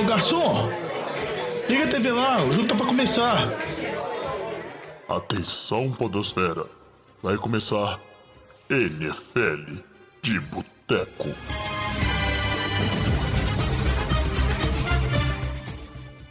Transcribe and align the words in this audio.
Ô 0.00 0.04
garçom, 0.04 0.70
liga 1.68 1.84
a 1.84 1.88
TV 1.88 2.10
lá, 2.10 2.42
o 2.42 2.50
jogo 2.50 2.66
tá 2.66 2.74
pra 2.74 2.86
começar. 2.86 3.46
Atenção, 5.06 5.92
Podosfera. 5.92 6.64
Vai 7.22 7.36
começar 7.36 8.00
NFL 8.70 9.74
de 10.22 10.40
Boteco. 10.40 11.28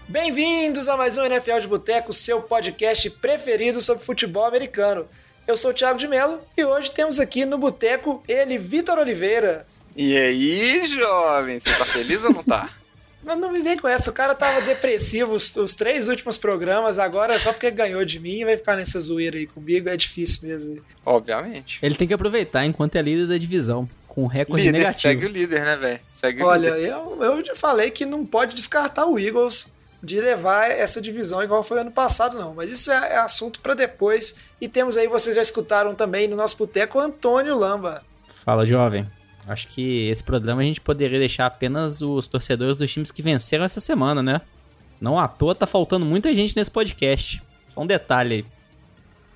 Bem-vindos 0.08 0.90
a 0.90 0.98
mais 0.98 1.20
um 1.20 1.26
NFL 1.26 1.60
de 1.60 1.68
Boteco, 1.68 2.12
seu 2.12 2.42
podcast 2.42 3.08
preferido 3.12 3.84
sobre 3.84 4.04
futebol 4.04 4.46
americano. 4.46 5.06
Eu 5.48 5.56
sou 5.56 5.70
o 5.70 5.74
Thiago 5.76 6.00
de 6.00 6.08
Mello 6.08 6.40
e 6.58 6.66
hoje 6.66 6.90
temos 6.90 7.20
aqui 7.20 7.46
no 7.46 7.60
Boteco 7.60 8.24
ele, 8.28 8.58
Vitor 8.58 8.98
Oliveira. 8.98 9.68
E 9.96 10.18
aí, 10.18 10.88
jovem, 10.88 11.60
você 11.60 11.72
tá 11.78 11.86
feliz 11.86 12.24
ou 12.24 12.34
não 12.34 12.44
tá? 12.44 12.72
Mas 13.24 13.38
não 13.38 13.52
me 13.52 13.62
vem 13.62 13.78
com 13.78 13.88
essa, 13.88 14.10
o 14.10 14.14
cara 14.14 14.34
tava 14.34 14.62
depressivo 14.62 15.34
os, 15.34 15.56
os, 15.56 15.74
três 15.74 16.08
últimos 16.08 16.38
programas, 16.38 16.98
agora 16.98 17.38
só 17.38 17.52
porque 17.52 17.70
ganhou 17.70 18.04
de 18.06 18.20
mim 18.20 18.46
vai 18.46 18.56
ficar 18.56 18.78
nessa 18.78 19.00
zoeira 19.00 19.38
aí 19.38 19.46
comigo, 19.46 19.90
é 19.90 19.98
difícil 19.98 20.48
mesmo. 20.48 20.82
Obviamente. 21.06 21.80
Ele 21.82 21.96
tem 21.96 22.08
que 22.08 22.14
aproveitar 22.14 22.66
enquanto 22.66 22.96
é 22.96 23.02
líder 23.02 23.28
da 23.28 23.38
divisão, 23.38 23.90
com 24.08 24.26
recorde 24.26 24.66
líder, 24.66 24.78
negativo. 24.78 25.02
Segue 25.02 25.26
o 25.26 25.30
líder, 25.30 25.62
né, 25.66 25.76
velho? 25.76 26.46
Olha, 26.46 26.68
eu, 26.70 27.18
eu 27.22 27.46
já 27.46 27.56
falei 27.56 27.92
que 27.92 28.06
não 28.06 28.26
pode 28.26 28.56
descartar 28.56 29.06
o 29.06 29.20
Eagles 29.20 29.74
de 30.02 30.20
levar 30.20 30.72
essa 30.72 31.02
divisão 31.02 31.44
igual 31.44 31.62
foi 31.62 31.82
ano 31.82 31.92
passado, 31.92 32.38
não. 32.38 32.54
Mas 32.54 32.72
isso 32.72 32.92
é, 32.92 33.14
é 33.14 33.18
assunto 33.18 33.60
para 33.60 33.74
depois. 33.74 34.36
E 34.60 34.68
temos 34.68 34.96
aí, 34.96 35.08
vocês 35.08 35.36
já 35.36 35.42
escutaram 35.42 35.94
também 35.94 36.28
no 36.28 36.36
nosso 36.36 36.58
boteco, 36.58 37.00
Antônio 37.00 37.58
Lamba. 37.58 38.02
Fala, 38.46 38.66
jovem. 38.66 39.06
Acho 39.50 39.68
que 39.68 40.08
esse 40.10 40.24
programa 40.24 40.62
a 40.62 40.64
gente 40.64 40.80
poderia 40.80 41.18
deixar 41.18 41.48
apenas 41.48 42.04
os 42.04 42.28
torcedores 42.28 42.78
dos 42.78 42.92
times 42.92 43.12
que 43.12 43.24
venceram 43.24 43.66
essa 43.66 43.80
semana, 43.80 44.22
né? 44.22 44.42
Não 45.02 45.18
à 45.18 45.28
toa 45.28 45.56
tá 45.56 45.66
faltando 45.66 46.06
muita 46.06 46.32
gente 46.36 46.56
nesse 46.56 46.70
podcast. 46.70 47.42
Só 47.74 47.82
um 47.82 47.88
detalhe 47.88 48.36
aí. 48.36 48.46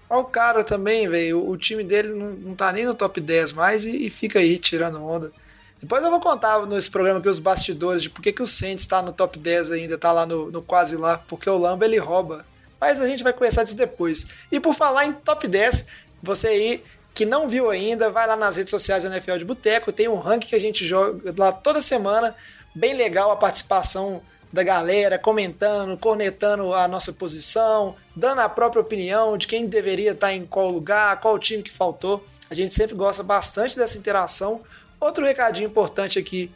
Olha 0.07 0.21
o 0.21 0.25
cara 0.25 0.63
também, 0.63 1.09
velho. 1.09 1.49
O 1.49 1.57
time 1.57 1.83
dele 1.83 2.09
não, 2.09 2.29
não 2.29 2.55
tá 2.55 2.71
nem 2.71 2.85
no 2.85 2.93
top 2.93 3.19
10 3.19 3.53
mais 3.53 3.88
e, 3.88 4.05
e, 4.05 4.09
fica 4.11 4.38
aí 4.38 4.59
tirando 4.59 5.03
onda. 5.03 5.31
Depois 5.79 6.03
eu 6.03 6.11
vou 6.11 6.19
contar 6.19 6.63
nesse 6.67 6.91
programa 6.91 7.19
aqui 7.19 7.27
os 7.27 7.39
bastidores 7.39 8.03
de 8.03 8.11
por 8.11 8.21
que, 8.21 8.31
que 8.31 8.43
o 8.43 8.47
Saints 8.47 8.85
tá 8.85 9.01
no 9.01 9.11
top 9.11 9.39
10 9.39 9.71
ainda, 9.71 9.97
tá 9.97 10.11
lá 10.11 10.27
no, 10.27 10.51
no 10.51 10.61
quase 10.61 10.95
lá, 10.95 11.17
porque 11.17 11.49
o 11.49 11.57
Lamba 11.57 11.85
ele 11.85 11.97
rouba. 11.97 12.45
Mas 12.79 13.01
a 13.01 13.07
gente 13.07 13.23
vai 13.23 13.33
conversar 13.33 13.63
disso 13.63 13.75
depois. 13.75 14.27
E 14.51 14.59
por 14.59 14.75
falar 14.75 15.07
em 15.07 15.13
top 15.13 15.47
10, 15.47 15.88
você 16.21 16.47
aí 16.49 16.83
que 17.14 17.25
não 17.25 17.47
viu 17.47 17.69
ainda, 17.69 18.09
vai 18.09 18.25
lá 18.28 18.36
nas 18.36 18.56
redes 18.56 18.72
sociais 18.72 19.03
da 19.03 19.09
NFL 19.09 19.38
de 19.38 19.45
Boteco, 19.45 19.92
tem 19.92 20.08
um 20.08 20.17
ranking 20.17 20.47
que 20.47 20.56
a 20.56 20.59
gente 20.59 20.86
joga 20.86 21.33
lá 21.38 21.52
toda 21.52 21.80
semana, 21.80 22.36
bem 22.73 22.95
legal 22.95 23.31
a 23.31 23.36
participação 23.36 24.22
da 24.52 24.64
galera, 24.64 25.17
comentando, 25.17 25.97
cornetando 25.97 26.73
a 26.73 26.88
nossa 26.88 27.11
posição, 27.11 27.95
dando 28.16 28.39
a 28.39 28.50
própria 28.50 28.81
opinião 28.81 29.36
de 29.38 29.47
quem 29.47 29.66
deveria 29.66 30.11
estar 30.11 30.31
em 30.31 30.45
qual 30.45 30.69
lugar, 30.69 31.19
qual 31.22 31.39
time 31.39 31.64
que 31.64 31.72
faltou. 31.72 32.23
A 32.50 32.53
gente 32.53 32.73
sempre 32.73 32.95
gosta 32.95 33.23
bastante 33.23 33.75
dessa 33.75 33.97
interação. 33.97 34.61
Outro 35.00 35.25
recadinho 35.25 35.67
importante 35.67 36.19
aqui 36.19 36.52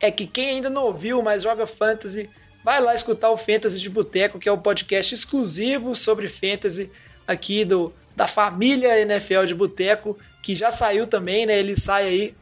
é 0.00 0.10
que 0.10 0.26
quem 0.26 0.50
ainda 0.50 0.68
não 0.68 0.84
ouviu, 0.84 1.22
mas 1.22 1.44
joga 1.44 1.64
fantasy, 1.64 2.28
vai 2.64 2.80
lá 2.80 2.92
escutar 2.92 3.30
o 3.30 3.36
Fantasy 3.36 3.80
de 3.80 3.88
Boteco, 3.88 4.40
que 4.40 4.48
é 4.48 4.52
o 4.52 4.58
podcast 4.58 5.14
exclusivo 5.14 5.94
sobre 5.94 6.28
fantasy 6.28 6.90
aqui 7.26 7.64
do 7.64 7.94
da 8.16 8.26
família 8.26 8.98
NFL 9.00 9.44
de 9.44 9.54
Boteco, 9.54 10.18
que 10.42 10.54
já 10.54 10.70
saiu 10.70 11.06
também, 11.06 11.44
né? 11.44 11.58
Ele 11.58 11.76
sai 11.76 12.06
aí. 12.06 12.34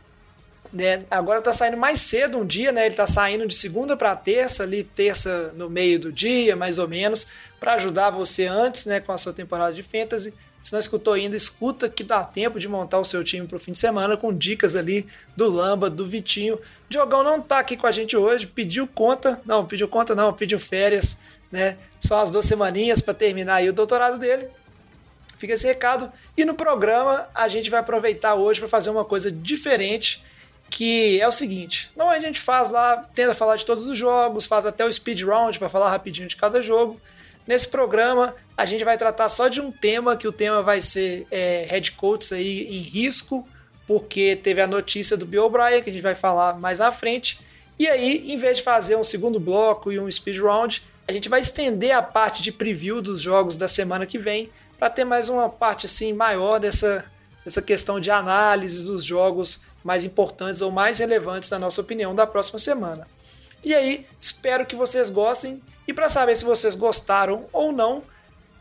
Né? 0.73 1.05
Agora 1.11 1.43
tá 1.43 1.53
saindo 1.53 1.77
mais 1.77 2.01
cedo 2.01 2.39
um 2.39 2.47
dia, 2.47 2.73
né? 2.73 2.87
Ele 2.87 2.95
tá 2.95 3.07
saindo 3.07 3.47
de 3.47 3.55
segunda 3.55 3.97
para 3.97 4.15
terça, 4.15 4.63
ali 4.63 4.85
terça 4.85 5.53
no 5.57 5.69
meio 5.69 5.99
do 5.99 6.13
dia, 6.13 6.55
mais 6.55 6.79
ou 6.79 6.89
menos, 6.89 7.27
para 7.59 7.75
ajudar 7.75 8.11
você 8.11 8.47
antes, 8.47 8.87
né, 8.87 9.01
com 9.01 9.13
a 9.13 9.19
sua 9.19 9.33
temporada 9.33 9.73
de 9.73 9.83
fantasy. 9.83 10.33
Se 10.63 10.73
não 10.73 10.81
escutou 10.81 11.13
ainda, 11.13 11.37
escuta 11.37 11.91
que 11.91 12.03
dá 12.03 12.25
tempo 12.25 12.59
de 12.59 12.67
montar 12.67 12.99
o 12.99 13.05
seu 13.05 13.23
time 13.23 13.47
para 13.47 13.57
o 13.57 13.61
fim 13.61 13.73
de 13.73 13.79
semana 13.79 14.17
com 14.17 14.33
dicas 14.33 14.75
ali 14.75 15.07
do 15.37 15.51
Lamba, 15.51 15.91
do 15.91 16.07
Vitinho. 16.07 16.59
Diogão 16.89 17.23
não 17.23 17.41
tá 17.41 17.59
aqui 17.59 17.77
com 17.77 17.87
a 17.87 17.93
gente 17.93 18.17
hoje, 18.17 18.47
pediu 18.47 18.87
conta, 18.87 19.41
não, 19.45 19.67
pediu 19.67 19.87
conta 19.87 20.15
não, 20.15 20.33
pediu 20.33 20.59
férias, 20.59 21.19
né? 21.53 21.77
São 22.01 22.19
as 22.19 22.31
duas 22.31 22.47
semaninhas 22.47 23.03
para 23.03 23.13
terminar 23.13 23.57
aí 23.57 23.69
o 23.69 23.75
doutorado 23.75 24.19
dele. 24.19 24.49
Fica 25.45 25.53
esse 25.53 25.67
recado. 25.67 26.11
E 26.39 26.43
no 26.43 26.55
programa 26.55 27.29
a 27.35 27.49
gente 27.49 27.69
vai 27.69 27.81
aproveitar 27.81 28.35
hoje 28.35 28.61
para 28.61 28.69
fazer 28.69 28.89
uma 28.89 29.05
coisa 29.05 29.31
diferente, 29.31 30.25
que 30.71 31.21
é 31.21 31.29
o 31.29 31.33
seguinte: 31.33 31.91
não 31.95 32.09
a 32.09 32.19
gente 32.19 32.41
faz 32.41 32.71
lá, 32.71 33.07
tenta 33.15 33.35
falar 33.35 33.57
de 33.57 33.67
todos 33.67 33.87
os 33.87 33.99
jogos, 33.99 34.47
faz 34.47 34.65
até 34.65 34.87
o 34.87 34.91
speed 34.91 35.21
round 35.21 35.59
para 35.59 35.69
falar 35.69 35.91
rapidinho 35.91 36.27
de 36.27 36.35
cada 36.35 36.63
jogo. 36.63 36.99
Nesse 37.47 37.69
programa 37.69 38.35
a 38.57 38.65
gente 38.65 38.85
vai 38.85 38.97
tratar 38.97 39.29
só 39.29 39.49
de 39.49 39.61
um 39.61 39.71
tema, 39.71 40.17
que 40.17 40.27
o 40.27 40.33
tema 40.33 40.63
vai 40.63 40.81
ser 40.81 41.27
é, 41.31 41.67
head 41.69 41.93
coaches 41.93 42.33
aí 42.33 42.67
em 42.79 42.81
risco, 42.81 43.47
porque 43.87 44.37
teve 44.37 44.63
a 44.63 44.67
notícia 44.67 45.15
do 45.15 45.27
Bill 45.27 45.45
O'Brien, 45.45 45.83
que 45.83 45.91
a 45.91 45.93
gente 45.93 46.01
vai 46.03 46.15
falar 46.15 46.59
mais 46.59 46.81
à 46.81 46.91
frente. 46.91 47.39
E 47.79 47.87
aí, 47.87 48.33
em 48.33 48.39
vez 48.39 48.57
de 48.57 48.63
fazer 48.63 48.97
um 48.97 49.05
segundo 49.05 49.39
bloco 49.39 49.93
e 49.93 50.01
um 50.01 50.11
speed 50.11 50.39
round, 50.39 50.83
a 51.07 51.13
gente 51.13 51.29
vai 51.29 51.41
estender 51.41 51.95
a 51.95 52.01
parte 52.01 52.43
de 52.43 52.51
preview 52.51 53.03
dos 53.03 53.21
jogos 53.21 53.57
da 53.57 53.69
semana 53.69 54.07
que 54.07 54.17
vem 54.17 54.51
para 54.79 54.91
ter 54.91 55.05
mais 55.05 55.29
uma 55.29 55.49
parte 55.49 55.87
assim 55.87 56.13
maior 56.13 56.59
dessa, 56.59 57.05
dessa 57.45 57.63
questão 57.63 58.01
de 58.01 58.11
análise 58.11 58.85
dos 58.85 59.05
jogos 59.05 59.63
mais 59.83 60.05
importantes 60.05 60.61
ou 60.61 60.71
mais 60.71 60.99
relevantes 60.99 61.51
na 61.51 61.59
nossa 61.59 61.81
opinião 61.81 62.15
da 62.15 62.27
próxima 62.27 62.59
semana. 62.59 63.07
E 63.63 63.75
aí, 63.75 64.07
espero 64.21 64.67
que 64.67 64.77
vocês 64.77 65.09
gostem. 65.09 65.63
E 65.87 65.93
para 65.93 66.09
saber 66.09 66.37
se 66.37 66.45
vocês 66.45 66.75
gostaram 66.75 67.47
ou 67.53 67.73
não, 67.73 68.03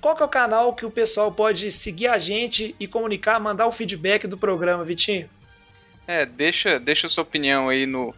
qual 0.01 0.15
que 0.15 0.21
é 0.21 0.25
o 0.25 0.29
canal 0.29 0.73
que 0.73 0.85
o 0.85 0.91
pessoal 0.91 1.31
pode 1.31 1.71
seguir 1.71 2.07
a 2.07 2.17
gente 2.17 2.75
e 2.79 2.87
comunicar, 2.87 3.39
mandar 3.39 3.67
o 3.67 3.71
feedback 3.71 4.27
do 4.27 4.37
programa, 4.37 4.83
Vitinho? 4.83 5.29
É, 6.05 6.25
deixa, 6.25 6.79
deixa 6.79 7.07
sua 7.07 7.23
opinião 7.23 7.69
aí 7.69 7.85
no, 7.85 8.13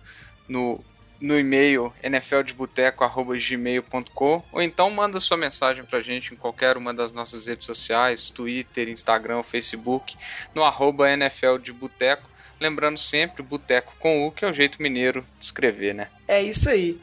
no 0.47 0.83
no 1.19 1.37
e-mail 1.37 1.93
nfldeboteco.gmail.com 2.03 4.43
ou 4.51 4.61
então 4.61 4.91
manda 4.91 5.19
sua 5.19 5.37
mensagem 5.37 5.83
pra 5.83 6.01
gente 6.01 6.33
em 6.33 6.37
qualquer 6.37 6.77
uma 6.77 6.93
das 6.93 7.11
nossas 7.11 7.47
redes 7.47 7.65
sociais, 7.65 8.29
Twitter, 8.29 8.87
Instagram, 8.89 9.41
Facebook, 9.43 10.15
no 10.53 10.63
arroba. 10.63 11.05
Lembrando 12.59 12.97
sempre, 12.97 13.43
boteco 13.43 13.93
com 13.99 14.25
U, 14.25 14.31
que 14.31 14.45
é 14.45 14.49
o 14.49 14.53
jeito 14.53 14.81
mineiro 14.81 15.25
de 15.37 15.45
escrever, 15.45 15.93
né? 15.93 16.07
É 16.27 16.41
isso 16.41 16.69
aí. 16.69 16.99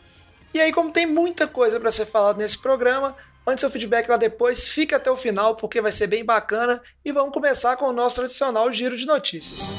E 0.54 0.60
aí, 0.60 0.72
como 0.72 0.90
tem 0.90 1.06
muita 1.06 1.46
coisa 1.46 1.80
para 1.80 1.90
ser 1.90 2.06
falado 2.06 2.38
nesse 2.38 2.58
programa, 2.58 3.16
mande 3.46 3.60
seu 3.60 3.70
feedback 3.70 4.08
lá 4.08 4.16
depois, 4.16 4.68
fica 4.68 4.96
até 4.96 5.10
o 5.10 5.16
final 5.16 5.56
porque 5.56 5.80
vai 5.80 5.92
ser 5.92 6.06
bem 6.06 6.24
bacana 6.24 6.82
e 7.04 7.12
vamos 7.12 7.32
começar 7.32 7.76
com 7.76 7.86
o 7.86 7.92
nosso 7.92 8.16
tradicional 8.16 8.70
giro 8.72 8.96
de 8.96 9.06
notícias. 9.06 9.74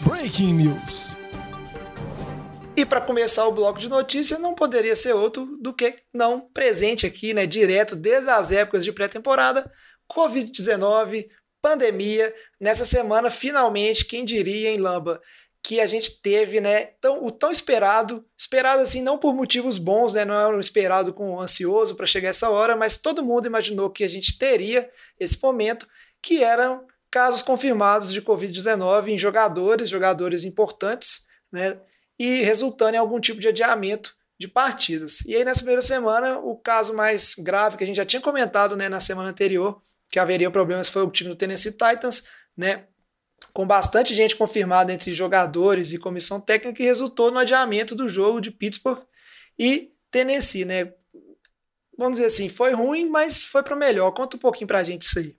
Breaking 0.00 0.54
News. 0.54 1.13
E 2.76 2.84
para 2.84 3.00
começar 3.00 3.46
o 3.46 3.52
bloco 3.52 3.78
de 3.78 3.88
notícias, 3.88 4.40
não 4.40 4.52
poderia 4.52 4.96
ser 4.96 5.12
outro 5.12 5.46
do 5.60 5.72
que 5.72 5.96
não 6.12 6.40
presente 6.40 7.06
aqui, 7.06 7.32
né, 7.32 7.46
direto 7.46 7.94
desde 7.94 8.28
as 8.28 8.50
épocas 8.50 8.82
de 8.82 8.92
pré-temporada, 8.92 9.70
Covid-19, 10.12 11.28
pandemia. 11.62 12.34
Nessa 12.58 12.84
semana, 12.84 13.30
finalmente, 13.30 14.04
quem 14.04 14.24
diria 14.24 14.70
em 14.70 14.78
Lamba 14.78 15.22
que 15.62 15.80
a 15.80 15.86
gente 15.86 16.20
teve, 16.20 16.60
né, 16.60 16.86
tão, 17.00 17.24
o 17.24 17.30
tão 17.30 17.50
esperado, 17.50 18.22
esperado 18.36 18.82
assim 18.82 19.00
não 19.00 19.18
por 19.18 19.32
motivos 19.32 19.78
bons, 19.78 20.12
né, 20.12 20.24
não 20.24 20.34
era 20.34 20.54
um 20.54 20.60
esperado 20.60 21.14
com 21.14 21.40
ansioso 21.40 21.94
para 21.94 22.04
chegar 22.06 22.30
essa 22.30 22.50
hora, 22.50 22.74
mas 22.76 22.98
todo 22.98 23.22
mundo 23.22 23.46
imaginou 23.46 23.88
que 23.88 24.02
a 24.02 24.08
gente 24.08 24.36
teria 24.36 24.90
esse 25.18 25.40
momento, 25.40 25.86
que 26.20 26.42
eram 26.42 26.84
casos 27.08 27.40
confirmados 27.40 28.12
de 28.12 28.20
Covid-19 28.20 29.08
em 29.08 29.16
jogadores, 29.16 29.88
jogadores 29.88 30.44
importantes, 30.44 31.26
né, 31.50 31.78
e 32.18 32.42
resultando 32.42 32.94
em 32.94 32.98
algum 32.98 33.20
tipo 33.20 33.40
de 33.40 33.48
adiamento 33.48 34.14
de 34.38 34.48
partidas. 34.48 35.20
E 35.26 35.34
aí, 35.34 35.44
nessa 35.44 35.60
primeira 35.60 35.82
semana, 35.82 36.38
o 36.38 36.56
caso 36.56 36.94
mais 36.94 37.34
grave 37.34 37.76
que 37.76 37.84
a 37.84 37.86
gente 37.86 37.96
já 37.96 38.04
tinha 38.04 38.20
comentado 38.20 38.76
né, 38.76 38.88
na 38.88 39.00
semana 39.00 39.30
anterior, 39.30 39.80
que 40.10 40.18
haveria 40.18 40.50
problemas, 40.50 40.88
foi 40.88 41.02
o 41.02 41.10
time 41.10 41.30
do 41.30 41.36
Tennessee 41.36 41.72
Titans, 41.72 42.28
né, 42.56 42.86
com 43.52 43.66
bastante 43.66 44.14
gente 44.14 44.36
confirmada 44.36 44.92
entre 44.92 45.12
jogadores 45.12 45.92
e 45.92 45.98
comissão 45.98 46.40
técnica, 46.40 46.76
que 46.76 46.82
resultou 46.82 47.30
no 47.30 47.38
adiamento 47.38 47.94
do 47.94 48.08
jogo 48.08 48.40
de 48.40 48.50
Pittsburgh 48.50 49.02
e 49.58 49.92
Tennessee. 50.10 50.64
Né? 50.64 50.92
Vamos 51.96 52.16
dizer 52.16 52.26
assim, 52.26 52.48
foi 52.48 52.72
ruim, 52.72 53.08
mas 53.08 53.44
foi 53.44 53.62
para 53.62 53.76
melhor. 53.76 54.10
Conta 54.12 54.36
um 54.36 54.40
pouquinho 54.40 54.66
para 54.66 54.80
a 54.80 54.84
gente 54.84 55.02
isso 55.02 55.18
aí. 55.18 55.36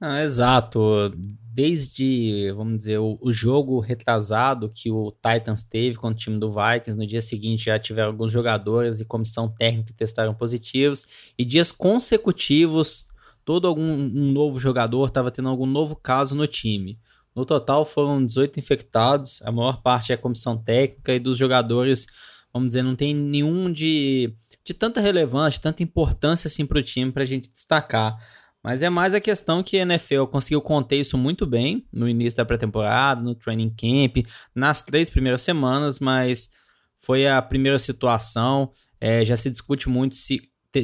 Ah, 0.00 0.22
exato 0.22 1.12
desde, 1.52 2.52
vamos 2.52 2.78
dizer, 2.78 2.98
o, 2.98 3.18
o, 3.20 3.32
jogo 3.32 3.80
retrasado 3.80 4.70
que 4.70 4.90
o 4.90 5.12
Titans 5.12 5.62
teve 5.62 5.96
com 5.96 6.08
o 6.08 6.14
time 6.14 6.38
do 6.38 6.50
Vikings, 6.50 6.96
no 6.96 7.06
dia 7.06 7.20
seguinte 7.20 7.66
já 7.66 7.78
tiveram 7.78 8.08
alguns 8.08 8.30
jogadores 8.30 9.00
e 9.00 9.04
comissão 9.04 9.48
técnica 9.48 9.88
que 9.88 9.92
testaram 9.92 10.32
positivos, 10.32 11.06
e 11.36 11.44
dias 11.44 11.72
consecutivos, 11.72 13.08
todo 13.44 13.66
algum 13.66 13.82
um 13.82 14.32
novo 14.32 14.60
jogador 14.60 15.08
estava 15.08 15.30
tendo 15.30 15.48
algum 15.48 15.66
novo 15.66 15.96
caso 15.96 16.34
no 16.34 16.46
time. 16.46 16.98
No 17.34 17.44
total 17.44 17.84
foram 17.84 18.24
18 18.24 18.58
infectados, 18.58 19.42
a 19.42 19.50
maior 19.50 19.82
parte 19.82 20.12
é 20.12 20.14
a 20.14 20.18
comissão 20.18 20.56
técnica 20.56 21.12
e 21.14 21.18
dos 21.18 21.36
jogadores 21.36 22.06
vamos 22.52 22.68
dizer, 22.68 22.82
não 22.82 22.96
tem 22.96 23.14
nenhum 23.14 23.70
de, 23.70 24.34
de 24.64 24.74
tanta 24.74 25.00
relevância, 25.00 25.60
tanta 25.60 25.82
importância 25.82 26.48
assim 26.48 26.66
para 26.66 26.78
o 26.78 26.82
time 26.82 27.12
para 27.12 27.22
a 27.22 27.26
gente 27.26 27.48
destacar. 27.48 28.18
Mas 28.62 28.82
é 28.82 28.90
mais 28.90 29.14
a 29.14 29.20
questão 29.20 29.62
que 29.62 29.78
a 29.78 29.82
NFL 29.82 30.24
conseguiu 30.24 30.60
conter 30.60 31.00
isso 31.00 31.16
muito 31.16 31.46
bem 31.46 31.86
no 31.92 32.08
início 32.08 32.36
da 32.36 32.44
pré-temporada, 32.44 33.20
no 33.20 33.34
training 33.34 33.70
camp, 33.70 34.26
nas 34.54 34.82
três 34.82 35.08
primeiras 35.08 35.42
semanas, 35.42 35.98
mas 35.98 36.50
foi 36.98 37.26
a 37.26 37.40
primeira 37.40 37.78
situação. 37.78 38.70
É, 39.00 39.24
já 39.24 39.36
se 39.36 39.50
discute 39.50 39.88
muito 39.88 40.14
se 40.14 40.42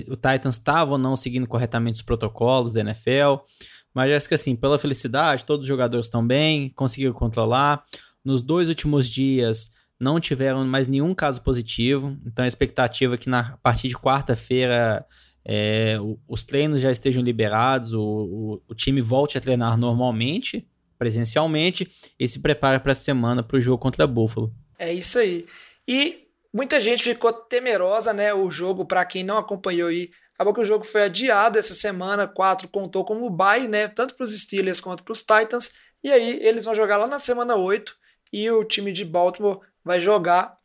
o 0.08 0.16
Titans 0.16 0.56
estava 0.56 0.92
ou 0.92 0.98
não 0.98 1.14
seguindo 1.14 1.46
corretamente 1.46 1.96
os 1.96 2.02
protocolos 2.02 2.72
da 2.72 2.80
NFL. 2.80 3.44
Mas 3.94 4.12
acho 4.12 4.28
que 4.28 4.34
assim, 4.34 4.56
pela 4.56 4.78
felicidade, 4.78 5.44
todos 5.44 5.62
os 5.62 5.68
jogadores 5.68 6.06
estão 6.06 6.26
bem, 6.26 6.70
conseguiram 6.70 7.12
controlar. 7.12 7.84
Nos 8.24 8.42
dois 8.42 8.68
últimos 8.68 9.08
dias 9.08 9.70
não 9.98 10.18
tiveram 10.20 10.66
mais 10.66 10.86
nenhum 10.86 11.14
caso 11.14 11.42
positivo. 11.42 12.18
Então 12.26 12.44
a 12.44 12.48
expectativa 12.48 13.14
é 13.14 13.18
que 13.18 13.28
na 13.28 13.40
a 13.40 13.56
partir 13.58 13.88
de 13.88 13.96
quarta-feira 13.96 15.04
é, 15.48 15.96
os 16.26 16.44
treinos 16.44 16.80
já 16.80 16.90
estejam 16.90 17.22
liberados, 17.22 17.92
o, 17.92 18.02
o, 18.02 18.62
o, 18.66 18.74
time 18.74 19.00
volte 19.00 19.38
a 19.38 19.40
treinar 19.40 19.78
normalmente, 19.78 20.66
presencialmente, 20.98 21.88
e 22.18 22.26
se 22.26 22.40
prepare 22.40 22.80
para 22.80 22.90
a 22.90 22.96
semana 22.96 23.44
para 23.44 23.56
o 23.56 23.60
jogo 23.60 23.78
contra 23.78 24.08
Buffalo. 24.08 24.52
É 24.76 24.92
isso 24.92 25.20
aí. 25.20 25.46
E 25.86 26.26
muita 26.52 26.80
gente 26.80 27.04
ficou 27.04 27.32
temerosa, 27.32 28.12
né? 28.12 28.34
O 28.34 28.50
jogo, 28.50 28.84
para 28.84 29.04
quem 29.04 29.22
não 29.22 29.38
acompanhou 29.38 29.88
aí, 29.88 30.10
acabou 30.34 30.52
que 30.52 30.62
o 30.62 30.64
jogo 30.64 30.84
foi 30.84 31.04
adiado 31.04 31.60
essa 31.60 31.74
semana, 31.74 32.26
4 32.26 32.66
contou 32.66 33.04
como 33.04 33.30
bye, 33.30 33.68
né? 33.68 33.86
Tanto 33.86 34.16
para 34.16 34.24
os 34.24 34.36
Steelers 34.36 34.80
quanto 34.80 35.04
para 35.04 35.12
os 35.12 35.20
Titans. 35.20 35.74
E 36.02 36.10
aí 36.10 36.40
eles 36.42 36.64
vão 36.64 36.74
jogar 36.74 36.96
lá 36.96 37.06
na 37.06 37.20
semana 37.20 37.54
8 37.54 37.96
e 38.32 38.50
o 38.50 38.64
time 38.64 38.90
de 38.90 39.04
Baltimore 39.04 39.60
vai 39.84 40.00
jogar 40.00 40.58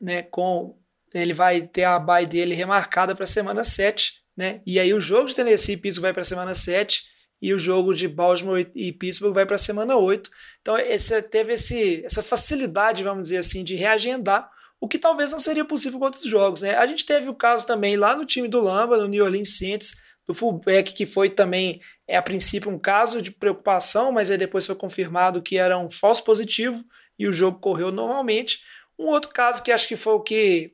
né, 0.00 0.22
com 0.22 0.78
ele 1.14 1.32
vai 1.32 1.62
ter 1.62 1.84
a 1.84 1.98
bye 1.98 2.26
dele 2.26 2.54
remarcada 2.54 3.14
para 3.14 3.24
a 3.24 3.26
semana 3.26 3.64
7, 3.64 4.14
né? 4.36 4.60
E 4.66 4.78
aí 4.78 4.92
o 4.94 5.00
jogo 5.00 5.26
de 5.26 5.34
Tennessee 5.34 5.74
e 5.74 5.76
Pittsburgh 5.76 6.02
vai 6.02 6.12
para 6.12 6.22
a 6.22 6.24
semana 6.24 6.54
7 6.54 7.02
e 7.40 7.54
o 7.54 7.58
jogo 7.58 7.94
de 7.94 8.08
Baltimore 8.08 8.70
e 8.74 8.92
Pittsburgh 8.92 9.34
vai 9.34 9.46
para 9.46 9.56
a 9.56 9.58
semana 9.58 9.96
8. 9.96 10.30
Então 10.60 10.78
esse, 10.78 11.20
teve 11.22 11.54
esse, 11.54 12.04
essa 12.04 12.22
facilidade, 12.22 13.02
vamos 13.02 13.24
dizer 13.24 13.38
assim, 13.38 13.64
de 13.64 13.74
reagendar, 13.74 14.50
o 14.80 14.86
que 14.86 14.98
talvez 14.98 15.32
não 15.32 15.40
seria 15.40 15.64
possível 15.64 15.98
com 15.98 16.04
outros 16.04 16.24
jogos, 16.24 16.62
né? 16.62 16.76
A 16.76 16.86
gente 16.86 17.04
teve 17.04 17.28
o 17.28 17.34
caso 17.34 17.66
também 17.66 17.96
lá 17.96 18.14
no 18.16 18.24
time 18.24 18.46
do 18.46 18.60
Lamba, 18.60 18.96
no 18.96 19.08
New 19.08 19.24
Orleans 19.24 19.56
Saints, 19.56 20.00
do 20.26 20.34
fullback 20.34 20.92
que 20.92 21.06
foi 21.06 21.30
também, 21.30 21.80
é 22.06 22.16
a 22.16 22.22
princípio 22.22 22.70
um 22.70 22.78
caso 22.78 23.22
de 23.22 23.30
preocupação, 23.30 24.12
mas 24.12 24.30
aí 24.30 24.36
depois 24.36 24.66
foi 24.66 24.76
confirmado 24.76 25.42
que 25.42 25.56
era 25.56 25.78
um 25.78 25.90
falso 25.90 26.22
positivo 26.22 26.84
e 27.18 27.26
o 27.26 27.32
jogo 27.32 27.58
correu 27.58 27.90
normalmente. 27.90 28.60
Um 28.98 29.06
outro 29.06 29.30
caso 29.30 29.62
que 29.62 29.72
acho 29.72 29.88
que 29.88 29.96
foi 29.96 30.12
o 30.12 30.20
que 30.20 30.72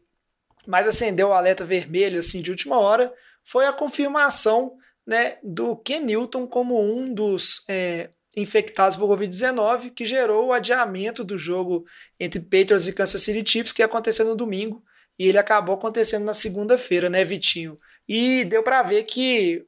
mais 0.66 0.86
acendeu 0.86 1.28
o 1.28 1.32
alerta 1.32 1.64
vermelho 1.64 2.20
assim 2.20 2.42
de 2.42 2.50
última 2.50 2.78
hora 2.78 3.12
foi 3.44 3.66
a 3.66 3.72
confirmação 3.72 4.76
né, 5.06 5.36
do 5.42 5.76
Ken 5.76 6.00
Newton 6.00 6.46
como 6.46 6.80
um 6.80 7.12
dos 7.12 7.64
é, 7.68 8.08
infectados 8.36 8.96
por 8.96 9.08
Covid-19, 9.08 9.90
que 9.90 10.06
gerou 10.06 10.46
o 10.46 10.52
adiamento 10.52 11.22
do 11.22 11.38
jogo 11.38 11.84
entre 12.18 12.40
Patriots 12.40 12.88
e 12.88 12.92
Kansas 12.92 13.22
City 13.22 13.48
Chiefs, 13.48 13.72
que 13.72 13.82
ia 13.82 13.86
acontecer 13.86 14.24
no 14.24 14.34
domingo, 14.34 14.82
e 15.18 15.28
ele 15.28 15.38
acabou 15.38 15.74
acontecendo 15.74 16.24
na 16.24 16.34
segunda-feira, 16.34 17.08
né, 17.08 17.22
Vitinho? 17.24 17.76
E 18.08 18.44
deu 18.44 18.62
para 18.62 18.82
ver 18.82 19.04
que, 19.04 19.64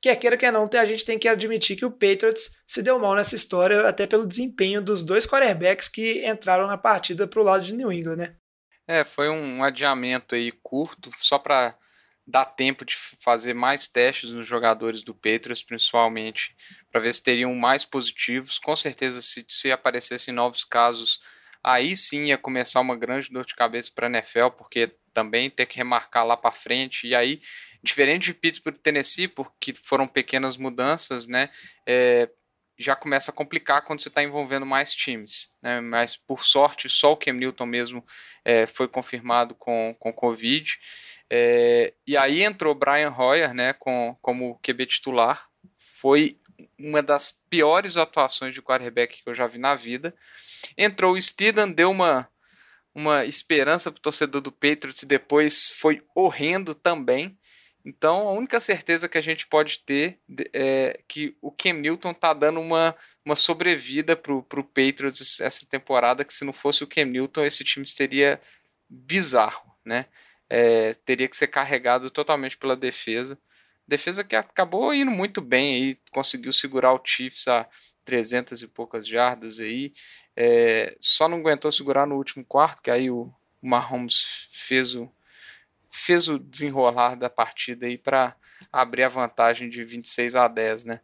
quer 0.00 0.16
queira 0.16 0.36
quer 0.36 0.52
não, 0.52 0.68
a 0.70 0.84
gente 0.84 1.04
tem 1.04 1.18
que 1.18 1.28
admitir 1.28 1.76
que 1.76 1.86
o 1.86 1.90
Patriots 1.90 2.58
se 2.66 2.82
deu 2.82 2.98
mal 2.98 3.14
nessa 3.14 3.34
história, 3.34 3.86
até 3.88 4.06
pelo 4.06 4.26
desempenho 4.26 4.82
dos 4.82 5.02
dois 5.02 5.26
quarterbacks 5.26 5.88
que 5.88 6.26
entraram 6.26 6.66
na 6.66 6.76
partida 6.76 7.26
para 7.26 7.40
o 7.40 7.44
lado 7.44 7.64
de 7.64 7.74
New 7.74 7.90
England, 7.90 8.16
né? 8.16 8.36
É, 8.90 9.04
foi 9.04 9.28
um 9.28 9.62
adiamento 9.62 10.34
aí 10.34 10.50
curto, 10.50 11.12
só 11.20 11.38
para 11.38 11.76
dar 12.26 12.44
tempo 12.44 12.84
de 12.84 12.96
fazer 12.96 13.54
mais 13.54 13.86
testes 13.86 14.32
nos 14.32 14.48
jogadores 14.48 15.04
do 15.04 15.14
Patriots, 15.14 15.62
principalmente, 15.62 16.56
para 16.90 17.00
ver 17.00 17.14
se 17.14 17.22
teriam 17.22 17.54
mais 17.54 17.84
positivos. 17.84 18.58
Com 18.58 18.74
certeza, 18.74 19.22
se, 19.22 19.46
se 19.48 19.70
aparecessem 19.70 20.34
novos 20.34 20.64
casos, 20.64 21.20
aí 21.62 21.96
sim 21.96 22.24
ia 22.24 22.36
começar 22.36 22.80
uma 22.80 22.96
grande 22.96 23.30
dor 23.30 23.46
de 23.46 23.54
cabeça 23.54 23.92
para 23.94 24.08
a 24.08 24.10
NFL, 24.10 24.48
porque 24.58 24.92
também 25.14 25.48
ter 25.48 25.66
que 25.66 25.76
remarcar 25.76 26.26
lá 26.26 26.36
para 26.36 26.50
frente. 26.50 27.06
E 27.06 27.14
aí, 27.14 27.40
diferente 27.84 28.24
de 28.24 28.34
Pittsburgh 28.34 28.74
e 28.74 28.80
Tennessee, 28.80 29.28
porque 29.28 29.72
foram 29.72 30.08
pequenas 30.08 30.56
mudanças, 30.56 31.28
né? 31.28 31.48
É, 31.86 32.28
já 32.82 32.96
começa 32.96 33.30
a 33.30 33.34
complicar 33.34 33.82
quando 33.82 34.00
você 34.00 34.08
está 34.08 34.22
envolvendo 34.22 34.64
mais 34.64 34.94
times. 34.94 35.52
Né? 35.62 35.80
Mas, 35.80 36.16
por 36.16 36.44
sorte, 36.44 36.88
só 36.88 37.12
o 37.12 37.16
Cam 37.16 37.34
Newton 37.34 37.66
mesmo 37.66 38.04
é, 38.44 38.66
foi 38.66 38.88
confirmado 38.88 39.54
com, 39.54 39.94
com 39.98 40.12
Covid. 40.12 40.78
É, 41.28 41.92
e 42.06 42.16
aí 42.16 42.42
entrou 42.42 42.74
Brian 42.74 43.14
Hoyer 43.16 43.52
né, 43.52 43.72
com, 43.74 44.16
como 44.22 44.58
QB 44.62 44.86
titular. 44.86 45.48
Foi 45.76 46.38
uma 46.78 47.02
das 47.02 47.44
piores 47.48 47.96
atuações 47.96 48.54
de 48.54 48.62
quarterback 48.62 49.22
que 49.22 49.28
eu 49.28 49.34
já 49.34 49.46
vi 49.46 49.58
na 49.58 49.74
vida. 49.74 50.14
Entrou 50.76 51.14
o 51.14 51.20
Steedham, 51.20 51.70
deu 51.70 51.90
uma, 51.90 52.28
uma 52.94 53.24
esperança 53.24 53.90
para 53.90 53.98
o 53.98 54.02
torcedor 54.02 54.40
do 54.40 54.50
Patriots 54.50 55.02
e 55.02 55.06
depois 55.06 55.70
foi 55.70 56.02
horrendo 56.14 56.74
também. 56.74 57.38
Então, 57.84 58.28
a 58.28 58.32
única 58.32 58.60
certeza 58.60 59.08
que 59.08 59.16
a 59.16 59.22
gente 59.22 59.46
pode 59.46 59.78
ter 59.80 60.18
é 60.52 61.00
que 61.08 61.36
o 61.40 61.50
Cam 61.50 61.74
Newton 61.74 62.12
tá 62.12 62.32
dando 62.34 62.60
uma, 62.60 62.94
uma 63.24 63.34
sobrevida 63.34 64.14
pro, 64.14 64.42
pro 64.42 64.64
Patriots 64.64 65.40
essa 65.40 65.66
temporada, 65.66 66.24
que 66.24 66.34
se 66.34 66.44
não 66.44 66.52
fosse 66.52 66.84
o 66.84 66.86
Cam 66.86 67.06
Newton, 67.06 67.44
esse 67.44 67.64
time 67.64 67.86
seria 67.86 68.40
bizarro, 68.88 69.74
né? 69.84 70.06
É, 70.48 70.92
teria 71.06 71.28
que 71.28 71.36
ser 71.36 71.46
carregado 71.46 72.10
totalmente 72.10 72.58
pela 72.58 72.76
defesa. 72.76 73.38
Defesa 73.86 74.22
que 74.22 74.36
acabou 74.36 74.92
indo 74.92 75.10
muito 75.10 75.40
bem 75.40 75.74
aí, 75.74 75.98
conseguiu 76.12 76.52
segurar 76.52 76.92
o 76.92 77.02
Chiefs 77.04 77.48
a 77.48 77.68
300 78.04 78.62
e 78.62 78.68
poucas 78.68 79.06
jardas 79.06 79.58
aí. 79.58 79.92
É, 80.36 80.96
só 81.00 81.28
não 81.28 81.38
aguentou 81.38 81.72
segurar 81.72 82.06
no 82.06 82.16
último 82.16 82.44
quarto, 82.44 82.82
que 82.82 82.90
aí 82.90 83.10
o 83.10 83.32
Mahomes 83.62 84.48
fez 84.50 84.94
o, 84.94 85.10
fez 85.90 86.28
o 86.28 86.38
desenrolar 86.38 87.16
da 87.16 87.28
partida 87.28 87.86
aí 87.86 87.98
para 87.98 88.36
abrir 88.72 89.02
a 89.02 89.08
vantagem 89.08 89.68
de 89.68 89.84
26 89.84 90.36
a 90.36 90.48
10, 90.48 90.84
né? 90.84 91.00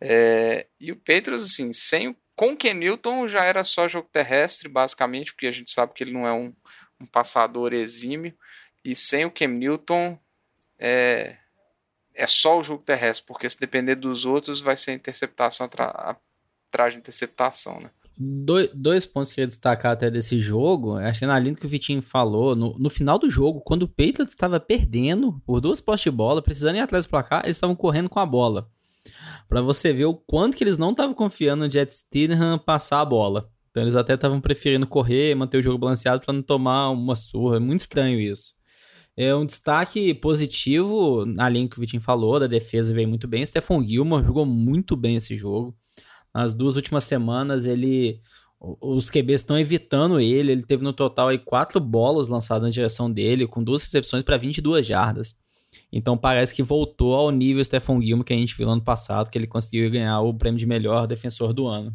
É, 0.00 0.66
e 0.80 0.90
o 0.90 0.96
Patriots, 0.96 1.44
assim, 1.44 1.72
sem 1.72 2.16
com 2.34 2.52
o 2.52 2.56
Ken 2.56 2.74
Newton 2.74 3.28
já 3.28 3.44
era 3.44 3.62
só 3.62 3.86
jogo 3.86 4.08
terrestre, 4.10 4.68
basicamente, 4.68 5.32
porque 5.32 5.46
a 5.46 5.52
gente 5.52 5.70
sabe 5.70 5.92
que 5.92 6.02
ele 6.02 6.12
não 6.12 6.26
é 6.26 6.32
um, 6.32 6.52
um 7.00 7.06
passador 7.06 7.72
exímio. 7.72 8.34
E 8.84 8.96
sem 8.96 9.24
o 9.24 9.30
Cam 9.30 9.48
Newton 9.48 10.18
é, 10.78 11.36
é 12.14 12.26
só 12.26 12.58
o 12.58 12.64
jogo 12.64 12.82
terrestre, 12.82 13.26
porque 13.26 13.48
se 13.48 13.60
depender 13.60 13.94
dos 13.94 14.24
outros 14.24 14.60
vai 14.60 14.76
ser 14.76 14.92
interceptação 14.92 15.68
atrás 15.68 16.92
de 16.92 16.98
interceptação, 16.98 17.80
né? 17.80 17.90
Dois, 18.16 18.70
dois 18.74 19.06
pontos 19.06 19.28
que 19.28 19.32
eu 19.32 19.34
queria 19.36 19.48
destacar 19.48 19.92
até 19.92 20.10
desse 20.10 20.38
jogo. 20.38 20.96
Acho 20.96 21.20
que 21.20 21.26
na 21.26 21.38
linha 21.38 21.54
que 21.54 21.66
o 21.66 21.68
Vitinho 21.68 22.02
falou, 22.02 22.54
no, 22.54 22.76
no 22.78 22.90
final 22.90 23.18
do 23.18 23.30
jogo, 23.30 23.60
quando 23.60 23.82
o 23.82 23.88
Patriots 23.88 24.30
estava 24.30 24.60
perdendo 24.60 25.40
por 25.46 25.60
duas 25.60 25.80
postes 25.80 26.10
de 26.12 26.16
bola, 26.16 26.42
precisando 26.42 26.76
ir 26.76 26.80
atrás 26.80 27.06
do 27.06 27.10
placar, 27.10 27.42
eles 27.44 27.56
estavam 27.56 27.76
correndo 27.76 28.08
com 28.08 28.18
a 28.18 28.26
bola. 28.26 28.68
para 29.48 29.60
você 29.60 29.92
ver 29.92 30.06
o 30.06 30.14
quanto 30.14 30.56
que 30.56 30.64
eles 30.64 30.78
não 30.78 30.90
estavam 30.92 31.14
confiando 31.14 31.64
no 31.64 31.70
Jet 31.70 31.94
Stidham 31.94 32.58
passar 32.58 33.00
a 33.00 33.04
bola. 33.04 33.50
Então 33.70 33.82
eles 33.82 33.96
até 33.96 34.14
estavam 34.14 34.40
preferindo 34.40 34.86
correr, 34.86 35.34
manter 35.34 35.58
o 35.58 35.62
jogo 35.62 35.78
balanceado 35.78 36.22
para 36.24 36.34
não 36.34 36.42
tomar 36.42 36.90
uma 36.90 37.16
surra. 37.16 37.56
É 37.56 37.60
muito 37.60 37.80
estranho 37.80 38.20
isso. 38.20 38.54
É 39.16 39.34
um 39.34 39.44
destaque 39.44 40.14
positivo 40.14 41.26
na 41.26 41.48
linha 41.48 41.68
que 41.68 41.76
o 41.76 41.80
Vitinho 41.80 42.02
falou, 42.02 42.40
da 42.40 42.46
defesa 42.46 42.94
veio 42.94 43.08
muito 43.08 43.28
bem. 43.28 43.44
Stephon 43.44 43.82
Gilmore 43.86 44.24
jogou 44.24 44.46
muito 44.46 44.96
bem 44.96 45.16
esse 45.16 45.36
jogo. 45.36 45.76
Nas 46.34 46.54
duas 46.54 46.76
últimas 46.76 47.04
semanas, 47.04 47.66
ele. 47.66 48.20
Os 48.80 49.10
QBs 49.10 49.40
estão 49.40 49.58
evitando 49.58 50.20
ele. 50.20 50.52
Ele 50.52 50.62
teve 50.62 50.84
no 50.84 50.92
total 50.92 51.28
aí 51.28 51.38
quatro 51.38 51.80
bolas 51.80 52.28
lançadas 52.28 52.62
na 52.62 52.70
direção 52.70 53.10
dele, 53.10 53.46
com 53.46 53.62
duas 53.62 53.82
recepções 53.82 54.22
para 54.22 54.36
22 54.36 54.86
jardas. 54.86 55.36
Então 55.92 56.16
parece 56.16 56.54
que 56.54 56.62
voltou 56.62 57.14
ao 57.14 57.30
nível 57.30 57.64
Stephon 57.64 58.00
Gilmore 58.00 58.24
que 58.24 58.32
a 58.32 58.36
gente 58.36 58.56
viu 58.56 58.68
ano 58.68 58.82
passado, 58.82 59.30
que 59.30 59.36
ele 59.36 59.46
conseguiu 59.46 59.90
ganhar 59.90 60.20
o 60.20 60.32
prêmio 60.32 60.58
de 60.58 60.66
melhor 60.66 61.06
defensor 61.06 61.52
do 61.52 61.66
ano. 61.66 61.92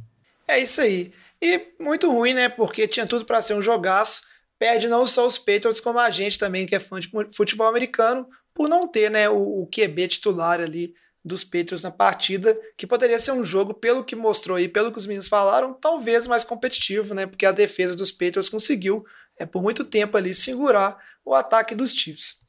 É 0.47 0.59
isso 0.59 0.81
aí. 0.81 1.11
E 1.41 1.73
muito 1.79 2.11
ruim, 2.11 2.33
né? 2.33 2.49
Porque 2.49 2.87
tinha 2.87 3.05
tudo 3.05 3.25
para 3.25 3.41
ser 3.41 3.53
um 3.53 3.61
jogaço. 3.61 4.21
Perde 4.57 4.87
não 4.87 5.05
só 5.05 5.25
os 5.27 5.37
Patriots, 5.37 5.79
como 5.79 5.99
a 5.99 6.09
gente 6.09 6.39
também, 6.39 6.65
que 6.65 6.75
é 6.75 6.79
fã 6.79 6.99
de 6.99 7.09
futebol 7.31 7.67
americano, 7.67 8.27
por 8.53 8.67
não 8.67 8.87
ter 8.87 9.11
né, 9.11 9.29
o, 9.29 9.61
o 9.61 9.67
QB 9.67 10.07
titular 10.07 10.59
ali 10.59 10.93
dos 11.23 11.43
Patriots 11.43 11.83
na 11.83 11.91
partida, 11.91 12.57
que 12.77 12.87
poderia 12.87 13.19
ser 13.19 13.31
um 13.31 13.43
jogo, 13.43 13.73
pelo 13.73 14.03
que 14.03 14.15
mostrou 14.15 14.57
aí, 14.57 14.67
pelo 14.67 14.91
que 14.91 14.97
os 14.97 15.05
meninos 15.05 15.27
falaram, 15.27 15.73
talvez 15.73 16.27
mais 16.27 16.43
competitivo, 16.43 17.13
né? 17.13 17.25
Porque 17.25 17.45
a 17.45 17.51
defesa 17.51 17.95
dos 17.95 18.11
Patriots 18.11 18.49
conseguiu, 18.49 19.05
é, 19.37 19.45
por 19.45 19.61
muito 19.61 19.83
tempo 19.83 20.15
ali, 20.17 20.33
segurar 20.33 20.97
o 21.25 21.33
ataque 21.33 21.75
dos 21.75 21.91
Chiefs. 21.91 22.47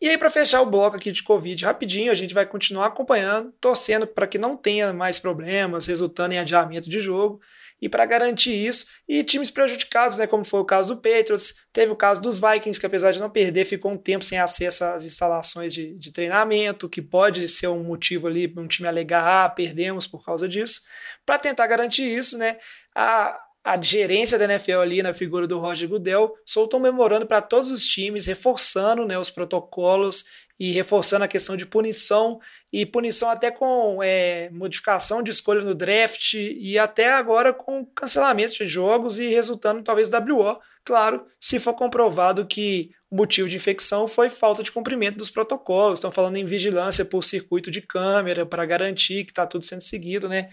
E 0.00 0.08
aí, 0.08 0.18
para 0.18 0.30
fechar 0.30 0.60
o 0.60 0.66
bloco 0.66 0.96
aqui 0.96 1.10
de 1.10 1.22
Covid 1.22 1.64
rapidinho, 1.64 2.12
a 2.12 2.14
gente 2.14 2.34
vai 2.34 2.44
continuar 2.44 2.86
acompanhando, 2.86 3.52
torcendo 3.60 4.06
para 4.06 4.26
que 4.26 4.38
não 4.38 4.56
tenha 4.56 4.92
mais 4.92 5.18
problemas, 5.18 5.86
resultando 5.86 6.34
em 6.34 6.38
adiamento 6.38 6.90
de 6.90 7.00
jogo. 7.00 7.40
E 7.84 7.88
para 7.88 8.06
garantir 8.06 8.54
isso, 8.54 8.86
e 9.06 9.22
times 9.22 9.50
prejudicados, 9.50 10.16
né, 10.16 10.26
como 10.26 10.42
foi 10.42 10.58
o 10.58 10.64
caso 10.64 10.94
do 10.94 11.02
Patriots, 11.02 11.66
teve 11.70 11.92
o 11.92 11.96
caso 11.96 12.22
dos 12.22 12.38
Vikings, 12.38 12.80
que 12.80 12.86
apesar 12.86 13.12
de 13.12 13.20
não 13.20 13.28
perder, 13.28 13.66
ficou 13.66 13.92
um 13.92 13.98
tempo 13.98 14.24
sem 14.24 14.38
acesso 14.38 14.86
às 14.86 15.04
instalações 15.04 15.74
de, 15.74 15.92
de 15.92 16.10
treinamento, 16.10 16.88
que 16.88 17.02
pode 17.02 17.46
ser 17.46 17.68
um 17.68 17.84
motivo 17.84 18.26
ali 18.26 18.48
para 18.48 18.62
um 18.62 18.66
time 18.66 18.88
alegar, 18.88 19.44
ah, 19.44 19.50
perdemos 19.50 20.06
por 20.06 20.24
causa 20.24 20.48
disso. 20.48 20.80
Para 21.26 21.38
tentar 21.38 21.66
garantir 21.66 22.04
isso, 22.04 22.38
né, 22.38 22.56
a, 22.94 23.38
a 23.62 23.78
gerência 23.78 24.38
da 24.38 24.46
NFL 24.46 24.80
ali 24.80 25.02
na 25.02 25.12
figura 25.12 25.46
do 25.46 25.58
Roger 25.58 25.86
Goodell 25.86 26.34
soltou 26.46 26.80
um 26.80 26.82
memorando 26.82 27.26
para 27.26 27.42
todos 27.42 27.70
os 27.70 27.84
times, 27.84 28.24
reforçando 28.24 29.04
né, 29.04 29.18
os 29.18 29.28
protocolos 29.28 30.24
e 30.58 30.70
reforçando 30.72 31.24
a 31.24 31.28
questão 31.28 31.56
de 31.56 31.66
punição 31.66 32.40
e 32.72 32.86
punição 32.86 33.28
até 33.28 33.50
com 33.50 34.02
é, 34.02 34.50
modificação 34.50 35.22
de 35.22 35.30
escolha 35.30 35.62
no 35.62 35.74
draft 35.74 36.34
e 36.34 36.78
até 36.78 37.12
agora 37.12 37.52
com 37.52 37.84
cancelamento 37.84 38.54
de 38.54 38.66
jogos 38.66 39.18
e 39.18 39.28
resultando 39.28 39.82
talvez 39.82 40.08
WO, 40.08 40.58
claro, 40.84 41.26
se 41.40 41.58
for 41.58 41.74
comprovado 41.74 42.46
que 42.46 42.90
o 43.10 43.16
motivo 43.16 43.48
de 43.48 43.56
infecção 43.56 44.08
foi 44.08 44.28
falta 44.28 44.62
de 44.62 44.72
cumprimento 44.72 45.18
dos 45.18 45.30
protocolos. 45.30 45.98
Estão 45.98 46.10
falando 46.10 46.36
em 46.36 46.44
vigilância 46.44 47.04
por 47.04 47.22
circuito 47.22 47.70
de 47.70 47.80
câmera 47.80 48.44
para 48.44 48.66
garantir 48.66 49.24
que 49.24 49.30
está 49.30 49.46
tudo 49.46 49.64
sendo 49.64 49.82
seguido, 49.82 50.28
né? 50.28 50.50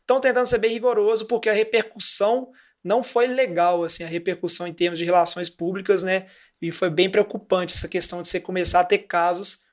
Estão 0.00 0.20
tentando 0.20 0.46
ser 0.46 0.58
bem 0.58 0.70
rigoroso 0.70 1.26
porque 1.26 1.48
a 1.48 1.54
repercussão 1.54 2.50
não 2.84 3.02
foi 3.02 3.26
legal, 3.26 3.82
assim, 3.82 4.04
a 4.04 4.06
repercussão 4.06 4.66
em 4.66 4.72
termos 4.72 4.98
de 4.98 5.06
relações 5.06 5.48
públicas, 5.48 6.02
né? 6.02 6.26
E 6.60 6.70
foi 6.70 6.90
bem 6.90 7.10
preocupante 7.10 7.74
essa 7.74 7.88
questão 7.88 8.20
de 8.20 8.28
você 8.28 8.38
começar 8.38 8.80
a 8.80 8.84
ter 8.84 8.98
casos 8.98 9.64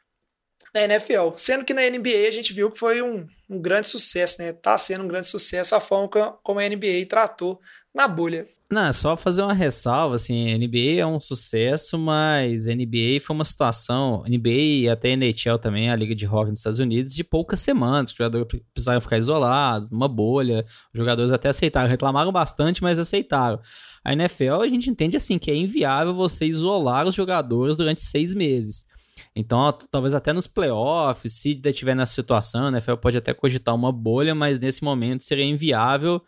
na 0.74 0.84
NFL. 0.86 1.36
Sendo 1.36 1.66
que 1.66 1.74
na 1.74 1.82
NBA 1.82 2.28
a 2.28 2.32
gente 2.32 2.54
viu 2.54 2.72
que 2.72 2.80
foi 2.80 3.02
um, 3.02 3.28
um 3.50 3.62
grande 3.62 3.90
sucesso, 3.90 4.42
né? 4.42 4.54
Tá 4.54 4.78
sendo 4.78 5.04
um 5.04 5.08
grande 5.08 5.28
sucesso 5.28 5.76
a 5.76 5.80
forma 5.82 6.08
como 6.42 6.60
a 6.60 6.68
NBA 6.68 7.06
tratou 7.10 7.60
na 7.94 8.08
bolha. 8.08 8.48
Não, 8.72 8.86
é 8.86 8.94
só 8.94 9.18
fazer 9.18 9.42
uma 9.42 9.54
ressalva, 9.54 10.16
assim, 10.16 10.58
NBA 10.58 11.02
é 11.02 11.06
um 11.06 11.20
sucesso, 11.20 12.00
mas 12.00 12.68
NBA 12.68 13.20
foi 13.22 13.36
uma 13.36 13.44
situação, 13.44 14.24
NBA 14.26 14.50
e 14.50 14.90
até 14.90 15.10
NHL 15.10 15.60
também, 15.60 15.92
a 15.92 15.96
Liga 15.96 16.16
de 16.16 16.26
Hockey 16.26 16.52
nos 16.52 16.62
Estados 16.62 16.80
Unidos, 16.80 17.14
de 17.14 17.22
poucas 17.22 17.60
semanas, 17.60 18.12
os 18.12 18.18
jogadores 18.18 18.48
precisaram 18.74 19.02
ficar 19.02 19.18
isolados, 19.18 19.90
uma 19.92 20.08
bolha, 20.08 20.66
os 20.94 20.98
jogadores 20.98 21.34
até 21.34 21.50
aceitaram, 21.50 21.90
reclamaram 21.90 22.32
bastante, 22.32 22.82
mas 22.82 22.98
aceitaram. 22.98 23.60
A 24.06 24.14
NFL 24.14 24.62
a 24.62 24.68
gente 24.70 24.90
entende 24.90 25.18
assim 25.18 25.38
que 25.38 25.52
é 25.52 25.56
inviável 25.56 26.14
você 26.14 26.46
isolar 26.46 27.06
os 27.06 27.14
jogadores 27.14 27.76
durante 27.76 28.00
seis 28.00 28.34
meses. 28.34 28.86
Então, 29.36 29.70
talvez 29.92 30.16
até 30.16 30.32
nos 30.32 30.48
playoffs, 30.48 31.34
se 31.34 31.60
estiver 31.64 31.94
nessa 31.94 32.14
situação, 32.14 32.68
a 32.68 32.70
NFL 32.70 32.96
pode 32.96 33.18
até 33.18 33.34
cogitar 33.34 33.76
uma 33.76 33.92
bolha, 33.92 34.34
mas 34.34 34.62
nesse 34.62 34.82
momento 34.82 35.26
seria 35.26 35.44
inviável. 35.44 36.22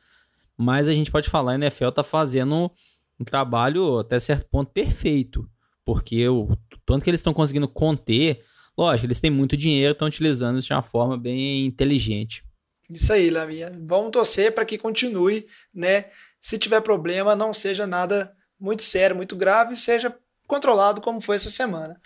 Mas 0.57 0.88
a 0.88 0.93
gente 0.93 1.12
pode 1.12 1.29
falar, 1.29 1.53
a 1.53 1.55
NFL 1.55 1.89
está 1.89 2.03
fazendo 2.03 2.72
um 3.19 3.24
trabalho 3.24 4.00
até 4.00 4.19
certo 4.19 4.48
ponto 4.50 4.72
perfeito, 4.72 5.50
porque 5.86 6.27
o 6.27 6.57
tanto 6.86 7.03
que 7.03 7.10
eles 7.10 7.19
estão 7.19 7.33
conseguindo 7.33 7.67
conter, 7.67 8.43
lógico, 8.77 9.07
eles 9.07 9.19
têm 9.19 9.31
muito 9.31 9.57
dinheiro, 9.57 9.93
estão 9.93 10.07
utilizando 10.07 10.57
isso 10.57 10.67
de 10.67 10.74
uma 10.74 10.81
forma 10.81 11.17
bem 11.17 11.65
inteligente. 11.65 12.43
Isso 12.89 13.12
aí, 13.12 13.29
Laminha. 13.29 13.72
Vamos 13.88 14.12
torcer 14.12 14.53
para 14.53 14.65
que 14.65 14.77
continue, 14.77 15.48
né? 15.74 16.05
se 16.43 16.57
tiver 16.57 16.81
problema, 16.81 17.38
não 17.38 17.53
seja 17.53 17.88
nada 17.88 18.36
muito 18.60 18.83
sério, 18.83 19.15
muito 19.15 19.33
grave, 19.33 19.77
seja 19.77 20.13
controlado 20.45 21.00
como 21.00 21.22
foi 21.22 21.38
essa 21.38 21.50
semana. 21.50 22.01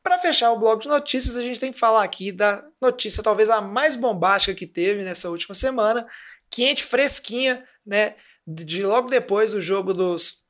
Para 0.00 0.16
fechar 0.16 0.52
o 0.52 0.58
bloco 0.60 0.82
de 0.82 0.88
notícias, 0.88 1.34
a 1.36 1.42
gente 1.42 1.58
tem 1.58 1.72
que 1.72 1.78
falar 1.78 2.04
aqui 2.04 2.30
da 2.30 2.64
notícia 2.80 3.20
talvez 3.20 3.50
a 3.50 3.60
mais 3.60 3.96
bombástica 3.96 4.54
que 4.54 4.64
teve 4.64 5.02
nessa 5.02 5.28
última 5.28 5.56
semana, 5.56 6.06
quente, 6.48 6.84
fresquinha, 6.84 7.64
né? 7.84 8.14
De 8.46 8.82
logo 8.82 9.08
depois 9.08 9.52
do 9.52 9.60
jogo 9.60 9.94
dos, 9.94 10.42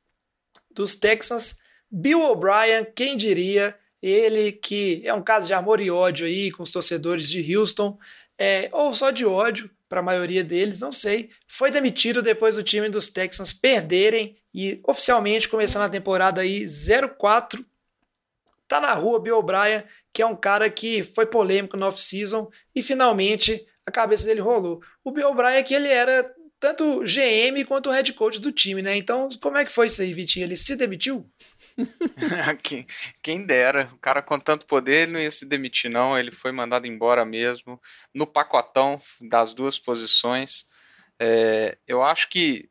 dos 0.69 0.95
Texans, 0.95 1.59
Bill 1.89 2.21
O'Brien, 2.21 2.85
quem 2.95 3.17
diria, 3.17 3.77
ele 4.01 4.51
que 4.51 5.01
é 5.05 5.13
um 5.13 5.21
caso 5.21 5.47
de 5.47 5.53
amor 5.53 5.79
e 5.79 5.91
ódio 5.91 6.25
aí 6.25 6.51
com 6.51 6.63
os 6.63 6.71
torcedores 6.71 7.29
de 7.29 7.55
Houston, 7.55 7.97
é, 8.37 8.69
ou 8.71 8.93
só 8.93 9.11
de 9.11 9.25
ódio, 9.25 9.69
para 9.91 9.99
a 9.99 10.03
maioria 10.03 10.41
deles, 10.41 10.79
não 10.79 10.91
sei, 10.91 11.29
foi 11.45 11.69
demitido 11.69 12.21
depois 12.21 12.55
do 12.55 12.63
time 12.63 12.87
dos 12.87 13.09
Texans 13.09 13.51
perderem 13.51 14.37
e 14.53 14.79
oficialmente 14.87 15.49
começando 15.49 15.83
a 15.83 15.89
temporada 15.89 16.39
aí 16.39 16.63
0-4. 16.63 17.61
Tá 18.69 18.79
na 18.79 18.93
rua 18.93 19.19
Bill 19.19 19.37
O'Brien, 19.37 19.83
que 20.13 20.21
é 20.21 20.25
um 20.25 20.35
cara 20.35 20.69
que 20.69 21.03
foi 21.03 21.25
polêmico 21.25 21.75
no 21.75 21.87
off-season 21.87 22.49
e 22.73 22.81
finalmente 22.81 23.67
a 23.85 23.91
cabeça 23.91 24.25
dele 24.25 24.39
rolou. 24.39 24.81
O 25.03 25.11
Bill 25.11 25.27
O'Brien 25.27 25.57
é 25.57 25.63
que 25.63 25.73
ele 25.73 25.89
era 25.89 26.33
tanto 26.61 27.03
GM 27.03 27.65
quanto 27.65 27.89
o 27.89 27.91
head 27.91 28.13
coach 28.13 28.39
do 28.39 28.51
time, 28.51 28.83
né? 28.83 28.95
Então, 28.95 29.27
como 29.41 29.57
é 29.57 29.65
que 29.65 29.71
foi 29.71 29.87
isso 29.87 29.99
aí, 29.99 30.13
Vitinho? 30.13 30.45
Ele 30.45 30.55
se 30.55 30.75
demitiu? 30.75 31.25
quem, 32.61 32.85
quem 33.19 33.43
dera, 33.43 33.89
o 33.95 33.97
cara 33.97 34.21
com 34.21 34.39
tanto 34.39 34.67
poder 34.67 35.03
ele 35.03 35.11
não 35.13 35.19
ia 35.19 35.31
se 35.31 35.49
demitir, 35.49 35.89
não. 35.89 36.17
Ele 36.17 36.31
foi 36.31 36.51
mandado 36.51 36.85
embora 36.85 37.25
mesmo, 37.25 37.81
no 38.13 38.27
pacotão 38.27 39.01
das 39.19 39.55
duas 39.55 39.79
posições. 39.79 40.67
É, 41.19 41.79
eu 41.87 42.03
acho 42.03 42.29
que. 42.29 42.69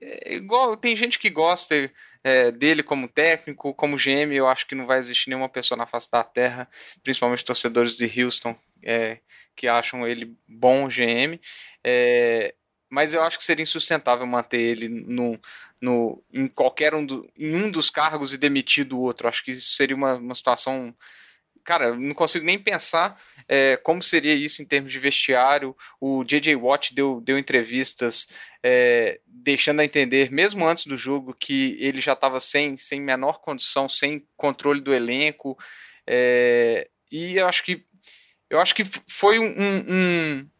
É, 0.00 0.36
igual 0.36 0.74
tem 0.74 0.96
gente 0.96 1.18
que 1.18 1.28
gosta 1.28 1.92
é, 2.24 2.50
dele 2.50 2.82
como 2.82 3.06
técnico, 3.06 3.74
como 3.74 3.98
GM, 3.98 4.32
eu 4.32 4.48
acho 4.48 4.66
que 4.66 4.74
não 4.74 4.86
vai 4.86 4.98
existir 4.98 5.28
nenhuma 5.28 5.48
pessoa 5.48 5.76
na 5.76 5.86
face 5.86 6.10
da 6.10 6.24
terra, 6.24 6.66
principalmente 7.02 7.44
torcedores 7.44 7.98
de 7.98 8.22
Houston, 8.22 8.56
é, 8.82 9.18
que 9.54 9.68
acham 9.68 10.08
ele 10.08 10.34
bom 10.48 10.88
GM. 10.88 11.38
É, 11.84 12.54
mas 12.92 13.14
eu 13.14 13.22
acho 13.22 13.38
que 13.38 13.44
seria 13.44 13.62
insustentável 13.62 14.26
manter 14.26 14.60
ele 14.60 14.86
no, 14.86 15.40
no, 15.80 16.22
em 16.30 16.46
qualquer 16.46 16.94
um, 16.94 17.06
do, 17.06 17.26
em 17.34 17.56
um 17.56 17.70
dos 17.70 17.88
cargos 17.88 18.34
e 18.34 18.38
demitir 18.38 18.84
do 18.84 19.00
outro. 19.00 19.26
Acho 19.26 19.42
que 19.42 19.52
isso 19.52 19.72
seria 19.72 19.96
uma, 19.96 20.16
uma 20.16 20.34
situação. 20.34 20.94
Cara, 21.64 21.96
não 21.96 22.12
consigo 22.12 22.44
nem 22.44 22.58
pensar 22.58 23.18
é, 23.48 23.78
como 23.78 24.02
seria 24.02 24.34
isso 24.34 24.60
em 24.60 24.66
termos 24.66 24.92
de 24.92 24.98
vestiário. 24.98 25.74
O 25.98 26.22
J.J. 26.22 26.54
Watt 26.54 26.94
deu, 26.94 27.18
deu 27.22 27.38
entrevistas 27.38 28.28
é, 28.62 29.18
deixando 29.26 29.80
a 29.80 29.86
entender, 29.86 30.30
mesmo 30.30 30.66
antes 30.66 30.84
do 30.84 30.98
jogo, 30.98 31.34
que 31.34 31.78
ele 31.80 31.98
já 31.98 32.12
estava 32.12 32.38
sem, 32.40 32.76
sem 32.76 33.00
menor 33.00 33.40
condição, 33.40 33.88
sem 33.88 34.22
controle 34.36 34.82
do 34.82 34.92
elenco. 34.92 35.58
É, 36.06 36.90
e 37.10 37.38
eu 37.38 37.46
acho 37.46 37.64
que 37.64 37.86
eu 38.50 38.60
acho 38.60 38.74
que 38.74 38.84
foi 39.08 39.38
um, 39.38 39.46
um, 39.48 40.50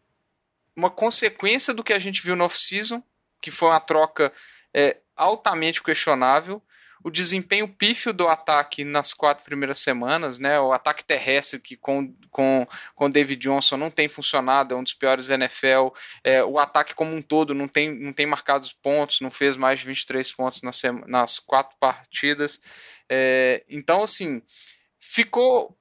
uma 0.76 0.90
consequência 0.90 1.74
do 1.74 1.84
que 1.84 1.92
a 1.92 1.98
gente 1.98 2.22
viu 2.22 2.36
no 2.36 2.44
off-season, 2.44 3.02
que 3.40 3.50
foi 3.50 3.68
uma 3.68 3.80
troca 3.80 4.32
é, 4.74 4.98
altamente 5.16 5.82
questionável. 5.82 6.62
O 7.04 7.10
desempenho 7.10 7.66
pífio 7.66 8.12
do 8.12 8.28
ataque 8.28 8.84
nas 8.84 9.12
quatro 9.12 9.44
primeiras 9.44 9.80
semanas, 9.80 10.38
né? 10.38 10.60
O 10.60 10.72
ataque 10.72 11.04
terrestre 11.04 11.58
que 11.58 11.76
com, 11.76 12.14
com, 12.30 12.64
com 12.94 13.10
David 13.10 13.42
Johnson 13.42 13.76
não 13.76 13.90
tem 13.90 14.08
funcionado, 14.08 14.72
é 14.72 14.76
um 14.76 14.84
dos 14.84 14.94
piores 14.94 15.26
da 15.26 15.34
NFL. 15.34 15.88
É, 16.22 16.44
o 16.44 16.60
ataque 16.60 16.94
como 16.94 17.12
um 17.12 17.20
todo 17.20 17.54
não 17.54 17.66
tem, 17.66 17.92
não 17.92 18.12
tem 18.12 18.24
marcado 18.24 18.68
pontos, 18.80 19.20
não 19.20 19.32
fez 19.32 19.56
mais 19.56 19.80
de 19.80 19.86
23 19.86 20.32
pontos 20.32 20.62
nas, 20.62 20.80
nas 21.08 21.40
quatro 21.40 21.76
partidas. 21.80 22.60
É, 23.08 23.64
então, 23.68 24.04
assim, 24.04 24.40
ficou 25.00 25.76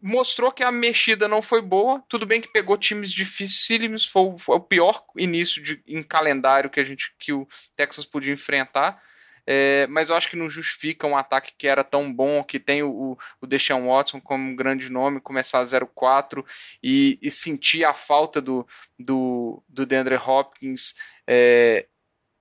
mostrou 0.00 0.52
que 0.52 0.62
a 0.62 0.72
mexida 0.72 1.26
não 1.28 1.42
foi 1.42 1.62
boa. 1.62 2.02
Tudo 2.08 2.26
bem 2.26 2.40
que 2.40 2.48
pegou 2.48 2.76
times 2.76 3.10
dificílimos, 3.10 4.06
foi, 4.06 4.36
foi 4.38 4.56
o 4.56 4.60
pior 4.60 5.04
início 5.16 5.62
de, 5.62 5.82
em 5.86 6.02
calendário 6.02 6.70
que 6.70 6.80
a 6.80 6.82
gente 6.82 7.14
que 7.18 7.32
o 7.32 7.46
Texas 7.76 8.04
podia 8.04 8.32
enfrentar. 8.32 9.00
É, 9.48 9.86
mas 9.86 10.08
eu 10.08 10.16
acho 10.16 10.28
que 10.28 10.34
não 10.34 10.50
justifica 10.50 11.06
um 11.06 11.16
ataque 11.16 11.54
que 11.56 11.68
era 11.68 11.84
tão 11.84 12.12
bom, 12.12 12.42
que 12.42 12.58
tem 12.58 12.82
o, 12.82 13.16
o 13.40 13.46
Deshaun 13.46 13.86
Watson 13.86 14.20
como 14.20 14.42
um 14.50 14.56
grande 14.56 14.90
nome, 14.90 15.20
começar 15.20 15.62
0-4 15.62 16.44
e, 16.82 17.16
e 17.22 17.30
sentir 17.30 17.84
a 17.84 17.94
falta 17.94 18.40
do, 18.40 18.66
do, 18.98 19.62
do 19.68 19.86
DeAndre 19.86 20.16
Hopkins 20.16 20.94
é, 21.28 21.86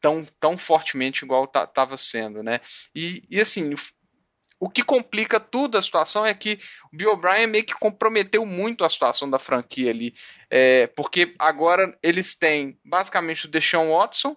tão, 0.01 0.25
tão 0.39 0.57
fortemente 0.57 1.23
igual 1.23 1.45
estava 1.45 1.95
sendo, 1.95 2.41
né? 2.41 2.59
E, 2.93 3.23
e 3.29 3.39
assim, 3.39 3.73
o 4.59 4.69
que 4.69 4.83
complica 4.83 5.39
tudo 5.39 5.77
a 5.77 5.81
situação 5.81 6.25
é 6.25 6.33
que 6.33 6.57
o 6.91 6.95
Bill 6.95 7.11
O'Brien 7.11 7.47
meio 7.47 7.65
que 7.65 7.73
comprometeu 7.73 8.45
muito 8.45 8.85
a 8.85 8.89
situação 8.89 9.29
da 9.29 9.37
franquia 9.37 9.89
ali. 9.89 10.13
É, 10.49 10.87
porque 10.87 11.35
agora 11.37 11.97
eles 12.01 12.35
têm 12.35 12.79
basicamente 12.83 13.45
o 13.45 13.49
Deshaun 13.49 13.91
Watson. 13.91 14.35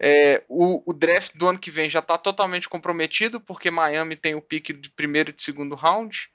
É, 0.00 0.42
o, 0.48 0.82
o, 0.90 0.92
draft 0.92 1.36
do 1.36 1.46
ano 1.46 1.58
que 1.58 1.70
vem 1.70 1.88
já 1.88 2.00
está 2.00 2.18
totalmente 2.18 2.68
comprometido, 2.68 3.40
porque 3.40 3.70
Miami 3.70 4.16
tem 4.16 4.34
o 4.34 4.42
pique 4.42 4.72
de 4.72 4.90
primeiro 4.90 5.30
e 5.30 5.32
de 5.32 5.42
segundo 5.42 5.74
round. 5.74 6.28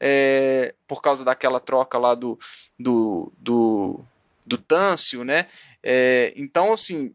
É, 0.00 0.74
por 0.88 1.00
causa 1.00 1.24
daquela 1.24 1.60
troca 1.60 1.96
lá 1.96 2.14
do, 2.14 2.38
do, 2.78 3.32
do, 3.38 4.04
do 4.44 4.58
Tâncio, 4.58 5.22
né? 5.22 5.46
É, 5.82 6.32
então, 6.36 6.72
assim, 6.72 7.14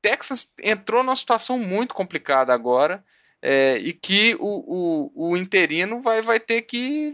Texas 0.00 0.54
entrou 0.62 1.02
numa 1.02 1.16
situação 1.16 1.58
muito 1.58 1.94
complicada 1.94 2.54
agora 2.54 3.04
é, 3.42 3.78
e 3.78 3.92
que 3.92 4.34
o, 4.40 5.10
o, 5.16 5.30
o, 5.30 5.36
interino 5.36 6.02
vai, 6.02 6.20
vai 6.22 6.40
ter 6.40 6.62
que 6.62 7.12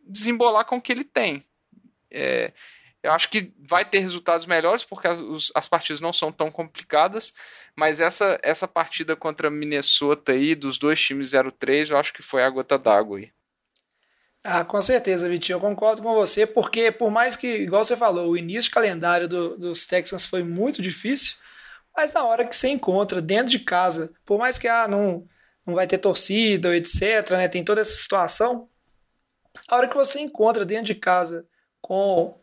desembolar 0.00 0.64
com 0.64 0.76
o 0.76 0.80
que 0.80 0.92
ele 0.92 1.04
tem. 1.04 1.44
É, 2.10 2.52
Eu 3.02 3.12
acho 3.12 3.28
que 3.28 3.52
vai 3.58 3.84
ter 3.84 3.98
resultados 3.98 4.46
melhores 4.46 4.84
porque 4.84 5.06
as, 5.06 5.20
os, 5.20 5.52
as 5.54 5.68
partidas 5.68 6.00
não 6.00 6.12
são 6.12 6.32
tão 6.32 6.50
complicadas, 6.50 7.34
mas 7.76 8.00
essa, 8.00 8.38
essa 8.42 8.66
partida 8.66 9.14
contra 9.14 9.50
Minnesota 9.50 10.32
aí, 10.32 10.54
dos 10.54 10.78
dois 10.78 11.00
times 11.00 11.32
0-3, 11.32 11.90
eu 11.90 11.98
acho 11.98 12.12
que 12.12 12.22
foi 12.22 12.42
a 12.42 12.50
gota 12.50 12.78
d'água 12.78 13.18
aí. 13.18 13.30
Ah, 14.42 14.64
com 14.64 14.80
certeza, 14.80 15.28
Vitinho, 15.28 15.56
eu 15.56 15.60
concordo 15.60 16.02
com 16.02 16.14
você, 16.14 16.46
porque 16.46 16.92
por 16.92 17.10
mais 17.10 17.34
que, 17.34 17.48
igual 17.48 17.84
você 17.84 17.96
falou, 17.96 18.30
o 18.30 18.36
início 18.36 18.62
de 18.62 18.70
calendário 18.70 19.28
do, 19.28 19.58
dos 19.58 19.86
Texans 19.86 20.24
foi 20.24 20.44
muito 20.44 20.80
difícil, 20.80 21.34
mas 21.96 22.14
na 22.14 22.22
hora 22.24 22.46
que 22.46 22.54
você 22.54 22.68
encontra 22.68 23.20
dentro 23.20 23.50
de 23.50 23.58
casa, 23.58 24.12
por 24.24 24.38
mais 24.38 24.56
que 24.56 24.68
ah, 24.68 24.86
não, 24.86 25.26
não 25.66 25.74
vai 25.74 25.86
ter 25.86 25.98
torcida, 25.98 26.76
etc., 26.76 27.30
né, 27.32 27.48
tem 27.48 27.64
toda 27.64 27.80
essa 27.80 27.94
situação, 27.96 28.68
a 29.68 29.76
hora 29.76 29.88
que 29.88 29.96
você 29.96 30.20
encontra 30.20 30.64
dentro 30.64 30.86
de 30.86 30.94
casa 30.94 31.46
com, 31.80 32.38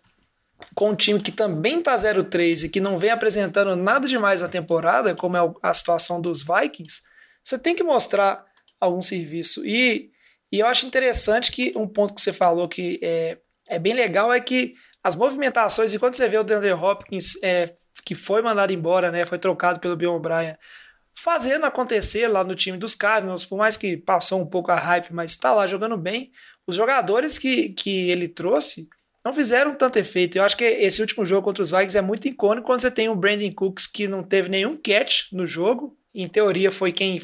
com 0.73 0.89
um 0.89 0.95
time 0.95 1.19
que 1.21 1.31
também 1.31 1.81
tá 1.81 1.95
0-3 1.95 2.63
e 2.63 2.69
que 2.69 2.81
não 2.81 2.97
vem 2.97 3.11
apresentando 3.11 3.75
nada 3.75 4.07
demais 4.07 4.41
na 4.41 4.49
temporada, 4.49 5.15
como 5.15 5.37
é 5.37 5.53
a 5.61 5.73
situação 5.73 6.19
dos 6.19 6.43
Vikings, 6.43 7.03
você 7.43 7.57
tem 7.57 7.75
que 7.75 7.83
mostrar 7.83 8.43
algum 8.79 9.01
serviço. 9.01 9.65
E, 9.65 10.11
e 10.51 10.59
eu 10.59 10.67
acho 10.67 10.85
interessante 10.85 11.51
que 11.51 11.71
um 11.75 11.87
ponto 11.87 12.13
que 12.13 12.21
você 12.21 12.33
falou 12.33 12.67
que 12.67 12.99
é, 13.01 13.37
é 13.67 13.79
bem 13.79 13.93
legal 13.93 14.31
é 14.31 14.39
que 14.39 14.75
as 15.03 15.15
movimentações, 15.15 15.93
e 15.93 15.99
quando 15.99 16.15
você 16.15 16.29
vê 16.29 16.37
o 16.37 16.43
DeAndre 16.43 16.71
Hopkins, 16.71 17.35
é, 17.43 17.75
que 18.05 18.15
foi 18.15 18.41
mandado 18.41 18.71
embora, 18.71 19.11
né, 19.11 19.25
foi 19.25 19.37
trocado 19.37 19.79
pelo 19.79 19.95
Bill 19.95 20.13
O'Brien, 20.13 20.55
fazendo 21.15 21.65
acontecer 21.65 22.27
lá 22.27 22.43
no 22.43 22.55
time 22.55 22.77
dos 22.77 22.95
Cardinals, 22.95 23.45
por 23.45 23.57
mais 23.57 23.77
que 23.77 23.97
passou 23.97 24.41
um 24.41 24.45
pouco 24.45 24.71
a 24.71 24.75
hype, 24.75 25.13
mas 25.13 25.31
está 25.31 25.53
lá 25.53 25.67
jogando 25.67 25.97
bem 25.97 26.31
os 26.65 26.75
jogadores 26.75 27.37
que, 27.37 27.69
que 27.69 28.09
ele 28.09 28.27
trouxe 28.27 28.87
não 29.23 29.33
fizeram 29.33 29.73
tanto 29.73 29.97
efeito. 29.97 30.37
Eu 30.37 30.43
acho 30.43 30.57
que 30.57 30.65
esse 30.65 30.99
último 30.99 31.25
jogo 31.25 31.43
contra 31.43 31.63
os 31.63 31.71
Vikings 31.71 31.97
é 31.97 32.01
muito 32.01 32.27
icônico 32.27 32.67
quando 32.67 32.81
você 32.81 32.91
tem 32.91 33.07
o 33.07 33.15
Brandon 33.15 33.51
Cooks 33.53 33.87
que 33.87 34.07
não 34.07 34.21
teve 34.21 34.49
nenhum 34.49 34.75
catch 34.75 35.31
no 35.31 35.47
jogo. 35.47 35.97
Em 36.13 36.27
teoria 36.27 36.69
foi 36.69 36.91
quem, 36.91 37.21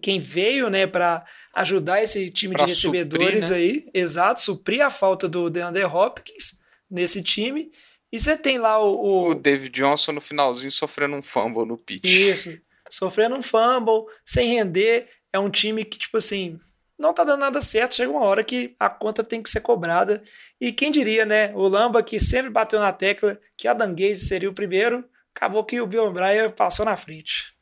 quem 0.00 0.20
veio, 0.20 0.70
né, 0.70 0.86
para 0.86 1.24
ajudar 1.54 2.02
esse 2.02 2.30
time 2.30 2.54
pra 2.54 2.64
de 2.64 2.70
recebedores 2.70 3.46
suprir, 3.46 3.50
né? 3.50 3.56
aí, 3.56 3.90
exato, 3.92 4.40
suprir 4.40 4.80
a 4.84 4.90
falta 4.90 5.28
do 5.28 5.50
DeAndre 5.50 5.84
Hopkins 5.84 6.60
nesse 6.88 7.20
time. 7.22 7.72
E 8.12 8.18
você 8.18 8.36
tem 8.36 8.58
lá 8.58 8.78
o, 8.78 8.92
o... 8.92 9.30
o 9.30 9.34
David 9.34 9.72
Johnson 9.72 10.12
no 10.12 10.20
finalzinho 10.20 10.70
sofrendo 10.70 11.16
um 11.16 11.22
fumble 11.22 11.66
no 11.66 11.76
pitch. 11.76 12.04
Isso. 12.04 12.58
Sofrendo 12.90 13.36
um 13.36 13.42
fumble, 13.42 14.04
sem 14.24 14.54
render. 14.54 15.08
É 15.32 15.38
um 15.38 15.48
time 15.48 15.84
que, 15.84 15.98
tipo 15.98 16.16
assim, 16.16 16.58
não 16.98 17.14
tá 17.14 17.24
dando 17.24 17.40
nada 17.40 17.62
certo, 17.62 17.94
chega 17.94 18.10
uma 18.12 18.24
hora 18.24 18.44
que 18.44 18.74
a 18.78 18.90
conta 18.90 19.24
tem 19.24 19.42
que 19.42 19.48
ser 19.48 19.60
cobrada. 19.60 20.22
E 20.60 20.70
quem 20.70 20.90
diria, 20.90 21.24
né? 21.24 21.54
O 21.54 21.66
Lamba, 21.66 22.02
que 22.02 22.20
sempre 22.20 22.50
bateu 22.50 22.78
na 22.78 22.92
tecla 22.92 23.40
que 23.56 23.66
a 23.66 23.72
Danguese 23.72 24.26
seria 24.26 24.50
o 24.50 24.54
primeiro, 24.54 25.04
acabou 25.34 25.64
que 25.64 25.80
o 25.80 25.86
Bill 25.86 26.04
O'Brien 26.04 26.50
passou 26.50 26.84
na 26.84 26.96
frente. 26.96 27.54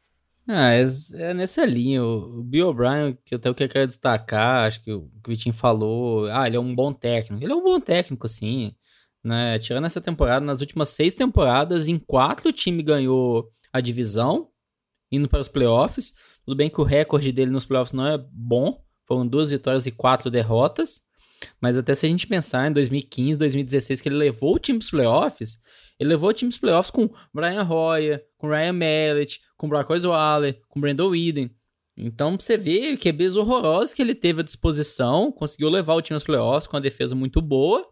Ah, 0.48 0.72
é, 0.72 0.82
é 1.14 1.34
nessa 1.34 1.64
linha. 1.64 2.02
O 2.02 2.42
Bill 2.42 2.68
O'Brien, 2.68 3.16
que 3.24 3.34
até 3.34 3.48
o 3.48 3.54
que 3.54 3.62
eu 3.62 3.68
quero 3.68 3.86
destacar, 3.86 4.66
acho 4.66 4.82
que 4.82 4.90
o 4.90 5.08
Vitinho 5.26 5.54
falou, 5.54 6.26
ah, 6.32 6.46
ele 6.46 6.56
é 6.56 6.60
um 6.60 6.74
bom 6.74 6.92
técnico. 6.92 7.44
Ele 7.44 7.52
é 7.52 7.56
um 7.56 7.62
bom 7.62 7.78
técnico, 7.78 8.26
sim. 8.26 8.74
Né? 9.22 9.58
Tirando 9.58 9.84
essa 9.84 10.00
temporada, 10.00 10.44
nas 10.44 10.60
últimas 10.60 10.88
seis 10.88 11.14
temporadas, 11.14 11.86
em 11.86 11.98
quatro 11.98 12.48
o 12.48 12.52
time 12.52 12.82
ganhou 12.82 13.52
a 13.72 13.80
divisão, 13.80 14.48
indo 15.10 15.28
para 15.28 15.40
os 15.40 15.48
playoffs. 15.48 16.14
Tudo 16.44 16.56
bem 16.56 16.70
que 16.70 16.80
o 16.80 16.84
recorde 16.84 17.32
dele 17.32 17.50
nos 17.50 17.64
playoffs 17.64 17.92
não 17.92 18.06
é 18.06 18.18
bom, 18.32 18.82
foram 19.06 19.26
duas 19.26 19.50
vitórias 19.50 19.86
e 19.86 19.90
quatro 19.90 20.30
derrotas. 20.30 21.00
Mas 21.60 21.78
até 21.78 21.94
se 21.94 22.06
a 22.06 22.08
gente 22.08 22.26
pensar 22.26 22.68
em 22.68 22.72
2015, 22.72 23.38
2016, 23.38 24.00
que 24.00 24.08
ele 24.08 24.16
levou 24.16 24.56
o 24.56 24.58
time 24.58 24.78
para 24.78 24.84
os 24.84 24.90
playoffs, 24.90 25.60
ele 25.98 26.10
levou 26.10 26.30
o 26.30 26.32
time 26.32 26.50
para 26.50 26.54
os 26.54 26.60
playoffs 26.60 26.90
com 26.90 27.10
Brian 27.32 27.64
Hoyer, 27.64 28.24
com 28.36 28.48
Ryan 28.48 28.72
Mallet, 28.72 29.40
com 29.56 29.68
Brock 29.68 29.90
Osweiler, 29.90 30.60
com 30.68 30.80
Brandon 30.80 31.08
Whedon. 31.08 31.50
Então 31.96 32.36
você 32.38 32.56
vê 32.56 32.96
QBs 32.96 33.34
horrorosos 33.34 33.92
que 33.92 34.00
ele 34.00 34.14
teve 34.14 34.40
à 34.40 34.44
disposição, 34.44 35.32
conseguiu 35.32 35.68
levar 35.68 35.94
o 35.94 36.02
time 36.02 36.14
aos 36.14 36.22
playoffs 36.22 36.66
com 36.68 36.76
uma 36.76 36.80
defesa 36.80 37.14
muito 37.14 37.42
boa. 37.42 37.84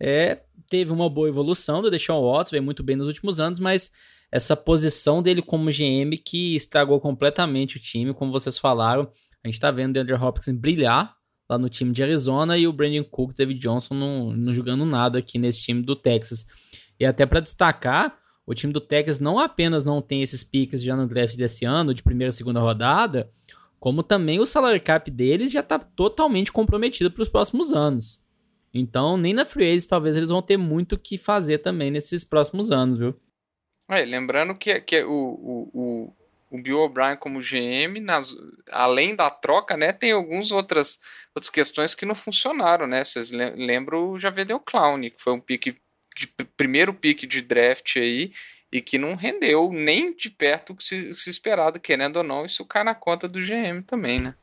É, 0.00 0.42
teve 0.68 0.92
uma 0.92 1.10
boa 1.10 1.28
evolução 1.28 1.82
do 1.82 1.90
Deshaun 1.90 2.22
Watson, 2.22 2.62
muito 2.62 2.82
bem 2.82 2.96
nos 2.96 3.06
últimos 3.06 3.38
anos, 3.38 3.60
mas 3.60 3.90
essa 4.30 4.56
posição 4.56 5.22
dele 5.22 5.42
como 5.42 5.70
GM 5.70 6.16
que 6.24 6.54
estragou 6.54 7.00
completamente 7.00 7.76
o 7.76 7.80
time, 7.80 8.12
como 8.12 8.32
vocês 8.32 8.58
falaram, 8.58 9.10
a 9.42 9.48
gente 9.48 9.60
tá 9.60 9.70
vendo 9.70 9.90
o 9.90 9.92
DeAndre 9.94 10.14
Hopkins 10.14 10.56
brilhar 10.56 11.16
lá 11.48 11.58
no 11.58 11.68
time 11.68 11.92
de 11.92 12.02
Arizona 12.02 12.58
e 12.58 12.66
o 12.66 12.72
Brandon 12.72 13.04
Cook, 13.04 13.34
David 13.34 13.58
Johnson 13.58 13.94
não, 13.94 14.32
não 14.32 14.52
jogando 14.52 14.84
nada 14.84 15.18
aqui 15.18 15.38
nesse 15.38 15.62
time 15.62 15.82
do 15.82 15.96
Texas. 15.96 16.46
E 17.00 17.06
até 17.06 17.24
para 17.24 17.40
destacar, 17.40 18.18
o 18.46 18.54
time 18.54 18.72
do 18.72 18.80
Texas 18.80 19.18
não 19.18 19.38
apenas 19.38 19.84
não 19.84 20.02
tem 20.02 20.22
esses 20.22 20.44
piques 20.44 20.82
já 20.82 20.94
no 20.94 21.06
draft 21.06 21.36
desse 21.36 21.64
ano, 21.64 21.94
de 21.94 22.02
primeira 22.02 22.30
e 22.30 22.34
segunda 22.34 22.60
rodada, 22.60 23.30
como 23.80 24.02
também 24.02 24.40
o 24.40 24.46
salary 24.46 24.80
cap 24.80 25.10
deles 25.10 25.52
já 25.52 25.60
está 25.60 25.78
totalmente 25.78 26.52
comprometido 26.52 27.10
para 27.10 27.22
os 27.22 27.28
próximos 27.28 27.72
anos. 27.72 28.20
Então, 28.74 29.16
nem 29.16 29.32
na 29.32 29.44
free 29.44 29.80
talvez 29.86 30.16
eles 30.16 30.28
vão 30.28 30.42
ter 30.42 30.56
muito 30.56 30.94
o 30.94 30.98
que 30.98 31.16
fazer 31.16 31.58
também 31.58 31.90
nesses 31.90 32.24
próximos 32.24 32.70
anos, 32.70 32.98
viu? 32.98 33.14
É, 33.88 34.04
lembrando 34.04 34.54
que, 34.54 34.80
que 34.80 35.02
o, 35.02 35.70
o, 35.72 36.14
o 36.50 36.58
Bill 36.58 36.80
O'Brien 36.80 37.16
como 37.16 37.40
GM, 37.40 38.00
nas, 38.00 38.34
além 38.70 39.14
da 39.14 39.30
troca, 39.30 39.76
né, 39.76 39.92
tem 39.92 40.12
algumas 40.12 40.50
outras, 40.50 40.98
outras 41.34 41.50
questões 41.50 41.94
que 41.94 42.06
não 42.06 42.14
funcionaram, 42.14 42.86
né? 42.86 43.04
Vocês 43.04 43.30
lembram 43.30 44.10
o 44.10 44.18
Javedeu 44.18 44.60
Clown, 44.60 45.00
que 45.02 45.14
foi 45.16 45.32
um 45.32 45.40
pique 45.40 45.76
de 46.14 46.26
primeiro 46.56 46.92
pique 46.92 47.26
de 47.26 47.40
draft 47.40 47.96
aí 47.96 48.32
e 48.72 48.80
que 48.80 48.98
não 48.98 49.14
rendeu 49.14 49.70
nem 49.72 50.14
de 50.14 50.28
perto 50.28 50.72
o 50.72 50.76
que 50.76 50.84
se, 50.84 51.14
se 51.14 51.30
esperado, 51.30 51.80
querendo 51.80 52.16
ou 52.16 52.24
não, 52.24 52.44
isso 52.44 52.64
cai 52.64 52.84
na 52.84 52.94
conta 52.94 53.28
do 53.28 53.40
GM 53.40 53.82
também, 53.86 54.20
né? 54.20 54.34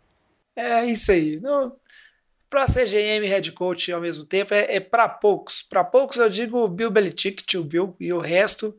É 0.55 0.85
isso 0.85 1.11
aí. 1.11 1.39
Para 2.49 2.67
ser 2.67 2.85
GM 2.85 3.27
head 3.27 3.51
coach 3.51 3.91
ao 3.91 3.99
mesmo 3.99 4.23
tempo 4.23 4.53
é, 4.53 4.75
é 4.75 4.79
para 4.79 5.09
poucos. 5.09 5.61
Para 5.61 5.83
poucos 5.83 6.17
eu 6.17 6.29
digo 6.29 6.67
Bill 6.67 6.89
Belichick, 6.89 7.43
tio 7.43 7.63
Bill, 7.63 7.95
e 7.99 8.13
o 8.13 8.19
resto, 8.19 8.75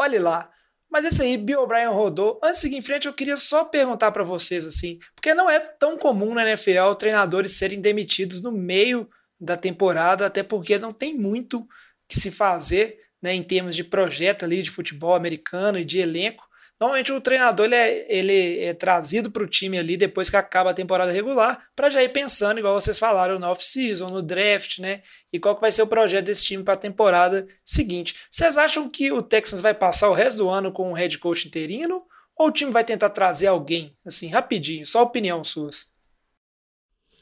olhe 0.00 0.18
lá. 0.18 0.48
Mas 0.90 1.04
esse 1.04 1.22
aí, 1.22 1.36
Bill 1.36 1.62
O'Brien 1.62 1.88
rodou. 1.88 2.40
Antes 2.42 2.56
de 2.56 2.62
seguir 2.62 2.76
em 2.76 2.82
frente, 2.82 3.06
eu 3.06 3.12
queria 3.12 3.36
só 3.36 3.64
perguntar 3.64 4.10
para 4.10 4.24
vocês 4.24 4.66
assim, 4.66 4.98
porque 5.14 5.32
não 5.32 5.48
é 5.48 5.60
tão 5.60 5.96
comum 5.96 6.34
na 6.34 6.42
NFL 6.42 6.94
treinadores 6.98 7.52
serem 7.52 7.80
demitidos 7.80 8.42
no 8.42 8.50
meio 8.50 9.08
da 9.40 9.56
temporada, 9.56 10.26
até 10.26 10.42
porque 10.42 10.78
não 10.78 10.90
tem 10.90 11.14
muito 11.14 11.66
que 12.08 12.18
se 12.18 12.30
fazer 12.30 12.98
né, 13.22 13.32
em 13.32 13.42
termos 13.42 13.76
de 13.76 13.84
projeto 13.84 14.44
ali 14.44 14.62
de 14.62 14.70
futebol 14.70 15.14
americano 15.14 15.78
e 15.78 15.84
de 15.84 15.98
elenco. 16.00 16.44
Normalmente 16.80 17.12
o 17.12 17.20
treinador 17.20 17.66
ele 17.66 17.74
é, 17.74 18.06
ele 18.08 18.58
é 18.60 18.72
trazido 18.72 19.30
para 19.30 19.42
o 19.42 19.46
time 19.46 19.78
ali 19.78 19.98
depois 19.98 20.30
que 20.30 20.36
acaba 20.36 20.70
a 20.70 20.74
temporada 20.74 21.12
regular, 21.12 21.62
para 21.76 21.90
já 21.90 22.02
ir 22.02 22.08
pensando, 22.08 22.58
igual 22.58 22.80
vocês 22.80 22.98
falaram, 22.98 23.38
no 23.38 23.46
off-season, 23.48 24.08
no 24.08 24.22
draft, 24.22 24.78
né? 24.78 25.02
E 25.30 25.38
qual 25.38 25.54
que 25.54 25.60
vai 25.60 25.70
ser 25.70 25.82
o 25.82 25.86
projeto 25.86 26.24
desse 26.24 26.44
time 26.44 26.64
para 26.64 26.72
a 26.72 26.78
temporada 26.78 27.46
seguinte. 27.66 28.14
Vocês 28.30 28.56
acham 28.56 28.88
que 28.88 29.12
o 29.12 29.20
Texans 29.20 29.60
vai 29.60 29.74
passar 29.74 30.08
o 30.08 30.14
resto 30.14 30.38
do 30.38 30.48
ano 30.48 30.72
com 30.72 30.90
um 30.90 30.94
head 30.94 31.18
coach 31.18 31.46
interino? 31.46 32.02
Ou 32.34 32.48
o 32.48 32.50
time 32.50 32.70
vai 32.70 32.82
tentar 32.82 33.10
trazer 33.10 33.48
alguém, 33.48 33.94
assim, 34.06 34.28
rapidinho? 34.28 34.86
Só 34.86 35.02
opinião 35.02 35.44
suas. 35.44 35.90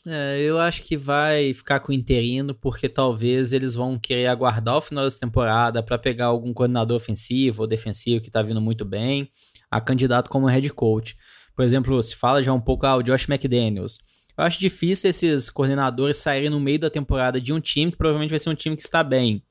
É, 0.07 0.41
eu 0.41 0.59
acho 0.59 0.83
que 0.85 0.97
vai 0.97 1.53
ficar 1.53 1.81
com 1.81 1.93
o 1.93 1.95
interino, 1.95 2.55
porque 2.55 2.89
talvez 2.89 3.53
eles 3.53 3.75
vão 3.75 3.99
querer 3.99 4.27
aguardar 4.27 4.77
o 4.77 4.81
final 4.81 5.05
dessa 5.05 5.21
temporada 5.21 5.83
para 5.83 5.99
pegar 5.99 6.27
algum 6.27 6.55
coordenador 6.55 6.97
ofensivo 6.97 7.63
ou 7.63 7.69
defensivo 7.69 8.23
que 8.23 8.29
está 8.29 8.41
vindo 8.41 8.61
muito 8.61 8.87
bem 8.87 9.31
a 9.71 9.81
candidato 9.81 10.31
como 10.31 10.47
head 10.47 10.69
coach. 10.71 11.17
Por 11.55 11.65
exemplo, 11.65 12.01
se 12.03 12.15
fala 12.15 12.43
já 12.43 12.53
um 12.53 12.61
pouco 12.61 12.87
ah, 12.87 12.97
o 12.97 13.03
Josh 13.03 13.29
McDaniels. 13.29 13.99
Eu 14.37 14.45
acho 14.45 14.61
difícil 14.61 15.11
esses 15.11 15.51
coordenadores 15.51 16.19
saírem 16.19 16.49
no 16.49 16.61
meio 16.61 16.79
da 16.79 16.89
temporada 16.89 17.41
de 17.41 17.53
um 17.53 17.61
time 17.61 17.91
que 17.91 17.97
provavelmente 17.97 18.31
vai 18.31 18.39
ser 18.39 18.51
um 18.51 18.55
time 18.55 18.77
que 18.77 18.83
está 18.83 19.03
bem. 19.03 19.43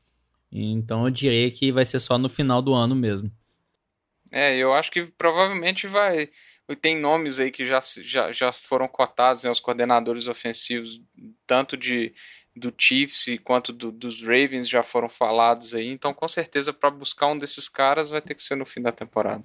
Então 0.52 1.06
eu 1.06 1.12
diria 1.12 1.52
que 1.52 1.72
vai 1.72 1.84
ser 1.84 2.00
só 2.00 2.18
no 2.18 2.30
final 2.30 2.62
do 2.62 2.74
ano 2.74 2.96
mesmo. 2.96 3.30
É, 4.32 4.56
eu 4.58 4.74
acho 4.74 4.92
que 4.92 5.04
provavelmente 5.04 5.88
vai. 5.88 6.30
Tem 6.82 6.98
nomes 6.98 7.40
aí 7.40 7.52
que 7.52 7.66
já, 7.66 7.80
já, 8.02 8.32
já 8.32 8.52
foram 8.52 8.88
cotados, 8.88 9.44
né, 9.44 9.50
os 9.50 9.60
coordenadores 9.60 10.28
ofensivos, 10.28 11.02
tanto 11.46 11.78
de 11.78 12.14
do 12.56 12.74
Chiefs 12.76 13.40
quanto 13.44 13.72
do, 13.72 13.92
dos 13.92 14.22
Ravens 14.22 14.68
já 14.68 14.82
foram 14.82 15.08
falados 15.08 15.76
aí. 15.76 15.88
Então, 15.88 16.14
com 16.14 16.28
certeza, 16.28 16.74
para 16.74 16.90
buscar 16.90 17.28
um 17.28 17.38
desses 17.38 17.70
caras 17.70 18.10
vai 18.10 18.22
ter 18.22 18.34
que 18.34 18.42
ser 18.42 18.56
no 18.56 18.66
fim 18.66 18.82
da 18.82 18.92
temporada. 18.92 19.44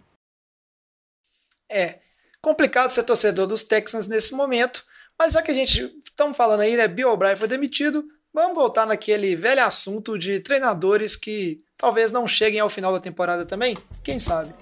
É 1.73 2.01
complicado 2.41 2.91
ser 2.91 3.05
torcedor 3.05 3.47
dos 3.47 3.63
Texans 3.63 4.07
nesse 4.07 4.35
momento, 4.35 4.85
mas 5.19 5.33
já 5.33 5.43
que 5.43 5.51
a 5.51 5.55
gente 5.55 5.91
estamos 6.05 6.37
falando 6.37 6.61
aí, 6.61 6.77
né, 6.77 6.87
Bill 6.87 7.11
O'Brien 7.11 7.37
foi 7.37 7.49
demitido, 7.49 8.05
vamos 8.35 8.55
voltar 8.55 8.87
naquele 8.87 9.35
velho 9.35 9.65
assunto 9.65 10.19
de 10.19 10.41
treinadores 10.41 11.17
que 11.17 11.59
talvez 11.77 12.13
não 12.13 12.29
cheguem 12.29 12.61
ao 12.61 12.69
final 12.69 12.93
da 12.93 13.01
temporada 13.01 13.47
também, 13.47 13.77
quem 14.05 14.19
sabe. 14.19 14.55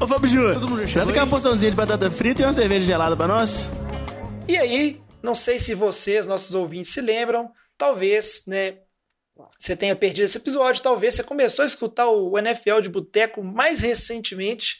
Ô 0.00 0.06
Fábio 0.06 0.28
Júnior, 0.28 0.60
traz 0.90 1.08
aqui 1.08 1.18
uma 1.18 1.26
porçãozinha 1.26 1.70
de 1.70 1.76
batata 1.76 2.10
frita 2.10 2.42
e 2.42 2.44
uma 2.44 2.52
cerveja 2.52 2.86
gelada 2.86 3.16
para 3.16 3.28
nós. 3.28 3.68
E 4.48 4.56
aí, 4.56 5.00
não 5.22 5.34
sei 5.34 5.58
se 5.58 5.74
vocês, 5.74 6.26
nossos 6.26 6.54
ouvintes, 6.54 6.92
se 6.92 7.00
lembram, 7.00 7.50
talvez, 7.76 8.42
né, 8.46 8.78
você 9.58 9.76
tenha 9.76 9.94
perdido 9.94 10.24
esse 10.24 10.38
episódio, 10.38 10.82
talvez 10.82 11.14
você 11.14 11.22
começou 11.22 11.62
a 11.62 11.66
escutar 11.66 12.08
o 12.08 12.36
NFL 12.38 12.80
de 12.80 12.88
Boteco 12.88 13.42
mais 13.42 13.80
recentemente, 13.80 14.78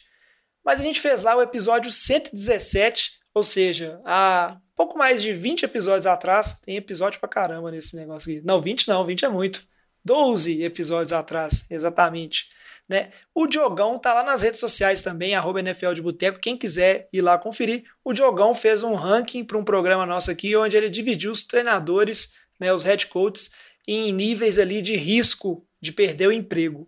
mas 0.63 0.79
a 0.79 0.83
gente 0.83 0.99
fez 0.99 1.21
lá 1.21 1.35
o 1.35 1.41
episódio 1.41 1.91
117, 1.91 3.19
ou 3.33 3.43
seja, 3.43 3.99
há 4.05 4.57
pouco 4.75 4.97
mais 4.97 5.21
de 5.21 5.33
20 5.33 5.63
episódios 5.63 6.07
atrás, 6.07 6.55
tem 6.61 6.75
episódio 6.75 7.19
pra 7.19 7.29
caramba 7.29 7.71
nesse 7.71 7.95
negócio 7.95 8.31
aqui. 8.31 8.45
Não, 8.45 8.61
20 8.61 8.87
não, 8.87 9.05
20 9.05 9.25
é 9.25 9.29
muito. 9.29 9.63
12 10.03 10.63
episódios 10.63 11.13
atrás, 11.13 11.65
exatamente. 11.69 12.49
Né? 12.89 13.11
O 13.33 13.47
Diogão 13.47 13.97
tá 13.97 14.13
lá 14.13 14.23
nas 14.23 14.41
redes 14.41 14.59
sociais 14.59 15.01
também, 15.01 15.35
arroba 15.35 15.59
NFL 15.59 15.93
de 15.93 16.01
Boteco. 16.01 16.39
Quem 16.39 16.57
quiser 16.57 17.07
ir 17.13 17.21
lá 17.21 17.37
conferir, 17.37 17.85
o 18.03 18.11
Diogão 18.11 18.53
fez 18.53 18.83
um 18.83 18.95
ranking 18.95 19.43
para 19.43 19.57
um 19.57 19.63
programa 19.63 20.05
nosso 20.05 20.31
aqui, 20.31 20.55
onde 20.55 20.75
ele 20.75 20.89
dividiu 20.89 21.31
os 21.31 21.43
treinadores, 21.43 22.33
né, 22.59 22.73
os 22.73 22.83
head 22.83 23.07
coaches, 23.07 23.51
em 23.87 24.11
níveis 24.11 24.59
ali 24.59 24.81
de 24.81 24.95
risco 24.95 25.65
de 25.79 25.91
perder 25.91 26.27
o 26.27 26.31
emprego. 26.31 26.85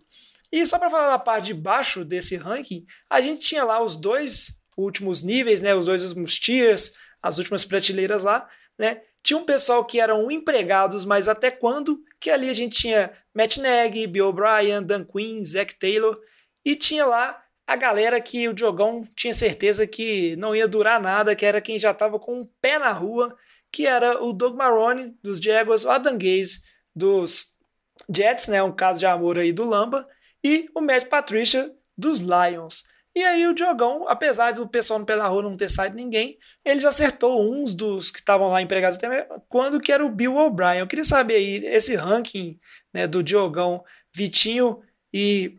E 0.54 0.64
só 0.64 0.78
para 0.78 0.88
falar 0.88 1.10
da 1.10 1.18
parte 1.18 1.46
de 1.46 1.54
baixo 1.54 2.04
desse 2.04 2.36
ranking, 2.36 2.86
a 3.10 3.20
gente 3.20 3.44
tinha 3.44 3.64
lá 3.64 3.82
os 3.82 3.96
dois 3.96 4.62
últimos 4.76 5.20
níveis, 5.20 5.60
né, 5.60 5.74
os 5.74 5.86
dois 5.86 6.04
últimos 6.04 6.38
tiers, 6.38 6.94
as 7.20 7.38
últimas 7.38 7.64
prateleiras 7.64 8.22
lá, 8.22 8.48
né? 8.78 9.02
Tinha 9.20 9.36
um 9.36 9.44
pessoal 9.44 9.84
que 9.84 9.98
eram 9.98 10.30
empregados, 10.30 11.04
mas 11.04 11.26
até 11.26 11.50
quando? 11.50 12.00
Que 12.20 12.30
ali 12.30 12.48
a 12.48 12.52
gente 12.52 12.78
tinha 12.78 13.10
Matt 13.34 13.56
Nagy, 13.56 14.06
Bill 14.06 14.28
O'Brien, 14.28 14.80
Dan 14.80 15.04
Quinn, 15.04 15.42
Zach 15.42 15.74
Taylor, 15.74 16.16
e 16.64 16.76
tinha 16.76 17.04
lá 17.04 17.42
a 17.66 17.74
galera 17.74 18.20
que 18.20 18.46
o 18.48 18.54
Diogão 18.54 19.04
tinha 19.16 19.34
certeza 19.34 19.88
que 19.88 20.36
não 20.36 20.54
ia 20.54 20.68
durar 20.68 21.00
nada, 21.00 21.34
que 21.34 21.44
era 21.44 21.60
quem 21.60 21.80
já 21.80 21.90
estava 21.90 22.16
com 22.16 22.42
um 22.42 22.48
pé 22.62 22.78
na 22.78 22.92
rua, 22.92 23.36
que 23.72 23.88
era 23.88 24.22
o 24.22 24.32
Doug 24.32 24.54
Marrone, 24.54 25.16
dos 25.20 25.40
Jaguars, 25.40 25.84
o 25.84 25.90
Adam 25.90 26.16
Gaze, 26.16 26.62
dos 26.94 27.56
Jets, 28.08 28.46
né, 28.46 28.62
um 28.62 28.70
caso 28.70 29.00
de 29.00 29.06
amor 29.06 29.36
aí 29.36 29.52
do 29.52 29.64
Lamba, 29.64 30.06
e 30.44 30.68
o 30.74 30.80
Matt 30.82 31.08
Patricia, 31.08 31.72
dos 31.96 32.20
Lions. 32.20 32.84
E 33.16 33.24
aí 33.24 33.46
o 33.46 33.54
Diogão, 33.54 34.06
apesar 34.08 34.52
do 34.52 34.68
pessoal 34.68 34.98
no 34.98 35.06
pé 35.06 35.16
da 35.16 35.28
rua 35.28 35.42
não 35.42 35.56
ter 35.56 35.70
saído 35.70 35.94
ninguém, 35.94 36.36
ele 36.64 36.80
já 36.80 36.88
acertou 36.88 37.40
uns 37.40 37.72
dos 37.72 38.10
que 38.10 38.18
estavam 38.18 38.50
lá 38.50 38.60
empregados 38.60 38.98
até 38.98 39.28
quando 39.48 39.80
que 39.80 39.92
era 39.92 40.04
o 40.04 40.10
Bill 40.10 40.36
O'Brien. 40.36 40.80
Eu 40.80 40.86
queria 40.86 41.04
saber 41.04 41.36
aí 41.36 41.64
esse 41.66 41.94
ranking 41.94 42.58
né, 42.92 43.06
do 43.06 43.22
Diogão, 43.22 43.84
Vitinho 44.12 44.80
e, 45.12 45.56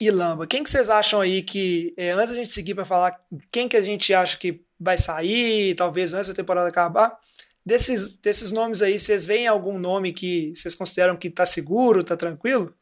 e 0.00 0.10
Lamba. 0.10 0.46
Quem 0.46 0.62
que 0.62 0.70
vocês 0.70 0.88
acham 0.88 1.20
aí 1.20 1.42
que, 1.42 1.92
é, 1.94 2.12
antes 2.12 2.30
da 2.30 2.36
gente 2.36 2.52
seguir 2.52 2.74
para 2.74 2.86
falar 2.86 3.20
quem 3.52 3.68
que 3.68 3.76
a 3.76 3.82
gente 3.82 4.14
acha 4.14 4.38
que 4.38 4.64
vai 4.80 4.96
sair, 4.96 5.74
talvez 5.74 6.14
antes 6.14 6.28
da 6.28 6.34
temporada 6.34 6.68
acabar, 6.68 7.18
desses, 7.66 8.16
desses 8.16 8.50
nomes 8.50 8.80
aí, 8.80 8.98
vocês 8.98 9.26
veem 9.26 9.46
algum 9.46 9.78
nome 9.78 10.10
que 10.14 10.54
vocês 10.56 10.74
consideram 10.74 11.16
que 11.16 11.28
está 11.28 11.44
seguro, 11.44 12.00
está 12.00 12.16
tranquilo? 12.16 12.74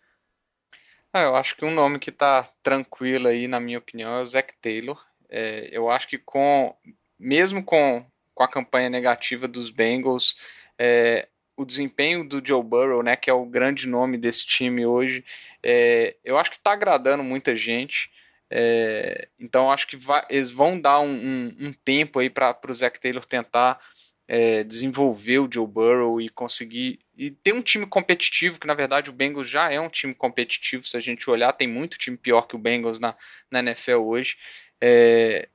Ah, 1.16 1.22
eu 1.22 1.34
acho 1.34 1.56
que 1.56 1.64
um 1.64 1.70
nome 1.70 1.98
que 1.98 2.10
está 2.10 2.42
tranquilo 2.62 3.26
aí, 3.26 3.48
na 3.48 3.58
minha 3.58 3.78
opinião, 3.78 4.18
é 4.18 4.20
o 4.20 4.26
Zach 4.26 4.52
Taylor. 4.60 5.02
É, 5.30 5.66
eu 5.72 5.90
acho 5.90 6.06
que 6.06 6.18
com 6.18 6.76
mesmo 7.18 7.64
com, 7.64 8.04
com 8.34 8.44
a 8.44 8.48
campanha 8.48 8.90
negativa 8.90 9.48
dos 9.48 9.70
Bengals, 9.70 10.36
é, 10.78 11.26
o 11.56 11.64
desempenho 11.64 12.22
do 12.22 12.46
Joe 12.46 12.62
Burrow, 12.62 13.02
né, 13.02 13.16
que 13.16 13.30
é 13.30 13.32
o 13.32 13.46
grande 13.46 13.88
nome 13.88 14.18
desse 14.18 14.44
time 14.44 14.84
hoje, 14.84 15.24
é, 15.62 16.16
eu 16.22 16.36
acho 16.36 16.50
que 16.50 16.58
está 16.58 16.72
agradando 16.72 17.24
muita 17.24 17.56
gente. 17.56 18.10
É, 18.50 19.28
então 19.40 19.72
acho 19.72 19.86
que 19.86 19.96
vai, 19.96 20.22
eles 20.28 20.50
vão 20.50 20.78
dar 20.78 21.00
um, 21.00 21.14
um, 21.14 21.56
um 21.60 21.72
tempo 21.72 22.18
aí 22.18 22.28
para 22.28 22.58
o 22.68 22.74
Zach 22.74 23.00
Taylor 23.00 23.24
tentar 23.24 23.80
é, 24.28 24.64
desenvolver 24.64 25.38
o 25.38 25.48
Joe 25.52 25.66
Burrow 25.66 26.20
e 26.20 26.28
conseguir 26.28 26.98
e 27.16 27.30
ter 27.30 27.54
um 27.54 27.62
time 27.62 27.86
competitivo, 27.86 28.60
que 28.60 28.66
na 28.66 28.74
verdade 28.74 29.08
o 29.08 29.12
Bengals 29.12 29.48
já 29.48 29.70
é 29.70 29.80
um 29.80 29.88
time 29.88 30.14
competitivo, 30.14 30.86
se 30.86 30.96
a 30.96 31.00
gente 31.00 31.30
olhar, 31.30 31.52
tem 31.52 31.66
muito 31.66 31.96
time 31.96 32.16
pior 32.16 32.42
que 32.42 32.54
o 32.54 32.58
Bengals 32.58 32.98
na, 32.98 33.16
na 33.50 33.60
NFL 33.60 34.02
hoje. 34.02 34.36
É, 34.80 35.48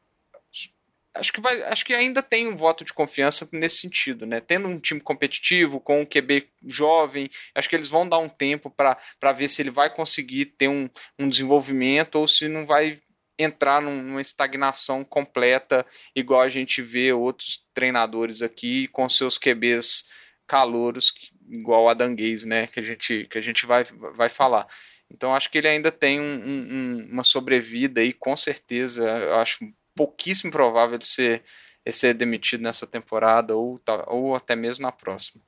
acho, 1.13 1.31
que 1.31 1.41
vai, 1.41 1.62
acho 1.63 1.86
que 1.86 1.93
ainda 1.93 2.23
tem 2.23 2.47
um 2.47 2.55
voto 2.55 2.84
de 2.84 2.93
confiança 2.93 3.47
nesse 3.51 3.77
sentido, 3.77 4.25
né? 4.25 4.39
Tendo 4.39 4.67
um 4.67 4.79
time 4.79 4.99
competitivo, 4.99 5.79
com 5.79 6.01
um 6.01 6.05
QB 6.05 6.47
jovem, 6.65 7.29
acho 7.53 7.69
que 7.69 7.75
eles 7.75 7.89
vão 7.89 8.07
dar 8.07 8.17
um 8.17 8.29
tempo 8.29 8.69
para 8.69 9.31
ver 9.34 9.47
se 9.47 9.62
ele 9.62 9.71
vai 9.71 9.93
conseguir 9.93 10.45
ter 10.45 10.67
um, 10.67 10.89
um 11.19 11.29
desenvolvimento 11.29 12.15
ou 12.15 12.27
se 12.27 12.47
não 12.47 12.65
vai 12.65 12.99
entrar 13.41 13.82
numa 13.82 14.21
estagnação 14.21 15.04
completa, 15.04 15.86
igual 16.15 16.41
a 16.41 16.49
gente 16.49 16.82
vê 16.82 17.12
outros 17.13 17.65
treinadores 17.73 18.41
aqui 18.41 18.88
com 18.89 19.08
seus 19.10 19.38
QBs 19.38 20.06
calouros, 20.47 21.13
igual 21.49 21.89
a 21.89 21.93
Danguês, 21.93 22.45
né, 22.45 22.67
que 22.67 22.80
a 22.80 22.84
gente, 22.84 23.27
que 23.30 23.38
a 23.38 23.41
gente 23.41 23.65
vai, 23.65 23.84
vai 23.84 24.30
falar. 24.30 24.67
Então 25.10 25.36
acho 25.36 25.49
que 25.49 25.58
ele 25.58 25.67
ainda 25.67 25.91
tem 25.91 26.19
um, 26.19 26.23
um, 26.23 27.10
uma 27.12 27.23
sobrevida 27.23 28.04
e 28.04 28.13
com 28.13 28.36
certeza 28.36 29.08
eu 29.08 29.36
acho 29.36 29.60
pouquíssimo 29.95 30.51
provável 30.51 30.97
de 30.97 31.06
ser, 31.06 31.43
ser 31.89 32.13
demitido 32.13 32.62
nessa 32.62 32.88
temporada 32.88 33.56
ou, 33.56 33.80
ou 34.08 34.36
até 34.36 34.56
mesmo 34.56 34.84
na 34.84 34.91
próxima. 34.91 35.43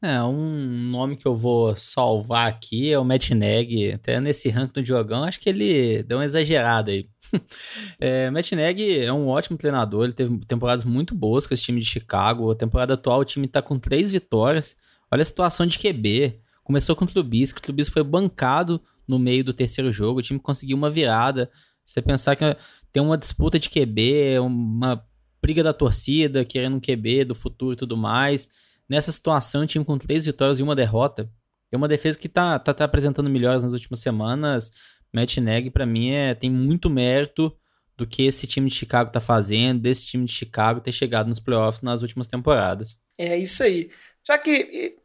É, 0.00 0.22
um 0.22 0.90
nome 0.90 1.16
que 1.16 1.26
eu 1.26 1.34
vou 1.34 1.74
salvar 1.74 2.48
aqui 2.48 2.92
é 2.92 2.98
o 2.98 3.04
Matt 3.04 3.30
Neg. 3.30 3.92
Até 3.92 4.20
nesse 4.20 4.48
ranking 4.48 4.74
do 4.74 4.82
Diogão, 4.82 5.24
acho 5.24 5.40
que 5.40 5.48
ele 5.48 6.04
deu 6.04 6.18
uma 6.18 6.24
exagerada 6.24 6.92
aí. 6.92 7.08
é, 7.98 8.30
Matt 8.30 8.52
Neg 8.52 9.00
é 9.00 9.12
um 9.12 9.26
ótimo 9.26 9.58
treinador, 9.58 10.04
ele 10.04 10.12
teve 10.12 10.38
temporadas 10.46 10.84
muito 10.84 11.16
boas 11.16 11.46
com 11.46 11.54
esse 11.54 11.64
time 11.64 11.80
de 11.80 11.86
Chicago. 11.86 12.50
A 12.50 12.54
temporada 12.54 12.94
atual 12.94 13.20
o 13.20 13.24
time 13.24 13.48
tá 13.48 13.60
com 13.60 13.76
três 13.76 14.12
vitórias. 14.12 14.76
Olha 15.10 15.22
a 15.22 15.24
situação 15.24 15.66
de 15.66 15.78
QB. 15.78 16.40
Começou 16.62 16.94
com 16.94 17.04
o 17.04 17.08
Trubisky, 17.08 17.58
o 17.58 17.62
Trubisky 17.62 17.92
foi 17.94 18.04
bancado 18.04 18.80
no 19.06 19.18
meio 19.18 19.42
do 19.42 19.54
terceiro 19.54 19.90
jogo, 19.90 20.20
o 20.20 20.22
time 20.22 20.38
conseguiu 20.38 20.76
uma 20.76 20.90
virada. 20.90 21.50
Você 21.84 22.00
pensar 22.02 22.36
que 22.36 22.44
tem 22.92 23.02
uma 23.02 23.16
disputa 23.16 23.58
de 23.58 23.70
QB, 23.70 24.38
uma 24.40 25.02
briga 25.40 25.62
da 25.64 25.72
torcida, 25.72 26.44
querendo 26.44 26.76
um 26.76 26.80
QB 26.80 27.24
do 27.24 27.34
futuro 27.34 27.72
e 27.72 27.76
tudo 27.76 27.96
mais 27.96 28.48
Nessa 28.88 29.12
situação, 29.12 29.62
o 29.62 29.66
time 29.66 29.84
com 29.84 29.98
três 29.98 30.24
vitórias 30.24 30.58
e 30.58 30.62
uma 30.62 30.74
derrota. 30.74 31.30
É 31.70 31.76
uma 31.76 31.88
defesa 31.88 32.18
que 32.18 32.28
tá, 32.28 32.58
tá, 32.58 32.72
tá 32.72 32.84
apresentando 32.84 33.28
melhores 33.28 33.62
nas 33.62 33.72
últimas 33.72 34.00
semanas. 34.00 34.70
Matt 35.12 35.36
Neg, 35.38 35.70
para 35.70 35.84
mim, 35.84 36.10
é, 36.10 36.34
tem 36.34 36.50
muito 36.50 36.88
mérito 36.88 37.54
do 37.96 38.06
que 38.06 38.24
esse 38.24 38.46
time 38.46 38.68
de 38.68 38.76
Chicago 38.76 39.10
tá 39.10 39.20
fazendo, 39.20 39.80
desse 39.80 40.06
time 40.06 40.24
de 40.24 40.32
Chicago 40.32 40.80
ter 40.80 40.92
chegado 40.92 41.28
nos 41.28 41.40
playoffs 41.40 41.82
nas 41.82 42.00
últimas 42.00 42.26
temporadas. 42.26 42.98
É 43.18 43.36
isso 43.36 43.62
aí. 43.62 43.90
Já 44.26 44.38
que 44.38 44.96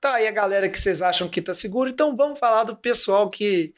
tá 0.00 0.14
aí 0.14 0.28
a 0.28 0.32
galera 0.32 0.68
que 0.68 0.78
vocês 0.78 1.02
acham 1.02 1.28
que 1.28 1.42
tá 1.42 1.52
seguro, 1.52 1.90
então 1.90 2.16
vamos 2.16 2.38
falar 2.38 2.64
do 2.64 2.76
pessoal 2.76 3.28
que 3.28 3.74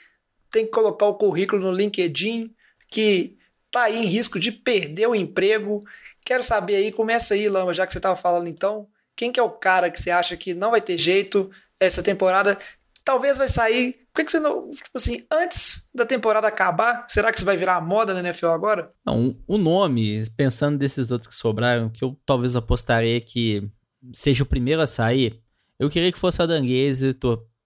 tem 0.51 0.66
que 0.66 0.71
colocar 0.71 1.07
o 1.07 1.14
currículo 1.14 1.62
no 1.62 1.73
LinkedIn, 1.73 2.55
que 2.90 3.37
tá 3.71 3.85
aí 3.85 4.05
em 4.05 4.07
risco 4.07 4.38
de 4.38 4.53
perder 4.53 5.07
o 5.07 5.14
emprego. 5.14 5.81
Quero 6.25 6.42
saber 6.42 6.77
aí, 6.77 6.92
começa 6.92 7.35
aí, 7.35 7.49
Lama, 7.49 7.73
já 7.73 7.87
que 7.87 7.92
você 7.92 8.01
tava 8.01 8.16
falando 8.16 8.49
então, 8.49 8.87
quem 9.18 9.33
que 9.33 9.40
é 9.40 9.42
o 9.42 9.50
cara 9.50 9.90
que 9.90 10.00
você 10.00 10.12
acha 10.12 10.37
que 10.37 10.54
não 10.54 10.70
vai 10.70 10.81
ter 10.81 10.96
jeito 10.96 11.50
essa 11.81 12.04
temporada? 12.04 12.57
Talvez 13.04 13.37
vai 13.37 13.48
sair. 13.48 13.94
Por 14.12 14.20
que, 14.20 14.24
que 14.26 14.31
você 14.31 14.38
não. 14.38 14.70
Tipo 14.70 14.90
assim, 14.94 15.24
antes 15.28 15.90
da 15.92 16.07
temporada 16.07 16.46
acabar, 16.46 17.04
será 17.09 17.33
que 17.33 17.38
isso 17.38 17.44
vai 17.44 17.57
virar 17.57 17.81
moda 17.81 18.14
na 18.14 18.20
NFL 18.20 18.46
agora? 18.46 18.92
Não, 19.04 19.37
o 19.44 19.59
nome, 19.59 20.22
pensando 20.37 20.78
desses 20.78 21.11
outros 21.11 21.26
que 21.26 21.35
sobraram, 21.35 21.90
que 21.90 22.04
eu 22.04 22.16
talvez 22.24 22.54
apostaria 22.54 23.20
que 23.20 23.68
seja 24.12 24.44
o 24.44 24.46
primeiro 24.46 24.81
a 24.81 24.87
sair, 24.87 25.42
eu 25.81 25.90
queria 25.90 26.12
que 26.12 26.18
fosse 26.18 26.38
o 26.38 26.44
Adanguese 26.44 27.12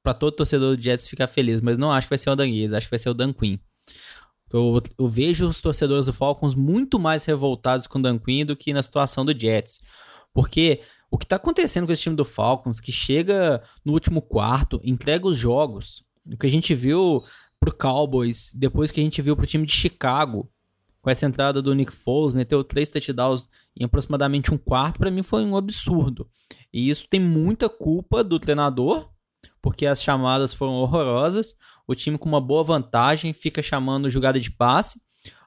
para 0.03 0.15
todo 0.15 0.37
torcedor 0.37 0.75
do 0.75 0.83
Jets 0.83 1.07
ficar 1.07 1.27
feliz, 1.27 1.61
mas 1.61 1.77
não 1.77 1.93
acho 1.93 2.07
que 2.07 2.13
vai 2.13 2.19
ser 2.19 2.31
o 2.31 2.33
Adanguese, 2.33 2.75
acho 2.75 2.87
que 2.87 2.93
vai 2.93 2.99
ser 2.99 3.11
o 3.11 3.15
Dan 3.15 3.35
Quinn. 3.35 3.59
Eu, 4.51 4.83
eu, 4.99 5.07
vejo 5.07 5.47
os 5.47 5.61
torcedores 5.61 6.07
do 6.07 6.15
Falcons 6.15 6.55
muito 6.55 6.99
mais 6.99 7.27
revoltados 7.27 7.87
com 7.87 7.99
o 7.99 8.03
Dan 8.03 8.19
Quinn 8.19 8.47
do 8.47 8.57
que 8.57 8.73
na 8.73 8.83
situação 8.83 9.25
do 9.25 9.39
Jets. 9.39 9.81
Porque 10.33 10.81
o 11.13 11.19
que 11.19 11.27
está 11.27 11.37
acontecendo 11.37 11.85
com 11.85 11.93
esse 11.93 12.01
time 12.01 12.17
do 12.17 12.25
Falcons, 12.25 12.81
que 12.81 12.91
chega 12.91 13.63
no 13.85 13.93
último 13.93 14.23
quarto, 14.23 14.81
entrega 14.83 15.29
os 15.29 15.37
jogos, 15.37 16.03
o 16.25 16.39
que 16.39 16.47
a 16.47 16.51
gente 16.51 16.75
viu 16.75 17.23
pro 17.61 17.77
Cowboys, 17.77 18.51
depois 18.55 18.91
que 18.91 18.99
a 18.99 19.05
gente 19.05 19.21
viu 19.21 19.37
pro 19.37 19.47
time 19.47 19.67
de 19.67 19.75
Chicago, 19.75 20.51
com 21.03 21.11
essa 21.11 21.27
entrada 21.27 21.61
do 21.61 21.75
Nick 21.75 21.93
Foles, 21.93 22.33
meteu 22.33 22.65
três 22.65 22.89
touchdowns 22.89 23.47
em 23.79 23.85
aproximadamente 23.85 24.55
um 24.55 24.57
quarto, 24.57 24.99
para 24.99 25.11
mim 25.11 25.23
foi 25.23 25.45
um 25.45 25.55
absurdo. 25.55 26.31
E 26.73 26.89
isso 26.89 27.07
tem 27.07 27.21
muita 27.21 27.69
culpa 27.69 28.25
do 28.25 28.39
treinador, 28.39 29.11
porque 29.61 29.85
as 29.85 30.03
chamadas 30.03 30.55
foram 30.55 30.77
horrorosas. 30.77 31.55
O 31.87 31.95
time 31.95 32.17
com 32.17 32.27
uma 32.27 32.41
boa 32.41 32.65
vantagem 32.65 33.35
fica 33.35 33.61
chamando 33.61 34.09
jogada 34.09 34.41
de 34.41 34.51
passe, 34.51 34.99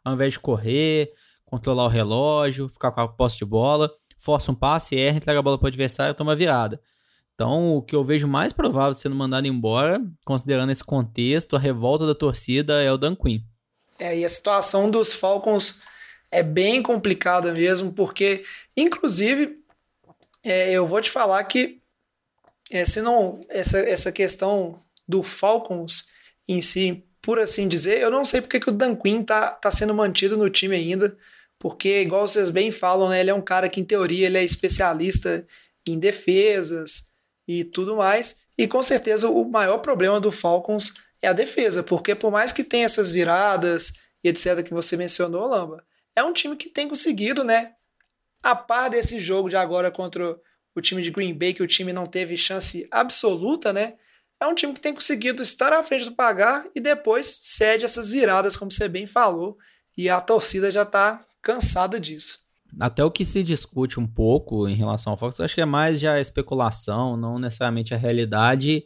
ao 0.04 0.14
invés 0.14 0.34
de 0.34 0.40
correr, 0.40 1.12
controlar 1.44 1.86
o 1.86 1.90
relógio, 1.90 2.70
ficar 2.70 2.92
com 2.92 3.02
a 3.02 3.08
posse 3.08 3.40
de 3.40 3.46
bola 3.46 3.90
força 4.26 4.52
um 4.52 4.56
passe, 4.56 4.98
erra, 4.98 5.18
entrega 5.18 5.40
a 5.40 5.44
bola 5.44 5.58
para 5.58 5.66
o 5.66 5.68
adversário 5.68 6.12
e 6.12 6.16
toma 6.16 6.36
virada. 6.36 6.82
Então, 7.36 7.76
o 7.76 7.82
que 7.82 7.96
eu 7.96 8.04
vejo 8.04 8.28
mais 8.28 8.52
provável 8.52 8.94
de 8.94 9.00
sendo 9.00 9.16
mandado 9.16 9.46
embora, 9.46 10.02
considerando 10.26 10.72
esse 10.72 10.84
contexto, 10.84 11.56
a 11.56 11.60
revolta 11.60 12.08
da 12.08 12.16
torcida, 12.16 12.82
é 12.82 12.92
o 12.92 12.98
Dan 12.98 13.16
Quinn. 13.16 13.42
É, 14.00 14.18
e 14.18 14.26
a 14.26 14.30
situação 14.30 14.90
dos 14.90 15.14
Falcons 15.14 15.82
é 16.32 16.42
bem 16.42 16.82
complicada 16.82 17.52
mesmo, 17.54 17.94
porque, 17.94 18.44
inclusive, 18.76 19.60
é, 20.44 20.72
eu 20.72 20.88
vou 20.88 21.00
te 21.02 21.12
falar 21.12 21.44
que 21.44 21.80
é, 22.72 22.84
se 22.86 23.02
não 23.02 23.42
essa, 23.48 23.78
essa 23.80 24.12
questão 24.12 24.82
do 25.08 25.22
Falcons 25.22 26.08
em 26.48 26.62
si, 26.62 27.04
por 27.22 27.38
assim 27.38 27.68
dizer, 27.68 28.02
eu 28.02 28.10
não 28.10 28.26
sei 28.26 28.42
porque 28.42 28.60
que 28.60 28.70
o 28.70 28.74
Dan 28.74 28.96
Quinn 28.96 29.24
tá, 29.24 29.52
tá 29.52 29.70
sendo 29.70 29.94
mantido 29.94 30.36
no 30.36 30.50
time 30.50 30.76
ainda, 30.76 31.16
porque 31.66 32.02
igual 32.02 32.28
vocês 32.28 32.52
bem 32.52 32.72
falam, 32.72 33.10
né, 33.10 33.22
ele 33.22 33.32
é 33.32 33.34
um 33.34 33.42
cara 33.42 33.68
que 33.68 33.82
em 33.82 33.84
teoria 33.84 34.28
ele 34.28 34.38
é 34.38 34.44
especialista 34.44 35.44
em 35.84 35.98
defesas 35.98 37.12
e 37.48 37.64
tudo 37.64 37.96
mais, 37.96 38.46
e 38.56 38.68
com 38.68 38.84
certeza 38.84 39.32
o 39.32 39.44
maior 39.50 39.80
problema 39.80 40.22
do 40.22 40.32
Falcons 40.32 40.94
é 41.24 41.28
a 41.28 41.34
defesa, 41.34 41.82
porque 41.82 42.14
por 42.14 42.30
mais 42.30 42.52
que 42.52 42.64
tenha 42.64 42.86
essas 42.86 43.12
viradas 43.12 43.94
e 44.24 44.30
etc 44.30 44.62
que 44.64 44.76
você 44.76 44.96
mencionou, 44.96 45.48
Lamba, 45.48 45.84
é 46.16 46.24
um 46.24 46.34
time 46.34 46.56
que 46.56 46.70
tem 46.70 46.88
conseguido, 46.88 47.44
né, 47.44 47.74
a 48.44 48.56
par 48.56 48.92
desse 48.92 49.20
jogo 49.20 49.50
de 49.50 49.58
agora 49.58 49.90
contra 49.90 50.40
o 50.76 50.82
time 50.82 51.02
de 51.02 51.10
Green 51.10 51.34
Bay, 51.34 51.52
que 51.52 51.64
o 51.64 51.68
time 51.68 51.92
não 51.92 52.06
teve 52.06 52.38
chance 52.38 52.88
absoluta, 52.92 53.74
né? 53.74 53.96
É 54.40 54.46
um 54.46 54.54
time 54.54 54.72
que 54.72 54.80
tem 54.80 54.94
conseguido 54.94 55.42
estar 55.42 55.74
à 55.74 55.82
frente 55.82 56.06
do 56.06 56.14
pagar 56.14 56.64
e 56.76 56.80
depois 56.80 57.26
cede 57.26 57.86
essas 57.86 58.12
viradas, 58.12 58.56
como 58.56 58.70
você 58.70 58.88
bem 58.88 59.08
falou, 59.08 59.58
e 59.98 60.12
a 60.12 60.22
torcida 60.22 60.72
já 60.72 60.84
está 60.84 61.26
cansada 61.46 62.00
disso. 62.00 62.40
Até 62.80 63.06
o 63.06 63.12
que 63.12 63.24
se 63.24 63.44
discute 63.44 64.00
um 64.00 64.08
pouco 64.08 64.68
em 64.68 64.74
relação 64.74 65.12
ao 65.12 65.18
Fox, 65.18 65.40
acho 65.40 65.54
que 65.54 65.62
é 65.62 65.66
mais 65.66 66.00
já 66.00 66.20
especulação, 66.20 67.16
não 67.16 67.38
necessariamente 67.38 67.94
a 67.94 67.98
realidade. 67.98 68.84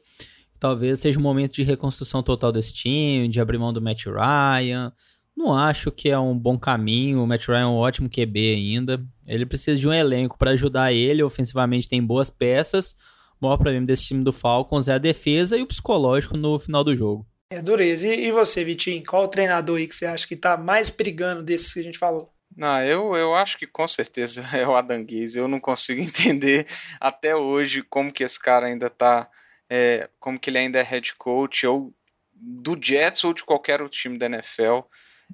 Talvez 0.60 1.00
seja 1.00 1.18
um 1.18 1.24
momento 1.24 1.54
de 1.54 1.64
reconstrução 1.64 2.22
total 2.22 2.52
desse 2.52 2.74
time, 2.74 3.30
de 3.30 3.40
abrir 3.40 3.58
mão 3.58 3.72
do 3.72 3.82
Matt 3.82 4.06
Ryan. 4.06 4.92
Não 5.36 5.56
acho 5.56 5.90
que 5.90 6.10
é 6.10 6.20
um 6.20 6.38
bom 6.38 6.60
caminho. 6.60 7.24
O 7.24 7.28
Matt 7.28 7.48
Ryan 7.48 7.62
é 7.62 7.66
um 7.66 7.76
ótimo 7.76 8.10
QB 8.10 8.56
ainda. 8.56 9.02
Ele 9.26 9.46
precisa 9.46 9.80
de 9.80 9.88
um 9.88 9.94
elenco 9.94 10.38
para 10.38 10.52
ajudar 10.52 10.92
ele. 10.92 11.24
Ofensivamente 11.24 11.88
tem 11.88 12.04
boas 12.04 12.30
peças. 12.30 12.94
O 13.40 13.46
maior 13.46 13.56
problema 13.56 13.86
desse 13.86 14.04
time 14.04 14.22
do 14.22 14.34
Falcons 14.34 14.90
é 14.90 14.94
a 14.94 14.98
defesa 14.98 15.58
e 15.58 15.62
o 15.62 15.68
psicológico 15.68 16.36
no 16.36 16.60
final 16.60 16.84
do 16.84 16.94
jogo. 16.94 17.26
É 17.50 17.62
dureza. 17.62 18.06
E, 18.06 18.28
e 18.28 18.32
você, 18.34 18.66
Vitinho? 18.66 19.02
Qual 19.08 19.24
o 19.24 19.30
treinador 19.30 19.78
aí 19.78 19.88
que 19.88 19.96
você 19.96 20.06
acha 20.06 20.28
que 20.28 20.34
está 20.34 20.58
mais 20.58 20.90
perigando 20.90 21.42
desses 21.42 21.74
que 21.74 21.80
a 21.80 21.84
gente 21.84 21.98
falou? 21.98 22.34
Não, 22.60 22.84
eu, 22.84 23.16
eu 23.16 23.34
acho 23.36 23.58
que 23.58 23.66
com 23.66 23.88
certeza 23.88 24.46
é 24.54 24.68
o 24.68 24.76
Adam 24.76 25.02
Gaze. 25.06 25.40
Eu 25.40 25.48
não 25.48 25.62
consigo 25.62 26.02
entender 26.04 26.68
até 27.00 27.34
hoje 27.34 27.82
como 27.82 28.12
que 28.12 28.22
esse 28.22 28.38
cara 28.38 28.68
ainda 28.68 28.88
está, 28.88 29.30
é, 29.70 30.10
como 30.20 30.38
que 30.38 30.50
ele 30.50 30.58
ainda 30.58 30.78
é 30.78 30.84
head 30.84 31.16
coach 31.16 31.66
ou 31.66 31.94
do 32.34 32.78
Jets 32.80 33.24
ou 33.24 33.34
de 33.34 33.46
qualquer 33.46 33.82
outro 33.82 33.98
time 33.98 34.18
da 34.18 34.26
NFL. 34.26 34.82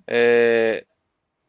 É, 0.07 0.85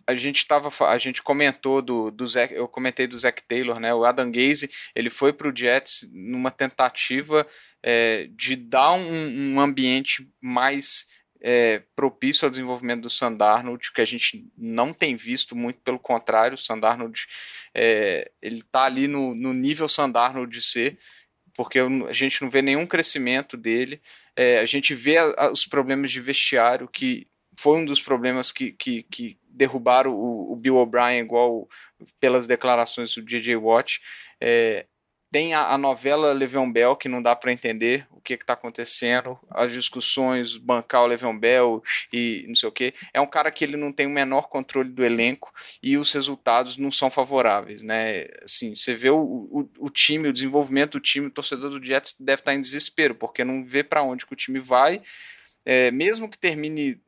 a 0.07 0.15
gente 0.15 0.47
tava, 0.47 0.71
a 0.87 0.97
gente 0.97 1.23
comentou 1.23 1.83
do, 1.83 2.11
do 2.11 2.27
Zach, 2.27 2.55
eu 2.55 2.67
comentei 2.67 3.07
do 3.07 3.19
Zach 3.19 3.43
Taylor, 3.43 3.79
né? 3.79 3.93
O 3.93 4.05
Adam 4.05 4.31
Gaze, 4.33 4.71
ele 4.95 5.11
foi 5.11 5.33
para 5.33 5.49
o 5.49 5.55
Jets 5.55 6.09
numa 6.11 6.51
tentativa 6.51 7.47
é, 7.83 8.29
de 8.31 8.57
dar 8.57 8.93
um, 8.93 9.55
um 9.55 9.61
ambiente 9.61 10.27
mais 10.41 11.07
é, 11.40 11.83
propício 11.94 12.44
ao 12.44 12.51
desenvolvimento 12.51 13.03
do 13.03 13.11
Sandarnold, 13.11 13.92
que 13.92 14.01
a 14.01 14.05
gente 14.05 14.46
não 14.57 14.92
tem 14.92 15.16
visto, 15.16 15.55
muito 15.55 15.81
pelo 15.81 15.99
contrário, 15.99 16.55
o 16.55 16.59
Sandarnold, 16.59 17.27
é, 17.75 18.31
ele 18.40 18.59
está 18.59 18.85
ali 18.85 19.07
no, 19.07 19.35
no 19.35 19.53
nível 19.53 19.88
Sandarnold 19.88 20.51
de 20.51 20.62
ser, 20.62 20.99
porque 21.55 21.79
a 21.79 22.12
gente 22.12 22.42
não 22.42 22.51
vê 22.51 22.61
nenhum 22.61 22.87
crescimento 22.87 23.57
dele, 23.57 24.01
é, 24.35 24.59
a 24.59 24.66
gente 24.66 24.94
vê 24.94 25.16
a, 25.16 25.35
a, 25.37 25.51
os 25.51 25.64
problemas 25.64 26.11
de 26.11 26.20
vestiário 26.20 26.87
que 26.87 27.27
foi 27.59 27.79
um 27.79 27.85
dos 27.85 28.01
problemas 28.01 28.53
que, 28.53 28.72
que, 28.72 29.03
que 29.05 29.38
derrubaram 29.49 30.12
o, 30.12 30.53
o 30.53 30.57
Bill 30.57 30.77
O'Brien, 30.77 31.20
igual 31.20 31.66
pelas 32.20 32.46
declarações 32.46 33.14
do 33.14 33.22
DJ 33.22 33.57
Watt. 33.57 34.01
É, 34.40 34.87
tem 35.33 35.55
a, 35.55 35.68
a, 35.72 35.79
novela 35.79 36.33
Le'Veon 36.33 36.70
Bell, 36.70 36.96
que 36.96 37.09
não 37.09 37.22
dá 37.22 37.35
para 37.35 37.53
entender 37.53 38.07
que 38.27 38.43
está 38.43 38.55
acontecendo, 38.55 39.39
as 39.51 39.73
discussões, 39.73 40.57
bancar 40.57 41.03
o 41.03 41.07
Le'Veon 41.07 41.39
Bell 41.39 41.83
e 42.12 42.45
não 42.49 42.55
sei 42.55 42.69
o 42.69 42.73
que. 42.73 42.93
É 43.15 43.21
um 43.21 43.27
cara 43.27 43.51
que 43.51 43.65
ele 43.65 43.77
não 43.77 43.93
tem 43.93 44.07
o 44.07 44.11
menor 44.11 44.49
controle 44.49 44.91
do 44.91 45.05
elenco 45.05 45.53
e 45.83 45.97
os 45.97 46.12
resultados 46.12 46.77
não 46.77 46.91
são 46.91 47.11
favoráveis, 47.11 47.83
né? 47.83 48.27
Assim, 48.43 48.75
você 48.75 48.95
vê 48.95 49.11
o, 49.11 49.19
o, 49.19 49.71
o 49.79 49.91
time, 49.91 50.29
o 50.29 50.33
desenvolvimento 50.33 50.93
do 50.93 51.01
time, 51.01 51.27
o 51.27 51.31
torcedor 51.31 51.71
do 51.71 51.85
Jets 51.85 52.17
deve 52.19 52.41
estar 52.41 52.55
em 52.55 52.61
desespero, 52.61 53.15
porque 53.15 53.45
não 53.45 53.65
vê 53.65 53.83
para 53.83 54.03
onde 54.03 54.27
que 54.27 54.33
o 54.33 54.37
time 54.37 54.59
vai. 54.59 55.03
É, 55.65 55.91
mesmo 55.91 56.29
que 56.29 56.39
termine 56.39 57.01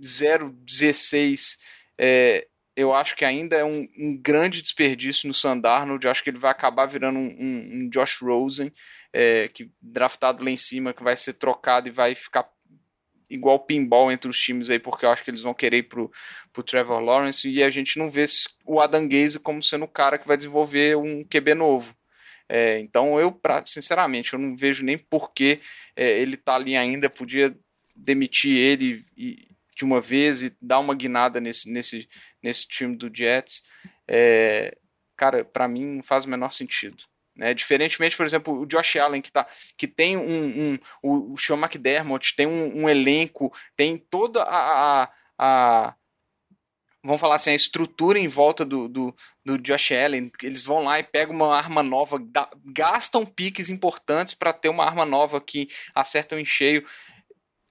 0,16 0.00 1.58
é, 1.98 2.46
eu 2.76 2.92
acho 2.92 3.14
que 3.14 3.24
ainda 3.24 3.56
é 3.56 3.64
um, 3.64 3.88
um, 3.96 4.16
grande 4.16 4.60
desperdício 4.60 5.28
no 5.28 5.34
Sandarnold. 5.34 6.04
Eu 6.04 6.10
acho 6.10 6.22
que 6.24 6.30
ele 6.30 6.38
vai 6.38 6.50
acabar 6.50 6.86
virando 6.86 7.18
um, 7.18 7.28
um, 7.28 7.70
um 7.72 7.88
Josh 7.88 8.20
Rosen, 8.20 8.72
é, 9.14 9.46
que 9.46 9.70
draftado 9.80 10.42
lá 10.42 10.50
em 10.50 10.56
cima, 10.56 10.92
que 10.92 11.04
vai 11.04 11.16
ser 11.16 11.34
trocado 11.34 11.86
e 11.86 11.92
vai 11.92 12.16
ficar 12.16 12.50
igual 13.30 13.60
pinball 13.60 14.10
entre 14.10 14.28
os 14.28 14.38
times 14.38 14.68
aí, 14.68 14.78
porque 14.78 15.06
eu 15.06 15.10
acho 15.10 15.22
que 15.22 15.30
eles 15.30 15.40
vão 15.40 15.54
querer 15.54 15.78
ir 15.78 15.82
pro, 15.84 16.10
pro 16.52 16.64
Trevor 16.64 16.98
Lawrence 16.98 17.48
e 17.48 17.62
a 17.62 17.70
gente 17.70 17.96
não 17.96 18.10
vê 18.10 18.24
o 18.66 18.80
Adam 18.80 19.08
Gaze 19.08 19.38
como 19.38 19.62
sendo 19.62 19.84
o 19.84 19.88
cara 19.88 20.18
que 20.18 20.26
vai 20.26 20.36
desenvolver 20.36 20.96
um 20.96 21.24
QB 21.24 21.54
novo. 21.54 21.96
É, 22.48 22.80
então 22.80 23.18
eu, 23.18 23.30
pra, 23.30 23.64
sinceramente, 23.64 24.32
eu 24.32 24.38
não 24.38 24.56
vejo 24.56 24.84
nem 24.84 24.98
por 24.98 25.32
que 25.32 25.60
é, 25.96 26.20
ele 26.20 26.36
tá 26.36 26.56
ali 26.56 26.76
ainda, 26.76 27.08
podia 27.08 27.56
demitir 27.96 28.56
ele 28.56 29.02
e, 29.16 29.48
de 29.76 29.84
uma 29.84 30.00
vez 30.00 30.42
e 30.42 30.56
dar 30.60 30.80
uma 30.80 30.94
guinada 30.94 31.40
nesse, 31.40 31.70
nesse, 31.70 32.08
nesse 32.42 32.66
time 32.66 32.96
do 32.96 33.10
Jets, 33.14 33.62
é, 34.08 34.76
cara, 35.16 35.44
para 35.44 35.68
mim 35.68 35.84
não 35.96 36.02
faz 36.02 36.24
o 36.24 36.28
menor 36.28 36.50
sentido. 36.50 37.04
Né? 37.36 37.52
Diferentemente, 37.52 38.16
por 38.16 38.24
exemplo, 38.24 38.60
o 38.60 38.66
Josh 38.66 38.96
Allen, 38.96 39.20
que, 39.20 39.32
tá, 39.32 39.46
que 39.76 39.88
tem 39.88 40.16
um. 40.16 40.22
um 40.22 40.78
o, 41.02 41.32
o 41.32 41.38
Sean 41.38 41.56
McDermott 41.56 42.34
tem 42.36 42.46
um, 42.46 42.84
um 42.84 42.88
elenco, 42.88 43.52
tem 43.76 43.96
toda 43.96 44.42
a, 44.42 45.02
a, 45.02 45.10
a, 45.38 45.94
Vamos 47.02 47.20
falar 47.20 47.34
assim, 47.34 47.50
a 47.50 47.54
estrutura 47.54 48.18
em 48.18 48.28
volta 48.28 48.64
do, 48.64 48.88
do, 48.88 49.14
do 49.44 49.58
Josh 49.58 49.92
Allen. 49.92 50.32
Eles 50.42 50.64
vão 50.64 50.82
lá 50.84 50.98
e 50.98 51.02
pegam 51.02 51.36
uma 51.36 51.54
arma 51.54 51.82
nova, 51.82 52.18
gastam 52.64 53.26
piques 53.26 53.68
importantes 53.68 54.32
para 54.32 54.54
ter 54.54 54.70
uma 54.70 54.86
arma 54.86 55.04
nova 55.04 55.38
que 55.38 55.68
acertam 55.94 56.38
em 56.38 56.46
cheio. 56.46 56.82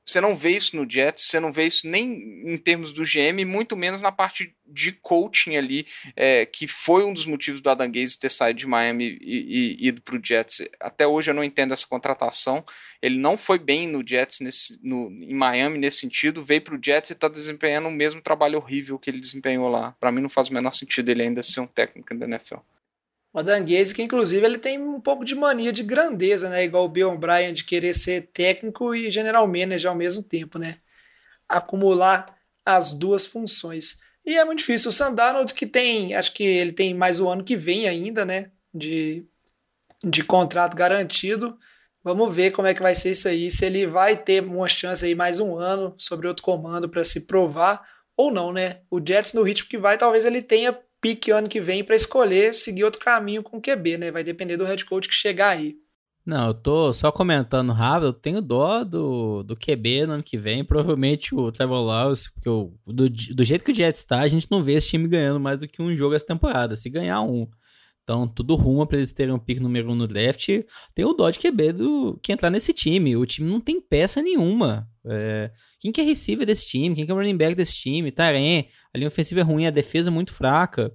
Você 0.05 0.19
não 0.19 0.35
vê 0.35 0.51
isso 0.51 0.75
no 0.75 0.89
Jets, 0.89 1.25
você 1.27 1.39
não 1.39 1.51
vê 1.51 1.65
isso 1.65 1.87
nem 1.87 2.43
em 2.45 2.57
termos 2.57 2.91
do 2.91 3.03
GM, 3.03 3.45
muito 3.45 3.75
menos 3.75 4.01
na 4.01 4.11
parte 4.11 4.53
de 4.65 4.91
coaching 4.91 5.55
ali, 5.55 5.87
é, 6.15 6.45
que 6.45 6.67
foi 6.67 7.05
um 7.05 7.13
dos 7.13 7.25
motivos 7.25 7.61
do 7.61 7.69
Adam 7.69 7.89
Gaze 7.89 8.19
ter 8.19 8.29
saído 8.29 8.59
de 8.59 8.67
Miami 8.67 9.17
e, 9.21 9.77
e 9.81 9.87
ido 9.87 10.01
para 10.01 10.17
o 10.17 10.21
Jets. 10.21 10.67
Até 10.79 11.07
hoje 11.07 11.31
eu 11.31 11.35
não 11.35 11.43
entendo 11.43 11.73
essa 11.73 11.87
contratação. 11.87 12.65
Ele 13.01 13.17
não 13.17 13.37
foi 13.37 13.59
bem 13.59 13.87
no 13.87 14.05
Jets, 14.05 14.41
nesse, 14.41 14.79
no, 14.83 15.09
em 15.09 15.33
Miami 15.33 15.77
nesse 15.77 15.99
sentido, 15.99 16.43
veio 16.43 16.61
para 16.61 16.75
o 16.75 16.79
Jets 16.83 17.09
e 17.09 17.13
está 17.13 17.29
desempenhando 17.29 17.87
o 17.87 17.91
mesmo 17.91 18.21
trabalho 18.21 18.57
horrível 18.57 18.99
que 18.99 19.09
ele 19.09 19.21
desempenhou 19.21 19.69
lá. 19.69 19.95
Para 19.99 20.11
mim 20.11 20.21
não 20.21 20.29
faz 20.29 20.49
o 20.49 20.53
menor 20.53 20.73
sentido 20.73 21.09
ele 21.09 21.23
ainda 21.23 21.41
ser 21.41 21.61
um 21.61 21.67
técnico 21.67 22.13
da 22.15 22.25
NFL. 22.25 22.59
O 23.33 23.39
Adanguese, 23.39 23.95
que 23.95 24.03
inclusive 24.03 24.45
ele 24.45 24.59
tem 24.59 24.79
um 24.79 25.01
pouco 25.01 25.25
de 25.25 25.33
mania 25.33 25.73
de 25.73 25.81
grandeza, 25.81 26.49
né? 26.49 26.63
Igual 26.63 26.85
o 26.85 26.89
Bill 26.89 27.11
O'Brien, 27.11 27.51
de 27.51 27.63
querer 27.63 27.93
ser 27.93 28.29
técnico 28.31 28.93
e 28.93 29.09
general 29.09 29.47
manager 29.47 29.89
ao 29.89 29.97
mesmo 29.97 30.21
tempo, 30.21 30.59
né? 30.59 30.77
Acumular 31.49 32.37
as 32.63 32.93
duas 32.93 33.25
funções. 33.25 33.99
E 34.23 34.37
é 34.37 34.45
muito 34.45 34.59
difícil. 34.59 34.89
O 34.89 34.93
Sandarnold, 34.93 35.53
que 35.55 35.65
tem, 35.65 36.13
acho 36.13 36.31
que 36.31 36.43
ele 36.43 36.71
tem 36.71 36.93
mais 36.93 37.19
o 37.19 37.27
ano 37.27 37.43
que 37.43 37.55
vem 37.55 37.87
ainda, 37.87 38.23
né? 38.23 38.51
De, 38.71 39.25
de 40.03 40.23
contrato 40.23 40.77
garantido. 40.77 41.57
Vamos 42.03 42.35
ver 42.35 42.51
como 42.51 42.67
é 42.67 42.73
que 42.73 42.83
vai 42.83 42.93
ser 42.93 43.11
isso 43.11 43.27
aí. 43.27 43.49
Se 43.49 43.65
ele 43.65 43.87
vai 43.87 44.15
ter 44.15 44.43
uma 44.43 44.67
chance 44.67 45.03
aí 45.03 45.15
mais 45.15 45.39
um 45.39 45.57
ano 45.57 45.95
sobre 45.97 46.27
outro 46.27 46.43
comando 46.43 46.87
para 46.87 47.03
se 47.03 47.21
provar 47.21 47.83
ou 48.15 48.29
não, 48.31 48.53
né? 48.53 48.81
O 48.91 49.01
Jets 49.03 49.33
no 49.33 49.41
ritmo 49.41 49.69
que 49.69 49.77
vai, 49.77 49.97
talvez 49.97 50.23
ele 50.23 50.41
tenha 50.41 50.77
pique 51.03 51.31
ano 51.31 51.49
que 51.49 51.59
vem 51.59 51.83
para 51.83 51.97
escolher 51.97 52.55
seguir 52.55 52.85
outro 52.85 53.01
caminho 53.01 53.43
com 53.43 53.57
o 53.57 53.61
QB, 53.61 53.97
né? 53.97 54.09
Vai 54.09 54.23
depender 54.23 54.55
do 54.55 54.63
head 54.63 54.85
coach 54.85 55.09
que 55.09 55.13
chegar 55.13 55.49
aí. 55.49 55.75
Não, 56.25 56.47
eu 56.47 56.53
tô 56.53 56.93
só 56.93 57.11
comentando 57.11 57.73
rápido, 57.73 58.07
eu 58.07 58.13
tenho 58.13 58.41
dó 58.41 58.85
do, 58.85 59.43
do 59.43 59.57
QB 59.57 60.05
no 60.05 60.13
ano 60.13 60.23
que 60.23 60.37
vem, 60.37 60.63
provavelmente 60.63 61.35
o 61.35 61.51
Trevor 61.51 61.83
Lawrence, 61.83 62.31
porque 62.31 62.47
eu, 62.47 62.73
do, 62.87 63.09
do 63.09 63.43
jeito 63.43 63.65
que 63.65 63.73
o 63.73 63.75
Jets 63.75 63.99
está, 63.99 64.21
a 64.21 64.27
gente 64.29 64.49
não 64.49 64.63
vê 64.63 64.75
esse 64.75 64.87
time 64.87 65.05
ganhando 65.05 65.41
mais 65.41 65.59
do 65.59 65.67
que 65.67 65.81
um 65.81 65.93
jogo 65.93 66.15
essa 66.15 66.25
temporada, 66.25 66.77
se 66.77 66.89
ganhar 66.89 67.21
um. 67.21 67.45
Então, 68.03 68.27
tudo 68.27 68.55
rumo 68.55 68.85
para 68.85 68.97
eles 68.97 69.13
terem 69.13 69.33
um 69.33 69.39
pique 69.39 69.61
número 69.61 69.91
um 69.91 69.95
no 69.95 70.07
draft. 70.07 70.49
Tem 70.93 71.05
o 71.05 71.13
dó 71.13 71.29
de 71.29 71.39
QB 71.39 71.71
do, 71.71 72.19
que 72.21 72.33
entrar 72.33 72.49
nesse 72.49 72.73
time. 72.73 73.15
O 73.15 73.25
time 73.25 73.49
não 73.49 73.61
tem 73.61 73.79
peça 73.79 74.21
nenhuma. 74.21 74.87
É, 75.05 75.51
quem 75.79 75.91
que 75.91 76.01
é 76.01 76.03
receiver 76.03 76.45
desse 76.45 76.67
time? 76.67 76.95
Quem 76.95 77.05
que 77.05 77.11
é 77.11 77.15
running 77.15 77.37
back 77.37 77.55
desse 77.55 77.73
time? 77.75 78.11
Taren, 78.11 78.65
a 78.93 78.97
linha 78.97 79.07
ofensiva 79.07 79.39
é 79.39 79.43
ruim, 79.43 79.65
a 79.65 79.71
defesa 79.71 80.09
é 80.09 80.13
muito 80.13 80.33
fraca. 80.33 80.93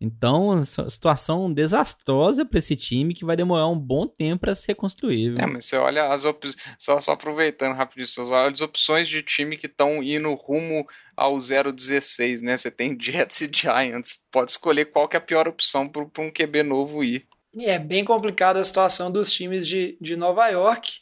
Então, 0.00 0.64
situação 0.64 1.52
desastrosa 1.52 2.42
para 2.46 2.58
esse 2.58 2.74
time 2.74 3.12
que 3.12 3.24
vai 3.24 3.36
demorar 3.36 3.68
um 3.68 3.78
bom 3.78 4.06
tempo 4.06 4.40
para 4.40 4.54
se 4.54 4.66
reconstruir. 4.66 5.32
Viu? 5.32 5.38
É, 5.38 5.46
mas 5.46 5.66
você 5.66 5.76
olha 5.76 6.06
as 6.06 6.24
opções, 6.24 6.56
só, 6.78 6.98
só 7.00 7.12
aproveitando 7.12 7.76
rapidinho, 7.76 8.06
você 8.06 8.20
olha 8.22 8.50
as 8.50 8.62
opções 8.62 9.06
de 9.06 9.22
time 9.22 9.58
que 9.58 9.66
estão 9.66 10.02
indo 10.02 10.32
rumo 10.32 10.86
ao 11.14 11.36
0-16, 11.36 12.40
né? 12.40 12.56
Você 12.56 12.70
tem 12.70 12.96
Jets 12.98 13.42
e 13.42 13.50
Giants, 13.52 14.24
pode 14.30 14.52
escolher 14.52 14.86
qual 14.86 15.06
que 15.06 15.16
é 15.16 15.18
a 15.18 15.22
pior 15.22 15.46
opção 15.46 15.86
para 15.86 16.02
um 16.02 16.30
QB 16.30 16.62
novo 16.62 17.04
ir. 17.04 17.26
E 17.52 17.66
é 17.66 17.78
bem 17.78 18.02
complicada 18.02 18.58
a 18.58 18.64
situação 18.64 19.10
dos 19.10 19.30
times 19.30 19.66
de, 19.66 19.98
de 20.00 20.16
Nova 20.16 20.48
York. 20.48 21.00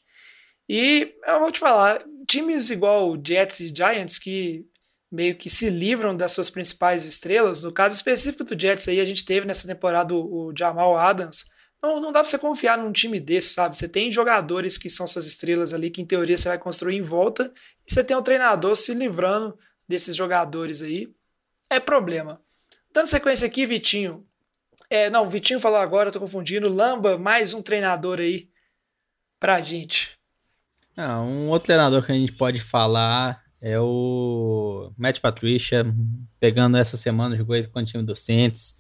E 0.69 1.15
eu 1.25 1.39
vou 1.39 1.53
te 1.53 1.61
falar, 1.61 2.03
times 2.27 2.69
igual 2.69 3.17
Jets 3.25 3.61
e 3.61 3.73
Giants 3.75 4.19
que 4.19 4.67
meio 5.11 5.37
que 5.37 5.49
se 5.49 5.71
livram 5.71 6.17
das 6.17 6.33
suas 6.33 6.51
principais 6.51 7.05
estrelas, 7.05 7.63
no 7.63 7.73
caso 7.73 7.95
específico 7.95 8.45
do 8.45 8.61
Jets 8.61 8.89
aí, 8.89 9.01
a 9.01 9.05
gente 9.05 9.25
teve 9.25 9.47
nessa 9.47 9.67
temporada 9.67 10.15
o, 10.15 10.49
o 10.49 10.53
Jamal 10.57 10.97
Adams, 10.97 11.47
não, 11.83 12.01
não 12.01 12.13
dá 12.13 12.21
pra 12.21 12.29
você 12.29 12.39
confiar 12.39 12.77
num 12.77 12.93
time 12.93 13.21
desse, 13.21 13.55
sabe? 13.55 13.79
Você 13.79 13.89
tem 13.89 14.11
jogadores 14.11 14.77
que 14.77 14.91
são 14.91 15.05
essas 15.05 15.27
estrelas 15.27 15.73
ali, 15.73 15.91
que 15.91 16.03
em 16.03 16.07
teoria 16.07 16.37
você 16.37 16.49
vai 16.49 16.59
construir 16.59 16.97
em 16.97 17.03
volta, 17.03 17.53
e 17.87 17.93
você 17.93 18.03
tem 18.03 18.17
um 18.17 18.23
treinador 18.23 18.75
se 18.77 18.93
livrando 18.93 19.57
desses 19.89 20.17
jogadores 20.17 20.83
aí. 20.83 21.09
É 21.71 21.79
problema. 21.79 22.41
Dando 22.93 23.07
sequência 23.07 23.47
aqui, 23.47 23.65
Vitinho. 23.65 24.27
É, 24.91 25.09
não, 25.09 25.29
Vitinho 25.29 25.61
falou 25.61 25.79
agora, 25.79 26.09
eu 26.09 26.13
tô 26.13 26.21
confundindo. 26.21 26.69
Lamba, 26.69 27.17
mais 27.17 27.53
um 27.53 27.63
treinador 27.63 28.19
aí 28.19 28.49
pra 29.39 29.61
gente. 29.61 30.19
Ah, 30.97 31.21
um 31.21 31.49
outro 31.49 31.67
treinador 31.67 32.05
que 32.05 32.11
a 32.11 32.15
gente 32.15 32.33
pode 32.33 32.61
falar 32.61 33.41
é 33.61 33.79
o 33.81 34.93
Matt 34.97 35.21
Patricia, 35.21 35.85
pegando 36.39 36.77
essa 36.77 36.97
semana, 36.97 37.37
jogou 37.37 37.57
com 37.69 37.81
o 37.81 37.85
time 37.85 38.03
do 38.03 38.15
Saints. 38.15 38.77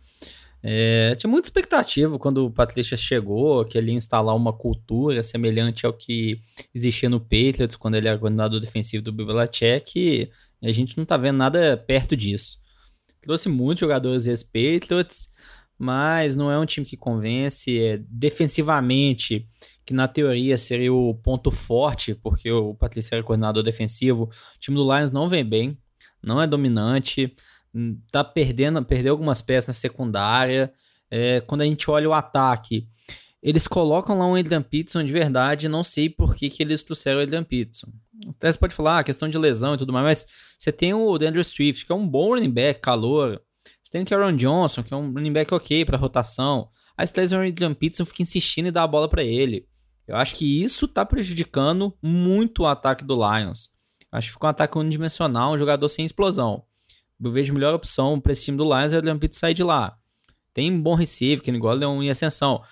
É, 0.62 1.14
tinha 1.14 1.30
muita 1.30 1.46
expectativa 1.46 2.18
quando 2.18 2.46
o 2.46 2.50
Patricia 2.50 2.96
chegou, 2.96 3.64
que 3.64 3.78
ele 3.78 3.92
ia 3.92 3.96
instalar 3.96 4.34
uma 4.34 4.52
cultura 4.52 5.22
semelhante 5.22 5.86
ao 5.86 5.92
que 5.92 6.40
existia 6.74 7.08
no 7.08 7.20
Patriots 7.20 7.76
quando 7.76 7.94
ele 7.94 8.08
era 8.08 8.18
coordenador 8.18 8.60
defensivo 8.60 9.02
do 9.02 9.12
Bill 9.12 9.26
Belichick, 9.26 9.98
e 9.98 10.68
a 10.68 10.72
gente 10.72 10.96
não 10.96 11.04
tá 11.04 11.16
vendo 11.16 11.36
nada 11.36 11.76
perto 11.76 12.16
disso. 12.16 12.58
Trouxe 13.20 13.48
muitos 13.48 13.80
jogadores 13.80 14.26
ex-Patriots, 14.26 15.28
mas 15.78 16.34
não 16.34 16.50
é 16.50 16.58
um 16.58 16.66
time 16.66 16.86
que 16.86 16.96
convence. 16.96 17.78
É, 17.78 17.98
defensivamente, 18.08 19.46
que 19.88 19.94
na 19.94 20.06
teoria 20.06 20.58
seria 20.58 20.92
o 20.92 21.14
ponto 21.14 21.50
forte, 21.50 22.14
porque 22.14 22.52
o 22.52 22.74
Patrício 22.74 23.14
era 23.14 23.24
coordenador 23.24 23.62
defensivo, 23.62 24.24
o 24.24 24.58
time 24.60 24.76
do 24.76 24.82
Lions 24.82 25.10
não 25.10 25.30
vem 25.30 25.42
bem, 25.42 25.78
não 26.22 26.42
é 26.42 26.46
dominante, 26.46 27.34
hum, 27.74 27.98
tá 28.12 28.22
perdendo, 28.22 28.84
perdeu 28.84 29.14
algumas 29.14 29.40
peças 29.40 29.68
na 29.68 29.72
secundária. 29.72 30.70
É, 31.10 31.40
quando 31.40 31.62
a 31.62 31.64
gente 31.64 31.90
olha 31.90 32.06
o 32.06 32.12
ataque, 32.12 32.86
eles 33.42 33.66
colocam 33.66 34.18
lá 34.18 34.26
um 34.26 34.34
Adrian 34.34 34.60
Peterson 34.60 35.02
de 35.02 35.10
verdade, 35.10 35.70
não 35.70 35.82
sei 35.82 36.10
por 36.10 36.34
que, 36.36 36.50
que 36.50 36.62
eles 36.62 36.84
trouxeram 36.84 37.20
o 37.20 37.22
Adrian 37.22 37.44
Peterson. 37.44 37.90
Até 38.28 38.52
você 38.52 38.58
pode 38.58 38.74
falar, 38.74 38.98
ah, 38.98 39.04
questão 39.04 39.26
de 39.26 39.38
lesão 39.38 39.74
e 39.74 39.78
tudo 39.78 39.90
mais, 39.90 40.04
mas 40.04 40.26
você 40.58 40.70
tem 40.70 40.92
o 40.92 41.14
Andrew 41.14 41.42
Swift, 41.42 41.86
que 41.86 41.92
é 41.92 41.94
um 41.94 42.06
bom 42.06 42.34
running 42.34 42.50
back, 42.50 42.78
calor. 42.82 43.40
Você 43.82 43.92
tem 43.92 44.02
o 44.02 44.04
Karen 44.04 44.36
Johnson, 44.36 44.82
que 44.82 44.92
é 44.92 44.96
um 44.98 45.10
running 45.10 45.32
back 45.32 45.54
ok 45.54 45.82
para 45.86 45.96
rotação. 45.96 46.68
Aí 46.94 47.06
você 47.06 47.12
traz 47.14 47.32
o 47.32 47.36
Adrian 47.36 47.72
Peterson, 47.72 48.04
fica 48.04 48.22
insistindo 48.22 48.68
e 48.68 48.70
dá 48.70 48.82
a 48.82 48.86
bola 48.86 49.08
para 49.08 49.24
ele. 49.24 49.66
Eu 50.08 50.16
acho 50.16 50.34
que 50.36 50.64
isso 50.64 50.86
está 50.86 51.04
prejudicando 51.04 51.94
muito 52.02 52.62
o 52.62 52.66
ataque 52.66 53.04
do 53.04 53.14
Lions. 53.14 53.68
Acho 54.10 54.28
que 54.28 54.32
ficou 54.32 54.48
um 54.48 54.50
ataque 54.50 54.78
unidimensional, 54.78 55.52
um 55.52 55.58
jogador 55.58 55.86
sem 55.90 56.06
explosão. 56.06 56.64
Eu 57.22 57.30
vejo 57.30 57.52
melhor 57.52 57.74
opção 57.74 58.18
para 58.18 58.32
esse 58.32 58.46
time 58.46 58.56
do 58.56 58.64
Lions 58.64 58.94
é 58.94 58.96
o 58.96 58.98
Adrian 59.00 59.18
Peterson 59.18 59.40
sair 59.40 59.54
de 59.54 59.62
lá. 59.62 59.98
Tem 60.54 60.72
um 60.72 60.80
bom 60.80 60.94
receiver, 60.94 61.44
que 61.44 61.50
igual 61.50 61.76
é 61.76 61.86
um 61.86 62.02
em 62.02 62.08
ascensão. 62.08 62.62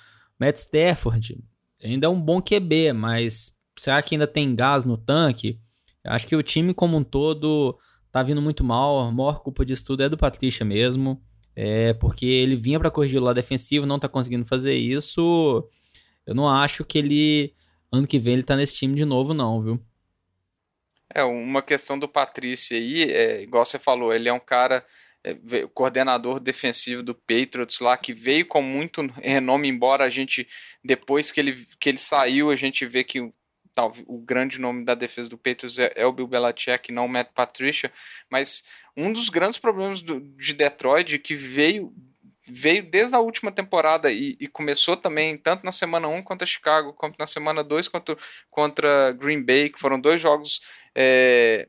Matt 0.41 0.57
Stafford 0.57 1.45
ainda 1.83 2.07
é 2.07 2.09
um 2.09 2.21
bom 2.21 2.41
QB, 2.41 2.95
mas 2.95 3.55
será 3.77 4.01
que 4.01 4.15
ainda 4.15 4.27
tem 4.27 4.55
gás 4.55 4.87
no 4.87 4.97
tanque? 4.97 5.61
Eu 6.03 6.13
acho 6.13 6.27
que 6.27 6.35
o 6.35 6.43
time 6.43 6.73
como 6.73 6.97
um 6.97 7.05
todo 7.05 7.79
tá 8.11 8.23
vindo 8.23 8.41
muito 8.41 8.65
mal. 8.65 9.01
A 9.01 9.13
maior 9.13 9.41
culpa 9.41 9.63
disso 9.63 9.85
tudo 9.85 10.03
é 10.03 10.09
do 10.09 10.17
Patrícia 10.17 10.65
mesmo. 10.65 11.21
É 11.55 11.93
porque 11.95 12.25
ele 12.25 12.57
vinha 12.57 12.79
para 12.79 12.91
corrigir 12.91 13.21
o 13.21 13.25
lado 13.25 13.37
defensivo, 13.37 13.85
não 13.85 13.99
tá 13.99 14.09
conseguindo 14.09 14.47
fazer 14.47 14.75
isso. 14.75 15.69
Eu 16.27 16.35
não 16.35 16.49
acho 16.49 16.85
que 16.85 16.99
ele, 16.99 17.55
ano 17.93 18.07
que 18.07 18.19
vem, 18.19 18.35
ele 18.35 18.43
tá 18.43 18.57
nesse 18.57 18.77
time 18.77 18.95
de 18.95 19.05
novo, 19.05 19.33
não, 19.33 19.61
viu? 19.61 19.81
É, 21.15 21.23
uma 21.23 21.63
questão 21.63 21.99
do 21.99 22.09
Patrício 22.09 22.77
aí, 22.77 23.05
é, 23.05 23.43
igual 23.43 23.65
você 23.65 23.79
falou, 23.79 24.13
ele 24.13 24.29
é 24.29 24.33
um 24.33 24.41
cara, 24.41 24.85
é, 25.23 25.35
coordenador 25.73 26.41
defensivo 26.41 27.03
do 27.03 27.15
Patriots 27.15 27.79
lá, 27.81 27.97
que 27.97 28.13
veio 28.13 28.45
com 28.47 28.61
muito 28.61 29.01
renome, 29.23 29.69
embora 29.69 30.05
a 30.05 30.09
gente, 30.09 30.47
depois 30.85 31.31
que 31.31 31.41
ele, 31.41 31.67
que 31.79 31.89
ele 31.89 31.99
saiu, 31.99 32.51
a 32.51 32.57
gente 32.57 32.85
vê 32.85 33.05
que 33.05 33.33
tal, 33.73 33.93
o 34.07 34.19
grande 34.19 34.59
nome 34.59 34.85
da 34.85 34.95
defesa 34.95 35.29
do 35.29 35.37
Patriots 35.37 35.79
é, 35.79 35.93
é 35.95 36.07
o 36.07 36.13
Bill 36.13 36.27
Belichick, 36.27 36.91
não 36.91 37.05
o 37.05 37.09
Matt 37.09 37.29
Patricia, 37.35 37.93
mas 38.31 38.65
um 38.97 39.13
dos 39.13 39.29
grandes 39.29 39.59
problemas 39.59 40.01
do, 40.01 40.19
de 40.21 40.55
Detroit 40.55 41.19
que 41.19 41.35
veio 41.35 41.93
veio 42.49 42.89
desde 42.89 43.15
a 43.15 43.21
última 43.21 43.51
temporada 43.51 44.11
e, 44.11 44.37
e, 44.41 44.47
começou 44.47 44.97
também 44.97 45.37
tanto 45.37 45.65
na 45.65 45.73
semana 45.73 46.09
1 46.09 46.23
contra 46.23 46.47
Chicago, 46.47 46.93
quanto 46.93 47.19
na 47.19 47.27
semana 47.27 47.63
2 47.65 47.89
contra, 47.89 48.17
contra 48.51 49.13
Green 49.13 49.43
Bay, 49.43 49.71
que 49.71 49.81
foram 49.81 50.01
dois 50.01 50.21
jogos. 50.21 50.61
É, 50.95 51.69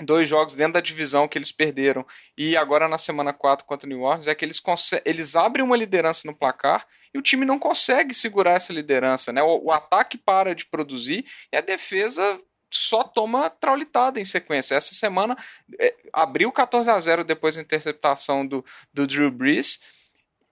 dois 0.00 0.28
jogos 0.28 0.54
dentro 0.54 0.74
da 0.74 0.80
divisão 0.80 1.28
que 1.28 1.36
eles 1.36 1.52
perderam 1.52 2.04
e 2.36 2.56
agora 2.56 2.88
na 2.88 2.96
semana 2.96 3.32
4 3.32 3.66
contra 3.66 3.86
o 3.86 3.90
New 3.90 4.00
Orleans 4.00 4.26
é 4.26 4.34
que 4.34 4.44
eles, 4.44 4.60
eles 5.04 5.36
abrem 5.36 5.64
uma 5.64 5.76
liderança 5.76 6.22
no 6.24 6.34
placar 6.34 6.86
e 7.14 7.18
o 7.18 7.22
time 7.22 7.44
não 7.44 7.58
consegue 7.58 8.14
segurar 8.14 8.52
essa 8.52 8.72
liderança, 8.72 9.32
né? 9.32 9.42
O, 9.42 9.66
o 9.66 9.70
ataque 9.70 10.16
para 10.16 10.54
de 10.54 10.64
produzir 10.66 11.26
e 11.52 11.56
a 11.56 11.60
defesa 11.60 12.38
só 12.76 13.04
toma 13.04 13.50
traulitada 13.50 14.20
em 14.20 14.24
sequência. 14.24 14.74
Essa 14.74 14.94
semana 14.94 15.36
é, 15.78 15.94
abriu 16.12 16.50
14 16.50 16.90
a 16.90 16.98
0 16.98 17.24
depois 17.24 17.56
da 17.56 17.62
interceptação 17.62 18.46
do, 18.46 18.64
do 18.92 19.06
Drew 19.06 19.30
Brees. 19.30 19.80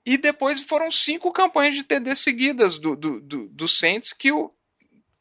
E 0.05 0.17
depois 0.17 0.61
foram 0.61 0.91
cinco 0.91 1.33
campanhas 1.33 1.75
de 1.75 1.85
TD 1.85 2.15
seguidas 2.17 2.79
do, 2.79 2.97
do, 2.97 3.21
do, 3.21 3.49
do 3.49 3.69
Saints 3.69 4.13
que 4.13 4.33
o, 4.33 4.53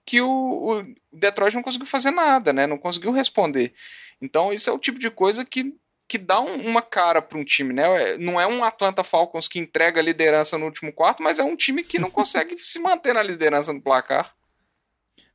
que 0.06 0.22
o, 0.22 0.30
o, 0.30 0.96
Detroit 1.12 1.54
não 1.54 1.62
conseguiu 1.62 1.86
fazer 1.86 2.12
nada, 2.12 2.52
né? 2.52 2.66
Não 2.66 2.78
conseguiu 2.78 3.12
responder. 3.12 3.74
Então, 4.22 4.52
isso 4.52 4.70
é 4.70 4.74
o 4.74 4.80
tipo 4.80 4.98
de 4.98 5.12
coisa 5.12 5.46
que, 5.46 5.76
que 6.08 6.18
dá 6.18 6.40
um, 6.40 6.68
uma 6.68 6.82
cara 6.82 7.22
para 7.22 7.38
um 7.38 7.44
time, 7.44 7.74
né? 7.74 8.18
Não 8.18 8.42
é 8.42 8.48
um 8.48 8.64
Atlanta 8.64 9.04
Falcons 9.04 9.48
que 9.48 9.60
entrega 9.60 10.00
a 10.00 10.04
liderança 10.04 10.58
no 10.58 10.66
último 10.66 10.92
quarto, 10.92 11.22
mas 11.22 11.40
é 11.40 11.44
um 11.44 11.56
time 11.56 11.84
que 11.84 12.00
não 12.00 12.10
consegue 12.12 12.58
se 12.58 12.80
manter 12.80 13.14
na 13.14 13.22
liderança 13.22 13.72
no 13.72 13.82
placar. 13.82 14.34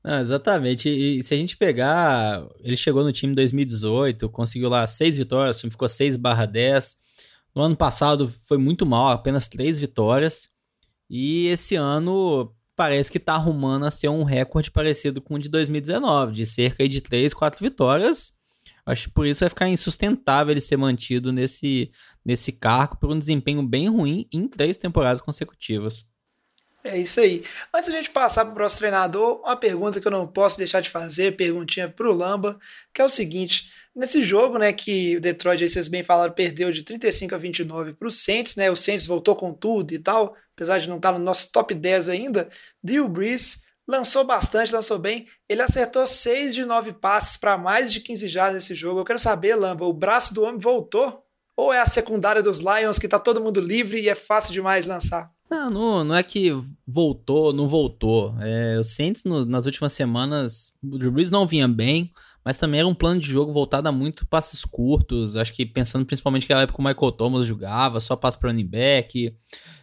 Não, 0.04 0.20
exatamente. 0.20 0.88
E 0.90 1.22
se 1.22 1.32
a 1.32 1.36
gente 1.36 1.56
pegar, 1.56 2.46
ele 2.60 2.76
chegou 2.76 3.02
no 3.02 3.10
time 3.10 3.32
em 3.32 3.34
2018, 3.34 4.28
conseguiu 4.28 4.68
lá 4.68 4.86
seis 4.86 5.16
vitórias, 5.16 5.56
o 5.56 5.60
time 5.60 5.70
ficou 5.70 5.88
6 5.88 6.16
barra 6.18 6.44
10. 6.44 6.96
No 7.54 7.62
ano 7.62 7.76
passado 7.76 8.28
foi 8.46 8.58
muito 8.58 8.84
mal, 8.84 9.08
apenas 9.08 9.48
três 9.48 9.78
vitórias. 9.78 10.50
E 11.08 11.46
esse 11.46 11.74
ano 11.76 12.54
parece 12.76 13.10
que 13.10 13.18
tá 13.18 13.34
arrumando 13.34 13.86
a 13.86 13.90
ser 13.90 14.08
um 14.10 14.24
recorde 14.24 14.70
parecido 14.70 15.22
com 15.22 15.34
o 15.36 15.38
de 15.38 15.48
2019, 15.48 16.32
de 16.34 16.44
cerca 16.44 16.86
de 16.86 17.00
3, 17.00 17.32
4 17.32 17.60
vitórias. 17.60 18.34
Acho 18.84 19.08
que 19.08 19.14
por 19.14 19.26
isso 19.26 19.40
vai 19.40 19.48
ficar 19.48 19.68
insustentável 19.68 20.52
ele 20.52 20.60
ser 20.60 20.76
mantido 20.76 21.32
nesse, 21.32 21.90
nesse 22.22 22.52
cargo 22.52 22.98
por 22.98 23.10
um 23.10 23.18
desempenho 23.18 23.66
bem 23.66 23.88
ruim 23.88 24.28
em 24.30 24.46
três 24.46 24.76
temporadas 24.76 25.22
consecutivas. 25.22 26.04
É 26.86 26.98
isso 26.98 27.18
aí. 27.18 27.42
Antes 27.72 27.88
da 27.88 27.96
gente 27.96 28.10
passar 28.10 28.44
para 28.44 28.52
o 28.52 28.54
próximo 28.54 28.80
treinador, 28.80 29.40
uma 29.40 29.56
pergunta 29.56 29.98
que 30.02 30.06
eu 30.06 30.12
não 30.12 30.26
posso 30.26 30.58
deixar 30.58 30.82
de 30.82 30.90
fazer, 30.90 31.34
perguntinha 31.34 31.88
para 31.88 32.06
o 32.06 32.12
Lamba, 32.12 32.58
que 32.92 33.00
é 33.00 33.04
o 33.04 33.08
seguinte: 33.08 33.70
nesse 33.96 34.22
jogo, 34.22 34.58
né, 34.58 34.70
que 34.70 35.16
o 35.16 35.20
Detroit, 35.20 35.62
aí 35.62 35.68
vocês 35.68 35.88
bem 35.88 36.02
falaram, 36.02 36.34
perdeu 36.34 36.70
de 36.70 36.82
35 36.82 37.34
a 37.34 37.38
29 37.38 37.94
para 37.94 38.06
o 38.06 38.10
Saints, 38.10 38.54
né? 38.56 38.70
O 38.70 38.76
Saints 38.76 39.06
voltou 39.06 39.34
com 39.34 39.54
tudo 39.54 39.94
e 39.94 39.98
tal, 39.98 40.36
apesar 40.54 40.78
de 40.78 40.86
não 40.86 40.96
estar 40.96 41.12
no 41.12 41.18
nosso 41.18 41.50
top 41.50 41.74
10 41.74 42.10
ainda. 42.10 42.50
Drew 42.82 43.08
Brees 43.08 43.64
lançou 43.88 44.22
bastante, 44.22 44.70
lançou 44.70 44.98
bem. 44.98 45.26
Ele 45.48 45.62
acertou 45.62 46.06
6 46.06 46.54
de 46.54 46.66
9 46.66 46.92
passes 46.92 47.38
para 47.38 47.56
mais 47.56 47.90
de 47.90 48.00
15 48.00 48.28
jardas 48.28 48.54
nesse 48.54 48.74
jogo. 48.74 49.00
Eu 49.00 49.04
quero 49.06 49.18
saber, 49.18 49.54
Lamba, 49.54 49.86
o 49.86 49.92
braço 49.92 50.34
do 50.34 50.42
homem 50.42 50.58
voltou? 50.58 51.22
Ou 51.56 51.72
é 51.72 51.80
a 51.80 51.86
secundária 51.86 52.42
dos 52.42 52.58
Lions 52.58 52.98
que 52.98 53.08
tá 53.08 53.18
todo 53.18 53.40
mundo 53.40 53.60
livre 53.60 54.00
e 54.02 54.08
é 54.08 54.14
fácil 54.14 54.52
demais 54.52 54.84
lançar? 54.84 55.30
Não, 55.54 55.70
não, 55.70 56.04
não 56.04 56.14
é 56.16 56.22
que 56.22 56.50
voltou, 56.86 57.52
não 57.52 57.68
voltou. 57.68 58.34
É, 58.40 58.78
o 58.78 58.82
Saints 58.82 59.24
no, 59.24 59.44
nas 59.44 59.66
últimas 59.66 59.92
semanas, 59.92 60.72
o 60.82 60.98
Drew 60.98 61.12
Brees 61.12 61.30
não 61.30 61.46
vinha 61.46 61.68
bem, 61.68 62.12
mas 62.44 62.56
também 62.56 62.80
era 62.80 62.88
um 62.88 62.94
plano 62.94 63.20
de 63.20 63.28
jogo 63.28 63.52
voltado 63.52 63.88
a 63.88 63.92
muito 63.92 64.26
passes 64.26 64.64
curtos. 64.64 65.36
Acho 65.36 65.52
que 65.52 65.64
pensando 65.64 66.04
principalmente 66.04 66.42
naquela 66.42 66.62
época 66.62 66.80
o 66.80 66.84
Michael 66.84 67.12
Thomas 67.12 67.46
jogava, 67.46 68.00
só 68.00 68.16
passe 68.16 68.38
para 68.38 68.50
running 68.50 68.66
back. 68.66 69.34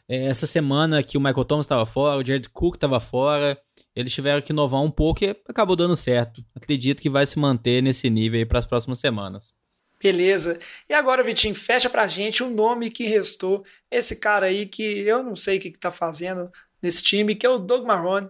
É, 0.08 0.26
essa 0.26 0.45
semana 0.45 1.02
que 1.02 1.18
o 1.18 1.22
Michael 1.22 1.45
Thomas 1.45 1.66
estava 1.66 1.86
fora, 1.86 2.18
o 2.18 2.26
Jared 2.26 2.50
Cook 2.50 2.76
estava 2.76 3.00
fora, 3.00 3.58
eles 3.95 4.14
tiveram 4.14 4.41
que 4.41 4.52
inovar 4.52 4.82
um 4.82 4.91
pouco 4.91 5.24
e 5.24 5.36
acabou 5.48 5.76
dando 5.76 5.95
certo. 5.95 6.43
Acredito 6.54 7.02
que 7.02 7.10
vai 7.10 7.26
se 7.26 7.39
manter 7.39 7.82
nesse 7.82 8.10
nível 8.10 8.39
aí 8.39 8.45
para 8.45 8.60
as 8.60 8.66
próximas 8.66 9.00
semanas. 9.00 9.54
Beleza. 10.02 10.58
E 10.89 10.93
agora, 10.93 11.24
Vitinho, 11.24 11.54
fecha 11.54 11.89
pra 11.89 12.08
gente 12.08 12.43
o 12.43 12.49
nome 12.49 12.89
que 12.89 13.06
restou. 13.06 13.66
Esse 13.89 14.20
cara 14.20 14.47
aí 14.47 14.66
que 14.66 15.02
eu 15.02 15.22
não 15.22 15.36
sei 15.36 15.58
o 15.58 15.62
que, 15.62 15.72
que 15.72 15.80
tá 15.80 15.91
fazendo 15.91 16.52
nesse 16.82 17.04
time, 17.04 17.36
que 17.36 17.45
é 17.45 17.49
o 17.49 17.60
Doug 17.60 17.86
Marrone. 17.86 18.30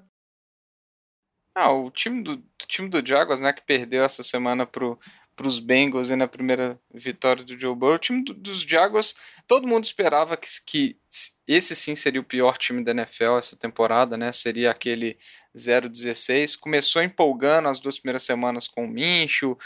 Ah, 1.56 1.72
o 1.72 1.90
time 1.90 2.24
do, 2.24 2.38
do 2.38 2.66
time 2.68 2.90
do 2.90 3.06
Jaguars, 3.06 3.42
né, 3.42 3.52
que 3.52 3.62
perdeu 3.62 4.04
essa 4.04 4.24
semana 4.24 4.66
pro, 4.66 4.98
pros 5.36 5.60
Bengals 5.60 6.10
na 6.10 6.28
primeira 6.28 6.80
vitória 6.94 7.44
do 7.44 7.60
Joe 7.60 7.76
Burrow. 7.76 7.96
O 7.96 8.00
time 8.00 8.24
do, 8.24 8.34
dos 8.34 8.62
Jaguars 8.62 9.16
todo 9.48 9.68
mundo 9.68 9.84
esperava 9.84 10.38
que, 10.38 10.48
que 10.66 10.98
esse 11.48 11.76
sim 11.76 11.96
seria 11.96 12.22
o 12.22 12.26
pior 12.26 12.58
time 12.58 12.84
da 12.84 12.92
NFL 12.92 13.38
essa 13.38 13.56
temporada, 13.56 14.16
né? 14.16 14.32
Seria 14.32 14.72
aquele 14.72 15.18
0-16. 15.56 16.58
Começou 16.58 17.02
empolgando 17.02 17.68
as 17.68 17.80
duas 17.80 17.98
primeiras 17.98 18.24
semanas 18.24 18.68
com 18.68 18.86
o 18.86 18.88
Mincho, 18.88 19.58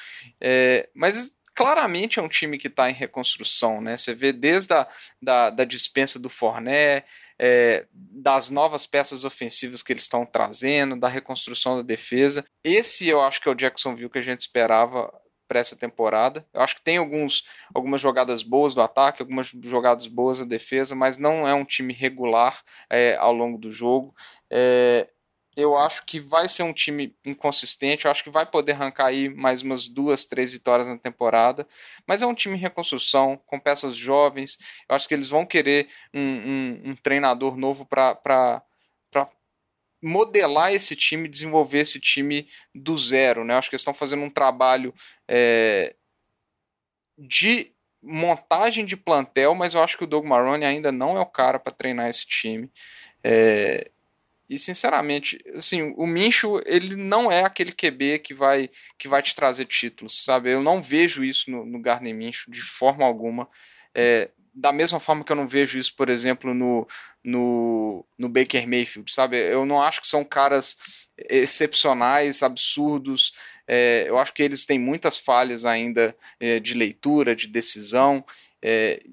é, 0.42 0.90
mas 0.96 1.35
claramente 1.56 2.20
é 2.20 2.22
um 2.22 2.28
time 2.28 2.58
que 2.58 2.68
está 2.68 2.90
em 2.90 2.94
reconstrução, 2.94 3.82
né? 3.82 3.96
Você 3.96 4.14
vê 4.14 4.34
desde 4.34 4.74
a 4.74 4.88
da, 5.22 5.50
da 5.50 5.64
dispensa 5.64 6.20
do 6.20 6.30
Forné, 6.30 7.06
é, 7.40 7.86
das 7.92 8.50
novas 8.50 8.86
peças 8.86 9.26
ofensivas 9.26 9.82
que 9.82 9.94
eles 9.94 10.04
estão 10.04 10.26
trazendo, 10.26 11.00
da 11.00 11.08
reconstrução 11.08 11.78
da 11.78 11.82
defesa. 11.82 12.46
Esse 12.64 13.08
eu 13.08 13.22
acho 13.22 13.42
que 13.42 13.50
é 13.50 13.52
o 13.52 13.56
Jacksonville 13.56 14.10
que 14.10 14.20
a 14.20 14.24
gente 14.24 14.42
esperava 14.42 15.12
para 15.48 15.60
essa 15.60 15.76
temporada. 15.76 16.46
Eu 16.54 16.62
acho 16.62 16.76
que 16.76 16.84
tem 16.84 16.98
alguns, 16.98 17.46
algumas 17.74 18.02
jogadas 18.02 18.44
boas 18.44 18.74
do 18.74 18.82
ataque, 18.82 19.22
algumas 19.22 19.48
jogadas 19.64 20.08
boas 20.08 20.40
da 20.40 20.46
defesa, 20.46 20.96
mas 20.96 21.18
não 21.18 21.48
é 21.48 21.54
um 21.54 21.66
time 21.66 21.94
regular 21.94 22.62
é, 22.90 23.16
ao 23.18 23.32
longo 23.32 23.58
do 23.58 23.72
jogo. 23.72 24.14
É, 24.52 25.08
eu 25.56 25.78
acho 25.78 26.06
que 26.06 26.20
vai 26.20 26.48
ser 26.48 26.64
um 26.64 26.74
time 26.74 27.16
inconsistente. 27.26 28.06
Eu 28.06 28.12
acho 28.12 28.24
que 28.24 28.30
vai 28.30 28.46
poder 28.46 28.74
arrancar 28.74 29.06
aí 29.08 29.30
mais 29.30 29.62
umas 29.62 29.88
duas, 29.88 30.26
três 30.26 30.52
vitórias 30.52 30.88
na 30.88 30.98
temporada. 30.98 31.66
Mas 32.06 32.22
é 32.22 32.28
um 32.28 32.34
time 32.34 32.56
em 32.56 32.60
reconstrução, 32.60 33.38
com 33.46 33.60
peças 33.60 33.96
jovens. 33.96 34.60
Eu 34.90 34.96
acho 34.96 35.08
que 35.08 35.14
eles 35.14 35.30
vão 35.30 35.46
querer 35.46 35.88
um, 36.14 36.20
um, 36.20 36.82
um 36.92 36.96
treinador 36.96 37.56
novo 37.56 37.86
para 37.86 38.62
modelar 40.04 40.74
esse 40.74 40.96
time, 40.96 41.28
desenvolver 41.28 41.80
esse 41.80 42.00
time 42.00 42.48
do 42.74 42.98
zero. 42.98 43.46
Né? 43.46 43.56
Acho 43.56 43.70
que 43.70 43.76
eles 43.76 43.82
estão 43.82 43.94
fazendo 43.94 44.24
um 44.24 44.30
trabalho 44.30 44.94
é, 45.28 45.96
de 47.18 47.72
montagem 48.04 48.86
de 48.86 48.96
plantel, 48.96 49.56
mas 49.56 49.74
eu 49.74 49.82
acho 49.82 49.98
que 49.98 50.04
o 50.04 50.08
Doug 50.08 50.26
Marrone 50.26 50.66
ainda 50.66 50.92
não 50.92 51.18
é 51.18 51.22
o 51.22 51.26
cara 51.26 51.58
para 51.58 51.74
treinar 51.74 52.08
esse 52.08 52.28
time. 52.28 52.70
É, 53.24 53.90
e 54.50 54.60
sinceramente, 54.60 55.44
assim, 55.56 55.94
o 55.98 56.06
Mincho, 56.06 56.62
ele 56.66 56.96
não 56.96 57.32
é 57.32 57.44
aquele 57.44 57.72
QB 57.72 58.20
que 58.20 58.34
vai 58.34 58.70
que 58.98 59.08
vai 59.08 59.22
te 59.22 59.36
trazer 59.36 59.66
títulos, 59.66 60.24
sabe? 60.24 60.52
Eu 60.52 60.62
não 60.62 60.82
vejo 60.82 61.24
isso 61.24 61.50
no, 61.50 61.66
no 61.66 61.82
Gardner 61.82 62.14
Mincho 62.14 62.50
de 62.52 62.62
forma 62.62 63.06
alguma. 63.06 63.50
É, 63.94 64.30
da 64.54 64.72
mesma 64.72 65.00
forma 65.00 65.24
que 65.24 65.32
eu 65.32 65.36
não 65.36 65.48
vejo 65.48 65.78
isso, 65.78 65.94
por 65.96 66.10
exemplo, 66.10 66.54
no, 66.54 66.88
no, 67.24 68.06
no 68.18 68.30
Baker 68.30 68.68
Mayfield, 68.68 69.12
sabe? 69.12 69.38
Eu 69.38 69.66
não 69.66 69.82
acho 69.82 70.00
que 70.00 70.08
são 70.08 70.24
caras 70.24 71.10
excepcionais, 71.18 72.42
absurdos. 72.42 73.34
É, 73.68 74.06
eu 74.08 74.18
acho 74.18 74.34
que 74.34 74.44
eles 74.44 74.66
têm 74.66 74.80
muitas 74.80 75.18
falhas 75.18 75.66
ainda 75.66 76.16
é, 76.40 76.60
de 76.60 76.74
leitura, 76.74 77.36
de 77.36 77.48
decisão. 77.48 78.24
É, 78.62 79.04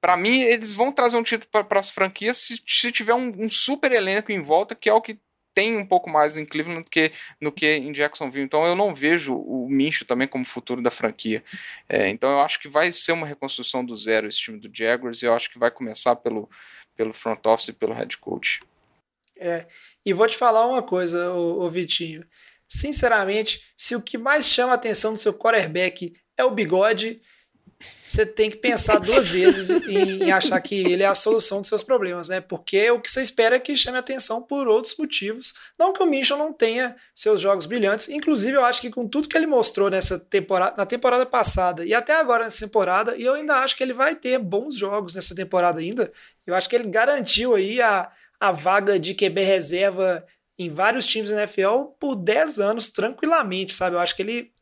para 0.00 0.16
mim, 0.16 0.40
eles 0.42 0.72
vão 0.72 0.92
trazer 0.92 1.16
um 1.16 1.22
título 1.22 1.64
para 1.64 1.80
as 1.80 1.90
franquias 1.90 2.36
se, 2.36 2.62
se 2.66 2.92
tiver 2.92 3.14
um, 3.14 3.32
um, 3.44 3.50
super 3.50 3.90
elenco 3.92 4.30
em 4.30 4.40
volta, 4.40 4.74
que 4.74 4.88
é 4.88 4.92
o 4.92 5.00
que 5.00 5.18
tem 5.54 5.76
um 5.76 5.84
pouco 5.84 6.08
mais 6.08 6.36
em 6.36 6.46
Cleveland 6.46 6.84
do 6.84 6.90
que, 6.90 7.10
no 7.40 7.50
que 7.50 7.66
em 7.66 7.90
Jacksonville. 7.92 8.44
Então 8.44 8.64
eu 8.64 8.76
não 8.76 8.94
vejo 8.94 9.34
o 9.34 9.68
Mincho 9.68 10.04
também 10.04 10.28
como 10.28 10.44
futuro 10.44 10.80
da 10.80 10.90
franquia. 10.90 11.42
É, 11.88 12.08
então 12.08 12.30
eu 12.30 12.40
acho 12.40 12.60
que 12.60 12.68
vai 12.68 12.92
ser 12.92 13.10
uma 13.10 13.26
reconstrução 13.26 13.84
do 13.84 13.96
zero 13.96 14.28
esse 14.28 14.38
time 14.38 14.60
do 14.60 14.70
Jaguars 14.72 15.20
e 15.20 15.26
eu 15.26 15.34
acho 15.34 15.50
que 15.50 15.58
vai 15.58 15.70
começar 15.70 16.14
pelo, 16.14 16.48
pelo 16.96 17.12
front 17.12 17.44
office 17.46 17.68
e 17.68 17.72
pelo 17.72 17.92
head 17.92 18.16
coach. 18.18 18.62
É, 19.36 19.66
e 20.06 20.12
vou 20.12 20.28
te 20.28 20.36
falar 20.36 20.64
uma 20.66 20.82
coisa, 20.82 21.32
ô, 21.32 21.64
ô 21.64 21.70
Vitinho. 21.70 22.24
Sinceramente, 22.68 23.64
se 23.76 23.96
o 23.96 24.02
que 24.02 24.16
mais 24.16 24.46
chama 24.46 24.72
a 24.72 24.76
atenção 24.76 25.12
do 25.12 25.18
seu 25.18 25.34
quarterback 25.34 26.14
é 26.36 26.44
o 26.44 26.50
bigode, 26.50 27.20
você 27.80 28.26
tem 28.26 28.50
que 28.50 28.56
pensar 28.56 28.98
duas 28.98 29.28
vezes 29.28 29.70
em, 29.86 30.32
achar 30.32 30.60
que 30.60 30.74
ele 30.74 31.04
é 31.04 31.06
a 31.06 31.14
solução 31.14 31.60
dos 31.60 31.68
seus 31.68 31.82
problemas, 31.82 32.28
né? 32.28 32.40
Porque 32.40 32.90
o 32.90 33.00
que 33.00 33.10
você 33.10 33.22
espera 33.22 33.56
é 33.56 33.60
que 33.60 33.76
chame 33.76 33.96
atenção 33.96 34.42
por 34.42 34.66
outros 34.66 34.96
motivos. 34.96 35.54
Não 35.78 35.92
que 35.92 36.02
o 36.02 36.06
Mitchell 36.06 36.36
não 36.36 36.52
tenha 36.52 36.96
seus 37.14 37.40
jogos 37.40 37.66
brilhantes. 37.66 38.08
Inclusive, 38.08 38.56
eu 38.56 38.64
acho 38.64 38.80
que 38.80 38.90
com 38.90 39.06
tudo 39.06 39.28
que 39.28 39.36
ele 39.36 39.46
mostrou 39.46 39.88
nessa 39.88 40.18
temporada, 40.18 40.76
na 40.76 40.86
temporada 40.86 41.24
passada 41.24 41.84
e 41.84 41.94
até 41.94 42.14
agora 42.14 42.44
nessa 42.44 42.66
temporada, 42.66 43.14
eu 43.16 43.34
ainda 43.34 43.56
acho 43.58 43.76
que 43.76 43.82
ele 43.82 43.92
vai 43.92 44.16
ter 44.16 44.38
bons 44.38 44.74
jogos 44.74 45.14
nessa 45.14 45.34
temporada 45.34 45.78
ainda. 45.78 46.12
Eu 46.44 46.54
acho 46.56 46.68
que 46.68 46.74
ele 46.74 46.88
garantiu 46.88 47.54
aí 47.54 47.80
a, 47.80 48.10
a 48.40 48.50
vaga 48.50 48.98
de 48.98 49.14
QB 49.14 49.40
reserva 49.42 50.26
em 50.58 50.68
vários 50.68 51.06
times 51.06 51.30
da 51.30 51.36
NFL 51.36 51.92
por 52.00 52.16
10 52.16 52.58
anos 52.58 52.88
tranquilamente, 52.88 53.72
sabe? 53.72 53.94
Eu 53.94 54.00
acho 54.00 54.16
que 54.16 54.22
ele 54.22 54.52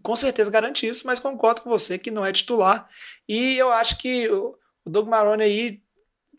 com 0.00 0.16
certeza 0.16 0.50
garante 0.50 0.86
isso, 0.86 1.06
mas 1.06 1.20
concordo 1.20 1.62
com 1.62 1.70
você 1.70 1.98
que 1.98 2.10
não 2.10 2.24
é 2.24 2.32
titular. 2.32 2.88
E 3.28 3.56
eu 3.58 3.70
acho 3.70 3.98
que 3.98 4.28
o 4.30 4.56
Doug 4.86 5.08
Marrone 5.08 5.42
aí, 5.42 5.82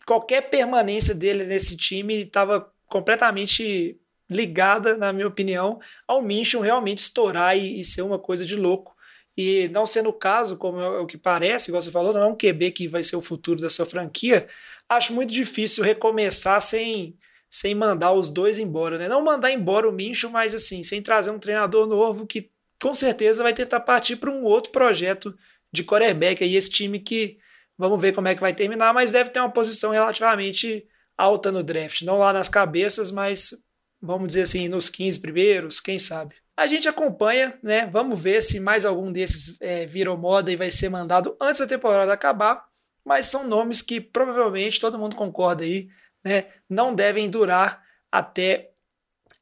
qualquer 0.06 0.50
permanência 0.50 1.14
dele 1.14 1.44
nesse 1.44 1.76
time 1.76 2.22
estava 2.22 2.72
completamente 2.88 3.98
ligada, 4.28 4.96
na 4.96 5.12
minha 5.12 5.28
opinião, 5.28 5.80
ao 6.08 6.22
Minchon 6.22 6.60
realmente 6.60 6.98
estourar 6.98 7.56
e, 7.56 7.80
e, 7.80 7.84
ser 7.84 8.02
uma 8.02 8.18
coisa 8.18 8.44
de 8.44 8.56
louco. 8.56 8.94
E 9.36 9.68
não 9.68 9.86
sendo 9.86 10.08
o 10.08 10.12
caso, 10.12 10.56
como 10.56 10.80
é 10.80 11.00
o 11.00 11.06
que 11.06 11.18
parece, 11.18 11.70
igual 11.70 11.82
você 11.82 11.90
falou, 11.90 12.12
não 12.12 12.22
é 12.22 12.26
um 12.26 12.36
QB 12.36 12.70
que 12.70 12.88
vai 12.88 13.02
ser 13.02 13.16
o 13.16 13.20
futuro 13.20 13.60
da 13.60 13.70
sua 13.70 13.84
franquia, 13.84 14.48
acho 14.88 15.12
muito 15.12 15.32
difícil 15.32 15.84
recomeçar 15.84 16.60
sem 16.60 17.16
sem 17.50 17.72
mandar 17.72 18.12
os 18.12 18.28
dois 18.28 18.58
embora, 18.58 18.98
né? 18.98 19.08
Não 19.08 19.22
mandar 19.22 19.52
embora 19.52 19.88
o 19.88 19.92
Mincho, 19.92 20.28
mas 20.28 20.56
assim, 20.56 20.82
sem 20.82 21.00
trazer 21.00 21.30
um 21.30 21.38
treinador 21.38 21.86
novo 21.86 22.26
que 22.26 22.50
com 22.84 22.94
certeza 22.94 23.42
vai 23.42 23.54
tentar 23.54 23.80
partir 23.80 24.16
para 24.16 24.30
um 24.30 24.44
outro 24.44 24.70
projeto 24.70 25.34
de 25.72 25.82
quarterback 25.82 26.44
aí, 26.44 26.54
esse 26.54 26.68
time 26.68 27.00
que 27.00 27.38
vamos 27.78 27.98
ver 27.98 28.12
como 28.12 28.28
é 28.28 28.34
que 28.34 28.42
vai 28.42 28.52
terminar, 28.52 28.92
mas 28.92 29.10
deve 29.10 29.30
ter 29.30 29.40
uma 29.40 29.50
posição 29.50 29.90
relativamente 29.90 30.86
alta 31.16 31.50
no 31.50 31.62
draft, 31.62 32.02
não 32.02 32.18
lá 32.18 32.30
nas 32.30 32.46
cabeças, 32.46 33.10
mas 33.10 33.54
vamos 34.02 34.26
dizer 34.26 34.42
assim, 34.42 34.68
nos 34.68 34.90
15 34.90 35.18
primeiros, 35.18 35.80
quem 35.80 35.98
sabe. 35.98 36.34
A 36.54 36.66
gente 36.66 36.86
acompanha, 36.86 37.58
né? 37.62 37.86
Vamos 37.86 38.20
ver 38.20 38.42
se 38.42 38.60
mais 38.60 38.84
algum 38.84 39.10
desses 39.10 39.56
é, 39.62 39.86
virou 39.86 40.18
moda 40.18 40.52
e 40.52 40.56
vai 40.56 40.70
ser 40.70 40.90
mandado 40.90 41.34
antes 41.40 41.60
da 41.60 41.66
temporada 41.66 42.12
acabar, 42.12 42.66
mas 43.02 43.24
são 43.24 43.48
nomes 43.48 43.80
que 43.80 43.98
provavelmente 43.98 44.78
todo 44.78 44.98
mundo 44.98 45.16
concorda 45.16 45.64
aí, 45.64 45.88
né? 46.22 46.48
Não 46.68 46.94
devem 46.94 47.30
durar 47.30 47.82
até 48.12 48.72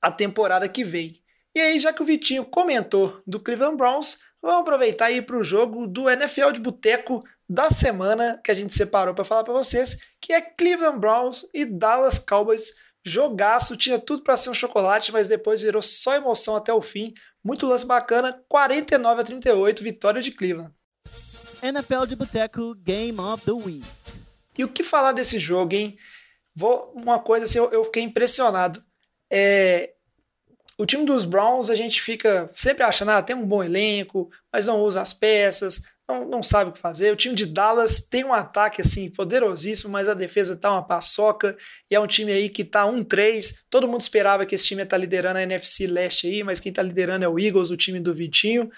a 0.01 0.13
temporada 0.13 0.69
que 0.69 0.85
vem. 0.85 1.22
E 1.55 1.61
aí, 1.61 1.79
já 1.79 1.93
que 1.93 2.03
o 2.03 2.07
Vitinho 2.07 2.45
comentou 2.45 3.21
do 3.27 3.39
Cleveland 3.39 3.77
Browns, 3.77 4.21
vamos 4.41 4.63
aproveitar 4.63 5.11
e 5.11 5.17
ir 5.17 5.23
para 5.23 5.37
o 5.37 5.45
jogo 5.45 5.87
do 5.87 6.09
NFL 6.09 6.51
de 6.53 6.61
Boteco 6.61 7.21
da 7.49 7.71
semana 7.71 8.41
que 8.43 8.51
a 8.51 8.55
gente 8.55 8.75
separou 8.75 9.15
para 9.15 9.25
falar 9.25 9.45
para 9.45 9.53
vocês, 9.53 9.99
que 10.19 10.33
é 10.33 10.41
Cleveland 10.41 10.99
Browns 10.99 11.47
e 11.53 11.67
Dallas 11.67 12.19
Cowboys. 12.19 12.75
Jogaço, 13.05 13.77
tinha 13.77 13.99
tudo 13.99 14.23
para 14.23 14.37
ser 14.37 14.49
um 14.49 14.55
chocolate, 14.55 15.13
mas 15.13 15.29
depois 15.29 15.61
virou 15.61 15.83
só 15.83 16.15
emoção 16.15 16.57
até 16.57 16.73
o 16.73 16.81
fim. 16.81 17.13
Muito 17.45 17.67
lance 17.67 17.85
bacana, 17.85 18.41
49 18.49 19.21
a 19.21 19.25
38, 19.25 19.83
vitória 19.83 20.23
de 20.23 20.31
Cleveland. 20.31 20.73
NFL 21.63 22.07
de 22.07 22.17
Boteco 22.17 22.75
Game 22.77 23.19
of 23.21 23.45
the 23.45 23.53
Week. 23.53 23.85
E 24.57 24.65
o 24.65 24.69
que 24.69 24.83
falar 24.83 25.13
desse 25.13 25.39
jogo, 25.39 25.75
hein? 25.75 25.99
Vou, 26.55 26.93
uma 26.95 27.19
coisa 27.19 27.45
assim, 27.45 27.59
eu, 27.59 27.71
eu 27.71 27.85
fiquei 27.85 28.03
impressionado. 28.03 28.83
É, 29.31 29.93
o 30.83 30.87
time 30.87 31.05
dos 31.05 31.25
Browns, 31.25 31.71
a 31.71 31.77
gente 31.77 32.03
fica 32.03 32.51
sempre 32.57 32.83
achando, 32.83 33.13
ah, 33.13 33.23
tem 33.23 33.37
um 33.37 33.47
bom 33.47 33.63
elenco, 33.63 34.29
mas 34.53 34.67
não 34.67 34.81
usa 34.81 35.01
as 35.01 35.13
peças, 35.13 35.81
não, 36.09 36.29
não 36.29 36.43
sabe 36.43 36.71
o 36.71 36.73
que 36.73 36.81
fazer. 36.81 37.13
O 37.13 37.17
time 37.17 37.37
de 37.37 37.47
Dallas 37.47 38.01
tem 38.01 38.25
um 38.25 38.33
ataque 38.33 38.81
assim 38.81 39.09
poderosíssimo, 39.09 39.93
mas 39.93 40.09
a 40.09 40.15
defesa 40.15 40.57
tá 40.57 40.73
uma 40.73 40.83
paçoca 40.83 41.57
e 41.89 41.95
é 41.95 42.01
um 42.01 42.07
time 42.09 42.33
aí 42.33 42.49
que 42.49 42.65
tá 42.65 42.85
1-3. 42.85 43.61
Todo 43.71 43.87
mundo 43.87 44.01
esperava 44.01 44.45
que 44.45 44.57
esse 44.57 44.67
time 44.67 44.81
ia 44.81 44.83
estar 44.83 44.97
tá 44.97 45.01
liderando 45.01 45.39
a 45.39 45.43
NFC 45.45 45.87
Leste 45.87 46.27
aí, 46.27 46.43
mas 46.43 46.59
quem 46.59 46.73
tá 46.73 46.83
liderando 46.83 47.25
é 47.25 47.29
o 47.29 47.39
Eagles, 47.39 47.71
o 47.71 47.77
time 47.77 48.01
do 48.01 48.13
Vitinho. 48.13 48.69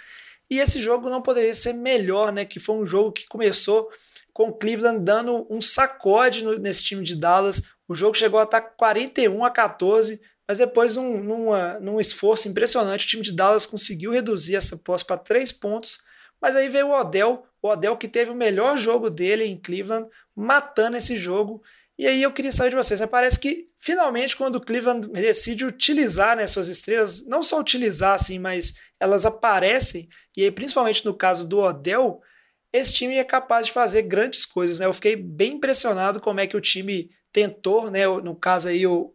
E 0.51 0.59
esse 0.59 0.83
jogo 0.83 1.09
não 1.09 1.23
poderia 1.23 1.55
ser 1.55 1.73
melhor, 1.73 2.31
né? 2.31 2.45
Que 2.45 2.61
foi 2.61 2.77
um 2.77 2.85
jogo 2.85 3.13
que 3.13 3.27
começou 3.27 3.89
com 4.31 4.53
Cleveland 4.53 5.01
dando 5.03 5.47
um 5.49 5.63
sacode 5.63 6.45
no, 6.45 6.59
nesse 6.59 6.85
time 6.85 7.03
de 7.03 7.17
Dallas. 7.17 7.63
O 7.89 7.95
jogo 7.95 8.15
chegou 8.15 8.39
a 8.39 8.43
estar 8.43 8.61
tá 8.61 8.69
41 8.77 9.43
a 9.43 9.51
14 9.51 10.21
mas 10.47 10.59
depois, 10.59 10.97
num, 10.97 11.23
numa, 11.23 11.79
num 11.81 11.99
esforço 11.99 12.49
impressionante, 12.49 13.07
o 13.07 13.09
time 13.09 13.23
de 13.23 13.33
Dallas 13.33 13.65
conseguiu 13.65 14.11
reduzir 14.11 14.57
essa 14.57 14.77
posse 14.77 15.05
para 15.05 15.17
três 15.17 15.51
pontos. 15.51 15.99
Mas 16.41 16.55
aí 16.55 16.69
veio 16.69 16.89
o 16.89 17.01
Odell, 17.01 17.47
o 17.63 17.69
Odell 17.69 17.97
que 17.97 18.09
teve 18.09 18.31
o 18.31 18.35
melhor 18.35 18.77
jogo 18.77 19.09
dele 19.09 19.45
em 19.45 19.59
Cleveland, 19.59 20.09
matando 20.37 20.97
esse 20.97 21.17
jogo. 21.17 21.63
E 21.97 22.07
aí 22.07 22.23
eu 22.23 22.33
queria 22.33 22.53
saber 22.53 22.71
de 22.71 22.77
vocês, 22.77 23.01
né? 23.01 23.07
parece 23.07 23.39
que 23.39 23.67
finalmente 23.79 24.37
quando 24.37 24.57
o 24.57 24.61
Cleveland 24.61 25.09
decide 25.09 25.65
utilizar 25.65 26.37
né, 26.37 26.47
suas 26.47 26.69
estrelas, 26.69 27.25
não 27.27 27.43
só 27.43 27.59
utilizar 27.61 28.15
assim, 28.15 28.39
mas 28.39 28.75
elas 28.99 29.25
aparecem, 29.25 30.09
e 30.37 30.43
aí 30.43 30.51
principalmente 30.51 31.05
no 31.05 31.15
caso 31.15 31.47
do 31.47 31.61
Odell, 31.61 32.21
esse 32.73 32.93
time 32.93 33.15
é 33.15 33.23
capaz 33.23 33.67
de 33.67 33.73
fazer 33.73 34.03
grandes 34.03 34.45
coisas, 34.45 34.81
né? 34.81 34.87
Eu 34.87 34.93
fiquei 34.93 35.15
bem 35.15 35.53
impressionado 35.53 36.21
como 36.21 36.41
é 36.41 36.47
que 36.49 36.57
o 36.57 36.61
time 36.61 37.09
tentou, 37.33 37.89
né? 37.89 38.05
No 38.07 38.35
caso 38.35 38.69
aí 38.69 38.85
o, 38.85 39.15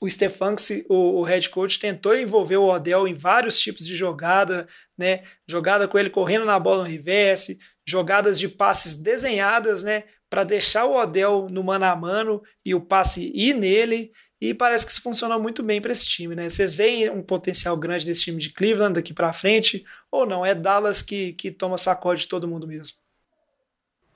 o 0.00 0.10
Stefanski, 0.10 0.84
o, 0.88 1.20
o 1.20 1.22
head 1.22 1.48
coach, 1.50 1.78
tentou 1.78 2.16
envolver 2.16 2.56
o 2.56 2.68
Odell 2.68 3.06
em 3.06 3.14
vários 3.14 3.58
tipos 3.58 3.86
de 3.86 3.94
jogada, 3.94 4.66
né? 4.96 5.22
Jogada 5.46 5.86
com 5.86 5.98
ele 5.98 6.10
correndo 6.10 6.44
na 6.44 6.58
bola 6.58 6.84
no 6.84 6.90
reverse, 6.90 7.58
jogadas 7.86 8.38
de 8.38 8.48
passes 8.48 8.96
desenhadas, 8.96 9.82
né, 9.82 10.04
para 10.30 10.44
deixar 10.44 10.86
o 10.86 10.96
Odell 10.96 11.48
no 11.50 11.62
mano 11.62 11.84
a 11.84 11.94
mano 11.94 12.42
e 12.64 12.74
o 12.74 12.80
passe 12.80 13.30
ir 13.34 13.54
nele. 13.54 14.12
E 14.40 14.52
parece 14.52 14.84
que 14.84 14.90
isso 14.90 15.02
funcionou 15.02 15.40
muito 15.40 15.62
bem 15.62 15.80
para 15.80 15.92
esse 15.92 16.06
time, 16.06 16.34
né? 16.34 16.50
Vocês 16.50 16.74
veem 16.74 17.08
um 17.10 17.22
potencial 17.22 17.76
grande 17.76 18.04
desse 18.04 18.22
time 18.22 18.40
de 18.40 18.50
Cleveland 18.50 18.94
daqui 18.94 19.14
para 19.14 19.32
frente 19.32 19.84
ou 20.10 20.26
não? 20.26 20.44
É 20.44 20.52
Dallas 20.52 21.00
que, 21.00 21.32
que 21.34 21.50
toma 21.50 21.78
sacode 21.78 22.22
de 22.22 22.28
todo 22.28 22.48
mundo 22.48 22.66
mesmo? 22.66 22.96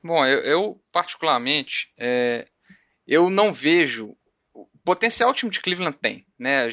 Bom, 0.03 0.25
eu, 0.27 0.41
eu 0.41 0.81
particularmente, 0.91 1.93
é, 1.97 2.47
eu 3.07 3.31
não 3.31 3.53
vejo 3.53 4.17
potencial 4.87 5.31
o 5.31 5.35
time 5.35 5.51
de 5.51 5.61
Cleveland 5.61 5.99
tem, 6.01 6.25
né? 6.39 6.69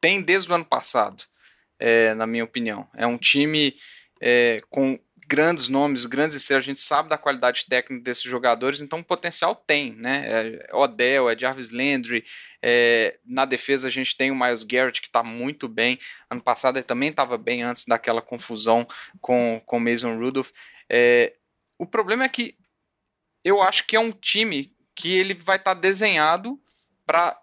Tem 0.00 0.20
desde 0.20 0.52
o 0.52 0.54
ano 0.54 0.66
passado, 0.66 1.24
é, 1.78 2.12
na 2.14 2.26
minha 2.26 2.44
opinião. 2.44 2.86
É 2.94 3.06
um 3.06 3.16
time 3.16 3.74
é, 4.20 4.60
com 4.68 5.00
grandes 5.26 5.68
nomes, 5.68 6.04
grandes 6.04 6.36
estrelas, 6.36 6.64
a 6.64 6.66
gente 6.66 6.78
sabe 6.78 7.08
da 7.08 7.18
qualidade 7.18 7.64
técnica 7.66 8.04
desses 8.04 8.22
jogadores, 8.22 8.80
então 8.80 9.02
potencial 9.02 9.56
tem, 9.56 9.94
né? 9.94 10.24
É 10.70 10.76
Odell, 10.76 11.28
é 11.28 11.36
Jarvis 11.36 11.72
Landry, 11.72 12.22
é, 12.62 13.18
na 13.24 13.46
defesa 13.46 13.88
a 13.88 13.90
gente 13.90 14.14
tem 14.14 14.30
o 14.30 14.36
Miles 14.36 14.62
Garrett 14.62 15.00
que 15.00 15.08
está 15.08 15.22
muito 15.22 15.68
bem, 15.68 15.98
ano 16.30 16.42
passado 16.42 16.76
ele 16.76 16.84
também 16.84 17.08
estava 17.08 17.38
bem 17.38 17.62
antes 17.62 17.86
daquela 17.86 18.20
confusão 18.20 18.86
com 19.20 19.60
o 19.66 19.80
Mason 19.80 20.16
Rudolph. 20.18 20.50
É, 20.88 21.34
o 21.78 21.86
problema 21.86 22.24
é 22.24 22.28
que 22.28 22.54
eu 23.42 23.62
acho 23.62 23.86
que 23.86 23.96
é 23.96 24.00
um 24.00 24.12
time 24.12 24.76
que 24.94 25.12
ele 25.12 25.34
vai 25.34 25.56
estar 25.56 25.74
tá 25.74 25.80
desenhado 25.80 26.60
para 27.06 27.38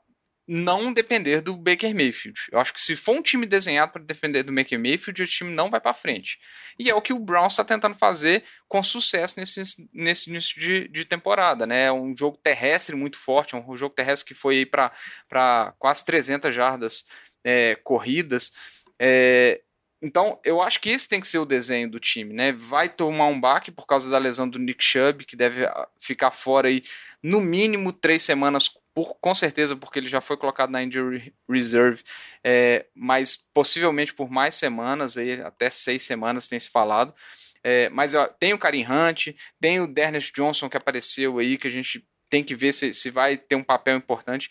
não 0.45 0.91
depender 0.91 1.41
do 1.41 1.55
Baker 1.55 1.95
Mayfield. 1.95 2.39
Eu 2.51 2.59
acho 2.59 2.74
que 2.74 2.82
se 2.82 2.95
for 2.95 3.16
um 3.16 3.22
time 3.22 3.45
desenhado 3.45 3.93
para 3.93 4.03
depender 4.03 4.43
do 4.43 4.53
Baker 4.53 4.78
Mayfield, 4.78 5.24
o 5.24 5.28
time 5.28 5.51
não 5.51 5.70
vai 5.70 5.80
para 5.80 5.93
frente. 5.93 6.38
E 6.78 6.89
é 6.89 6.95
o 6.95 7.01
que 7.01 7.14
o 7.14 7.20
Browns 7.20 7.53
está 7.53 7.64
tentando 7.64 7.95
fazer 7.95 8.43
com 8.68 8.84
sucesso 8.84 9.39
nesse, 9.39 9.64
nesse 9.93 10.30
início 10.30 10.59
de, 10.59 10.88
de 10.89 11.05
temporada. 11.05 11.66
Né? 11.66 11.86
É 11.86 11.91
um 11.93 12.16
jogo 12.16 12.38
terrestre 12.38 12.95
muito 12.95 13.18
forte, 13.18 13.55
um 13.55 13.76
jogo 13.76 13.95
terrestre 13.95 14.28
que 14.28 14.39
foi 14.39 14.66
para 14.66 15.74
quase 15.80 16.03
300 16.03 16.53
jardas 16.53 17.05
é, 17.41 17.76
corridas. 17.76 18.51
É, 18.99 19.61
então, 20.01 20.38
eu 20.43 20.61
acho 20.61 20.82
que 20.82 20.89
esse 20.89 21.07
tem 21.07 21.22
que 21.22 21.28
ser 21.28 21.38
o 21.38 21.45
desenho 21.45 21.89
do 21.89 21.97
time, 21.97 22.34
né? 22.34 22.51
Vai 22.51 22.89
tomar 22.89 23.28
um 23.28 23.39
baque 23.39 23.72
por 23.72 23.88
causa 23.88 24.09
da 24.11 24.18
lesão 24.18 24.49
do 24.49 24.59
Nick 24.59 24.84
Chubb, 24.84 25.24
que 25.24 25.38
deve 25.38 25.66
ah, 25.66 25.88
ficar 25.97 26.30
fora 26.30 26.68
aí 26.68 26.84
no 27.24 27.39
mínimo 27.39 27.93
três 27.93 28.22
semanas 28.22 28.70
por, 28.94 29.16
com 29.16 29.34
certeza 29.34 29.76
porque 29.76 30.00
ele 30.00 30.08
já 30.08 30.22
foi 30.22 30.38
colocado 30.38 30.70
na 30.70 30.84
injury 30.84 31.34
reserve, 31.50 32.04
é, 32.44 32.86
mas 32.94 33.36
possivelmente 33.54 34.14
por 34.14 34.30
mais 34.30 34.56
semanas, 34.56 35.18
aí, 35.18 35.41
até 35.41 35.70
seis 35.70 36.04
semanas 36.04 36.48
tem 36.48 36.60
se 36.60 36.70
falado. 36.70 37.14
É, 37.64 37.89
mas 37.89 38.14
ó, 38.14 38.28
tem 38.28 38.54
o 38.54 38.60
Karim 38.60 38.86
Hunt, 38.86 39.30
tem 39.60 39.80
o 39.80 39.88
Dernest 39.88 40.34
Johnson 40.34 40.70
que 40.70 40.78
apareceu 40.78 41.39
aí, 41.39 41.58
que 41.58 41.68
a 41.68 41.72
gente 41.72 42.06
tem 42.30 42.44
que 42.44 42.56
ver 42.56 42.74
se, 42.74 42.94
se 42.94 43.10
vai 43.10 43.38
ter 43.38 43.56
um 43.56 43.64
papel 43.64 43.96
importante. 43.96 44.50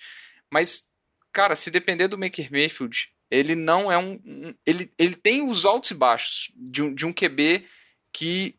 Mas, 0.50 0.88
cara, 1.32 1.54
se 1.54 1.70
depender 1.70 2.08
do 2.08 2.18
Maker 2.18 2.50
Mayfield, 2.50 3.10
ele 3.30 3.54
não 3.54 3.90
é 3.90 3.98
um. 3.98 4.20
um 4.24 4.54
ele, 4.64 4.90
ele 4.98 5.14
tem 5.14 5.46
os 5.46 5.64
altos 5.64 5.90
e 5.90 5.94
baixos 5.94 6.52
de 6.54 6.82
um, 6.82 6.94
de 6.94 7.04
um 7.04 7.12
QB 7.12 7.64
que 8.12 8.54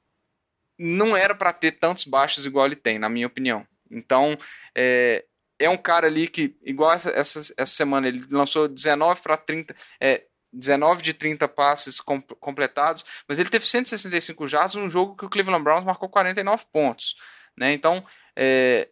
não 0.77 1.15
era 1.15 1.33
para 1.33 1.53
ter 1.53 1.73
tantos 1.73 2.03
baixos 2.03 2.45
igual 2.45 2.65
ele 2.65 2.75
tem, 2.75 2.99
na 2.99 3.07
minha 3.07 3.27
opinião. 3.27 3.65
Então, 3.89 4.37
é, 4.75 5.23
é 5.63 5.69
um 5.69 5.77
cara 5.77 6.07
ali 6.07 6.27
que, 6.27 6.55
igual 6.63 6.91
essa, 6.91 7.09
essa, 7.11 7.39
essa 7.39 7.75
semana, 7.75 8.07
ele 8.07 8.25
lançou 8.29 8.67
19 8.67 9.21
para 9.21 9.37
30. 9.37 9.75
É, 9.99 10.25
19 10.51 11.01
de 11.01 11.13
30 11.13 11.47
passes 11.47 11.99
com, 11.99 12.21
completados, 12.21 13.03
mas 13.27 13.39
ele 13.39 13.49
teve 13.49 13.65
165 13.65 14.47
jardas 14.47 14.75
num 14.75 14.87
jogo 14.89 15.15
que 15.15 15.25
o 15.25 15.29
Cleveland 15.29 15.63
Browns 15.63 15.83
marcou 15.83 16.07
49 16.07 16.65
pontos. 16.71 17.15
Né? 17.57 17.73
Então, 17.73 18.05
é, 18.35 18.87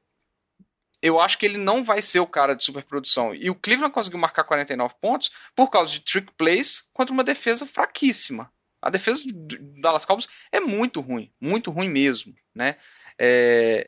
eu 1.02 1.20
acho 1.20 1.38
que 1.38 1.46
ele 1.46 1.58
não 1.58 1.84
vai 1.84 2.02
ser 2.02 2.20
o 2.20 2.28
cara 2.28 2.56
de 2.56 2.64
superprodução. 2.64 3.34
E 3.34 3.50
o 3.50 3.56
Cleveland 3.56 3.94
conseguiu 3.94 4.20
marcar 4.20 4.44
49 4.44 4.96
pontos 5.00 5.32
por 5.56 5.70
causa 5.70 5.92
de 5.92 6.00
trick 6.00 6.32
plays 6.34 6.90
contra 6.94 7.14
uma 7.14 7.24
defesa 7.24 7.66
fraquíssima. 7.66 8.52
A 8.82 8.90
defesa 8.90 9.22
do 9.26 9.58
Dallas 9.80 10.06
Cowboys 10.06 10.28
é 10.52 10.60
muito 10.60 11.00
ruim, 11.00 11.32
muito 11.40 11.70
ruim 11.70 11.90
mesmo. 11.90 12.36
Né? 12.56 12.78
É, 13.20 13.88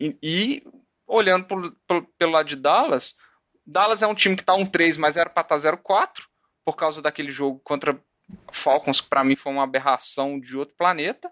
e, 0.00 0.16
e 0.22 0.62
olhando 1.06 1.44
pelo 2.18 2.32
lado 2.32 2.48
de 2.48 2.56
Dallas, 2.56 3.14
Dallas 3.66 4.02
é 4.02 4.06
um 4.06 4.14
time 4.14 4.36
que 4.36 4.44
tá 4.44 4.54
1-3, 4.54 4.96
mas 4.96 5.16
era 5.16 5.28
para 5.28 5.42
estar 5.42 5.58
tá 5.58 5.76
0-4, 5.76 6.24
por 6.64 6.76
causa 6.76 7.02
daquele 7.02 7.32
jogo 7.32 7.60
contra 7.64 8.00
Falcons, 8.52 9.00
que 9.00 9.08
para 9.08 9.24
mim 9.24 9.34
foi 9.34 9.52
uma 9.52 9.64
aberração 9.64 10.38
de 10.38 10.56
outro 10.56 10.74
planeta, 10.76 11.30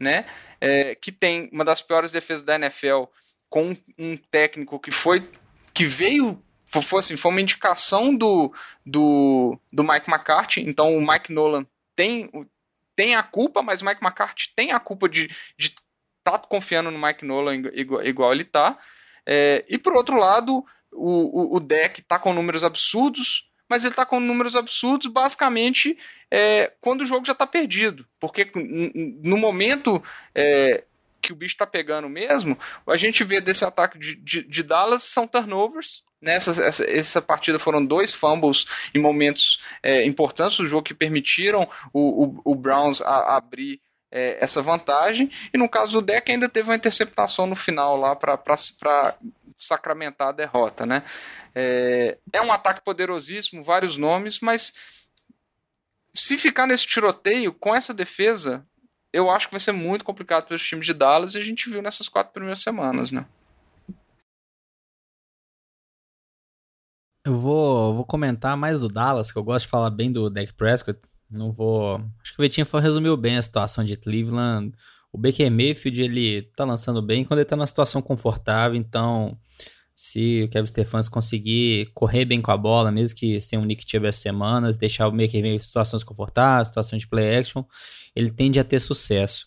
né? 0.00 0.26
É, 0.60 0.94
que 0.94 1.12
tem 1.12 1.50
uma 1.52 1.64
das 1.64 1.82
piores 1.82 2.12
defesas 2.12 2.42
da 2.42 2.56
NFL, 2.56 3.04
com 3.48 3.76
um 3.98 4.16
técnico 4.16 4.80
que 4.80 4.90
foi. 4.90 5.30
que 5.74 5.84
veio. 5.84 6.42
Foi, 6.68 6.98
assim, 6.98 7.16
foi 7.16 7.30
uma 7.30 7.40
indicação 7.40 8.14
do, 8.14 8.52
do, 8.84 9.58
do 9.72 9.84
Mike 9.84 10.10
McCarthy, 10.10 10.62
então 10.68 10.96
o 10.96 11.06
Mike 11.06 11.32
Nolan 11.32 11.64
tem, 11.94 12.28
tem 12.94 13.14
a 13.14 13.22
culpa, 13.22 13.62
mas 13.62 13.80
o 13.80 13.84
Mike 13.84 14.04
McCarthy 14.04 14.52
tem 14.54 14.72
a 14.72 14.80
culpa 14.80 15.08
de 15.08 15.30
estar 15.56 15.76
tá 16.24 16.38
confiando 16.38 16.90
no 16.90 16.98
Mike 16.98 17.24
Nolan 17.24 17.54
igual, 17.72 18.04
igual 18.04 18.32
ele 18.32 18.44
tá. 18.44 18.76
É, 19.26 19.64
e 19.68 19.76
por 19.76 19.94
outro 19.94 20.16
lado, 20.16 20.64
o, 20.92 21.54
o, 21.54 21.56
o 21.56 21.60
deck 21.60 22.00
está 22.00 22.18
com 22.18 22.32
números 22.32 22.62
absurdos, 22.62 23.50
mas 23.68 23.84
ele 23.84 23.92
está 23.92 24.06
com 24.06 24.20
números 24.20 24.54
absurdos 24.54 25.08
basicamente 25.08 25.98
é, 26.30 26.72
quando 26.80 27.02
o 27.02 27.04
jogo 27.06 27.26
já 27.26 27.32
está 27.32 27.46
perdido. 27.46 28.06
Porque 28.20 28.50
no 29.22 29.36
momento 29.36 30.02
é, 30.34 30.84
que 31.20 31.32
o 31.32 31.36
bicho 31.36 31.54
está 31.54 31.66
pegando 31.66 32.08
mesmo, 32.08 32.56
a 32.86 32.96
gente 32.96 33.24
vê 33.24 33.40
desse 33.40 33.64
ataque 33.64 33.98
de, 33.98 34.14
de, 34.16 34.42
de 34.42 34.62
Dallas 34.62 35.02
são 35.02 35.26
turnovers. 35.26 36.04
Nessa 36.20 36.60
né? 36.60 36.68
essa, 36.68 36.90
essa, 36.90 37.22
partida 37.22 37.58
foram 37.58 37.84
dois 37.84 38.12
fumbles 38.12 38.64
em 38.94 38.98
momentos 38.98 39.60
é, 39.82 40.04
importantes 40.06 40.56
do 40.56 40.66
jogo 40.66 40.84
que 40.84 40.94
permitiram 40.94 41.68
o, 41.92 42.24
o, 42.24 42.40
o 42.52 42.54
Browns 42.54 43.02
a, 43.02 43.10
a 43.10 43.36
abrir 43.36 43.80
é, 44.16 44.42
essa 44.42 44.62
vantagem. 44.62 45.30
E 45.52 45.58
no 45.58 45.68
caso 45.68 46.00
do 46.00 46.06
deck 46.06 46.32
ainda 46.32 46.48
teve 46.48 46.70
uma 46.70 46.76
interceptação 46.76 47.46
no 47.46 47.54
final 47.54 47.96
lá 47.96 48.16
para 48.16 48.38
sacramentar 49.58 50.28
a 50.28 50.32
derrota. 50.32 50.86
Né? 50.86 51.02
É, 51.54 52.16
é 52.32 52.40
um 52.40 52.50
ataque 52.50 52.80
poderosíssimo, 52.82 53.62
vários 53.62 53.98
nomes, 53.98 54.40
mas 54.40 54.72
se 56.14 56.38
ficar 56.38 56.66
nesse 56.66 56.86
tiroteio 56.86 57.52
com 57.52 57.74
essa 57.74 57.92
defesa, 57.92 58.66
eu 59.12 59.30
acho 59.30 59.48
que 59.48 59.52
vai 59.52 59.60
ser 59.60 59.72
muito 59.72 60.04
complicado 60.04 60.46
para 60.46 60.56
os 60.56 60.66
times 60.66 60.86
de 60.86 60.94
Dallas 60.94 61.34
e 61.34 61.38
a 61.38 61.44
gente 61.44 61.68
viu 61.68 61.82
nessas 61.82 62.08
quatro 62.08 62.32
primeiras 62.32 62.62
semanas, 62.62 63.10
né? 63.10 63.26
Eu 67.22 67.38
vou, 67.38 67.94
vou 67.94 68.04
comentar 68.06 68.56
mais 68.56 68.80
do 68.80 68.88
Dallas, 68.88 69.30
que 69.30 69.38
eu 69.38 69.42
gosto 69.42 69.64
de 69.64 69.70
falar 69.70 69.90
bem 69.90 70.10
do 70.10 70.30
Dak 70.30 70.52
Prescott. 70.54 70.98
Não 71.30 71.52
vou. 71.52 71.96
Acho 72.22 72.34
que 72.34 72.40
o 72.40 72.42
Vitinho 72.42 72.66
resumiu 72.80 73.16
bem 73.16 73.36
a 73.36 73.42
situação 73.42 73.84
de 73.84 73.96
Cleveland. 73.96 74.72
O 75.12 75.18
Baker 75.18 75.50
Mayfield, 75.50 76.02
ele 76.02 76.42
tá 76.56 76.64
lançando 76.64 77.02
bem 77.02 77.24
quando 77.24 77.40
ele 77.40 77.48
tá 77.48 77.56
numa 77.56 77.66
situação 77.66 78.02
confortável, 78.02 78.76
então 78.76 79.36
se 79.94 80.42
o 80.44 80.48
Kevin 80.50 80.66
Stephens 80.66 81.08
conseguir 81.08 81.90
correr 81.94 82.26
bem 82.26 82.42
com 82.42 82.50
a 82.50 82.56
bola, 82.56 82.92
mesmo 82.92 83.16
que 83.16 83.40
sem 83.40 83.58
um 83.58 83.64
Nick 83.64 83.90
Chubb 83.90 84.06
as 84.06 84.16
semanas, 84.16 84.76
deixar 84.76 85.08
o 85.08 85.10
Baker 85.10 85.40
Mayfield 85.40 85.56
em 85.56 85.58
situações 85.58 86.04
confortáveis, 86.04 86.68
situações 86.68 87.00
de 87.00 87.08
play 87.08 87.38
action, 87.38 87.64
ele 88.14 88.30
tende 88.30 88.60
a 88.60 88.64
ter 88.64 88.78
sucesso. 88.78 89.46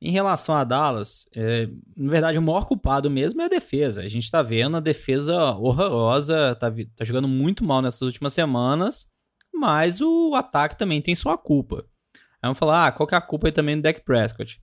Em 0.00 0.10
relação 0.10 0.54
a 0.54 0.64
Dallas, 0.64 1.28
é, 1.34 1.68
na 1.96 2.10
verdade, 2.10 2.38
o 2.38 2.42
maior 2.42 2.64
culpado 2.64 3.10
mesmo 3.10 3.42
é 3.42 3.46
a 3.46 3.48
defesa. 3.48 4.02
A 4.02 4.08
gente 4.08 4.30
tá 4.30 4.42
vendo 4.42 4.76
a 4.76 4.80
defesa 4.80 5.52
horrorosa, 5.54 6.54
tá, 6.54 6.72
tá 6.96 7.04
jogando 7.04 7.28
muito 7.28 7.64
mal 7.64 7.82
nessas 7.82 8.02
últimas 8.02 8.32
semanas 8.32 9.11
mas 9.52 10.00
o 10.00 10.34
ataque 10.34 10.76
também 10.76 11.00
tem 11.00 11.14
sua 11.14 11.36
culpa. 11.36 11.86
Aí 12.14 12.48
vamos 12.48 12.58
falar, 12.58 12.86
ah, 12.86 12.92
qual 12.92 13.06
que 13.06 13.14
é 13.14 13.18
a 13.18 13.20
culpa 13.20 13.48
aí 13.48 13.52
também 13.52 13.76
do 13.76 13.82
Dak 13.82 14.00
Prescott? 14.00 14.60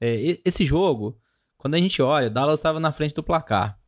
É, 0.00 0.38
esse 0.44 0.64
jogo, 0.64 1.18
quando 1.58 1.74
a 1.74 1.78
gente 1.78 2.00
olha, 2.00 2.30
Dallas 2.30 2.58
estava 2.58 2.80
na 2.80 2.92
frente 2.92 3.14
do 3.14 3.22
placar. 3.22 3.78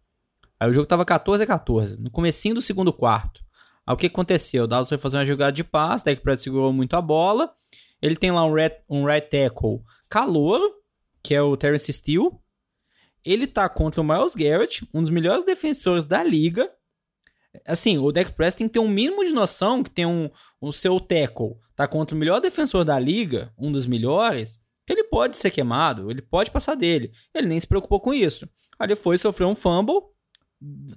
Aí 0.61 0.69
o 0.69 0.73
jogo 0.73 0.85
estava 0.85 1.05
14 1.05 1.43
a 1.43 1.47
14, 1.47 1.99
no 1.99 2.11
comecinho 2.11 2.55
do 2.55 2.63
segundo 2.63 2.93
quarto. 2.93 3.43
Aí 3.87 3.95
o 3.95 3.97
que 3.97 4.07
aconteceu? 4.07 4.65
O 4.65 4.67
Dallas 4.67 4.89
foi 4.89 4.99
fazer 4.99 5.17
uma 5.17 5.27
jogada 5.27 5.53
de 5.53 5.65
passe, 5.65 6.05
Dak 6.05 6.21
Prescott 6.21 6.45
segurou 6.45 6.73
muito 6.73 6.95
a 6.95 7.01
bola. 7.01 7.53
Ele 8.01 8.17
tem 8.17 8.31
lá 8.31 8.45
um 8.45 8.53
right, 8.53 8.77
um 8.89 9.05
right 9.05 9.29
tackle 9.29 9.83
calor, 10.09 10.61
que 11.23 11.35
é 11.35 11.41
o 11.41 11.57
Terence 11.57 11.93
Steele. 11.93 12.31
Ele 13.25 13.47
tá 13.47 13.69
contra 13.69 14.01
o 14.01 14.05
Miles 14.05 14.35
Garrett, 14.35 14.87
um 14.93 15.01
dos 15.01 15.11
melhores 15.11 15.45
defensores 15.45 16.05
da 16.05 16.23
liga, 16.23 16.71
Assim, 17.67 17.99
o 17.99 18.11
Dak 18.11 18.33
Prescott 18.33 18.59
tem 18.59 18.67
que 18.67 18.73
ter 18.73 18.79
um 18.79 18.89
mínimo 18.89 19.25
de 19.25 19.31
noção 19.31 19.83
que 19.83 19.91
tem 19.91 20.07
um, 20.07 20.31
o 20.61 20.73
seu 20.73 20.99
tackle 20.99 21.57
tá 21.75 21.87
contra 21.87 22.15
o 22.15 22.19
melhor 22.19 22.41
defensor 22.41 22.85
da 22.85 22.99
liga, 22.99 23.53
um 23.59 23.71
dos 23.71 23.87
melhores, 23.87 24.61
que 24.87 24.93
ele 24.93 25.05
pode 25.05 25.37
ser 25.37 25.51
queimado, 25.51 26.11
ele 26.11 26.23
pode 26.23 26.51
passar 26.51 26.75
dele. 26.75 27.13
Ele 27.35 27.49
nem 27.49 27.61
se 27.61 27.67
preocupou 27.67 28.01
com 28.01 28.13
isso. 28.13 28.49
Ele 28.81 28.97
foi, 28.97 29.17
sofreu 29.17 29.49
um 29.49 29.55
fumble, 29.55 30.03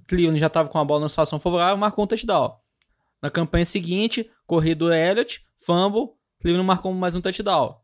Cleveland 0.08 0.40
já 0.40 0.48
estava 0.48 0.70
com 0.70 0.78
a 0.78 0.86
bola 0.86 1.02
na 1.02 1.10
situação 1.10 1.40
favorável, 1.40 1.78
marcou 1.78 2.04
um 2.04 2.08
touchdown. 2.08 2.56
Na 3.22 3.30
campanha 3.30 3.66
seguinte, 3.66 4.30
corrida 4.46 4.86
do 4.86 4.94
Elliott, 4.94 5.46
fumble, 5.58 6.10
Cleveland 6.40 6.68
marcou 6.68 6.94
mais 6.94 7.16
um 7.16 7.22
touchdown. 7.22 7.80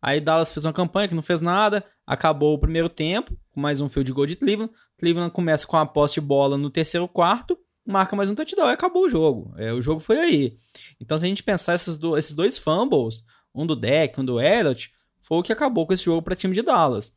Aí 0.00 0.20
Dallas 0.20 0.52
fez 0.52 0.64
uma 0.64 0.72
campanha 0.72 1.08
que 1.08 1.14
não 1.14 1.22
fez 1.22 1.40
nada, 1.40 1.84
acabou 2.06 2.54
o 2.54 2.58
primeiro 2.58 2.88
tempo, 2.88 3.36
com 3.50 3.60
mais 3.60 3.80
um 3.80 3.88
fio 3.88 4.02
de 4.02 4.12
gol 4.12 4.24
de 4.24 4.36
Cleveland. 4.36 4.72
Cleveland 4.98 5.32
começa 5.32 5.66
com 5.66 5.76
a 5.76 5.84
posse 5.84 6.14
de 6.14 6.20
bola 6.22 6.56
no 6.56 6.70
terceiro 6.70 7.06
quarto, 7.06 7.58
marca 7.86 8.14
mais 8.14 8.30
um 8.30 8.34
touchdown 8.34 8.68
e 8.68 8.72
acabou 8.72 9.04
o 9.04 9.08
jogo. 9.08 9.54
É, 9.56 9.72
o 9.72 9.82
jogo 9.82 10.00
foi 10.00 10.18
aí. 10.18 10.56
Então, 11.00 11.18
se 11.18 11.24
a 11.24 11.28
gente 11.28 11.42
pensar 11.42 11.74
esses, 11.74 11.96
do, 11.96 12.16
esses 12.16 12.32
dois 12.32 12.58
fumbles, 12.58 13.22
um 13.54 13.66
do 13.66 13.76
Deck, 13.76 14.20
um 14.20 14.24
do 14.24 14.40
Elliott, 14.40 14.92
foi 15.20 15.38
o 15.38 15.42
que 15.42 15.52
acabou 15.52 15.86
com 15.86 15.92
esse 15.92 16.04
jogo 16.04 16.22
para 16.22 16.36
time 16.36 16.54
de 16.54 16.62
Dallas. 16.62 17.12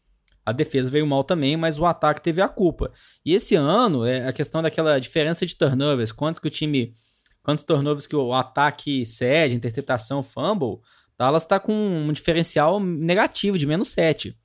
A 0.46 0.52
defesa 0.52 0.92
veio 0.92 1.08
mal 1.08 1.24
também, 1.24 1.56
mas 1.56 1.80
o 1.80 1.86
ataque 1.86 2.22
teve 2.22 2.42
a 2.42 2.50
culpa. 2.50 2.92
E 3.26 3.34
esse 3.34 3.56
ano, 3.56 4.06
é 4.06 4.28
a 4.28 4.34
questão 4.34 4.62
daquela 4.62 5.00
diferença 5.00 5.46
de 5.46 5.56
turnovers, 5.56 6.12
quantos 6.12 6.40
que 6.40 6.48
o 6.48 6.52
time, 6.52 6.94
quantos 7.42 7.64
turnovers 7.64 8.06
que 8.06 8.16
o 8.16 8.34
ataque 8.34 9.06
cede, 9.06 9.56
interceptação, 9.56 10.22
fumble, 10.22 10.80
Dallas 11.18 11.44
está 11.44 11.60
com 11.60 11.74
um 11.74 12.12
diferencial 12.12 12.80
negativo 12.80 13.58
de 13.58 13.66
menos 13.66 13.90
7. 13.90 14.36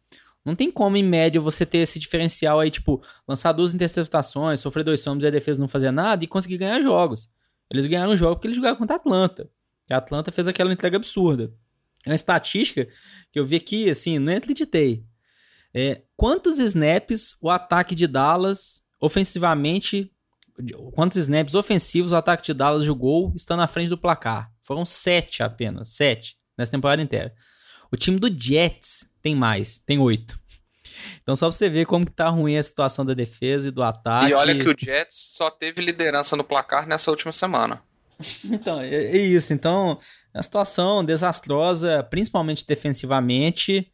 Não 0.48 0.54
tem 0.54 0.70
como, 0.70 0.96
em 0.96 1.02
média, 1.02 1.38
você 1.38 1.66
ter 1.66 1.78
esse 1.78 1.98
diferencial 1.98 2.58
aí, 2.58 2.70
tipo, 2.70 3.02
lançar 3.28 3.52
duas 3.52 3.74
interceptações, 3.74 4.60
sofrer 4.60 4.82
dois 4.82 5.04
fumbles 5.04 5.24
e 5.24 5.26
a 5.26 5.30
defesa 5.30 5.60
não 5.60 5.68
fazer 5.68 5.90
nada 5.90 6.24
e 6.24 6.26
conseguir 6.26 6.56
ganhar 6.56 6.80
jogos. 6.80 7.28
Eles 7.70 7.84
ganharam 7.84 8.12
o 8.12 8.16
jogo 8.16 8.36
porque 8.36 8.46
eles 8.46 8.56
jogaram 8.56 8.76
contra 8.76 8.96
a 8.96 8.98
Atlanta. 8.98 9.50
Que 9.86 9.92
a 9.92 9.98
Atlanta 9.98 10.32
fez 10.32 10.48
aquela 10.48 10.72
entrega 10.72 10.96
absurda. 10.96 11.52
É 12.06 12.08
uma 12.08 12.14
estatística 12.14 12.88
que 13.30 13.38
eu 13.38 13.44
vi 13.44 13.56
aqui, 13.56 13.90
assim, 13.90 14.18
nem 14.18 14.36
acreditei. 14.36 15.04
É, 15.74 16.00
quantos 16.16 16.58
snaps 16.58 17.36
o 17.42 17.50
ataque 17.50 17.94
de 17.94 18.06
Dallas 18.06 18.82
ofensivamente. 18.98 20.10
Quantos 20.94 21.18
snaps 21.18 21.54
ofensivos 21.54 22.10
o 22.10 22.16
ataque 22.16 22.46
de 22.46 22.54
Dallas 22.54 22.84
jogou 22.84 23.34
estando 23.36 23.58
na 23.58 23.66
frente 23.66 23.90
do 23.90 23.98
placar? 23.98 24.50
Foram 24.62 24.86
sete 24.86 25.42
apenas. 25.42 25.90
Sete 25.90 26.38
nessa 26.56 26.72
temporada 26.72 27.02
inteira. 27.02 27.34
O 27.92 27.96
time 27.96 28.18
do 28.18 28.32
Jets 28.32 29.06
tem 29.22 29.34
mais, 29.34 29.78
tem 29.78 29.98
oito. 29.98 30.37
Então 31.22 31.36
só 31.36 31.46
pra 31.46 31.52
você 31.52 31.68
ver 31.68 31.86
como 31.86 32.06
que 32.06 32.12
tá 32.12 32.28
ruim 32.28 32.56
a 32.56 32.62
situação 32.62 33.04
da 33.04 33.14
defesa 33.14 33.68
e 33.68 33.70
do 33.70 33.82
ataque. 33.82 34.30
E 34.30 34.34
olha 34.34 34.54
que 34.54 34.68
o 34.68 34.76
Jets 34.78 35.34
só 35.36 35.50
teve 35.50 35.82
liderança 35.82 36.36
no 36.36 36.44
placar 36.44 36.86
nessa 36.86 37.10
última 37.10 37.32
semana. 37.32 37.82
então, 38.44 38.80
é, 38.80 38.88
é, 38.88 39.16
isso. 39.16 39.52
Então, 39.52 39.98
é 40.34 40.38
uma 40.38 40.42
situação 40.42 41.04
desastrosa, 41.04 42.02
principalmente 42.02 42.66
defensivamente. 42.66 43.90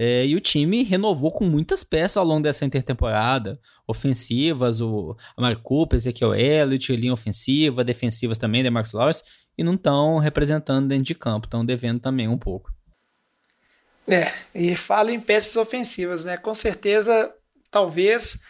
É, 0.00 0.24
e 0.24 0.36
o 0.36 0.40
time 0.40 0.84
renovou 0.84 1.32
com 1.32 1.44
muitas 1.44 1.82
peças 1.82 2.16
ao 2.16 2.24
longo 2.24 2.42
dessa 2.42 2.64
intertemporada. 2.64 3.60
Ofensivas, 3.86 4.80
o 4.80 5.16
Amari 5.36 5.56
Cooper, 5.56 5.96
Ezequiel 5.96 6.34
Elliott, 6.34 6.94
linha 6.94 7.12
ofensiva, 7.12 7.82
defensivas 7.82 8.38
também, 8.38 8.62
de 8.62 8.70
Marcos 8.70 8.92
Lawrence, 8.92 9.24
e 9.56 9.64
não 9.64 9.74
estão 9.74 10.18
representando 10.18 10.86
dentro 10.86 11.04
de 11.04 11.14
campo, 11.16 11.46
estão 11.46 11.64
devendo 11.64 11.98
também 11.98 12.28
um 12.28 12.38
pouco. 12.38 12.70
É, 14.10 14.32
e 14.54 14.74
fala 14.74 15.12
em 15.12 15.20
peças 15.20 15.56
ofensivas, 15.56 16.24
né? 16.24 16.38
Com 16.38 16.54
certeza, 16.54 17.32
talvez, 17.70 18.40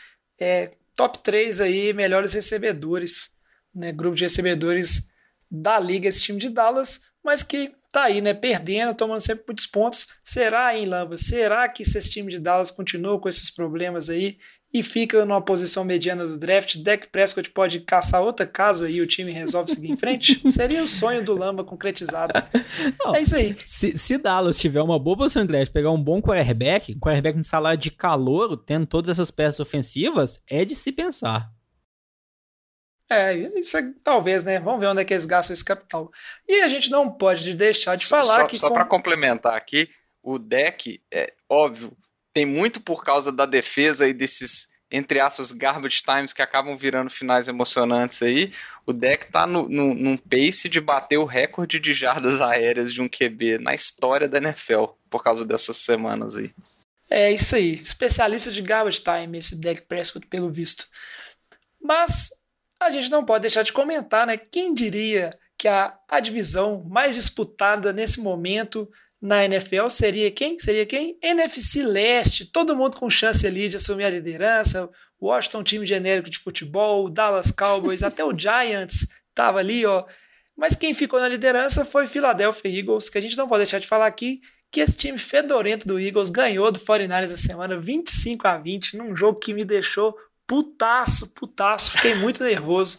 é, 0.40 0.70
top 0.94 1.18
3 1.18 1.60
aí, 1.60 1.92
melhores 1.92 2.32
recebedores, 2.32 3.30
né? 3.74 3.90
Grupo 3.90 4.14
de 4.14 4.24
recebedores 4.24 5.10
da 5.50 5.80
liga, 5.80 6.08
esse 6.08 6.22
time 6.22 6.38
de 6.38 6.48
Dallas, 6.48 7.02
mas 7.24 7.42
que 7.42 7.72
tá 7.90 8.04
aí, 8.04 8.20
né? 8.20 8.34
Perdendo, 8.34 8.94
tomando 8.94 9.20
sempre 9.20 9.44
muitos 9.48 9.66
pontos. 9.66 10.06
Será, 10.22 10.76
hein, 10.76 10.86
Lamba? 10.86 11.16
Será 11.16 11.68
que 11.68 11.82
esse 11.82 12.08
time 12.08 12.30
de 12.30 12.38
Dallas 12.38 12.70
continua 12.70 13.20
com 13.20 13.28
esses 13.28 13.50
problemas 13.50 14.08
aí 14.08 14.38
e 14.72 14.82
fica 14.82 15.24
numa 15.24 15.40
posição 15.40 15.82
mediana 15.84 16.26
do 16.26 16.36
draft, 16.36 16.76
Dak 16.76 17.08
Prescott 17.08 17.50
pode 17.50 17.80
caçar 17.80 18.22
outra 18.22 18.46
casa 18.46 18.88
e 18.90 19.00
o 19.00 19.06
time 19.06 19.30
resolve 19.30 19.70
seguir 19.70 19.90
em 19.90 19.96
frente? 19.96 20.42
Seria 20.52 20.82
o 20.82 20.88
sonho 20.88 21.24
do 21.24 21.34
Lamba 21.34 21.64
concretizado. 21.64 22.34
Não, 23.02 23.14
é 23.14 23.22
isso 23.22 23.34
aí. 23.34 23.56
Se, 23.64 23.96
se, 23.96 24.18
Dallas 24.18 24.58
tiver 24.58 24.82
uma 24.82 24.98
boa 24.98 25.16
posição 25.16 25.42
de 25.42 25.48
draft, 25.48 25.72
pegar 25.72 25.90
um 25.90 26.02
bom 26.02 26.20
quarterback, 26.20 26.94
um 26.94 27.00
quarterback 27.00 27.40
de 27.40 27.46
salário 27.46 27.78
de 27.78 27.90
calor, 27.90 28.56
tendo 28.58 28.86
todas 28.86 29.08
essas 29.08 29.30
peças 29.30 29.60
ofensivas, 29.60 30.42
é 30.46 30.64
de 30.64 30.74
se 30.74 30.92
pensar. 30.92 31.50
É, 33.10 33.34
isso 33.58 33.74
é, 33.78 33.90
talvez, 34.04 34.44
né? 34.44 34.60
Vamos 34.60 34.80
ver 34.80 34.86
onde 34.88 35.00
é 35.00 35.04
que 35.04 35.14
eles 35.14 35.24
gastam 35.24 35.54
esse 35.54 35.64
capital. 35.64 36.10
E 36.46 36.60
a 36.60 36.68
gente 36.68 36.90
não 36.90 37.10
pode 37.10 37.54
deixar 37.54 37.96
de 37.96 38.06
falar 38.06 38.22
só, 38.22 38.46
que. 38.46 38.58
Só 38.58 38.68
com... 38.68 38.74
para 38.74 38.84
complementar 38.84 39.54
aqui, 39.54 39.88
o 40.22 40.38
deck, 40.38 41.02
é 41.10 41.32
óbvio, 41.48 41.96
tem 42.38 42.46
muito 42.46 42.80
por 42.80 43.02
causa 43.02 43.32
da 43.32 43.44
defesa 43.44 44.06
e 44.06 44.12
desses, 44.12 44.68
entre 44.88 45.18
aspas, 45.18 45.50
garbage 45.50 46.04
times 46.04 46.32
que 46.32 46.40
acabam 46.40 46.76
virando 46.76 47.10
finais 47.10 47.48
emocionantes 47.48 48.22
aí. 48.22 48.52
O 48.86 48.92
deck 48.92 49.26
tá 49.32 49.44
no, 49.44 49.68
no, 49.68 49.92
num 49.92 50.16
pace 50.16 50.68
de 50.68 50.80
bater 50.80 51.18
o 51.18 51.24
recorde 51.24 51.80
de 51.80 51.92
jardas 51.92 52.38
aéreas 52.40 52.92
de 52.92 53.02
um 53.02 53.08
QB 53.08 53.58
na 53.58 53.74
história 53.74 54.28
da 54.28 54.38
NFL 54.38 54.84
por 55.10 55.24
causa 55.24 55.44
dessas 55.44 55.78
semanas 55.78 56.36
aí. 56.36 56.54
É 57.10 57.32
isso 57.32 57.56
aí. 57.56 57.74
Especialista 57.74 58.52
de 58.52 58.62
garbage 58.62 59.02
time, 59.02 59.38
esse 59.38 59.56
deck 59.56 59.82
Prescott, 59.88 60.24
pelo 60.28 60.48
visto. 60.48 60.86
Mas 61.82 62.30
a 62.78 62.88
gente 62.88 63.10
não 63.10 63.24
pode 63.24 63.42
deixar 63.42 63.64
de 63.64 63.72
comentar, 63.72 64.28
né? 64.28 64.36
Quem 64.36 64.72
diria 64.72 65.36
que 65.58 65.66
a, 65.66 65.92
a 66.08 66.20
divisão 66.20 66.84
mais 66.88 67.16
disputada 67.16 67.92
nesse 67.92 68.20
momento 68.20 68.88
na 69.20 69.44
NFL 69.44 69.88
seria 69.88 70.30
quem? 70.30 70.58
Seria 70.60 70.86
quem? 70.86 71.18
NFC 71.22 71.82
Leste, 71.82 72.44
todo 72.46 72.76
mundo 72.76 72.96
com 72.96 73.10
chance 73.10 73.46
ali 73.46 73.68
de 73.68 73.76
assumir 73.76 74.04
a 74.04 74.10
liderança. 74.10 74.88
Washington, 75.20 75.64
time 75.64 75.86
genérico 75.86 76.30
de 76.30 76.38
futebol, 76.38 77.10
Dallas 77.10 77.50
Cowboys, 77.50 78.02
até 78.02 78.24
o 78.24 78.36
Giants 78.36 79.08
estava 79.28 79.58
ali, 79.58 79.84
ó. 79.84 80.04
Mas 80.56 80.74
quem 80.74 80.94
ficou 80.94 81.20
na 81.20 81.28
liderança 81.28 81.84
foi 81.84 82.06
Philadelphia 82.06 82.78
Eagles, 82.78 83.08
que 83.08 83.18
a 83.18 83.20
gente 83.20 83.36
não 83.36 83.48
pode 83.48 83.60
deixar 83.60 83.78
de 83.78 83.86
falar 83.86 84.06
aqui, 84.06 84.40
que 84.70 84.80
esse 84.80 84.96
time 84.96 85.18
fedorento 85.18 85.86
do 85.86 85.98
Eagles 85.98 86.30
ganhou 86.30 86.70
do 86.70 86.78
49ers 86.78 87.24
essa 87.24 87.36
semana 87.36 87.78
25 87.80 88.46
a 88.46 88.58
20, 88.58 88.96
num 88.96 89.16
jogo 89.16 89.38
que 89.38 89.54
me 89.54 89.64
deixou 89.64 90.16
putaço, 90.46 91.28
putaço, 91.34 91.92
fiquei 91.92 92.14
muito 92.16 92.42
nervoso 92.42 92.98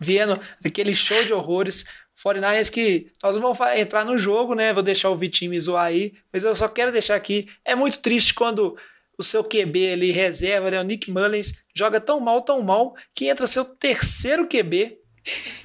vendo 0.00 0.40
aquele 0.64 0.94
show 0.94 1.22
de 1.24 1.32
horrores. 1.32 1.84
49ers 2.24 2.70
que 2.70 3.06
nós 3.22 3.36
vamos 3.36 3.58
entrar 3.76 4.04
no 4.04 4.16
jogo, 4.16 4.54
né? 4.54 4.72
Vou 4.72 4.82
deixar 4.82 5.10
o 5.10 5.16
Vitinho 5.16 5.50
me 5.50 5.60
zoar 5.60 5.86
aí, 5.86 6.14
mas 6.32 6.44
eu 6.44 6.56
só 6.56 6.66
quero 6.68 6.90
deixar 6.90 7.16
aqui. 7.16 7.48
É 7.64 7.74
muito 7.74 7.98
triste 7.98 8.32
quando 8.32 8.76
o 9.18 9.22
seu 9.22 9.44
QB 9.44 9.92
ali, 9.92 10.10
reserva, 10.10 10.70
né? 10.70 10.80
O 10.80 10.84
Nick 10.84 11.10
Mullins, 11.10 11.62
joga 11.74 12.00
tão 12.00 12.18
mal, 12.20 12.42
tão 12.42 12.62
mal, 12.62 12.94
que 13.14 13.28
entra 13.28 13.46
seu 13.46 13.64
terceiro 13.64 14.48
QB. 14.48 14.98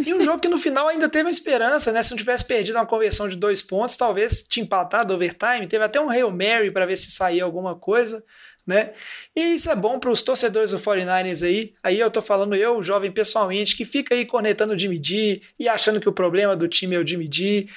E 0.05 0.13
um 0.13 0.23
jogo 0.23 0.39
que 0.39 0.47
no 0.47 0.57
final 0.57 0.87
ainda 0.87 1.09
teve 1.09 1.25
uma 1.25 1.31
esperança, 1.31 1.91
né? 1.91 2.01
Se 2.03 2.11
não 2.11 2.17
tivesse 2.17 2.45
perdido 2.45 2.75
uma 2.75 2.85
conversão 2.85 3.27
de 3.27 3.35
dois 3.35 3.61
pontos, 3.61 3.97
talvez 3.97 4.47
tinha 4.47 4.63
empatado 4.63 5.13
overtime. 5.13 5.67
Teve 5.67 5.83
até 5.83 5.99
um 5.99 6.09
Hail 6.09 6.31
Mary 6.31 6.71
para 6.71 6.85
ver 6.85 6.95
se 6.95 7.11
saía 7.11 7.43
alguma 7.43 7.75
coisa 7.75 8.23
né? 8.69 8.91
E 9.35 9.55
isso 9.55 9.69
é 9.71 9.75
bom 9.75 9.97
para 9.99 10.11
os 10.11 10.21
torcedores 10.21 10.71
do 10.71 10.79
49ers 10.79 11.43
aí. 11.43 11.73
Aí 11.81 11.99
eu 11.99 12.11
tô 12.11 12.21
falando 12.21 12.55
eu, 12.55 12.83
jovem 12.83 13.11
pessoalmente, 13.11 13.75
que 13.75 13.83
fica 13.83 14.13
aí 14.13 14.25
conectando 14.25 14.73
o 14.73 14.77
Jimmy 14.77 14.99
D 14.99 15.41
e 15.57 15.67
achando 15.67 15.99
que 15.99 16.07
o 16.07 16.13
problema 16.13 16.55
do 16.55 16.67
time 16.67 16.95
é 16.95 16.99
o 16.99 17.07
Jimmy 17.07 17.27
D. 17.27 17.67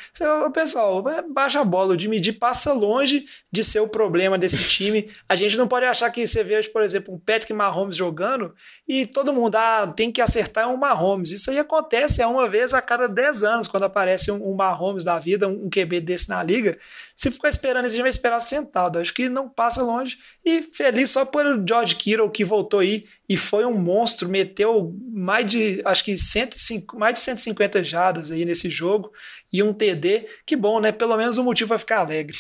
Pessoal, 0.53 1.09
é, 1.09 1.23
baixa 1.23 1.61
a 1.61 1.65
bola. 1.65 1.95
O 1.95 1.99
Jimmy 1.99 2.21
D 2.21 2.33
passa 2.35 2.75
longe 2.75 3.25
de 3.51 3.65
ser 3.65 3.81
o 3.81 3.89
problema 3.89 4.37
desse 4.37 4.63
time. 4.69 5.11
A 5.27 5.35
gente 5.35 5.57
não 5.57 5.67
pode 5.67 5.87
achar 5.87 6.11
que 6.11 6.27
você 6.27 6.45
veja, 6.45 6.69
por 6.69 6.83
exemplo, 6.83 7.15
um 7.15 7.19
Patrick 7.19 7.55
Mahomes 7.55 7.97
jogando 7.97 8.55
e 8.87 9.07
todo 9.07 9.33
mundo 9.33 9.57
ah, 9.57 9.87
tem 9.87 10.13
que 10.13 10.21
acertar 10.21 10.69
um 10.69 10.77
Mahomes. 10.77 11.33
Isso 11.33 11.51
aí 11.51 11.59
acontece 11.59 12.21
é 12.21 12.27
uma 12.27 12.47
vez 12.51 12.75
a 12.75 12.83
cada 12.83 13.09
10 13.09 13.43
anos, 13.43 13.67
quando 13.67 13.85
aparece 13.85 14.31
um, 14.31 14.55
Mahomes 14.55 15.05
da 15.05 15.19
vida, 15.19 15.49
um 15.49 15.71
QB 15.71 16.01
desse 16.01 16.29
na 16.29 16.43
liga. 16.43 16.79
Se 17.23 17.31
ficar 17.31 17.51
esperando, 17.51 17.85
a 17.85 17.89
gente 17.89 18.01
vai 18.01 18.11
esperar 18.11 18.41
sentado. 18.41 18.99
Acho 18.99 19.15
que 19.15 19.29
não 19.29 19.49
passa 19.49 19.81
longe. 19.81 20.19
E 20.45 20.61
feliz 20.61 21.09
só 21.09 21.25
por 21.25 21.45
George 21.65 21.95
Kittle 21.95 22.29
que 22.29 22.45
voltou 22.45 22.81
aí 22.81 23.07
e 23.29 23.37
foi 23.37 23.65
um 23.65 23.79
monstro, 23.79 24.29
meteu 24.29 24.93
mais 25.09 25.47
de, 25.47 25.81
acho 25.85 26.03
que 26.03 26.19
105, 26.19 26.99
mais 26.99 27.15
de 27.15 27.21
150 27.21 27.85
jadas 27.85 28.33
aí 28.33 28.45
nesse 28.45 28.69
jogo 28.69 29.13
e 29.53 29.63
um 29.63 29.73
TD. 29.73 30.27
Que 30.45 30.57
bom, 30.57 30.81
né? 30.81 30.91
Pelo 30.91 31.17
menos 31.17 31.39
um 31.39 31.45
motivo 31.45 31.69
para 31.69 31.79
ficar 31.79 32.01
alegre. 32.01 32.39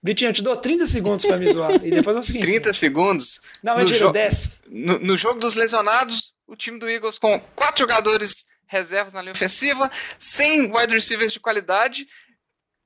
Vitinho, 0.00 0.28
eu 0.28 0.32
te 0.32 0.42
dou 0.44 0.56
30 0.56 0.86
segundos 0.86 1.24
para 1.24 1.36
me 1.36 1.48
zoar. 1.48 1.84
E 1.84 1.90
depois 1.90 2.16
é 2.16 2.20
o 2.20 2.22
seguinte. 2.22 2.46
30 2.46 2.72
segundos? 2.72 3.40
Não, 3.64 3.76
mentira, 3.76 4.12
10. 4.12 4.60
No, 4.68 4.98
no 5.00 5.16
jogo 5.16 5.40
dos 5.40 5.56
lesionados, 5.56 6.34
o 6.46 6.54
time 6.54 6.78
do 6.78 6.88
Eagles 6.88 7.18
com 7.18 7.40
quatro 7.56 7.80
jogadores 7.80 8.46
reservas 8.66 9.12
na 9.12 9.22
linha 9.22 9.32
ofensiva, 9.32 9.90
sem 10.18 10.72
wide 10.72 10.94
receivers 10.94 11.32
de 11.32 11.40
qualidade, 11.40 12.06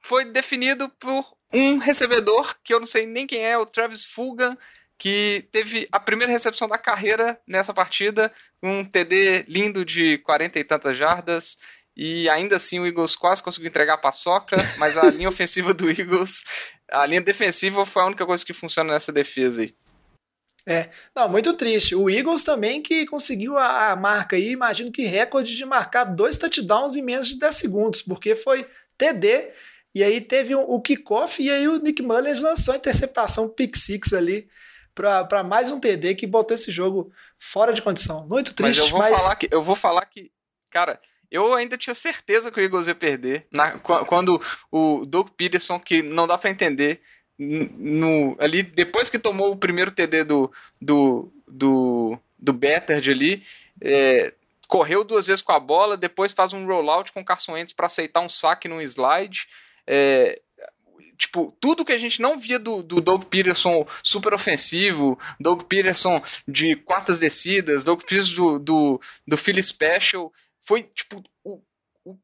foi 0.08 0.24
definido 0.24 0.88
por 0.98 1.22
um 1.52 1.76
recebedor, 1.76 2.56
que 2.64 2.72
eu 2.72 2.80
não 2.80 2.86
sei 2.86 3.04
nem 3.04 3.26
quem 3.26 3.44
é, 3.44 3.58
o 3.58 3.66
Travis 3.66 4.06
Fulgham, 4.06 4.56
que 4.96 5.46
teve 5.52 5.86
a 5.92 6.00
primeira 6.00 6.32
recepção 6.32 6.66
da 6.66 6.78
carreira 6.78 7.38
nessa 7.46 7.74
partida, 7.74 8.32
um 8.62 8.82
TD 8.82 9.44
lindo 9.46 9.84
de 9.84 10.16
40 10.18 10.58
e 10.58 10.64
tantas 10.64 10.96
jardas, 10.96 11.58
e 11.94 12.26
ainda 12.30 12.56
assim 12.56 12.80
o 12.80 12.86
Eagles 12.86 13.14
quase 13.14 13.42
conseguiu 13.42 13.68
entregar 13.68 13.94
a 13.94 13.98
paçoca, 13.98 14.56
mas 14.78 14.96
a 14.96 15.04
linha 15.10 15.28
ofensiva 15.28 15.74
do 15.74 15.90
Eagles, 15.90 16.42
a 16.90 17.04
linha 17.04 17.20
defensiva 17.20 17.84
foi 17.84 18.02
a 18.02 18.06
única 18.06 18.24
coisa 18.24 18.44
que 18.46 18.54
funciona 18.54 18.94
nessa 18.94 19.12
defesa 19.12 19.60
aí. 19.60 19.74
É, 20.66 20.88
não, 21.14 21.28
muito 21.28 21.52
triste. 21.54 21.94
O 21.94 22.08
Eagles 22.08 22.44
também 22.44 22.80
que 22.80 23.06
conseguiu 23.06 23.58
a, 23.58 23.92
a 23.92 23.96
marca 23.96 24.36
aí, 24.36 24.52
imagino 24.52 24.90
que 24.90 25.04
recorde 25.04 25.54
de 25.54 25.66
marcar 25.66 26.04
dois 26.04 26.38
touchdowns 26.38 26.96
em 26.96 27.02
menos 27.02 27.28
de 27.28 27.38
10 27.38 27.54
segundos, 27.54 28.02
porque 28.02 28.34
foi 28.34 28.66
TD 28.96 29.50
E 29.94 30.02
aí 30.02 30.20
teve 30.20 30.54
um, 30.54 30.60
o 30.60 30.80
kickoff 30.80 31.42
e 31.42 31.50
aí 31.50 31.66
o 31.66 31.78
Nick 31.78 32.02
Mullins 32.02 32.38
lançou 32.38 32.74
a 32.74 32.76
interceptação 32.76 33.48
pick 33.48 33.76
six 33.76 34.12
ali 34.12 34.48
para 34.94 35.44
mais 35.44 35.70
um 35.70 35.78
TD 35.78 36.14
que 36.14 36.26
botou 36.26 36.54
esse 36.54 36.70
jogo 36.70 37.12
fora 37.38 37.72
de 37.72 37.80
condição. 37.80 38.26
Muito 38.26 38.54
triste, 38.54 38.80
mas 38.80 38.86
eu 38.86 38.90
vou 38.90 38.98
mas... 38.98 39.20
falar 39.20 39.36
que 39.36 39.48
eu 39.50 39.62
vou 39.62 39.76
falar 39.76 40.04
que, 40.06 40.30
cara, 40.70 41.00
eu 41.30 41.54
ainda 41.54 41.78
tinha 41.78 41.94
certeza 41.94 42.50
que 42.50 42.58
o 42.58 42.62
Eagles 42.62 42.86
ia 42.86 42.94
perder 42.94 43.46
na, 43.52 43.78
quando 43.78 44.40
o 44.70 45.04
Doug 45.06 45.28
Peterson, 45.36 45.78
que 45.78 46.02
não 46.02 46.26
dá 46.26 46.36
para 46.36 46.50
entender, 46.50 47.00
no, 47.38 48.36
ali 48.40 48.62
depois 48.62 49.08
que 49.08 49.18
tomou 49.18 49.52
o 49.52 49.56
primeiro 49.56 49.90
TD 49.90 50.24
do 50.24 50.50
do 50.80 51.32
do, 51.46 52.18
do 52.38 52.58
ali, 53.06 53.42
é, 53.80 54.32
correu 54.66 55.04
duas 55.04 55.26
vezes 55.26 55.42
com 55.42 55.52
a 55.52 55.60
bola, 55.60 55.96
depois 55.96 56.32
faz 56.32 56.52
um 56.52 56.66
rollout 56.66 57.12
com 57.12 57.20
o 57.20 57.24
Carson 57.24 57.52
Wentz 57.52 57.72
para 57.72 57.86
aceitar 57.86 58.20
um 58.20 58.28
saque 58.28 58.68
num 58.68 58.80
slide. 58.80 59.48
É, 59.90 60.38
tipo, 61.16 61.56
tudo 61.60 61.84
que 61.84 61.92
a 61.92 61.96
gente 61.96 62.22
não 62.22 62.38
via 62.38 62.58
do, 62.58 62.82
do 62.82 63.00
Doug 63.00 63.24
Peterson 63.24 63.86
super 64.02 64.32
ofensivo, 64.32 65.18
Doug 65.40 65.62
Peterson 65.62 66.22
de 66.46 66.76
quartas 66.76 67.18
descidas, 67.18 67.82
Doug 67.82 68.02
Peterson 68.02 68.34
do, 68.34 68.58
do, 68.58 69.00
do 69.26 69.36
Philly 69.36 69.62
Special, 69.62 70.32
foi, 70.60 70.82
tipo, 70.84 71.22
o, 71.42 71.60
o, 72.04 72.16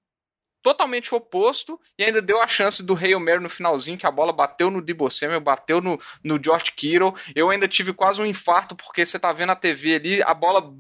totalmente 0.63 1.15
oposto 1.15 1.81
e 1.99 2.05
ainda 2.05 2.23
deu 2.23 2.41
a 2.41 2.47
chance 2.47 2.83
do 2.83 2.95
Hail 2.95 3.19
Mary 3.19 3.41
no 3.41 3.51
finalzinho, 3.51 3.99
que 3.99 4.07
a 4.07 4.11
bola 4.11 4.33
bateu 4.33 4.71
no 4.71 4.81
Debo 4.81 5.11
Samuel, 5.11 5.41
bateu 5.41 5.81
no, 5.81 5.99
no 6.23 6.41
George 6.43 6.73
Kittle. 6.73 7.15
Eu 7.35 7.51
ainda 7.51 7.67
tive 7.67 7.93
quase 7.93 8.21
um 8.21 8.27
infarto, 8.27 8.77
porque 8.77 9.05
você 9.05 9.19
tá 9.19 9.33
vendo 9.33 9.51
a 9.51 9.57
TV 9.57 9.97
ali, 9.97 10.23
a 10.23 10.33
bola 10.33 10.73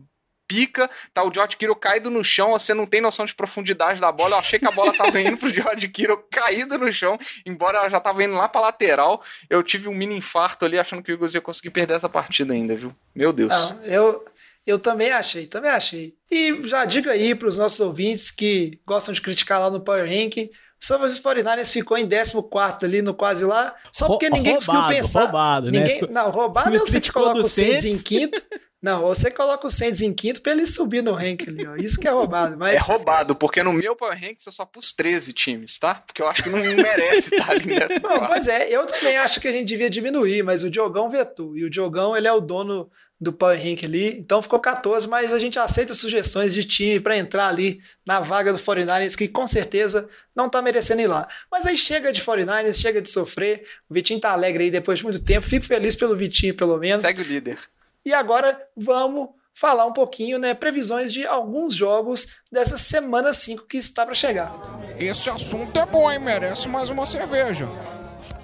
pica, 0.46 0.90
tá 1.12 1.22
o 1.22 1.32
George 1.32 1.56
Kittle 1.56 1.76
caído 1.76 2.10
no 2.10 2.22
chão, 2.22 2.50
você 2.50 2.74
não 2.74 2.86
tem 2.86 3.00
noção 3.00 3.26
de 3.26 3.34
profundidade 3.34 4.00
da 4.00 4.10
bola. 4.12 4.36
Eu 4.36 4.38
achei 4.38 4.58
que 4.58 4.66
a 4.66 4.70
bola 4.70 4.92
tava 4.92 5.20
indo 5.20 5.36
pro 5.36 5.48
George 5.52 5.88
Kittle 5.88 6.18
caído 6.30 6.78
no 6.78 6.92
chão, 6.92 7.18
embora 7.46 7.78
ela 7.78 7.88
já 7.88 8.00
tava 8.00 8.22
indo 8.22 8.34
lá 8.34 8.48
pra 8.48 8.60
lateral. 8.60 9.22
Eu 9.48 9.62
tive 9.62 9.88
um 9.88 9.94
mini 9.94 10.16
infarto 10.16 10.64
ali 10.64 10.78
achando 10.78 11.02
que 11.02 11.12
o 11.12 11.14
Eagles 11.14 11.34
ia 11.34 11.40
conseguir 11.40 11.70
perder 11.70 11.94
essa 11.94 12.08
partida 12.08 12.52
ainda, 12.52 12.74
viu? 12.76 12.94
Meu 13.14 13.32
Deus. 13.32 13.72
Não, 13.72 13.84
eu, 13.84 14.24
eu 14.66 14.78
também 14.78 15.12
achei, 15.12 15.46
também 15.46 15.70
achei. 15.70 16.14
E 16.30 16.56
já 16.64 16.84
diga 16.84 17.12
aí 17.12 17.34
pros 17.34 17.56
nossos 17.56 17.80
ouvintes 17.80 18.30
que 18.30 18.80
gostam 18.86 19.14
de 19.14 19.20
criticar 19.20 19.60
lá 19.60 19.70
no 19.70 19.80
Power 19.80 20.08
Rank, 20.08 20.50
São 20.80 20.98
Francisco 20.98 21.28
49ers 21.28 21.70
ficou 21.70 21.96
em 21.96 22.08
14 22.08 22.84
ali 22.84 23.02
no 23.02 23.14
quase 23.14 23.44
lá, 23.44 23.74
só 23.92 24.06
porque 24.06 24.30
ninguém 24.30 24.54
roubado, 24.54 24.66
conseguiu 24.66 25.02
pensar. 25.02 25.22
Roubado, 25.24 25.70
ninguém, 25.70 26.02
né? 26.02 26.08
Não, 26.10 26.30
roubado 26.30 26.74
eu 26.74 26.86
sei 26.86 27.00
que 27.00 27.12
coloca 27.12 27.40
o 27.40 27.48
Saints. 27.48 27.84
em 27.84 28.02
quinto. 28.02 28.42
Não, 28.84 29.00
você 29.00 29.30
coloca 29.30 29.66
o 29.66 29.70
Saints 29.70 30.02
em 30.02 30.12
quinto 30.12 30.42
pra 30.42 30.52
ele 30.52 30.66
subir 30.66 31.02
no 31.02 31.12
rank 31.12 31.48
ali, 31.48 31.66
ó. 31.66 31.74
Isso 31.74 31.98
que 31.98 32.06
é 32.06 32.10
roubado. 32.10 32.54
Mas 32.58 32.82
É 32.82 32.84
roubado, 32.84 33.34
porque 33.34 33.62
no 33.62 33.72
meu 33.72 33.96
Ranks 33.98 34.44
eu 34.44 34.52
só 34.52 34.66
pus 34.66 34.92
13 34.92 35.32
times, 35.32 35.78
tá? 35.78 35.94
Porque 35.94 36.20
eu 36.20 36.28
acho 36.28 36.42
que 36.42 36.50
não 36.50 36.58
merece 36.58 37.34
estar 37.34 37.50
ali 37.50 37.64
nessa. 37.64 37.96
Bom, 37.98 38.26
pois 38.26 38.46
é, 38.46 38.68
eu 38.68 38.84
também 38.84 39.16
acho 39.16 39.40
que 39.40 39.48
a 39.48 39.52
gente 39.52 39.66
devia 39.66 39.88
diminuir, 39.88 40.42
mas 40.42 40.62
o 40.62 40.70
Diogão 40.70 41.08
vetou. 41.08 41.56
E 41.56 41.64
o 41.64 41.70
Diogão, 41.70 42.14
ele 42.14 42.28
é 42.28 42.32
o 42.34 42.42
dono 42.42 42.90
do 43.18 43.32
Power 43.32 43.58
Rank 43.58 43.84
ali, 43.84 44.18
então 44.18 44.42
ficou 44.42 44.60
14, 44.60 45.08
mas 45.08 45.32
a 45.32 45.38
gente 45.38 45.58
aceita 45.58 45.94
sugestões 45.94 46.52
de 46.52 46.62
time 46.62 47.00
para 47.00 47.16
entrar 47.16 47.48
ali 47.48 47.80
na 48.04 48.20
vaga 48.20 48.52
do 48.52 48.58
49ers, 48.58 49.16
que 49.16 49.28
com 49.28 49.46
certeza 49.46 50.06
não 50.36 50.50
tá 50.50 50.60
merecendo 50.60 51.00
ir 51.00 51.06
lá. 51.06 51.26
Mas 51.50 51.64
aí 51.64 51.74
chega 51.74 52.12
de 52.12 52.20
49ers, 52.20 52.78
chega 52.78 53.00
de 53.00 53.08
sofrer. 53.08 53.64
O 53.88 53.94
Vitinho 53.94 54.20
tá 54.20 54.32
alegre 54.32 54.64
aí 54.64 54.70
depois 54.70 54.98
de 54.98 55.04
muito 55.04 55.20
tempo. 55.20 55.46
Fico 55.46 55.64
feliz 55.64 55.96
pelo 55.96 56.14
Vitinho, 56.14 56.54
pelo 56.54 56.76
menos. 56.76 57.00
Segue 57.00 57.22
o 57.22 57.24
líder. 57.24 57.58
E 58.04 58.12
agora 58.12 58.60
vamos 58.76 59.30
falar 59.54 59.86
um 59.86 59.92
pouquinho, 59.92 60.38
né, 60.38 60.52
previsões 60.52 61.12
de 61.12 61.24
alguns 61.24 61.74
jogos 61.74 62.40
dessa 62.50 62.76
semana 62.76 63.32
5 63.32 63.66
que 63.66 63.76
está 63.76 64.04
para 64.04 64.14
chegar. 64.14 64.52
Esse 64.98 65.30
assunto 65.30 65.78
é 65.78 65.86
bom, 65.86 66.10
hein? 66.10 66.18
Merece 66.18 66.68
mais 66.68 66.90
uma 66.90 67.06
cerveja. 67.06 67.68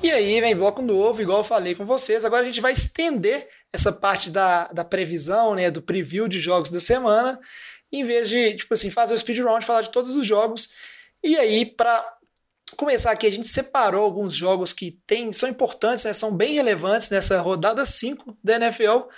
E 0.03 0.11
aí 0.11 0.41
vem 0.41 0.57
bloco 0.57 0.81
novo, 0.81 1.21
igual 1.21 1.39
eu 1.39 1.45
falei 1.45 1.75
com 1.75 1.85
vocês. 1.85 2.25
Agora 2.25 2.43
a 2.43 2.47
gente 2.47 2.61
vai 2.61 2.73
estender 2.73 3.49
essa 3.73 3.93
parte 3.93 4.31
da, 4.31 4.69
da 4.69 4.85
previsão, 4.85 5.55
né, 5.55 5.71
do 5.71 5.83
preview 5.83 6.29
de 6.29 6.41
jogos 6.41 6.71
da 6.71 6.81
semana, 6.81 7.41
em 7.93 8.05
vez 8.05 8.29
de, 8.29 8.55
tipo 8.55 8.73
assim, 8.75 8.91
fazer 8.91 9.15
o 9.15 9.19
speed 9.19 9.41
round, 9.41 9.65
falar 9.65 9.83
de 9.83 9.91
todos 9.91 10.15
os 10.17 10.27
jogos. 10.27 10.71
E 11.23 11.37
aí, 11.37 11.67
para 11.67 12.05
começar 12.77 13.11
aqui, 13.11 13.27
a 13.27 13.31
gente 13.31 13.49
separou 13.49 14.05
alguns 14.05 14.35
jogos 14.35 14.73
que 14.73 14.99
tem, 15.07 15.33
são 15.33 15.49
importantes, 15.49 16.05
né, 16.05 16.13
são 16.13 16.35
bem 16.35 16.55
relevantes 16.55 17.11
nessa 17.11 17.41
rodada 17.41 17.85
5 17.85 18.39
da 18.43 18.57
NFL, 18.57 19.09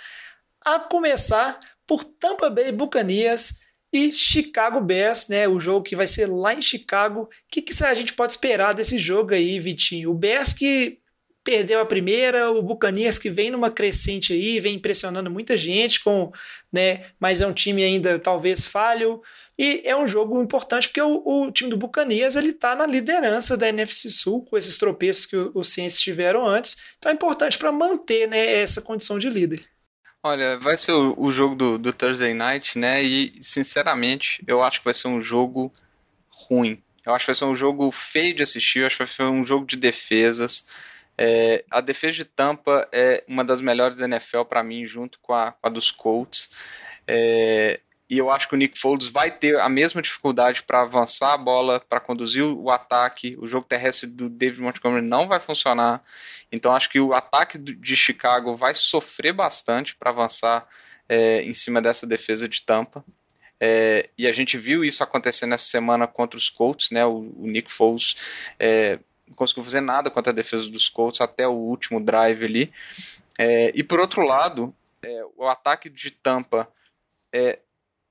a 0.65 0.79
começar 0.79 1.59
por 1.85 2.03
Tampa 2.03 2.49
Bay 2.49 2.71
Buccaneers 2.71 3.61
e 3.91 4.11
Chicago 4.11 4.81
Bears, 4.81 5.27
né? 5.27 5.47
O 5.47 5.59
jogo 5.59 5.83
que 5.83 5.95
vai 5.95 6.07
ser 6.07 6.25
lá 6.25 6.53
em 6.53 6.61
Chicago. 6.61 7.21
O 7.21 7.29
que, 7.49 7.61
que 7.61 7.83
a 7.83 7.93
gente 7.93 8.13
pode 8.13 8.33
esperar 8.33 8.73
desse 8.73 8.97
jogo 8.97 9.33
aí, 9.33 9.59
Vitinho? 9.59 10.09
O 10.09 10.15
Bears 10.15 10.51
que 10.51 10.99
perdeu 11.43 11.81
a 11.81 11.85
primeira, 11.85 12.49
o 12.49 12.63
Buccaneers 12.63 13.19
que 13.19 13.29
vem 13.29 13.51
numa 13.51 13.69
crescente 13.69 14.33
aí, 14.33 14.59
vem 14.59 14.75
impressionando 14.75 15.29
muita 15.29 15.57
gente 15.57 16.01
com, 16.01 16.31
né, 16.71 17.05
mas 17.19 17.41
é 17.41 17.47
um 17.47 17.53
time 17.53 17.83
ainda 17.83 18.17
talvez 18.17 18.65
falho. 18.65 19.21
E 19.59 19.83
é 19.85 19.95
um 19.95 20.07
jogo 20.07 20.41
importante 20.41 20.87
porque 20.87 21.01
o, 21.01 21.21
o 21.25 21.51
time 21.51 21.69
do 21.69 21.77
Buccaneers 21.77 22.35
ele 22.35 22.53
tá 22.53 22.75
na 22.75 22.87
liderança 22.87 23.55
da 23.55 23.67
NFC 23.69 24.09
Sul 24.09 24.43
com 24.45 24.57
esses 24.57 24.77
tropeços 24.77 25.25
que 25.27 25.35
os 25.53 25.67
Saints 25.67 26.01
tiveram 26.01 26.45
antes. 26.45 26.77
Então 26.97 27.11
é 27.11 27.13
importante 27.13 27.57
para 27.57 27.71
manter, 27.71 28.27
né, 28.27 28.61
essa 28.61 28.81
condição 28.81 29.19
de 29.19 29.29
líder. 29.29 29.61
Olha, 30.25 30.57
vai 30.57 30.77
ser 30.77 30.93
o, 30.93 31.13
o 31.17 31.31
jogo 31.33 31.53
do, 31.53 31.77
do 31.77 31.91
Thursday 31.91 32.33
Night, 32.33 32.79
né? 32.79 33.03
E, 33.03 33.37
sinceramente, 33.41 34.41
eu 34.47 34.63
acho 34.63 34.79
que 34.79 34.85
vai 34.85 34.93
ser 34.93 35.09
um 35.09 35.21
jogo 35.21 35.71
ruim. 36.29 36.81
Eu 37.05 37.13
acho 37.13 37.25
que 37.25 37.31
vai 37.31 37.35
ser 37.35 37.45
um 37.45 37.55
jogo 37.55 37.91
feio 37.91 38.33
de 38.33 38.41
assistir, 38.41 38.79
eu 38.79 38.87
acho 38.87 38.95
que 38.95 39.03
vai 39.03 39.13
ser 39.13 39.23
um 39.23 39.45
jogo 39.45 39.65
de 39.65 39.75
defesas. 39.75 40.65
É, 41.17 41.65
a 41.69 41.81
defesa 41.81 42.15
de 42.15 42.25
Tampa 42.25 42.87
é 42.93 43.23
uma 43.27 43.43
das 43.43 43.59
melhores 43.59 43.97
da 43.97 44.05
NFL 44.05 44.43
para 44.43 44.63
mim, 44.63 44.85
junto 44.85 45.19
com 45.19 45.33
a, 45.33 45.53
a 45.61 45.67
dos 45.67 45.91
Colts. 45.91 46.51
É, 47.05 47.81
e 48.13 48.17
eu 48.19 48.29
acho 48.29 48.47
que 48.47 48.53
o 48.53 48.57
Nick 48.57 48.77
Foles 48.77 49.07
vai 49.07 49.31
ter 49.31 49.59
a 49.59 49.67
mesma 49.67 49.99
dificuldade 49.99 50.61
para 50.61 50.81
avançar 50.81 51.33
a 51.33 51.37
bola, 51.37 51.79
para 51.79 51.99
conduzir 51.99 52.43
o 52.43 52.69
ataque. 52.69 53.35
O 53.39 53.47
jogo 53.47 53.65
terrestre 53.67 54.07
do 54.07 54.29
David 54.29 54.61
Montgomery 54.61 55.03
não 55.03 55.27
vai 55.27 55.39
funcionar. 55.39 55.99
Então 56.51 56.75
acho 56.75 56.91
que 56.91 56.99
o 56.99 57.11
ataque 57.11 57.57
de 57.57 57.95
Chicago 57.95 58.55
vai 58.55 58.75
sofrer 58.75 59.33
bastante 59.33 59.95
para 59.95 60.11
avançar 60.11 60.67
é, 61.09 61.41
em 61.41 61.55
cima 61.55 61.81
dessa 61.81 62.05
defesa 62.05 62.47
de 62.47 62.61
Tampa. 62.61 63.03
É, 63.59 64.11
e 64.15 64.27
a 64.27 64.31
gente 64.31 64.59
viu 64.59 64.85
isso 64.85 65.03
acontecer 65.03 65.47
nessa 65.47 65.65
semana 65.65 66.05
contra 66.05 66.37
os 66.37 66.49
Colts, 66.49 66.91
né? 66.91 67.03
O, 67.03 67.33
o 67.35 67.47
Nick 67.47 67.71
Foles 67.71 68.15
é, 68.59 68.99
não 69.27 69.33
conseguiu 69.33 69.63
fazer 69.63 69.81
nada 69.81 70.11
contra 70.11 70.31
a 70.31 70.35
defesa 70.35 70.69
dos 70.69 70.87
Colts 70.87 71.19
até 71.19 71.47
o 71.47 71.53
último 71.53 71.99
drive 71.99 72.45
ali. 72.45 72.71
É, 73.39 73.71
e 73.73 73.81
por 73.81 73.99
outro 73.99 74.21
lado, 74.21 74.71
é, 75.03 75.23
o 75.35 75.47
ataque 75.47 75.89
de 75.89 76.11
Tampa 76.11 76.69
é, 77.33 77.57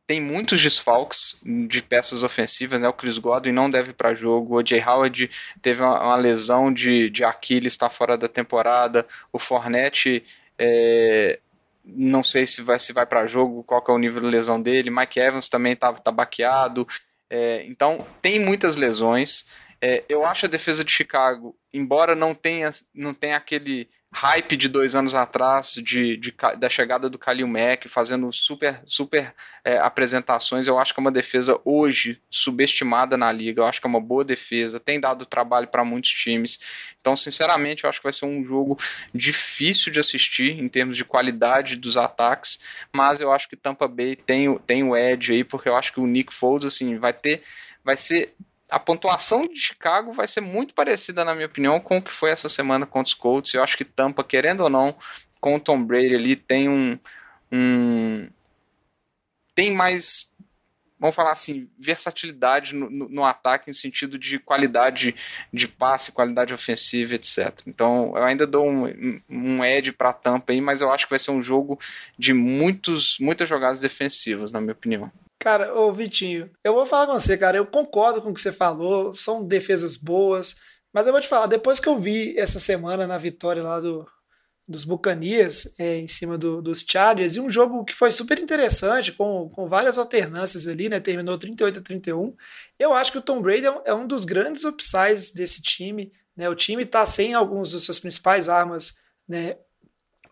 tem 0.07 0.21
muitos 0.21 0.61
desfalques 0.61 1.41
de 1.69 1.83
peças 1.83 2.23
ofensivas, 2.23 2.81
né? 2.81 2.89
O 2.89 2.93
Chris 2.93 3.19
Godwin 3.19 3.53
não 3.53 3.71
deve 3.71 3.93
para 3.93 4.15
jogo, 4.15 4.61
o 4.61 4.67
Jay 4.67 4.83
Howard 4.83 5.31
teve 5.61 5.83
uma, 5.83 6.03
uma 6.03 6.17
lesão 6.17 6.73
de, 6.73 7.09
de 7.09 7.25
Aquiles, 7.25 7.73
está 7.73 7.89
fora 7.89 8.17
da 8.17 8.29
temporada, 8.29 9.07
o 9.33 9.39
Fornette 9.39 10.25
é, 10.59 11.39
não 11.85 12.23
sei 12.23 12.47
se 12.47 12.63
vai, 12.63 12.79
se 12.79 12.93
vai 12.93 13.07
para 13.07 13.27
jogo, 13.27 13.65
qual 13.65 13.83
que 13.83 13.91
é 13.91 13.95
o 13.95 13.99
nível 13.99 14.21
de 14.23 14.29
lesão 14.29 14.61
dele, 14.61 14.91
Mike 14.91 15.19
Evans 15.19 15.49
também 15.49 15.75
tá, 15.75 15.93
tá 15.93 16.11
baqueado, 16.11 16.87
é, 17.29 17.65
então 17.67 18.07
tem 18.21 18.39
muitas 18.39 18.77
lesões. 18.77 19.47
É, 19.81 20.05
eu 20.09 20.25
acho 20.25 20.47
a 20.47 20.49
defesa 20.49 20.85
de 20.85 20.93
Chicago, 20.93 21.57
embora 21.73 22.15
não 22.15 22.35
tenha, 22.35 22.71
não 22.95 23.15
tenha 23.15 23.37
aquele 23.37 23.89
hype 24.15 24.57
de 24.59 24.69
dois 24.69 24.95
anos 24.95 25.15
atrás 25.15 25.73
de, 25.75 26.17
de 26.19 26.35
da 26.59 26.69
chegada 26.69 27.09
do 27.09 27.19
Kalil 27.19 27.49
Mack 27.49 27.89
fazendo 27.89 28.31
super 28.31 28.81
super 28.85 29.35
é, 29.65 29.79
apresentações 29.79 30.67
eu 30.69 30.79
acho 30.79 30.93
que 30.93 31.01
é 31.01 31.03
uma 31.03 31.11
defesa 31.11 31.59
hoje 31.65 32.21
subestimada 32.29 33.17
na 33.17 33.33
liga 33.33 33.63
eu 33.63 33.67
acho 33.67 33.81
que 33.81 33.87
é 33.87 33.89
uma 33.89 34.01
boa 34.01 34.23
defesa 34.25 34.79
tem 34.79 35.01
dado 35.01 35.25
trabalho 35.25 35.67
para 35.69 35.83
muitos 35.85 36.11
times. 36.11 36.61
Então 37.01 37.17
sinceramente 37.17 37.85
eu 37.85 37.91
acho 37.91 38.01
que 38.01 38.05
vai 38.05 38.13
ser 38.13 38.27
um 38.27 38.45
jogo 38.45 38.79
difícil 39.15 39.91
de 39.91 39.99
assistir 39.99 40.61
em 40.63 40.69
termos 40.69 40.97
de 40.97 41.05
qualidade 41.05 41.75
dos 41.77 41.97
ataques 41.97 42.61
mas 42.93 43.19
eu 43.21 43.33
acho 43.33 43.49
que 43.49 43.57
Tampa 43.57 43.89
Bay 43.89 44.15
tem, 44.15 44.49
o- 44.49 44.59
tem 44.59 44.85
o 44.85 44.95
edge 44.97 45.33
aí 45.33 45.43
porque 45.45 45.69
eu 45.69 45.75
acho 45.77 45.93
que 45.93 46.01
o 46.01 46.07
Nick 46.07 46.35
Foles 46.35 46.65
assim 46.67 46.99
vai 46.99 47.15
ter 47.15 47.43
vai 47.83 47.97
ser 47.97 48.35
a 48.73 48.79
pontuação 48.79 49.47
de 49.47 49.61
Chicago 49.61 50.13
vai 50.13 50.27
ser 50.27 50.41
muito 50.41 50.73
parecida, 50.73 51.25
na 51.25 51.35
minha 51.35 51.47
opinião, 51.47 51.79
com 51.79 51.99
o 51.99 52.03
que 52.03 52.11
foi 52.11 52.31
essa 52.31 52.49
semana 52.49 52.87
contra 52.87 53.09
os 53.09 53.15
Colts. 53.15 53.53
Eu 53.53 53.63
acho 53.63 53.77
que 53.77 53.85
Tampa, 53.85 54.25
querendo 54.25 54.63
ou 54.63 54.71
não, 54.71 54.97
com 55.41 55.57
o 55.57 55.61
Tom 55.61 55.83
Brady 55.83 56.15
ali, 56.15 56.37
tem 56.37 56.69
um. 56.69 56.99
um 57.53 58.31
tem 59.55 59.75
mais. 59.75 60.33
Vamos 60.99 61.17
falar 61.17 61.33
assim, 61.33 61.69
versatilidade 61.79 62.75
no, 62.75 62.89
no, 62.89 63.09
no 63.09 63.25
ataque, 63.25 63.69
em 63.69 63.75
sentido 63.75 64.17
de 64.17 64.39
qualidade 64.39 65.17
de 65.53 65.67
passe, 65.67 66.13
qualidade 66.13 66.55
ofensiva, 66.55 67.17
etc. 67.17 67.61
Então, 67.67 68.17
eu 68.17 68.23
ainda 68.23 68.47
dou 68.47 68.65
um, 68.67 69.21
um 69.29 69.65
edge 69.65 69.91
para 69.91 70.13
Tampa 70.13 70.53
aí, 70.53 70.61
mas 70.61 70.81
eu 70.81 70.93
acho 70.93 71.07
que 71.07 71.11
vai 71.11 71.19
ser 71.19 71.33
um 71.33 71.43
jogo 71.43 71.79
de 72.17 72.33
muitos, 72.33 73.19
muitas 73.19 73.49
jogadas 73.49 73.81
defensivas, 73.81 74.53
na 74.53 74.61
minha 74.61 74.73
opinião. 74.73 75.11
Cara, 75.43 75.75
ô 75.75 75.93
Vitinho, 75.93 76.49
eu 76.63 76.73
vou 76.73 76.87
falar 76.87 77.09
com 77.09 77.15
você, 77.19 77.37
cara. 77.37 77.57
Eu 77.57 77.67
concordo 77.67 78.23
com 78.23 78.31
o 78.31 78.35
que 78.35 78.41
você 78.41 78.53
falou. 78.53 79.13
São 79.17 79.45
defesas 79.45 79.97
boas, 79.97 80.55
Mas 80.93 81.07
eu 81.07 81.13
vou 81.13 81.21
te 81.21 81.27
falar, 81.27 81.47
depois 81.47 81.81
que 81.81 81.89
eu 81.89 81.99
vi 81.99 82.39
essa 82.39 82.61
semana 82.61 83.07
na 83.09 83.19
vitória 83.19 83.63
lá 83.63 83.81
do, 83.81 84.07
dos 84.69 84.85
Bucanias 84.85 85.75
é, 85.81 85.97
em 85.97 86.07
cima 86.07 86.39
do, 86.39 86.63
dos 86.63 86.85
Chargers, 86.89 87.35
e 87.35 87.41
um 87.41 87.51
jogo 87.51 87.85
que 87.85 87.95
foi 87.95 88.11
super 88.13 88.39
interessante, 88.39 89.11
com, 89.11 89.49
com 89.49 89.69
várias 89.69 89.99
alternâncias 89.99 90.69
ali, 90.69 90.89
né? 90.89 91.01
Terminou 91.01 91.37
38 91.37 91.81
a 91.81 91.83
31. 91.83 92.37
Eu 92.79 92.93
acho 92.93 93.11
que 93.11 93.19
o 93.19 93.23
Tom 93.23 93.43
Brady 93.43 93.67
é 93.67 93.71
um, 93.73 93.81
é 93.87 93.95
um 93.95 94.07
dos 94.07 94.25
grandes 94.25 94.65
upsides 94.65 95.33
desse 95.33 95.61
time. 95.61 96.13
Né? 96.37 96.49
O 96.49 96.55
time 96.55 96.85
está 96.85 97.05
sem 97.05 97.35
alguns 97.35 97.73
dos 97.73 97.85
seus 97.85 97.99
principais 97.99 98.49
armas 98.49 99.03
né, 99.27 99.57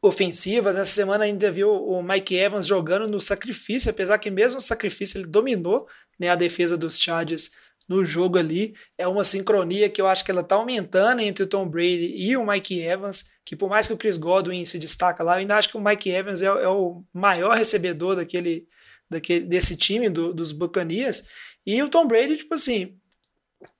ofensivas. 0.02 0.76
Essa 0.76 0.90
semana 0.90 1.24
ainda 1.24 1.50
viu 1.50 1.70
o 1.70 2.02
Mike 2.02 2.34
Evans 2.34 2.66
jogando 2.66 3.10
no 3.10 3.20
sacrifício, 3.20 3.90
apesar 3.90 4.18
que 4.18 4.30
mesmo 4.30 4.56
no 4.56 4.60
sacrifício 4.60 5.18
ele 5.18 5.26
dominou 5.26 5.86
né, 6.18 6.28
a 6.28 6.34
defesa 6.34 6.76
dos 6.76 7.00
Chargers 7.00 7.50
no 7.88 8.04
jogo 8.04 8.38
ali. 8.38 8.74
É 8.96 9.06
uma 9.08 9.24
sincronia 9.24 9.88
que 9.90 10.00
eu 10.00 10.06
acho 10.06 10.24
que 10.24 10.30
ela 10.30 10.42
está 10.42 10.54
aumentando 10.54 11.20
entre 11.20 11.44
o 11.44 11.46
Tom 11.46 11.68
Brady 11.68 12.14
e 12.16 12.36
o 12.36 12.46
Mike 12.46 12.80
Evans, 12.80 13.30
que 13.44 13.56
por 13.56 13.68
mais 13.68 13.86
que 13.86 13.92
o 13.92 13.98
Chris 13.98 14.16
Godwin 14.16 14.64
se 14.64 14.78
destaca 14.78 15.24
lá, 15.24 15.34
eu 15.34 15.40
ainda 15.40 15.56
acho 15.56 15.68
que 15.68 15.76
o 15.76 15.80
Mike 15.80 16.08
Evans 16.08 16.40
é, 16.40 16.46
é 16.46 16.68
o 16.68 17.04
maior 17.12 17.56
recebedor 17.56 18.16
daquele, 18.16 18.66
daquele 19.10 19.44
desse 19.44 19.76
time, 19.76 20.08
do, 20.08 20.32
dos 20.32 20.52
Buccaneers. 20.52 21.24
E 21.66 21.82
o 21.82 21.88
Tom 21.88 22.06
Brady, 22.06 22.36
tipo 22.36 22.54
assim, 22.54 22.96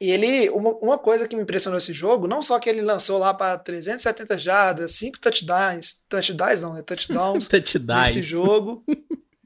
ele 0.00 0.50
uma, 0.50 0.70
uma 0.76 0.98
coisa 0.98 1.26
que 1.26 1.34
me 1.34 1.42
impressionou 1.42 1.78
esse 1.78 1.92
jogo, 1.92 2.26
não 2.26 2.42
só 2.42 2.58
que 2.58 2.68
ele 2.68 2.82
lançou 2.82 3.18
lá 3.18 3.32
para 3.32 3.58
370 3.58 4.38
jardas, 4.38 4.92
5 4.92 5.18
touchdowns, 5.18 6.04
touchdowns 6.08 6.62
não, 6.62 6.74
né? 6.74 6.82
Touchdowns 6.82 7.48
Touchdowns. 7.48 8.08
nesse 8.08 8.22
jogo. 8.22 8.84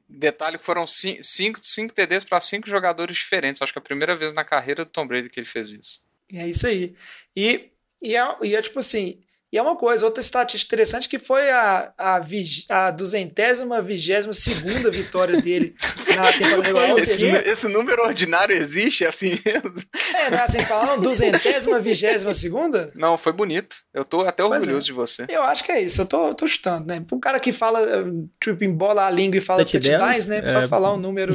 Detalhe 0.07 0.57
que 0.57 0.65
foram 0.65 0.85
5 0.87 1.59
TDs 1.93 2.23
para 2.23 2.39
5 2.39 2.69
jogadores 2.69 3.15
diferentes. 3.17 3.61
Acho 3.61 3.73
que 3.73 3.79
é 3.79 3.81
a 3.81 3.83
primeira 3.83 4.15
vez 4.15 4.33
na 4.33 4.43
carreira 4.43 4.85
do 4.85 4.91
Tom 4.91 5.05
Brady 5.05 5.29
que 5.29 5.39
ele 5.39 5.47
fez 5.47 5.71
isso. 5.71 6.01
É 6.33 6.47
isso 6.47 6.65
aí. 6.67 6.95
E, 7.35 7.69
e, 8.01 8.15
é, 8.15 8.37
e 8.41 8.55
é 8.55 8.61
tipo 8.61 8.79
assim, 8.79 9.21
e 9.55 9.57
é 9.57 9.61
uma 9.61 9.77
coisa, 9.77 10.03
outra 10.03 10.19
estatística 10.19 10.67
interessante 10.67 11.07
que 11.07 11.17
foi 11.17 11.49
a, 11.49 11.93
a, 11.97 12.19
vig, 12.19 12.65
a 12.67 12.91
duzentésima, 12.91 13.81
vigésima 13.81 14.33
segunda 14.33 14.91
vitória 14.91 15.41
dele 15.41 15.73
na 16.13 16.27
temporada 16.27 16.61
regular. 16.61 16.91
Ou 16.91 16.97
Esse, 16.97 17.15
seja, 17.15 17.49
esse 17.49 17.67
número 17.69 18.03
ordinário 18.03 18.53
existe 18.53 19.05
é 19.05 19.07
assim 19.07 19.39
mesmo? 19.45 19.81
é, 20.13 20.29
não 20.29 20.37
é 20.39 20.41
assim 20.41 20.59
falando, 20.59 21.03
duzentésima, 21.03 21.79
vigésima 21.79 22.33
segunda? 22.33 22.91
Não, 22.93 23.17
foi 23.17 23.31
bonito. 23.31 23.77
Eu 23.93 24.03
tô 24.03 24.23
até 24.23 24.43
Pois 24.43 24.59
orgulhoso 24.59 24.87
é. 24.87 24.87
de 24.87 24.91
você. 24.93 25.25
Eu 25.29 25.43
acho 25.43 25.63
que 25.63 25.71
é 25.71 25.81
isso, 25.81 26.01
eu 26.01 26.05
tô, 26.05 26.33
tô 26.33 26.45
chutando, 26.45 26.87
né? 26.87 27.01
Pra 27.07 27.15
um 27.15 27.21
cara 27.21 27.39
que 27.39 27.53
fala, 27.53 27.79
eh, 27.81 28.03
tipo, 28.43 28.61
embola 28.61 29.05
a 29.05 29.09
língua 29.09 29.37
e 29.37 29.41
fala 29.41 29.63
Touchdowns, 29.63 30.27
né? 30.27 30.41
Pra 30.41 30.63
é. 30.63 30.67
falar 30.67 30.93
um 30.93 30.97
número 30.97 31.33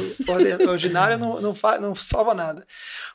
ordinário 0.69 1.17
não, 1.17 1.41
não, 1.41 1.55
fa, 1.55 1.79
não 1.79 1.95
salva 1.95 2.35
nada. 2.35 2.67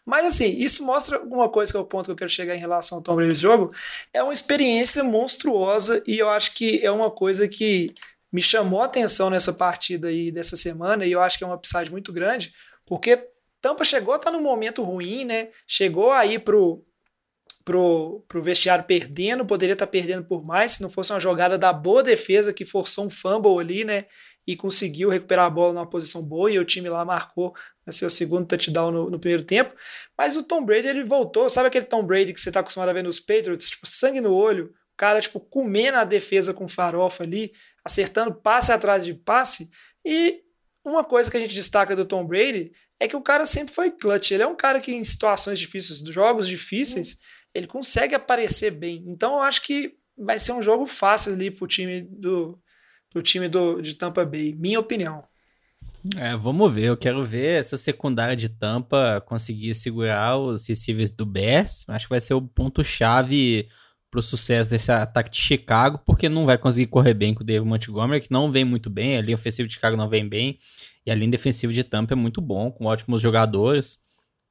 Mas 0.06 0.24
assim, 0.24 0.46
isso 0.46 0.86
mostra 0.86 1.20
uma 1.24 1.48
coisa 1.48 1.72
que 1.72 1.76
é 1.76 1.80
o 1.80 1.84
ponto 1.84 2.06
que 2.06 2.12
eu 2.12 2.16
quero 2.16 2.30
chegar 2.30 2.54
em 2.54 2.60
relação 2.60 2.98
ao 2.98 3.02
Tom 3.02 3.16
Brady 3.16 3.34
jogo. 3.34 3.74
É 4.14 4.22
uma 4.22 4.32
experiência 4.32 5.02
monstruosa 5.02 6.00
e 6.06 6.16
eu 6.18 6.30
acho 6.30 6.54
que 6.54 6.78
é 6.84 6.90
uma 6.92 7.10
coisa 7.10 7.48
que 7.48 7.92
me 8.32 8.40
chamou 8.40 8.80
a 8.80 8.84
atenção 8.84 9.28
nessa 9.30 9.52
partida 9.52 10.08
aí 10.08 10.30
dessa 10.30 10.54
semana 10.54 11.04
e 11.04 11.10
eu 11.10 11.20
acho 11.20 11.36
que 11.36 11.42
é 11.42 11.46
um 11.46 11.52
upside 11.52 11.90
muito 11.90 12.12
grande, 12.12 12.54
porque 12.84 13.28
Tampa 13.60 13.84
chegou 13.84 14.14
a 14.14 14.16
estar 14.16 14.30
num 14.30 14.42
momento 14.42 14.84
ruim, 14.84 15.24
né? 15.24 15.48
Chegou 15.66 16.12
aí 16.12 16.38
pro, 16.38 16.84
pro, 17.64 18.24
pro 18.28 18.42
vestiário 18.42 18.84
perdendo, 18.84 19.44
poderia 19.44 19.72
estar 19.72 19.88
perdendo 19.88 20.24
por 20.24 20.44
mais 20.44 20.72
se 20.72 20.82
não 20.82 20.90
fosse 20.90 21.12
uma 21.12 21.18
jogada 21.18 21.58
da 21.58 21.72
boa 21.72 22.00
defesa 22.00 22.52
que 22.52 22.64
forçou 22.64 23.06
um 23.06 23.10
fumble 23.10 23.58
ali, 23.58 23.84
né? 23.84 24.04
E 24.46 24.54
conseguiu 24.54 25.08
recuperar 25.08 25.46
a 25.46 25.50
bola 25.50 25.72
numa 25.72 25.90
posição 25.90 26.22
boa 26.22 26.48
e 26.48 26.60
o 26.60 26.64
time 26.64 26.88
lá 26.88 27.04
marcou 27.04 27.52
né, 27.86 27.92
seu 27.92 28.10
segundo 28.10 28.46
touchdown 28.46 28.90
no, 28.90 29.10
no 29.10 29.18
primeiro 29.18 29.44
tempo. 29.44 29.74
Mas 30.18 30.36
o 30.36 30.42
Tom 30.42 30.64
Brady 30.64 30.88
ele 30.88 31.04
voltou, 31.04 31.48
sabe 31.48 31.68
aquele 31.68 31.86
Tom 31.86 32.04
Brady 32.04 32.32
que 32.32 32.40
você 32.40 32.50
está 32.50 32.60
acostumado 32.60 32.88
a 32.88 32.92
ver 32.92 33.04
nos 33.04 33.20
Patriots, 33.20 33.70
tipo 33.70 33.86
sangue 33.86 34.20
no 34.20 34.34
olho, 34.34 34.66
o 34.66 34.96
cara 34.96 35.20
tipo 35.20 35.38
comendo 35.38 35.98
a 35.98 36.04
defesa 36.04 36.52
com 36.52 36.66
farofa 36.66 37.22
ali, 37.22 37.52
acertando 37.84 38.34
passe 38.34 38.72
atrás 38.72 39.04
de 39.04 39.14
passe. 39.14 39.70
E 40.04 40.42
uma 40.84 41.04
coisa 41.04 41.30
que 41.30 41.36
a 41.36 41.40
gente 41.40 41.54
destaca 41.54 41.94
do 41.94 42.04
Tom 42.04 42.26
Brady 42.26 42.72
é 42.98 43.06
que 43.06 43.16
o 43.16 43.22
cara 43.22 43.44
sempre 43.46 43.74
foi 43.74 43.90
clutch. 43.90 44.30
Ele 44.30 44.42
é 44.42 44.46
um 44.46 44.56
cara 44.56 44.80
que 44.80 44.92
em 44.92 45.04
situações 45.04 45.58
difíceis, 45.58 46.00
jogos 46.00 46.48
difíceis, 46.48 47.18
ele 47.54 47.66
consegue 47.66 48.14
aparecer 48.14 48.70
bem. 48.70 49.04
Então 49.06 49.34
eu 49.34 49.42
acho 49.42 49.62
que 49.62 49.94
vai 50.16 50.38
ser 50.38 50.52
um 50.52 50.62
jogo 50.62 50.86
fácil 50.86 51.34
ali 51.34 51.50
pro 51.50 51.66
time 51.66 52.02
do 52.02 52.58
time 53.22 53.48
do, 53.48 53.80
de 53.80 53.94
Tampa 53.94 54.24
Bay, 54.24 54.54
minha 54.54 54.78
opinião. 54.80 55.24
É, 56.16 56.36
vamos 56.36 56.72
ver. 56.72 56.84
Eu 56.84 56.96
quero 56.96 57.24
ver 57.24 57.60
essa 57.60 57.76
secundária 57.76 58.36
de 58.36 58.48
Tampa 58.48 59.22
conseguir 59.26 59.74
segurar 59.74 60.36
os 60.36 60.66
receivers 60.66 61.10
do 61.10 61.26
Bears. 61.26 61.84
Acho 61.88 62.06
que 62.06 62.10
vai 62.10 62.20
ser 62.20 62.34
o 62.34 62.42
ponto-chave 62.42 63.68
pro 64.10 64.22
sucesso 64.22 64.70
desse 64.70 64.92
ataque 64.92 65.30
de 65.30 65.38
Chicago, 65.38 66.00
porque 66.04 66.28
não 66.28 66.46
vai 66.46 66.56
conseguir 66.56 66.86
correr 66.86 67.14
bem 67.14 67.34
com 67.34 67.42
o 67.42 67.46
David 67.46 67.68
Montgomery, 67.68 68.20
que 68.20 68.30
não 68.30 68.50
vem 68.50 68.64
muito 68.64 68.88
bem. 68.88 69.16
A 69.16 69.22
linha 69.22 69.34
ofensiva 69.34 69.66
de 69.66 69.74
Chicago 69.74 69.96
não 69.96 70.08
vem 70.08 70.28
bem. 70.28 70.58
E 71.04 71.10
a 71.10 71.14
linha 71.14 71.30
defensiva 71.30 71.72
de 71.72 71.84
Tampa 71.84 72.14
é 72.14 72.16
muito 72.16 72.40
bom, 72.40 72.70
com 72.70 72.86
ótimos 72.86 73.20
jogadores. 73.20 73.98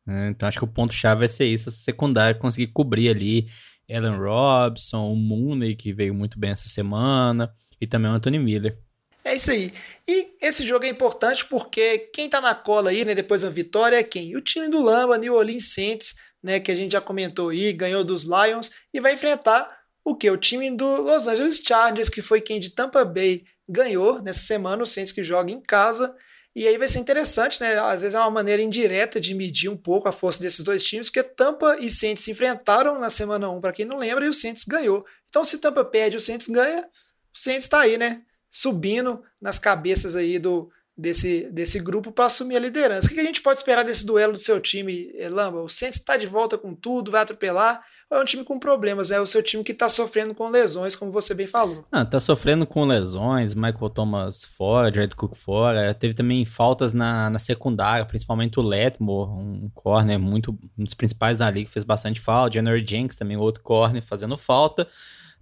né? 0.06 0.30
Então 0.30 0.48
acho 0.48 0.58
que 0.60 0.66
o 0.66 0.68
ponto-chave 0.68 1.20
vai 1.20 1.28
ser 1.28 1.46
isso, 1.46 1.70
essa 1.70 1.78
secundária 1.80 2.36
conseguir 2.38 2.68
cobrir 2.68 3.10
ali 3.10 3.48
Allen 3.90 4.18
Robson, 4.18 5.12
o 5.12 5.16
Mooney, 5.16 5.76
que 5.76 5.94
veio 5.94 6.14
muito 6.14 6.40
bem 6.40 6.52
essa 6.52 6.68
semana, 6.68 7.54
e 7.80 7.86
também 7.86 8.10
o 8.10 8.14
Anthony 8.14 8.40
Miller. 8.40 8.78
É 9.26 9.36
isso 9.36 9.50
aí. 9.50 9.74
E 10.08 10.36
esse 10.40 10.66
jogo 10.68 10.86
é 10.86 10.88
importante 10.88 11.46
porque 11.46 11.98
quem 12.14 12.30
tá 12.30 12.40
na 12.40 12.54
cola 12.54 12.92
aí, 12.92 13.04
né, 13.04 13.16
depois 13.16 13.42
da 13.42 13.50
vitória 13.50 13.98
é 13.98 14.04
quem? 14.04 14.36
O 14.36 14.42
time 14.42 14.70
do 14.70 14.80
Lamba, 14.80 15.18
New 15.18 15.34
Orleans 15.34 15.74
Saints, 15.74 16.14
né, 16.44 16.60
que 16.60 16.72
a 16.72 16.76
gente 16.76 16.92
já 16.92 17.02
comentou 17.02 17.50
aí, 17.50 17.74
ganhou 17.74 18.04
dos 18.04 18.24
Lions 18.24 18.70
e 18.94 19.00
vai 19.00 19.14
enfrentar 19.14 19.68
o 20.04 20.16
que? 20.16 20.30
O 20.30 20.38
time 20.38 20.70
do 20.70 21.02
Los 21.02 21.28
Angeles 21.28 21.60
Chargers, 21.66 22.08
que 22.08 22.22
foi 22.22 22.40
quem 22.40 22.60
de 22.60 22.70
Tampa 22.70 23.04
Bay 23.04 23.44
ganhou 23.68 24.22
nessa 24.22 24.42
semana, 24.42 24.84
o 24.84 24.86
Saints 24.86 25.12
que 25.12 25.24
joga 25.24 25.52
em 25.52 25.60
casa. 25.60 26.16
E 26.56 26.68
aí 26.68 26.78
vai 26.78 26.88
ser 26.88 27.00
interessante, 27.00 27.60
né? 27.60 27.80
Às 27.80 28.02
vezes 28.02 28.14
é 28.14 28.20
uma 28.20 28.30
maneira 28.30 28.62
indireta 28.62 29.20
de 29.20 29.34
medir 29.34 29.70
um 29.70 29.76
pouco 29.76 30.08
a 30.08 30.12
força 30.12 30.40
desses 30.40 30.64
dois 30.64 30.84
times, 30.84 31.10
porque 31.10 31.24
Tampa 31.24 31.78
e 31.80 31.90
Saints 31.90 32.24
se 32.24 32.30
enfrentaram 32.30 33.00
na 33.00 33.10
semana 33.10 33.50
1, 33.50 33.60
para 33.60 33.74
quem 33.74 33.86
não 33.86 33.98
lembra, 33.98 34.24
e 34.24 34.30
o 34.30 34.34
Saints 34.34 34.64
ganhou. 34.66 35.04
Então, 35.30 35.44
se 35.44 35.58
Tampa 35.58 35.84
perde 35.84 36.16
o 36.16 36.22
Saints 36.22 36.48
ganha, 36.48 36.84
o 36.84 37.38
Saints 37.38 37.66
está 37.66 37.80
aí, 37.80 37.98
né? 37.98 38.22
Subindo 38.56 39.22
nas 39.42 39.60
cabeças 39.60 40.16
aí 40.16 40.40
do, 40.40 40.70
desse, 40.98 41.50
desse 41.52 41.78
grupo 41.78 42.10
para 42.10 42.28
assumir 42.28 42.56
a 42.56 42.60
liderança. 42.60 43.08
O 43.08 43.10
que 43.10 43.20
a 43.20 43.24
gente 43.24 43.42
pode 43.42 43.60
esperar 43.60 43.84
desse 43.84 44.06
duelo 44.06 44.32
do 44.32 44.40
seu 44.40 44.62
time, 44.62 45.12
eh, 45.18 45.28
Lamba? 45.28 45.62
O 45.62 45.68
Saints 45.68 46.00
está 46.00 46.16
de 46.16 46.26
volta 46.26 46.58
com 46.58 46.74
tudo, 46.74 47.12
vai 47.12 47.22
atropelar, 47.22 47.84
ou 48.10 48.18
é 48.18 48.22
um 48.22 48.24
time 48.24 48.46
com 48.46 48.58
problemas? 48.58 49.12
É 49.12 49.20
o 49.20 49.26
seu 49.26 49.44
time 49.44 49.62
que 49.62 49.74
está 49.74 49.90
sofrendo 49.90 50.34
com 50.34 50.48
lesões, 50.48 50.96
como 50.96 51.12
você 51.12 51.34
bem 51.34 51.48
falou. 51.48 51.86
Ah, 51.92 52.06
tá 52.06 52.18
sofrendo 52.18 52.66
com 52.66 52.86
lesões, 52.86 53.54
Michael 53.54 53.90
Thomas 53.90 54.46
fora, 54.46 54.94
Jared 54.94 55.18
Cook 55.18 55.36
fora. 55.36 55.94
Teve 55.94 56.14
também 56.14 56.46
faltas 56.46 56.94
na, 56.94 57.30
na 57.30 57.40
secundária, 57.40 58.06
principalmente 58.06 58.58
o 58.58 58.64
Letmore, 58.64 59.32
um 59.32 59.70
corner 59.74 60.18
muito, 60.18 60.58
um 60.78 60.84
dos 60.86 60.94
principais 60.94 61.38
da 61.38 61.52
liga, 61.52 61.70
fez 61.70 61.84
bastante 61.84 62.22
falta. 62.22 62.54
January 62.54 62.86
Jenks 62.88 63.18
também, 63.18 63.36
outro 63.36 63.62
corner, 63.62 64.02
fazendo 64.02 64.38
falta. 64.38 64.88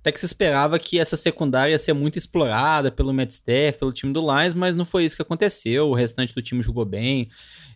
Até 0.04 0.12
que 0.12 0.20
se 0.20 0.26
esperava 0.26 0.78
que 0.78 1.00
essa 1.00 1.16
secundária 1.16 1.72
ia 1.72 1.80
ser 1.80 1.94
muito 1.94 2.18
explorada 2.20 2.92
pelo 2.92 3.14
Matt 3.14 3.32
Staff, 3.32 3.80
pelo 3.80 3.94
time 3.94 4.12
do 4.12 4.20
Lions, 4.20 4.54
mas 4.54 4.76
não 4.76 4.84
foi 4.84 5.06
isso 5.06 5.16
que 5.16 5.22
aconteceu. 5.22 5.88
O 5.90 5.94
restante 5.94 6.36
do 6.36 6.42
time 6.42 6.62
jogou 6.62 6.84
bem. 6.84 7.30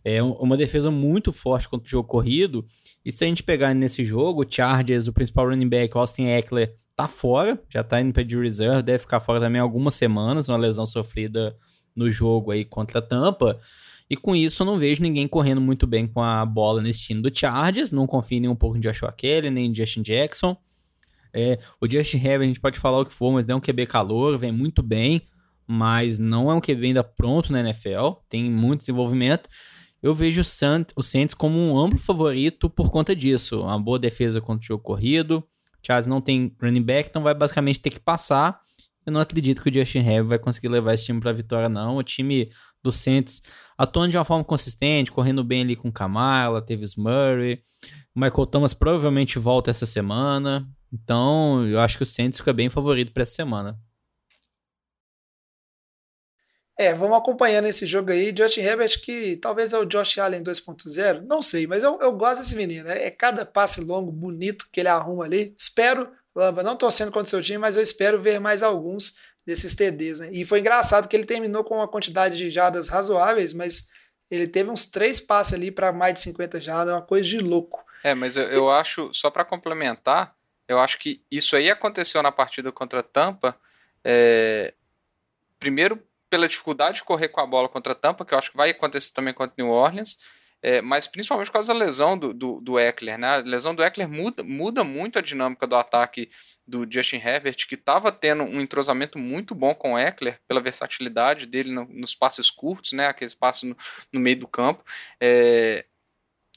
É 0.03 0.21
um- 0.21 0.33
uma 0.33 0.57
defesa 0.57 0.91
muito 0.91 1.31
forte 1.31 1.69
contra 1.69 1.87
o 1.87 1.89
jogo 1.89 2.05
corrido. 2.05 2.65
E 3.05 3.13
se 3.13 3.23
a 3.23 3.27
gente 3.27 3.43
pegar 3.43 3.73
nesse 3.73 4.03
jogo, 4.03 4.43
o 4.43 4.45
Chargers, 4.45 5.07
o 5.07 5.13
principal 5.13 5.47
running 5.47 5.69
back, 5.69 5.97
Austin 5.97 6.25
Eckler, 6.25 6.75
tá 6.97 7.07
fora, 7.07 7.57
já 7.69 7.81
tá 7.81 8.01
indo 8.01 8.11
para 8.11 8.23
de 8.25 8.37
reserve, 8.37 8.81
deve 8.81 8.99
ficar 8.99 9.21
fora 9.21 9.39
também 9.39 9.61
algumas 9.61 9.93
semanas, 9.93 10.49
uma 10.49 10.57
lesão 10.57 10.85
sofrida 10.85 11.55
no 11.95 12.11
jogo 12.11 12.51
aí 12.51 12.65
contra 12.65 12.99
a 12.99 13.01
Tampa. 13.01 13.57
E 14.09 14.17
com 14.17 14.35
isso 14.35 14.63
eu 14.63 14.65
não 14.65 14.77
vejo 14.77 15.01
ninguém 15.01 15.29
correndo 15.29 15.61
muito 15.61 15.87
bem 15.87 16.05
com 16.05 16.21
a 16.21 16.45
bola 16.45 16.81
nesse 16.81 17.03
time 17.03 17.21
do 17.21 17.31
Chargers, 17.33 17.93
não 17.93 18.05
confio 18.05 18.41
nem 18.41 18.49
um 18.49 18.55
pouco 18.55 18.75
em 18.75 18.81
Joshua 18.81 19.13
Kelly, 19.13 19.49
nem 19.49 19.67
em 19.67 19.73
Justin 19.73 20.01
Jackson. 20.01 20.57
É, 21.37 21.59
o 21.79 21.89
Justin 21.89 22.17
Herbert 22.17 22.41
a 22.41 22.47
gente 22.47 22.59
pode 22.59 22.79
falar 22.79 22.99
o 22.99 23.05
que 23.05 23.13
for, 23.13 23.31
mas 23.31 23.47
é 23.47 23.53
um 23.55 23.59
QB 23.59 23.85
calor, 23.85 24.37
vem 24.37 24.51
muito 24.51 24.81
bem, 24.81 25.21
mas 25.67 26.17
não 26.17 26.49
é 26.49 26.55
um 26.55 26.61
QB 26.61 26.87
ainda 26.87 27.03
pronto 27.03 27.51
na 27.51 27.59
NFL, 27.59 28.13
tem 28.27 28.49
muito 28.49 28.79
desenvolvimento. 28.79 29.49
Eu 30.01 30.13
vejo 30.15 30.41
o 30.41 30.43
Sant- 30.43 30.91
o 30.95 31.03
Saints 31.03 31.33
como 31.33 31.57
um 31.57 31.77
amplo 31.77 31.99
favorito 31.99 32.69
por 32.69 32.91
conta 32.91 33.15
disso. 33.15 33.61
Uma 33.61 33.79
boa 33.79 33.97
defesa 33.99 34.39
contra 34.39 34.63
o 34.63 34.67
jogo 34.67 34.83
corrido. 34.83 35.39
O 35.39 35.85
Charles 35.85 36.07
não 36.07 36.21
tem 36.21 36.55
running 36.61 36.83
back, 36.83 37.09
então 37.09 37.23
vai 37.23 37.33
basicamente 37.33 37.79
ter 37.79 37.89
que 37.89 37.99
passar. 37.99 38.59
Eu 39.05 39.11
não 39.11 39.21
acredito 39.21 39.61
que 39.63 39.69
o 39.69 39.73
Justin 39.73 39.99
Herbert 39.99 40.25
vai 40.27 40.39
conseguir 40.39 40.67
levar 40.67 40.93
esse 40.93 41.05
time 41.05 41.19
para 41.19 41.31
vitória, 41.33 41.67
não. 41.69 41.97
O 41.97 42.03
time 42.03 42.49
do 42.83 42.91
Saints 42.91 43.41
atuando 43.77 44.11
de 44.11 44.17
uma 44.17 44.25
forma 44.25 44.43
consistente, 44.43 45.11
correndo 45.11 45.43
bem 45.43 45.61
ali 45.61 45.75
com 45.75 45.91
Kamala, 45.91 46.61
Tavis 46.61 46.95
Murray. 46.95 47.61
O 48.17 48.19
Michael 48.19 48.47
Thomas 48.47 48.73
provavelmente 48.73 49.37
volta 49.37 49.69
essa 49.69 49.85
semana. 49.85 50.67
Então, 50.91 51.63
eu 51.67 51.79
acho 51.79 51.97
que 51.97 52.03
o 52.03 52.05
Saints 52.05 52.39
fica 52.39 52.51
bem 52.51 52.67
favorito 52.67 53.11
para 53.11 53.21
essa 53.21 53.33
semana. 53.33 53.79
É, 56.75 56.95
vamos 56.95 57.15
acompanhando 57.15 57.67
esse 57.67 57.85
jogo 57.85 58.09
aí. 58.09 58.33
Justin 58.35 58.61
Herbert, 58.61 58.99
que 59.01 59.37
talvez 59.37 59.71
é 59.71 59.77
o 59.77 59.85
Josh 59.85 60.17
Allen 60.17 60.41
2.0, 60.41 61.27
não 61.27 61.43
sei, 61.43 61.67
mas 61.67 61.83
eu, 61.83 61.99
eu 62.01 62.11
gosto 62.11 62.39
desse 62.39 62.55
menino. 62.55 62.85
Né? 62.85 63.03
É 63.03 63.11
cada 63.11 63.45
passe 63.45 63.81
longo, 63.81 64.11
bonito 64.11 64.65
que 64.73 64.79
ele 64.79 64.89
arruma 64.89 65.25
ali. 65.25 65.53
Espero, 65.55 66.09
Lamba, 66.35 66.63
não 66.63 66.75
torcendo 66.75 67.11
contra 67.11 67.27
o 67.27 67.29
seu 67.29 67.41
time, 67.43 67.59
mas 67.59 67.77
eu 67.77 67.83
espero 67.83 68.19
ver 68.19 68.39
mais 68.39 68.63
alguns 68.63 69.13
desses 69.45 69.75
TDs. 69.75 70.21
Né? 70.21 70.29
E 70.31 70.43
foi 70.43 70.61
engraçado 70.61 71.07
que 71.07 71.15
ele 71.15 71.25
terminou 71.25 71.63
com 71.63 71.75
uma 71.75 71.87
quantidade 71.87 72.35
de 72.35 72.49
jadas 72.49 72.89
razoáveis, 72.89 73.53
mas 73.53 73.89
ele 74.31 74.47
teve 74.47 74.71
uns 74.71 74.85
três 74.85 75.19
passes 75.19 75.53
ali 75.53 75.69
para 75.69 75.93
mais 75.93 76.15
de 76.15 76.21
50 76.21 76.59
jadas, 76.59 76.95
uma 76.95 77.01
coisa 77.03 77.29
de 77.29 77.37
louco. 77.37 77.85
É, 78.07 78.15
mas 78.15 78.37
eu, 78.37 78.45
eu 78.45 78.71
acho, 78.71 79.13
só 79.13 79.29
para 79.29 79.43
complementar, 79.43 80.33
eu 80.65 80.79
acho 80.79 80.97
que 80.97 81.21
isso 81.29 81.57
aí 81.57 81.69
aconteceu 81.69 82.23
na 82.23 82.31
partida 82.31 82.71
contra 82.71 83.03
Tampa. 83.03 83.53
É, 84.01 84.73
primeiro 85.59 86.01
pela 86.29 86.47
dificuldade 86.47 86.97
de 86.97 87.03
correr 87.03 87.27
com 87.27 87.41
a 87.41 87.45
bola 87.45 87.67
contra 87.67 87.91
a 87.91 87.95
Tampa, 87.95 88.23
que 88.23 88.33
eu 88.33 88.37
acho 88.37 88.51
que 88.51 88.55
vai 88.55 88.69
acontecer 88.69 89.11
também 89.11 89.33
contra 89.33 89.53
New 89.57 89.69
Orleans, 89.69 90.19
é, 90.61 90.81
mas 90.81 91.05
principalmente 91.05 91.47
por 91.47 91.53
causa 91.53 91.73
da 91.73 91.79
lesão 91.79 92.17
do, 92.17 92.33
do, 92.33 92.61
do, 92.61 92.79
Eckler. 92.79 93.17
Né? 93.17 93.27
A 93.27 93.37
lesão 93.39 93.75
do 93.75 93.83
Eckler 93.83 94.07
muda, 94.07 94.41
muda 94.41 94.85
muito 94.85 95.19
a 95.19 95.21
dinâmica 95.21 95.67
do 95.67 95.75
ataque 95.75 96.29
do 96.65 96.89
Justin 96.89 97.17
Herbert, 97.17 97.67
que 97.67 97.75
estava 97.75 98.09
tendo 98.09 98.43
um 98.43 98.61
entrosamento 98.61 99.19
muito 99.19 99.53
bom 99.53 99.75
com 99.75 99.95
o 99.95 99.99
Eckler, 99.99 100.39
pela 100.47 100.61
versatilidade 100.61 101.45
dele 101.45 101.71
no, 101.71 101.85
nos 101.91 102.15
passes 102.15 102.49
curtos, 102.49 102.93
né? 102.93 103.07
aqueles 103.07 103.33
passes 103.33 103.63
no, 103.63 103.75
no 104.13 104.19
meio 104.21 104.39
do 104.39 104.47
campo. 104.47 104.81
É, 105.19 105.85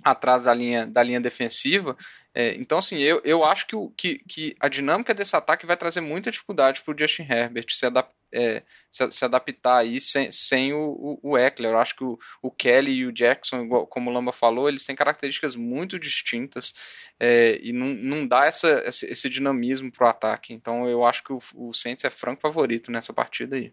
atrás 0.03 0.45
da 0.45 0.55
linha, 0.55 0.87
da 0.87 1.03
linha 1.03 1.21
defensiva. 1.21 1.97
É, 2.35 2.55
então, 2.55 2.79
assim, 2.79 2.99
eu, 2.99 3.21
eu 3.25 3.45
acho 3.45 3.67
que, 3.67 3.75
o, 3.75 3.91
que, 3.97 4.19
que 4.29 4.55
a 4.61 4.69
dinâmica 4.69 5.13
desse 5.13 5.35
ataque 5.35 5.67
vai 5.67 5.77
trazer 5.77 6.01
muita 6.01 6.31
dificuldade 6.31 6.81
para 6.83 6.95
o 6.95 6.99
Justin 6.99 7.27
Herbert 7.29 7.67
se, 7.71 7.87
adap 7.87 8.11
é, 8.33 8.63
se, 8.91 9.11
se, 9.11 9.25
adaptar 9.25 9.79
aí 9.79 10.01
sem, 10.01 10.31
sem 10.31 10.73
o, 10.73 11.19
o, 11.23 11.31
o, 11.31 11.39
Eckler. 11.39 11.73
Eu 11.73 11.79
acho 11.79 11.97
que 11.97 12.05
o, 12.05 12.19
o 12.41 12.51
Kelly 12.51 12.93
e 12.93 13.07
o 13.07 13.13
Jackson, 13.13 13.63
igual, 13.63 13.87
como 13.87 14.11
o 14.11 14.13
Lamba 14.13 14.33
falou, 14.33 14.69
eles 14.69 14.85
têm 14.85 14.95
características 14.95 15.57
muito 15.57 15.99
distintas 15.99 16.75
é, 17.19 17.59
e 17.63 17.73
não, 17.73 17.89
não 17.89 18.27
dá 18.27 18.47
essa, 18.47 18.83
esse, 18.87 19.07
esse 19.07 19.29
dinamismo 19.29 19.91
para 19.91 20.07
o 20.07 20.11
ataque. 20.11 20.55
Então, 20.55 20.89
eu 20.89 21.05
acho 21.05 21.25
que 21.25 21.33
o, 21.33 21.41
o 21.55 21.75
Saints 21.75 22.05
é 22.05 22.11
franco 22.11 22.43
favorito 22.43 22.93
nessa 22.93 23.13
partida 23.13 23.57
aí. 23.57 23.73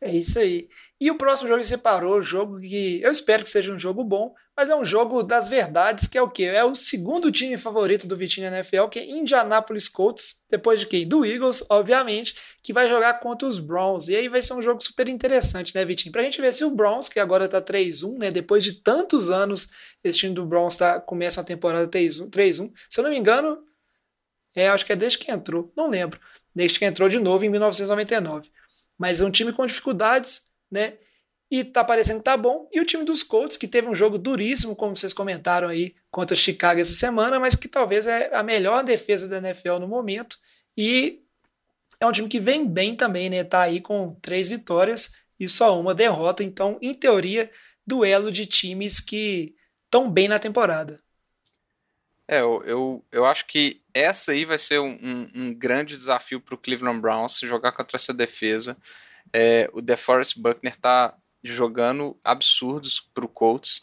É 0.00 0.10
isso 0.10 0.38
aí. 0.38 0.68
E 1.00 1.10
o 1.10 1.16
próximo 1.16 1.48
jogo 1.48 1.60
que 1.60 1.66
separou, 1.66 2.22
jogo 2.22 2.60
que 2.60 3.00
eu 3.02 3.10
espero 3.10 3.42
que 3.42 3.50
seja 3.50 3.72
um 3.72 3.78
jogo 3.78 4.04
bom, 4.04 4.34
mas 4.56 4.70
é 4.70 4.76
um 4.76 4.84
jogo 4.84 5.22
das 5.22 5.48
verdades, 5.48 6.06
que 6.06 6.16
é 6.16 6.22
o 6.22 6.30
quê? 6.30 6.44
É 6.44 6.64
o 6.64 6.74
segundo 6.74 7.30
time 7.30 7.58
favorito 7.58 8.06
do 8.06 8.16
Vitinho 8.16 8.50
na 8.50 8.56
NFL, 8.56 8.86
que 8.86 8.98
é 8.98 9.04
Indianapolis 9.04 9.88
Colts, 9.88 10.44
depois 10.48 10.80
de 10.80 10.86
quem? 10.86 11.06
Do 11.06 11.24
Eagles, 11.24 11.64
obviamente, 11.68 12.34
que 12.62 12.72
vai 12.72 12.88
jogar 12.88 13.20
contra 13.20 13.46
os 13.46 13.58
Browns. 13.58 14.08
E 14.08 14.16
aí 14.16 14.28
vai 14.28 14.40
ser 14.40 14.54
um 14.54 14.62
jogo 14.62 14.82
super 14.82 15.08
interessante, 15.08 15.74
né, 15.74 15.84
Vitinho? 15.84 16.12
Pra 16.12 16.22
gente 16.22 16.40
ver 16.40 16.52
se 16.52 16.64
o 16.64 16.70
Browns, 16.70 17.08
que 17.08 17.20
agora 17.20 17.48
tá 17.48 17.60
3-1, 17.60 18.18
né, 18.18 18.30
depois 18.30 18.64
de 18.64 18.72
tantos 18.72 19.28
anos, 19.28 19.68
esse 20.02 20.18
time 20.18 20.34
do 20.34 20.46
Browns 20.46 20.76
tá, 20.76 21.00
começa 21.00 21.40
a 21.40 21.44
temporada 21.44 21.86
3-1. 21.86 22.72
Se 22.88 23.00
eu 23.00 23.04
não 23.04 23.10
me 23.10 23.18
engano, 23.18 23.58
é, 24.54 24.68
acho 24.68 24.86
que 24.86 24.92
é 24.92 24.96
desde 24.96 25.18
que 25.18 25.30
entrou, 25.30 25.70
não 25.76 25.90
lembro. 25.90 26.18
Desde 26.54 26.78
que 26.78 26.84
entrou 26.84 27.08
de 27.08 27.18
novo 27.18 27.44
em 27.44 27.50
1999 27.50 28.50
mas 28.98 29.20
é 29.20 29.24
um 29.24 29.30
time 29.30 29.52
com 29.52 29.66
dificuldades, 29.66 30.52
né? 30.70 30.94
E 31.50 31.62
tá 31.62 31.84
parecendo 31.84 32.18
que 32.18 32.24
tá 32.24 32.36
bom. 32.36 32.68
E 32.72 32.80
o 32.80 32.84
time 32.84 33.04
dos 33.04 33.22
Colts, 33.22 33.56
que 33.56 33.68
teve 33.68 33.88
um 33.88 33.94
jogo 33.94 34.18
duríssimo, 34.18 34.74
como 34.74 34.96
vocês 34.96 35.12
comentaram 35.12 35.68
aí, 35.68 35.94
contra 36.10 36.34
o 36.34 36.38
Chicago 36.38 36.80
essa 36.80 36.92
semana, 36.92 37.38
mas 37.38 37.54
que 37.54 37.68
talvez 37.68 38.06
é 38.06 38.34
a 38.34 38.42
melhor 38.42 38.82
defesa 38.82 39.28
da 39.28 39.38
NFL 39.38 39.78
no 39.78 39.86
momento. 39.86 40.36
E 40.76 41.22
é 42.00 42.06
um 42.06 42.12
time 42.12 42.28
que 42.28 42.40
vem 42.40 42.66
bem 42.66 42.96
também, 42.96 43.30
né? 43.30 43.44
Tá 43.44 43.62
aí 43.62 43.80
com 43.80 44.14
três 44.20 44.48
vitórias 44.48 45.14
e 45.38 45.48
só 45.48 45.78
uma 45.80 45.94
derrota. 45.94 46.42
Então, 46.42 46.78
em 46.82 46.92
teoria, 46.92 47.50
duelo 47.86 48.32
de 48.32 48.44
times 48.44 49.00
que 49.00 49.54
estão 49.84 50.10
bem 50.10 50.26
na 50.26 50.38
temporada. 50.38 51.00
É, 52.28 52.40
eu, 52.40 52.62
eu, 52.64 53.04
eu 53.12 53.24
acho 53.24 53.46
que 53.46 53.80
essa 53.94 54.32
aí 54.32 54.44
vai 54.44 54.58
ser 54.58 54.80
um, 54.80 55.28
um, 55.32 55.54
grande 55.54 55.96
desafio 55.96 56.40
para 56.40 56.56
o 56.56 56.58
Cleveland 56.58 57.00
Browns 57.00 57.38
jogar 57.38 57.70
contra 57.70 57.96
essa 57.96 58.12
defesa. 58.12 58.76
É, 59.32 59.70
o 59.72 59.80
DeForest 59.80 60.38
Buckner 60.38 60.72
está 60.72 61.16
jogando 61.52 62.18
absurdos 62.24 63.00
para 63.00 63.24
o 63.24 63.28
Colts. 63.28 63.82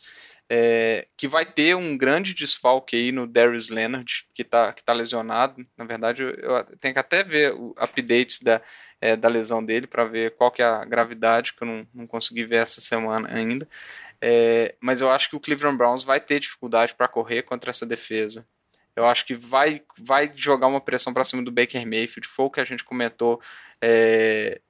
É, 0.50 1.08
que 1.18 1.28
vai 1.28 1.46
ter 1.46 1.76
um 1.76 1.98
grande 1.98 2.34
desfalque 2.34 2.96
aí 2.96 3.12
no 3.12 3.26
Darius 3.26 3.70
Leonard, 3.70 4.26
que 4.36 4.42
está 4.42 4.72
que 4.74 4.84
tá 4.84 4.94
lesionado. 4.94 5.66
Na 5.76 5.86
verdade, 5.86 6.22
eu, 6.22 6.64
tenho 6.80 6.94
que 6.94 7.00
até 7.00 7.24
ver 7.24 7.54
o 7.54 7.74
updates 7.78 8.40
da, 8.40 8.62
é, 9.02 9.16
da 9.16 9.30
lesão 9.30 9.64
dele 9.64 9.88
para 9.88 10.06
ver 10.06 10.36
qual 10.36 10.52
que 10.52 10.62
é 10.62 10.66
a 10.66 10.86
gravidade, 10.86 11.54
que 11.54 11.64
eu 11.64 11.68
não, 11.68 11.88
não 11.94 12.06
consegui 12.06 12.44
ver 12.44 12.58
essa 12.58 12.82
semana 12.82 13.28
ainda. 13.34 13.68
É, 14.22 14.76
mas 14.80 15.02
eu 15.02 15.10
acho 15.10 15.30
que 15.30 15.36
o 15.36 15.40
Cleveland 15.40 15.78
Browns 15.78 16.04
vai 16.04 16.20
ter 16.20 16.40
dificuldade 16.40 16.94
para 16.94 17.08
correr 17.08 17.44
contra 17.44 17.70
essa 17.70 17.86
defesa. 17.86 18.48
Eu 18.96 19.06
acho 19.06 19.26
que 19.26 19.36
vai, 19.36 19.82
vai 19.98 20.32
jogar 20.36 20.68
uma 20.68 20.80
pressão 20.80 21.14
para 21.14 21.24
cima 21.24 21.42
do 21.44 21.52
Baker 21.52 21.86
Mayfield. 21.86 22.28
Foi 22.28 22.46
o 22.46 22.50
que 22.50 22.62
a 22.62 22.64
gente 22.64 22.84
comentou 22.84 23.42
é, 23.82 24.62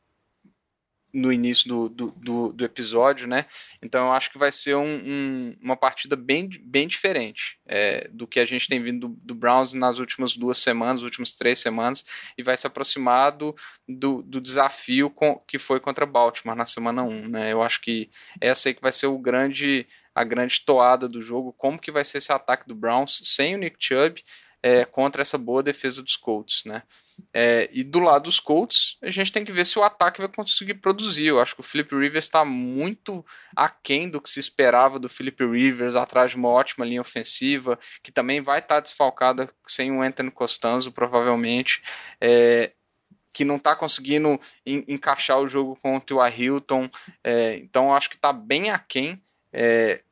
no 1.14 1.32
início 1.32 1.70
do, 1.70 1.89
do, 1.89 2.11
do, 2.18 2.53
do, 2.53 2.66
episódio, 2.66 3.28
né? 3.28 3.45
Então 3.84 4.07
eu 4.07 4.14
acho 4.14 4.32
que 4.32 4.38
vai 4.39 4.51
ser 4.51 4.76
um, 4.76 4.84
um, 4.84 5.55
uma 5.61 5.78
partida 5.78 6.16
bem, 6.16 6.49
bem 6.64 6.88
diferente 6.88 7.59
é, 7.68 8.07
do 8.11 8.26
que 8.26 8.39
a 8.39 8.45
gente 8.45 8.68
tem 8.68 8.82
vindo 8.82 9.07
do, 9.07 9.16
do, 9.22 9.36
Browns 9.36 9.74
nas 9.74 9.99
últimas 9.99 10.36
duas 10.36 10.57
semanas, 10.57 11.03
últimas 11.03 11.36
três 11.36 11.59
semanas, 11.59 12.03
e 12.36 12.41
vai 12.41 12.57
se 12.57 12.66
aproximar 12.66 13.32
do, 13.32 13.55
do, 13.88 14.24
do 14.24 14.41
desafio 14.41 15.07
com, 15.11 15.36
que 15.47 15.59
foi 15.59 15.80
contra 15.80 16.05
Baltimore 16.05 16.57
na 16.57 16.66
semana 16.66 17.03
1, 17.03 17.28
né? 17.28 17.53
Eu 17.53 17.61
acho 17.61 17.80
que 17.80 18.09
essa 18.41 18.70
aí 18.70 18.74
que 18.74 18.82
vai 18.82 18.91
ser 18.91 19.05
o 19.05 19.20
grande 19.20 19.86
a 20.16 20.24
grande 20.24 20.61
toada 20.61 21.09
do 21.09 21.22
jogo, 21.22 21.53
como 21.53 21.80
que 21.80 21.91
vai 21.91 22.05
ser 22.05 22.20
esse 22.20 22.32
ataque 22.32 22.68
do 22.68 22.76
Browns 22.76 23.20
sem 23.24 23.55
o 23.55 23.57
Nick 23.57 23.78
Chubb 23.80 24.24
é, 24.61 24.86
contra 24.86 25.22
essa 25.22 25.38
boa 25.38 25.64
defesa 25.64 26.01
dos 26.01 26.16
Colts, 26.16 26.64
né? 26.66 26.84
É, 27.34 27.70
e 27.72 27.84
do 27.84 27.99
lado 27.99 28.24
dos 28.24 28.39
Colts, 28.39 28.97
a 29.01 29.09
gente 29.09 29.32
tem 29.32 29.43
que 29.43 29.51
ver 29.51 29.66
se 29.66 29.78
o 29.78 29.84
ataque 29.84 30.20
vai 30.20 30.30
conseguir 30.30 30.76
produzir. 30.76 31.26
Eu 31.28 31.39
acho 31.39 31.55
que 31.55 31.61
o 31.61 31.64
Philip 31.64 31.95
Rivers 31.95 32.26
está 32.26 32.45
muito 32.45 33.26
aquém 33.55 34.09
do 34.09 34.22
que 34.22 34.30
se 34.30 34.39
esperava 34.39 34.99
do 34.99 35.09
Philip 35.09 35.43
Rivers, 35.45 35.95
atrás 35.95 36.32
de 36.32 36.38
uma 36.38 36.49
ótima 36.49 36.86
linha 36.86 37.01
ofensiva, 37.01 37.80
que 38.01 38.11
também 38.11 38.41
vai 38.41 38.59
estar 38.59 38.76
tá 38.76 38.82
desfalcada 38.82 39.49
sem 39.68 39.91
o 39.91 40.01
Anthony 40.01 40.32
Costanzo, 40.32 40.91
provavelmente. 40.91 41.82
É, 42.20 42.72
que 43.34 43.43
não 43.43 43.55
está 43.55 43.76
conseguindo 43.76 44.39
encaixar 44.64 45.39
o 45.39 45.47
jogo 45.47 45.76
com 45.82 45.97
o 45.97 46.28
Hilton. 46.28 46.88
É, 47.24 47.57
então, 47.57 47.93
acho 47.93 48.07
que 48.07 48.16
está 48.16 48.32
bem 48.32 48.70
aquém, 48.70 49.20
é, 49.51 50.03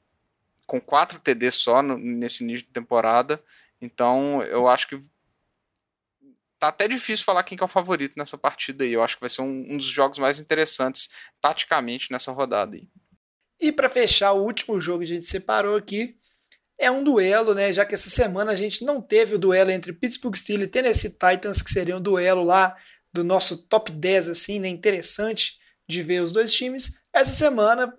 com 0.65 0.81
quatro 0.81 1.19
TDs 1.19 1.53
só 1.55 1.83
no, 1.83 1.97
nesse 1.99 2.43
início 2.43 2.65
de 2.65 2.73
temporada. 2.73 3.41
Então, 3.79 4.41
eu 4.43 4.67
acho 4.67 4.87
que 4.87 4.99
tá 6.61 6.67
até 6.67 6.87
difícil 6.87 7.25
falar 7.25 7.43
quem 7.43 7.57
que 7.57 7.63
é 7.63 7.65
o 7.65 7.67
favorito 7.67 8.13
nessa 8.15 8.37
partida 8.37 8.83
aí. 8.83 8.93
Eu 8.93 9.01
acho 9.01 9.15
que 9.15 9.21
vai 9.21 9.29
ser 9.29 9.41
um, 9.41 9.65
um 9.67 9.77
dos 9.77 9.87
jogos 9.87 10.19
mais 10.19 10.39
interessantes 10.39 11.09
taticamente 11.41 12.11
nessa 12.11 12.31
rodada 12.31 12.75
aí. 12.75 12.87
E 13.59 13.71
para 13.71 13.89
fechar 13.89 14.33
o 14.33 14.43
último 14.43 14.79
jogo 14.79 14.99
que 14.99 15.05
a 15.05 15.07
gente 15.07 15.25
separou 15.25 15.75
aqui, 15.75 16.15
é 16.77 16.91
um 16.91 17.03
duelo, 17.03 17.55
né? 17.55 17.73
Já 17.73 17.83
que 17.83 17.95
essa 17.95 18.11
semana 18.11 18.51
a 18.51 18.55
gente 18.55 18.85
não 18.85 19.01
teve 19.01 19.35
o 19.35 19.39
duelo 19.39 19.71
entre 19.71 19.91
Pittsburgh 19.91 20.35
Steelers 20.35 20.67
e 20.67 20.71
Tennessee 20.71 21.09
Titans, 21.09 21.63
que 21.63 21.71
seria 21.71 21.97
um 21.97 22.01
duelo 22.01 22.43
lá 22.43 22.77
do 23.11 23.23
nosso 23.23 23.57
top 23.67 23.91
10, 23.91 24.29
assim, 24.29 24.59
né? 24.59 24.69
Interessante 24.69 25.57
de 25.89 26.03
ver 26.03 26.21
os 26.21 26.31
dois 26.31 26.53
times. 26.53 27.01
Essa 27.11 27.33
semana, 27.33 27.91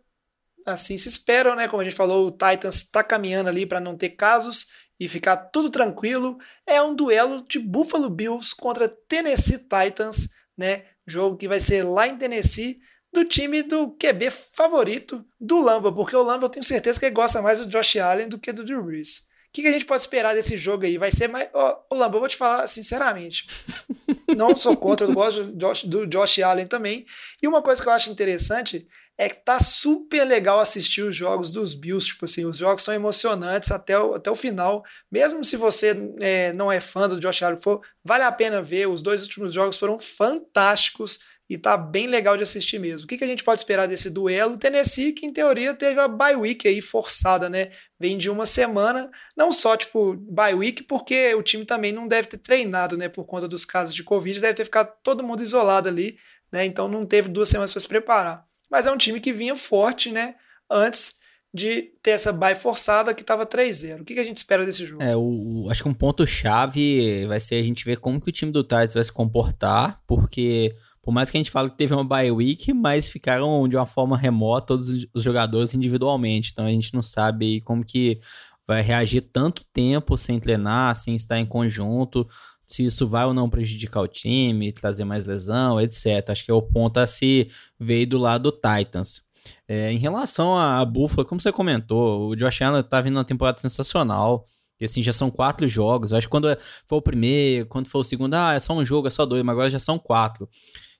assim 0.64 0.96
se 0.96 1.08
esperam, 1.08 1.56
né? 1.56 1.66
Como 1.66 1.80
a 1.80 1.84
gente 1.84 1.96
falou, 1.96 2.28
o 2.28 2.30
Titans 2.30 2.76
está 2.76 3.02
caminhando 3.02 3.48
ali 3.48 3.66
para 3.66 3.80
não 3.80 3.96
ter 3.96 4.10
casos 4.10 4.68
e 4.98 5.08
ficar 5.08 5.36
tudo 5.36 5.70
tranquilo, 5.70 6.38
é 6.66 6.80
um 6.82 6.94
duelo 6.94 7.42
de 7.48 7.58
Buffalo 7.58 8.08
Bills 8.08 8.54
contra 8.54 8.88
Tennessee 8.88 9.58
Titans, 9.58 10.30
né? 10.56 10.84
Jogo 11.06 11.36
que 11.36 11.48
vai 11.48 11.58
ser 11.58 11.82
lá 11.82 12.06
em 12.06 12.16
Tennessee, 12.16 12.80
do 13.12 13.24
time 13.24 13.62
do 13.62 13.90
QB 13.90 14.30
favorito 14.30 15.24
do 15.38 15.60
Lamba, 15.60 15.92
porque 15.92 16.16
o 16.16 16.22
Lamba 16.22 16.46
eu 16.46 16.50
tenho 16.50 16.64
certeza 16.64 16.98
que 16.98 17.06
ele 17.06 17.14
gosta 17.14 17.42
mais 17.42 17.60
do 17.60 17.66
Josh 17.66 17.96
Allen 17.96 18.28
do 18.28 18.38
que 18.38 18.52
do 18.52 18.64
Drew 18.64 18.82
Brees. 18.82 19.30
O 19.48 19.52
que, 19.52 19.60
que 19.60 19.68
a 19.68 19.72
gente 19.72 19.84
pode 19.84 20.02
esperar 20.02 20.34
desse 20.34 20.56
jogo 20.56 20.86
aí? 20.86 20.96
Vai 20.96 21.12
ser 21.12 21.28
mais. 21.28 21.46
Ô, 21.52 21.76
oh, 21.90 21.94
Lamba, 21.94 22.16
eu 22.16 22.20
vou 22.20 22.28
te 22.28 22.38
falar 22.38 22.66
sinceramente. 22.66 23.46
Não 24.34 24.56
sou 24.56 24.74
contra, 24.74 25.06
eu 25.06 25.12
gosto 25.12 25.44
do 25.44 25.58
Josh, 25.58 25.84
do 25.84 26.06
Josh 26.06 26.38
Allen 26.38 26.66
também. 26.66 27.04
E 27.42 27.46
uma 27.46 27.60
coisa 27.60 27.82
que 27.82 27.86
eu 27.86 27.92
acho 27.92 28.10
interessante 28.10 28.88
é 29.18 29.28
que 29.28 29.44
tá 29.44 29.60
super 29.60 30.24
legal 30.24 30.58
assistir 30.58 31.02
os 31.02 31.14
jogos 31.14 31.50
dos 31.50 31.74
Bills, 31.74 32.06
tipo 32.06 32.24
assim, 32.24 32.44
os 32.44 32.58
jogos 32.58 32.82
são 32.82 32.94
emocionantes 32.94 33.70
até 33.70 33.98
o, 33.98 34.14
até 34.14 34.30
o 34.30 34.36
final, 34.36 34.82
mesmo 35.10 35.44
se 35.44 35.56
você 35.56 35.94
é, 36.20 36.52
não 36.52 36.72
é 36.72 36.80
fã 36.80 37.08
do 37.08 37.20
Josh 37.20 37.42
Allen, 37.42 37.60
for, 37.60 37.80
vale 38.04 38.24
a 38.24 38.32
pena 38.32 38.62
ver, 38.62 38.88
os 38.88 39.02
dois 39.02 39.22
últimos 39.22 39.54
jogos 39.54 39.76
foram 39.76 39.98
fantásticos 40.00 41.20
e 41.52 41.58
tá 41.58 41.76
bem 41.76 42.06
legal 42.06 42.34
de 42.34 42.42
assistir 42.42 42.78
mesmo. 42.78 43.04
O 43.04 43.08
que, 43.08 43.18
que 43.18 43.24
a 43.24 43.26
gente 43.26 43.44
pode 43.44 43.60
esperar 43.60 43.86
desse 43.86 44.08
duelo? 44.08 44.56
Tennessee, 44.56 45.12
que 45.12 45.26
em 45.26 45.32
teoria 45.32 45.74
teve 45.74 46.00
a 46.00 46.08
bye 46.08 46.34
week 46.34 46.66
aí 46.66 46.80
forçada, 46.80 47.50
né? 47.50 47.70
Vem 48.00 48.16
de 48.16 48.30
uma 48.30 48.46
semana, 48.46 49.10
não 49.36 49.52
só 49.52 49.76
tipo 49.76 50.14
bye 50.16 50.54
week, 50.54 50.84
porque 50.84 51.34
o 51.34 51.42
time 51.42 51.66
também 51.66 51.92
não 51.92 52.08
deve 52.08 52.28
ter 52.28 52.38
treinado, 52.38 52.96
né? 52.96 53.06
Por 53.06 53.26
conta 53.26 53.46
dos 53.46 53.66
casos 53.66 53.94
de 53.94 54.02
Covid, 54.02 54.40
deve 54.40 54.54
ter 54.54 54.64
ficado 54.64 54.94
todo 55.02 55.22
mundo 55.22 55.42
isolado 55.42 55.88
ali, 55.88 56.16
né? 56.50 56.64
Então 56.64 56.88
não 56.88 57.04
teve 57.04 57.28
duas 57.28 57.50
semanas 57.50 57.70
para 57.70 57.80
se 57.80 57.88
preparar. 57.88 58.46
Mas 58.72 58.86
é 58.86 58.90
um 58.90 58.96
time 58.96 59.20
que 59.20 59.34
vinha 59.34 59.54
forte, 59.54 60.10
né? 60.10 60.34
Antes 60.70 61.20
de 61.54 61.92
ter 62.02 62.12
essa 62.12 62.32
bye 62.32 62.54
forçada 62.54 63.12
que 63.12 63.20
estava 63.20 63.46
3-0. 63.46 64.00
O 64.00 64.04
que, 64.04 64.14
que, 64.14 64.20
a 64.20 64.24
gente 64.24 64.38
espera 64.38 64.64
desse 64.64 64.86
jogo? 64.86 65.02
É, 65.02 65.14
o, 65.14 65.64
o 65.64 65.70
acho 65.70 65.82
que 65.82 65.88
um 65.88 65.94
ponto-chave 65.94 67.26
vai 67.26 67.38
ser 67.38 67.56
a 67.56 67.62
gente 67.62 67.84
ver 67.84 67.98
como 67.98 68.18
que 68.18 68.30
o 68.30 68.32
time 68.32 68.50
do 68.50 68.62
Titans 68.62 68.94
vai 68.94 69.04
se 69.04 69.12
comportar, 69.12 70.00
porque 70.06 70.74
por 71.02 71.12
mais 71.12 71.30
que 71.30 71.36
a 71.36 71.40
gente 71.40 71.50
fale 71.50 71.68
que 71.68 71.76
teve 71.76 71.92
uma 71.92 72.04
bye 72.04 72.30
week, 72.30 72.72
mas 72.72 73.06
ficaram 73.06 73.68
de 73.68 73.76
uma 73.76 73.84
forma 73.84 74.16
remota 74.16 74.68
todos 74.68 75.06
os 75.12 75.22
jogadores 75.22 75.74
individualmente. 75.74 76.52
Então 76.52 76.64
a 76.64 76.70
gente 76.70 76.94
não 76.94 77.02
sabe 77.02 77.60
como 77.60 77.84
que 77.84 78.18
vai 78.66 78.80
reagir 78.80 79.20
tanto 79.20 79.62
tempo 79.74 80.16
sem 80.16 80.40
treinar, 80.40 80.96
sem 80.96 81.14
estar 81.14 81.38
em 81.38 81.44
conjunto, 81.44 82.26
se 82.74 82.84
isso 82.84 83.06
vai 83.06 83.24
ou 83.24 83.34
não 83.34 83.50
prejudicar 83.50 84.00
o 84.00 84.08
time, 84.08 84.72
trazer 84.72 85.04
mais 85.04 85.24
lesão, 85.24 85.80
etc. 85.80 86.30
Acho 86.30 86.44
que 86.44 86.50
é 86.50 86.54
o 86.54 86.62
ponto 86.62 86.98
a 86.98 87.06
se 87.06 87.48
ver 87.78 88.06
do 88.06 88.18
lado 88.18 88.50
do 88.50 88.52
Titans. 88.52 89.22
É, 89.66 89.92
em 89.92 89.98
relação 89.98 90.56
a 90.56 90.84
Buffalo, 90.84 91.26
como 91.26 91.40
você 91.40 91.52
comentou, 91.52 92.28
o 92.28 92.36
Josh 92.36 92.62
Allen 92.62 92.82
tá 92.82 93.00
vindo 93.00 93.16
uma 93.16 93.24
temporada 93.24 93.58
sensacional. 93.58 94.46
E 94.80 94.84
assim, 94.84 95.02
já 95.02 95.12
são 95.12 95.30
quatro 95.30 95.68
jogos. 95.68 96.12
Acho 96.12 96.26
que 96.26 96.30
quando 96.30 96.48
foi 96.86 96.98
o 96.98 97.02
primeiro, 97.02 97.66
quando 97.66 97.86
foi 97.86 98.00
o 98.00 98.04
segundo, 98.04 98.34
ah, 98.34 98.54
é 98.54 98.60
só 98.60 98.74
um 98.74 98.84
jogo, 98.84 99.06
é 99.06 99.10
só 99.10 99.24
dois, 99.24 99.44
mas 99.44 99.52
agora 99.52 99.70
já 99.70 99.78
são 99.78 99.98
quatro. 99.98 100.48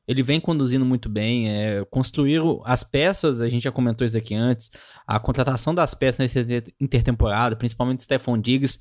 Ele 0.07 0.23
vem 0.23 0.41
conduzindo 0.41 0.85
muito 0.85 1.09
bem. 1.09 1.49
É, 1.49 1.85
construir 1.91 2.41
as 2.65 2.85
peças, 2.85 3.41
a 3.41 3.49
gente 3.49 3.63
já 3.63 3.73
comentou 3.73 4.05
isso 4.05 4.17
aqui 4.17 4.35
antes. 4.35 4.71
A 5.07 5.19
contratação 5.19 5.75
das 5.75 5.95
peças 5.95 6.19
nessa 6.19 6.47
intertemporada, 6.81 7.57
principalmente 7.57 8.05
Stephon 8.05 8.39
Diggs, 8.39 8.79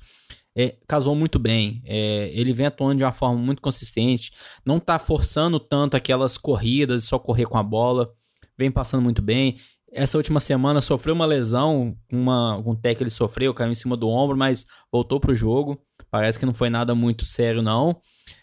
é, 0.56 0.76
casou 0.86 1.14
muito 1.14 1.38
bem. 1.38 1.82
É, 1.84 2.30
ele 2.34 2.52
vem 2.52 2.66
atuando 2.66 2.96
de 2.96 3.04
uma 3.04 3.12
forma 3.12 3.38
muito 3.40 3.62
consistente. 3.62 4.32
Não 4.64 4.78
tá 4.78 4.98
forçando 4.98 5.58
tanto 5.58 5.96
aquelas 5.96 6.36
corridas, 6.36 7.04
só 7.04 7.18
correr 7.18 7.46
com 7.46 7.58
a 7.58 7.62
bola 7.62 8.12
vem 8.56 8.70
passando 8.70 9.02
muito 9.02 9.22
bem. 9.22 9.56
Essa 9.92 10.16
última 10.16 10.40
semana 10.40 10.80
sofreu 10.80 11.14
uma 11.14 11.26
lesão, 11.26 11.96
uma, 12.10 12.56
um 12.56 12.74
tec 12.74 13.00
ele 13.00 13.10
sofreu, 13.10 13.52
caiu 13.52 13.70
em 13.70 13.74
cima 13.74 13.96
do 13.96 14.08
ombro, 14.08 14.36
mas 14.36 14.64
voltou 14.90 15.20
pro 15.20 15.34
jogo. 15.34 15.78
Parece 16.10 16.38
que 16.38 16.46
não 16.46 16.54
foi 16.54 16.70
nada 16.70 16.94
muito 16.94 17.24
sério, 17.24 17.60
não. 17.60 18.00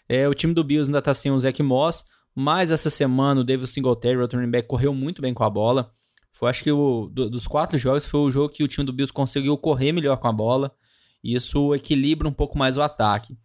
É, 0.08 0.28
o 0.28 0.34
time 0.34 0.54
do 0.54 0.62
Bills 0.62 0.88
ainda 0.88 1.02
tá 1.02 1.12
sem 1.12 1.32
o 1.32 1.38
Zach 1.38 1.60
Moss, 1.62 2.04
mas 2.34 2.70
essa 2.70 2.88
semana 2.88 3.40
o 3.40 3.44
David 3.44 3.68
Singletary, 3.68 4.16
o 4.16 4.26
running 4.26 4.50
back, 4.50 4.68
correu 4.68 4.94
muito 4.94 5.20
bem 5.20 5.34
com 5.34 5.42
a 5.42 5.50
bola. 5.50 5.90
Foi, 6.32 6.48
acho 6.48 6.62
que 6.62 6.70
o, 6.70 7.08
do, 7.12 7.28
dos 7.28 7.48
quatro 7.48 7.76
jogos 7.78 8.06
foi 8.06 8.20
o 8.20 8.30
jogo 8.30 8.54
que 8.54 8.62
o 8.62 8.68
time 8.68 8.86
do 8.86 8.92
Bills 8.92 9.12
conseguiu 9.12 9.56
correr 9.58 9.90
melhor 9.90 10.16
com 10.18 10.28
a 10.28 10.32
bola. 10.32 10.72
Isso 11.22 11.74
equilibra 11.74 12.28
um 12.28 12.32
pouco 12.32 12.56
mais 12.56 12.76
o 12.76 12.82
ataque. 12.82 13.36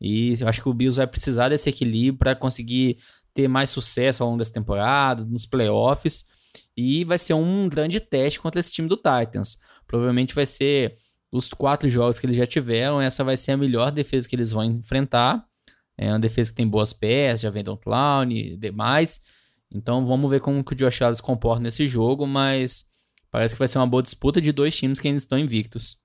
E 0.00 0.34
eu 0.40 0.48
acho 0.48 0.62
que 0.62 0.68
o 0.68 0.74
Bills 0.74 0.96
vai 0.96 1.06
precisar 1.06 1.48
desse 1.48 1.68
equilíbrio 1.68 2.18
para 2.18 2.34
conseguir 2.34 2.98
ter 3.34 3.48
mais 3.48 3.70
sucesso 3.70 4.22
ao 4.22 4.28
longo 4.28 4.38
dessa 4.38 4.52
temporada, 4.52 5.24
nos 5.24 5.46
playoffs. 5.46 6.24
E 6.76 7.04
vai 7.04 7.18
ser 7.18 7.34
um 7.34 7.68
grande 7.68 8.00
teste 8.00 8.40
contra 8.40 8.60
esse 8.60 8.72
time 8.72 8.88
do 8.88 8.96
Titans. 8.96 9.58
Provavelmente 9.86 10.34
vai 10.34 10.46
ser 10.46 10.96
os 11.30 11.48
quatro 11.50 11.88
jogos 11.88 12.18
que 12.18 12.26
eles 12.26 12.36
já 12.36 12.46
tiveram. 12.46 13.00
Essa 13.00 13.22
vai 13.22 13.36
ser 13.36 13.52
a 13.52 13.56
melhor 13.56 13.90
defesa 13.90 14.28
que 14.28 14.34
eles 14.34 14.52
vão 14.52 14.64
enfrentar. 14.64 15.44
É 15.96 16.08
uma 16.08 16.18
defesa 16.20 16.50
que 16.50 16.56
tem 16.56 16.66
boas 16.66 16.92
peças, 16.92 17.40
já 17.40 17.50
vem 17.50 17.64
Don 17.64 17.76
Clown 17.76 18.30
e 18.30 18.56
demais. 18.56 19.20
Então 19.70 20.06
vamos 20.06 20.30
ver 20.30 20.40
como 20.40 20.64
que 20.64 20.72
o 20.72 20.76
Josh 20.76 21.02
Allen 21.02 21.14
se 21.16 21.22
comporta 21.22 21.62
nesse 21.62 21.86
jogo, 21.86 22.26
mas 22.26 22.86
parece 23.30 23.54
que 23.54 23.58
vai 23.58 23.68
ser 23.68 23.78
uma 23.78 23.86
boa 23.86 24.02
disputa 24.02 24.40
de 24.40 24.52
dois 24.52 24.76
times 24.76 25.00
que 25.00 25.08
ainda 25.08 25.18
estão 25.18 25.38
invictos. 25.38 25.98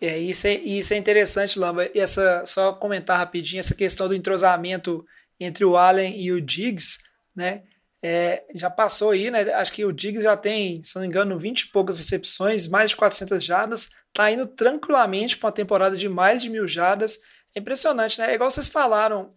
É, 0.00 0.18
isso 0.18 0.46
é, 0.46 0.54
isso 0.54 0.94
é 0.94 0.96
interessante, 0.96 1.58
Lamba. 1.58 1.88
E 1.94 1.98
essa, 1.98 2.44
só 2.46 2.72
comentar 2.72 3.18
rapidinho 3.18 3.60
essa 3.60 3.74
questão 3.74 4.08
do 4.08 4.14
entrosamento 4.14 5.04
entre 5.40 5.64
o 5.64 5.76
Allen 5.76 6.20
e 6.20 6.32
o 6.32 6.40
Diggs, 6.40 6.98
né? 7.34 7.62
É, 8.00 8.44
já 8.54 8.70
passou 8.70 9.10
aí, 9.10 9.28
né? 9.28 9.40
Acho 9.54 9.72
que 9.72 9.84
o 9.84 9.92
Diggs 9.92 10.22
já 10.22 10.36
tem, 10.36 10.82
se 10.84 10.94
não 10.94 11.02
me 11.02 11.08
engano, 11.08 11.38
20 11.38 11.62
e 11.62 11.72
poucas 11.72 11.98
recepções, 11.98 12.68
mais 12.68 12.90
de 12.90 12.96
400 12.96 13.42
jardas, 13.42 13.90
tá 14.12 14.30
indo 14.30 14.46
tranquilamente 14.46 15.36
para 15.36 15.48
uma 15.48 15.52
temporada 15.52 15.96
de 15.96 16.08
mais 16.08 16.42
de 16.42 16.48
mil 16.48 16.66
jardas. 16.66 17.18
É 17.54 17.58
impressionante, 17.58 18.18
né? 18.20 18.30
É 18.30 18.34
igual 18.34 18.50
vocês 18.50 18.68
falaram 18.68 19.34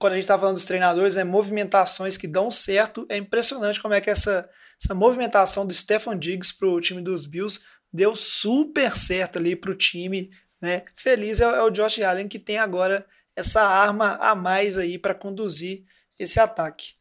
quando 0.00 0.14
a 0.14 0.16
gente 0.16 0.24
estava 0.24 0.40
falando 0.40 0.56
dos 0.56 0.64
treinadores, 0.64 1.14
né? 1.14 1.22
Movimentações 1.22 2.16
que 2.16 2.26
dão 2.26 2.50
certo. 2.50 3.06
É 3.08 3.16
impressionante 3.16 3.80
como 3.80 3.94
é 3.94 4.00
que 4.00 4.10
essa, 4.10 4.48
essa 4.82 4.94
movimentação 4.94 5.64
do 5.64 5.72
Stefan 5.72 6.18
Diggs 6.18 6.56
para 6.58 6.68
o 6.68 6.80
time 6.80 7.00
dos 7.00 7.24
Bills 7.24 7.60
deu 7.96 8.14
super 8.14 8.94
certo 8.94 9.38
ali 9.38 9.56
para 9.56 9.70
o 9.70 9.74
time, 9.74 10.30
né? 10.60 10.84
Feliz 10.94 11.40
é, 11.40 11.44
é 11.44 11.62
o 11.62 11.70
Josh 11.70 12.00
Allen 12.00 12.28
que 12.28 12.38
tem 12.38 12.58
agora 12.58 13.06
essa 13.34 13.62
arma 13.62 14.16
a 14.16 14.34
mais 14.34 14.78
aí 14.78 14.98
para 14.98 15.14
conduzir 15.14 15.84
esse 16.18 16.38
ataque. 16.38 16.92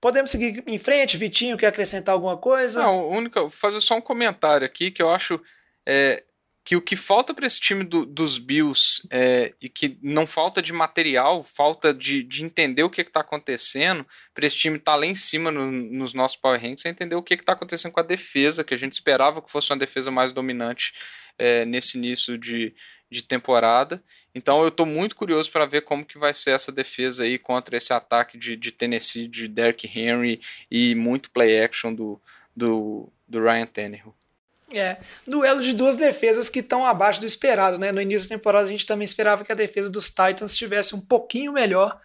Podemos 0.00 0.30
seguir 0.30 0.62
em 0.66 0.78
frente, 0.78 1.16
Vitinho, 1.16 1.56
quer 1.56 1.68
acrescentar 1.68 2.12
alguma 2.12 2.36
coisa? 2.36 2.82
Não, 2.82 3.08
única, 3.08 3.48
fazer 3.48 3.80
só 3.80 3.96
um 3.96 4.00
comentário 4.00 4.66
aqui 4.66 4.90
que 4.90 5.02
eu 5.02 5.10
acho 5.10 5.40
é, 5.86 6.22
que 6.66 6.74
o 6.74 6.82
que 6.82 6.96
falta 6.96 7.32
para 7.32 7.46
esse 7.46 7.60
time 7.60 7.84
do, 7.84 8.04
dos 8.04 8.38
Bills 8.38 9.06
é, 9.08 9.54
e 9.62 9.68
que 9.68 9.96
não 10.02 10.26
falta 10.26 10.60
de 10.60 10.72
material, 10.72 11.44
falta 11.44 11.94
de, 11.94 12.24
de 12.24 12.44
entender 12.44 12.82
o 12.82 12.90
que 12.90 13.02
está 13.02 13.20
acontecendo, 13.20 14.04
para 14.34 14.44
esse 14.44 14.56
time 14.56 14.76
estar 14.76 14.94
tá 14.94 14.98
lá 14.98 15.06
em 15.06 15.14
cima 15.14 15.52
no, 15.52 15.70
nos 15.70 16.12
nossos 16.12 16.36
Power 16.36 16.60
Rankings, 16.60 16.84
é 16.84 16.90
entender 16.90 17.14
o 17.14 17.22
que 17.22 17.34
está 17.34 17.52
acontecendo 17.52 17.92
com 17.92 18.00
a 18.00 18.02
defesa, 18.02 18.64
que 18.64 18.74
a 18.74 18.76
gente 18.76 18.94
esperava 18.94 19.40
que 19.40 19.48
fosse 19.48 19.70
uma 19.70 19.78
defesa 19.78 20.10
mais 20.10 20.32
dominante 20.32 20.92
é, 21.38 21.64
nesse 21.64 21.98
início 21.98 22.36
de, 22.36 22.74
de 23.08 23.22
temporada. 23.22 24.02
Então 24.34 24.60
eu 24.62 24.68
estou 24.68 24.84
muito 24.84 25.14
curioso 25.14 25.48
para 25.52 25.66
ver 25.66 25.82
como 25.82 26.04
que 26.04 26.18
vai 26.18 26.34
ser 26.34 26.50
essa 26.50 26.72
defesa 26.72 27.22
aí 27.22 27.38
contra 27.38 27.76
esse 27.76 27.92
ataque 27.92 28.36
de, 28.36 28.56
de 28.56 28.72
Tennessee, 28.72 29.28
de 29.28 29.46
Derrick 29.46 29.86
Henry 29.86 30.40
e 30.68 30.96
muito 30.96 31.30
play 31.30 31.62
action 31.62 31.94
do, 31.94 32.20
do, 32.56 33.08
do 33.28 33.40
Ryan 33.40 33.66
Tannehill. 33.66 34.15
É, 34.72 34.96
duelo 35.26 35.62
de 35.62 35.72
duas 35.72 35.96
defesas 35.96 36.48
que 36.48 36.58
estão 36.58 36.84
abaixo 36.84 37.20
do 37.20 37.26
esperado, 37.26 37.78
né? 37.78 37.92
No 37.92 38.00
início 38.00 38.28
da 38.28 38.34
temporada 38.34 38.64
a 38.64 38.70
gente 38.70 38.84
também 38.84 39.04
esperava 39.04 39.44
que 39.44 39.52
a 39.52 39.56
defesa 39.56 39.88
dos 39.88 40.08
Titans 40.08 40.52
estivesse 40.52 40.94
um 40.94 41.00
pouquinho 41.00 41.52
melhor 41.52 42.00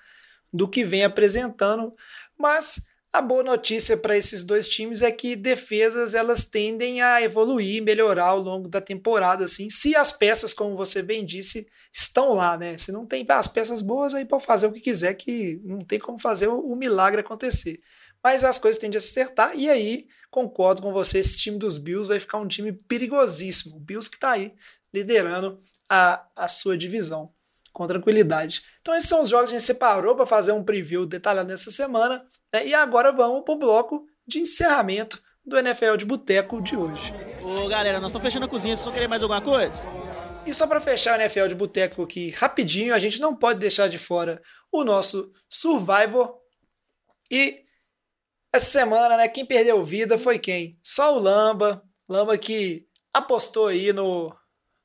do 0.54 0.68
que 0.68 0.84
vem 0.84 1.04
apresentando, 1.04 1.92
mas 2.38 2.86
a 3.12 3.22
boa 3.22 3.44
notícia 3.44 3.98
para 3.98 4.16
esses 4.16 4.44
dois 4.44 4.70
times 4.70 5.02
é 5.02 5.12
que 5.12 5.36
defesas 5.36 6.14
elas 6.14 6.46
tendem 6.46 7.02
a 7.02 7.22
evoluir, 7.22 7.84
melhorar 7.84 8.28
ao 8.28 8.40
longo 8.40 8.70
da 8.70 8.80
temporada, 8.80 9.44
assim, 9.44 9.70
se 9.70 9.96
as 9.96 10.12
peças, 10.12 10.54
como 10.54 10.78
você 10.78 11.02
bem 11.02 11.26
disse, 11.26 11.68
estão 11.92 12.34
lá, 12.34 12.58
né? 12.58 12.78
Se 12.78 12.92
não 12.92 13.06
tem 13.06 13.26
as 13.28 13.48
peças 13.48 13.82
boas, 13.82 14.14
aí 14.14 14.24
pode 14.24 14.46
fazer 14.46 14.68
o 14.68 14.72
que 14.72 14.80
quiser, 14.80 15.14
que 15.16 15.60
não 15.64 15.80
tem 15.80 16.00
como 16.00 16.20
fazer 16.20 16.48
o, 16.48 16.60
o 16.60 16.76
milagre 16.76 17.20
acontecer. 17.20 17.78
Mas 18.24 18.44
as 18.44 18.58
coisas 18.58 18.80
tendem 18.80 18.98
a 18.98 19.02
se 19.02 19.10
acertar, 19.10 19.58
e 19.58 19.70
aí, 19.70 20.08
concordo 20.32 20.82
com 20.82 20.94
você, 20.94 21.20
esse 21.20 21.38
time 21.38 21.60
dos 21.60 21.78
Bills 21.78 22.08
vai 22.08 22.20
ficar 22.20 22.38
um 22.38 22.48
time 22.48 22.72
perigosíssimo. 22.72 23.76
O 23.76 23.80
Bills 23.80 24.10
que 24.10 24.16
está 24.16 24.32
aí 24.32 24.54
liderando 24.94 25.60
a, 25.90 26.26
a 26.36 26.48
sua 26.48 26.78
divisão 26.78 27.32
com 27.74 27.86
tranquilidade. 27.86 28.64
Então 28.82 28.96
esses 28.96 29.10
são 29.10 29.22
os 29.22 29.30
jogos 29.30 29.50
que 29.50 29.56
a 29.56 29.60
gente 29.60 29.68
separou 29.68 30.16
para 30.16 30.26
fazer 30.26 30.54
um 30.54 30.64
preview 30.64 31.06
detalhado 31.06 31.50
nessa 31.50 31.70
semana. 31.70 32.26
Né? 32.54 32.68
E 32.68 32.74
agora 32.74 33.12
vamos 33.12 33.44
para 33.44 33.54
o 33.54 33.60
bloco 33.60 34.08
de 34.26 34.40
encerramento 34.40 35.22
do 35.46 35.58
NFL 35.58 35.98
de 35.98 36.06
Boteco 36.06 36.62
de 36.62 36.76
hoje. 36.76 37.14
Ô 37.42 37.68
galera, 37.68 38.00
nós 38.00 38.12
estamos 38.12 38.26
fechando 38.26 38.46
a 38.46 38.50
cozinha, 38.50 38.76
vocês 38.76 38.86
vão 38.86 38.94
querer 38.94 39.08
mais 39.08 39.22
alguma 39.22 39.42
coisa? 39.42 39.84
E 40.46 40.54
só 40.54 40.66
para 40.66 40.80
fechar 40.80 41.18
o 41.18 41.22
NFL 41.22 41.48
de 41.48 41.56
Boteco 41.56 42.04
aqui 42.04 42.30
rapidinho, 42.32 42.96
a 42.96 43.00
gente 43.00 43.20
não 43.20 43.36
pode 43.36 43.60
deixar 43.60 43.88
de 43.88 44.00
fora 44.00 44.42
o 44.72 44.84
nosso 44.84 45.32
Survivor. 45.50 46.40
E 47.30 47.64
essa 48.54 48.66
semana, 48.66 49.16
né, 49.16 49.28
quem 49.28 49.46
perdeu 49.46 49.84
vida 49.84 50.18
foi 50.18 50.38
quem? 50.38 50.78
Só 50.84 51.16
o 51.16 51.20
Lamba. 51.20 51.84
Lamba 52.10 52.38
que 52.38 52.86
apostou 53.14 53.68
aí 53.68 53.94
no, 53.94 54.36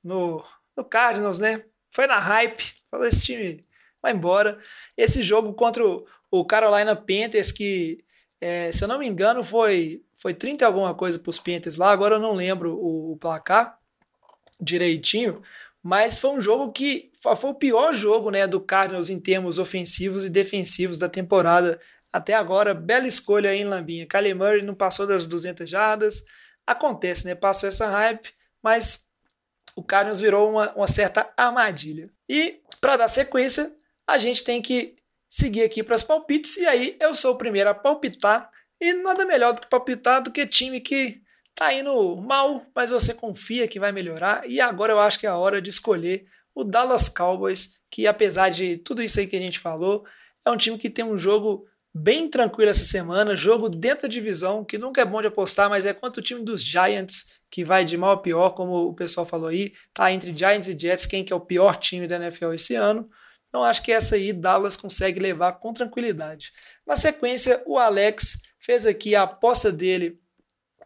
no, 0.03 0.45
no 0.77 0.85
Cardinals, 0.85 1.41
né? 1.41 1.65
Foi 1.91 2.07
na 2.07 2.19
hype, 2.19 2.75
falou: 2.91 3.07
esse 3.07 3.25
time 3.25 3.67
vai 4.01 4.13
embora. 4.13 4.59
Esse 4.97 5.23
jogo 5.23 5.53
contra 5.55 5.85
o, 5.85 6.07
o 6.31 6.45
Carolina 6.45 6.95
Panthers, 6.95 7.51
que, 7.51 8.05
é, 8.41 8.71
se 8.71 8.85
eu 8.85 8.89
não 8.89 8.99
me 8.99 9.09
engano, 9.09 9.43
foi, 9.43 10.05
foi 10.17 10.33
30 10.33 10.63
e 10.63 10.67
alguma 10.67 10.95
coisa 10.95 11.19
para 11.19 11.31
os 11.31 11.39
Panthers 11.39 11.77
lá, 11.77 11.91
agora 11.91 12.17
eu 12.17 12.21
não 12.21 12.35
lembro 12.35 12.77
o, 12.77 13.13
o 13.13 13.17
placar 13.17 13.79
direitinho, 14.61 15.43
mas 15.83 16.19
foi 16.19 16.31
um 16.31 16.41
jogo 16.41 16.73
que 16.73 17.13
foi 17.21 17.51
o 17.51 17.55
pior 17.55 17.93
jogo 17.93 18.31
né, 18.31 18.47
do 18.47 18.61
Cardinals 18.61 19.11
em 19.11 19.21
termos 19.21 19.59
ofensivos 19.59 20.25
e 20.25 20.31
defensivos 20.31 20.99
da 20.99 21.09
temporada 21.09 21.81
até 22.13 22.35
agora. 22.35 22.75
Bela 22.75 23.07
escolha 23.07 23.51
aí 23.51 23.61
em 23.61 23.65
Lambinha. 23.65 24.07
Kyler 24.07 24.37
Murray 24.37 24.63
não 24.63 24.75
passou 24.75 25.07
das 25.07 25.27
200 25.27 25.69
jardas. 25.69 26.25
Acontece, 26.67 27.27
né? 27.27 27.35
Passou 27.35 27.69
essa 27.69 27.87
hype, 27.87 28.33
mas 28.63 29.07
o 29.77 29.83
Cardinals 29.83 30.21
virou 30.21 30.51
uma, 30.51 30.73
uma 30.75 30.87
certa 30.87 31.33
armadilha. 31.37 32.11
E 32.29 32.61
para 32.81 32.97
dar 32.97 33.09
sequência, 33.09 33.75
a 34.07 34.19
gente 34.19 34.43
tem 34.43 34.63
que 34.63 34.97
seguir 35.31 35.63
aqui 35.63 35.83
para 35.83 35.95
as 35.95 36.03
palpites. 36.03 36.57
E 36.57 36.67
aí 36.67 36.97
eu 37.01 37.15
sou 37.15 37.35
o 37.35 37.39
primeiro 37.39 37.71
a 37.71 37.75
palpitar. 37.75 38.51
E 38.81 38.93
nada 38.93 39.25
melhor 39.25 39.53
do 39.53 39.61
que 39.61 39.69
palpitar 39.69 40.23
do 40.23 40.31
que 40.31 40.47
time 40.47 40.81
que 40.81 41.23
tá 41.55 41.73
indo 41.73 42.17
mal, 42.17 42.67
mas 42.75 42.91
você 42.91 43.15
confia 43.15 43.67
que 43.67 43.81
vai 43.81 43.91
melhorar. 43.91 44.49
E 44.49 44.61
agora 44.61 44.93
eu 44.93 45.01
acho 45.01 45.19
que 45.19 45.27
é 45.27 45.31
a 45.31 45.37
hora 45.37 45.61
de 45.61 45.71
escolher 45.71 46.27
o 46.55 46.63
Dallas 46.63 47.09
Cowboys, 47.09 47.79
que 47.91 48.07
apesar 48.07 48.51
de 48.51 48.77
tudo 48.79 49.03
isso 49.03 49.19
aí 49.19 49.27
que 49.27 49.37
a 49.37 49.41
gente 49.41 49.59
falou, 49.59 50.05
é 50.45 50.51
um 50.51 50.57
time 50.57 50.79
que 50.79 50.91
tem 50.91 51.05
um 51.05 51.19
jogo 51.19 51.67
bem 51.97 52.29
tranquilo 52.29 52.71
essa 52.71 52.85
semana. 52.85 53.35
Jogo 53.35 53.71
dentro 53.71 54.03
da 54.03 54.09
divisão, 54.09 54.65
que 54.65 54.77
nunca 54.77 55.01
é 55.01 55.05
bom 55.05 55.21
de 55.21 55.29
apostar, 55.29 55.71
mas 55.71 55.87
é 55.87 55.95
contra 55.95 56.21
o 56.21 56.25
time 56.25 56.45
dos 56.45 56.63
Giants, 56.63 57.39
que 57.51 57.65
vai 57.65 57.85
de 57.85 57.97
mal 57.97 58.11
a 58.11 58.17
pior, 58.19 58.51
como 58.51 58.89
o 58.89 58.95
pessoal 58.95 59.25
falou 59.25 59.49
aí. 59.49 59.73
Tá 59.95 60.13
entre 60.13 60.37
Giants 60.37 60.69
e 60.69 60.79
Jets, 60.79 61.07
quem 61.07 61.25
que 61.25 61.33
é 61.33 61.37
o 61.37 61.41
pior 61.41 61.77
time 61.77 62.07
da 62.07 62.17
NFL 62.17 62.53
esse 62.53 62.75
ano. 62.75 63.09
Então 63.49 63.65
acho 63.65 63.83
que 63.83 63.91
essa 63.91 64.17
aí 64.17 64.33
Dallas 64.33 64.77
consegue 64.77 65.19
levar 65.19 65.55
com 65.55 65.73
tranquilidade. 65.73 66.53
Na 66.87 66.97
sequência, 66.97 67.63
o 67.65 67.79
Alex 67.79 68.43
fez 68.59 68.85
aqui 68.85 69.17
a 69.17 69.23
aposta 69.23 69.73
dele 69.73 70.21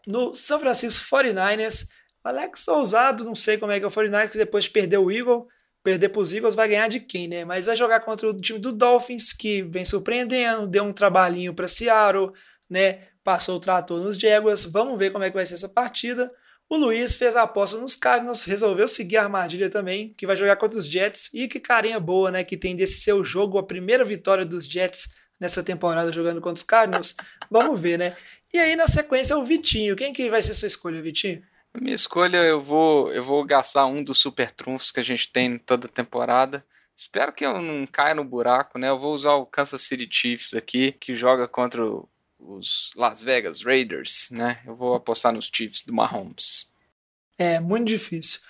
no 0.07 0.35
São 0.35 0.61
Francisco 0.61 1.05
49ers. 1.05 1.89
O 2.25 2.29
Alex 2.29 2.69
ousado, 2.69 3.25
não 3.25 3.35
sei 3.35 3.59
como 3.59 3.73
é 3.73 3.81
que 3.81 3.85
é 3.85 3.89
o 3.89 3.91
49ers, 3.91 4.31
que 4.31 4.39
depois 4.39 4.65
de 4.65 4.71
perder 4.71 4.99
o 4.99 5.11
Eagle, 5.11 5.49
perder 5.83 6.11
para 6.11 6.21
os 6.21 6.33
Eagles 6.33 6.55
vai 6.55 6.69
ganhar 6.69 6.89
de 6.89 7.01
quem, 7.01 7.29
né? 7.29 7.45
Mas 7.45 7.67
vai 7.67 7.77
jogar 7.77 8.01
contra 8.01 8.29
o 8.29 8.41
time 8.41 8.59
do 8.59 8.73
Dolphins, 8.73 9.33
que 9.33 9.63
vem 9.63 9.85
surpreendendo, 9.85 10.67
deu 10.67 10.85
um 10.85 10.93
trabalhinho 10.93 11.55
para 11.55 11.69
Seattle, 11.69 12.33
né? 12.69 13.01
Passou 13.25 13.57
o 13.57 13.61
trator 13.61 14.01
nos 14.01 14.17
Jaguars. 14.17 14.65
Vamos 14.65 14.99
ver 14.99 15.11
como 15.11 15.25
é 15.25 15.31
que 15.31 15.37
vai 15.37 15.47
ser 15.47 15.55
essa 15.55 15.69
partida. 15.69 16.31
O 16.69 16.77
Luiz 16.77 17.17
fez 17.17 17.35
a 17.35 17.43
aposta 17.43 17.77
nos 17.77 17.97
Cardinals, 17.97 18.45
resolveu 18.45 18.87
seguir 18.87 19.17
a 19.17 19.25
armadilha 19.25 19.69
também, 19.69 20.15
que 20.17 20.27
vai 20.27 20.37
jogar 20.37 20.57
contra 20.57 20.79
os 20.79 20.87
Jets. 20.87 21.31
E 21.35 21.49
que 21.49 21.59
carinha 21.59 21.99
boa, 21.99 22.31
né? 22.31 22.45
Que 22.45 22.57
tem 22.57 22.77
desse 22.77 23.01
seu 23.01 23.25
jogo 23.25 23.59
a 23.59 23.63
primeira 23.63 24.05
vitória 24.05 24.45
dos 24.45 24.67
Jets 24.67 25.15
nessa 25.39 25.63
temporada 25.63 26.13
jogando 26.13 26.41
contra 26.41 26.57
os 26.57 26.63
Cardinals. 26.63 27.17
Vamos 27.51 27.81
ver, 27.81 27.99
né? 27.99 28.15
E 28.53 28.59
aí, 28.59 28.77
na 28.77 28.87
sequência, 28.87 29.37
o 29.37 29.45
Vitinho. 29.45 29.97
Quem 29.97 30.13
que 30.13 30.31
vai 30.31 30.43
ser 30.43 30.55
sua 30.55 30.69
escolha, 30.69 31.03
Vitinho? 31.03 31.43
Minha 31.75 31.95
escolha, 31.95 32.39
eu 32.39 32.61
vou, 32.61 33.13
eu 33.13 33.23
vou 33.23 33.45
gastar 33.45 33.87
um 33.87 34.03
dos 34.03 34.19
super 34.19 34.51
trunfos 34.51 34.91
que 34.91 35.01
a 35.01 35.05
gente 35.05 35.31
tem 35.31 35.59
toda 35.59 35.87
temporada. 35.87 36.65
Espero 36.97 37.33
que 37.33 37.47
eu 37.47 37.61
não 37.61 37.87
caia 37.87 38.15
no 38.15 38.25
buraco, 38.25 38.79
né? 38.79 38.89
Eu 38.89 38.99
vou 38.99 39.15
usar 39.15 39.35
o 39.35 39.47
Kansas 39.47 39.83
City 39.83 40.09
Chiefs 40.11 40.53
aqui, 40.53 40.93
que 40.93 41.17
joga 41.17 41.49
contra 41.49 41.83
os 42.39 42.91
Las 42.97 43.23
Vegas 43.23 43.63
Raiders, 43.63 44.29
né? 44.31 44.61
Eu 44.67 44.75
vou 44.75 44.95
apostar 44.95 45.33
nos 45.33 45.51
Chiefs 45.53 45.83
do 45.83 45.95
Mahomes. 45.95 46.73
É, 47.39 47.61
muito 47.61 47.87
difícil. 47.87 48.41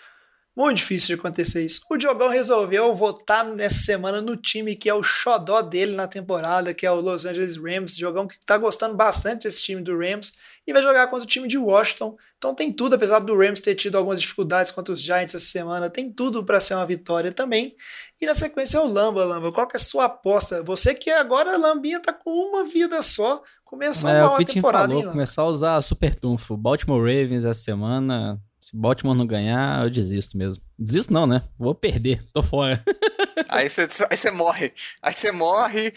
Muito 0.57 0.79
difícil 0.79 1.15
de 1.15 1.21
acontecer 1.21 1.65
isso. 1.65 1.87
O 1.89 1.97
Diogão 1.97 2.29
resolveu 2.29 2.95
votar 2.95 3.45
nessa 3.45 3.79
semana 3.79 4.21
no 4.21 4.37
time 4.37 4.75
que 4.75 4.89
é 4.89 4.95
o 4.95 5.03
xodó 5.03 5.63
dele 5.63 5.95
na 5.95 6.09
temporada, 6.09 6.75
que 6.75 6.85
é 6.85 6.91
o 6.91 7.01
Los 7.01 7.25
Angeles 7.25 7.57
Rams. 7.57 7.97
Diogão 7.97 8.27
que 8.27 8.39
tá 8.45 8.59
gostando 8.59 8.97
bastante 8.97 9.45
desse 9.45 9.63
time 9.63 9.81
do 9.81 9.97
Rams 9.97 10.35
e 10.67 10.73
vai 10.73 10.83
jogar 10.83 11.09
contra 11.09 11.25
o 11.25 11.29
time 11.29 11.49
de 11.49 11.59
Washington. 11.59 12.17
Então 12.39 12.55
tem 12.55 12.73
tudo, 12.73 12.95
apesar 12.95 13.19
do 13.19 13.37
Rams 13.37 13.61
ter 13.61 13.75
tido 13.75 13.97
algumas 13.97 14.21
dificuldades 14.21 14.71
contra 14.71 14.93
os 14.93 15.01
Giants 15.01 15.35
essa 15.35 15.45
semana, 15.45 15.91
tem 15.91 16.13
tudo 16.13 16.45
para 16.45 16.61
ser 16.61 16.75
uma 16.75 16.87
vitória 16.87 17.33
também. 17.33 17.75
E 18.21 18.27
na 18.27 18.35
sequência 18.35 18.79
é 18.79 18.81
o 18.81 18.87
Lamba, 18.87 19.25
Lamba. 19.25 19.53
Qual 19.53 19.67
que 19.67 19.77
é 19.77 19.81
a 19.81 19.83
sua 19.83 20.05
aposta? 20.05 20.63
Você 20.63 20.95
que 20.95 21.11
agora, 21.11 21.57
Lambinha, 21.57 22.01
tá 22.01 22.13
com 22.13 22.31
uma 22.31 22.65
vida 22.65 23.03
só. 23.03 23.43
Começou 23.65 24.11
é, 24.11 24.21
mal 24.21 24.33
o 24.33 24.35
a 24.35 24.45
temporada, 24.45 24.89
falou, 24.89 25.03
hein, 25.03 25.11
começar 25.11 25.43
a 25.43 25.47
usar 25.47 25.81
super 25.81 26.15
trunfo. 26.15 26.57
Baltimore 26.57 27.01
Ravens 27.01 27.45
essa 27.45 27.63
semana. 27.63 28.41
Se 28.61 28.77
Baltimore 28.77 29.17
não 29.17 29.27
ganhar, 29.27 29.85
eu 29.85 29.91
desisto 29.91 30.37
mesmo. 30.37 30.63
Desisto 30.79 31.13
não, 31.13 31.27
né? 31.27 31.43
Vou 31.59 31.75
perder, 31.75 32.23
tô 32.33 32.43
fora. 32.43 32.83
aí 33.49 33.69
você 33.69 33.87
aí 34.11 34.31
morre. 34.33 34.73
Aí 35.01 35.15
você 35.15 35.33
morre, 35.33 35.95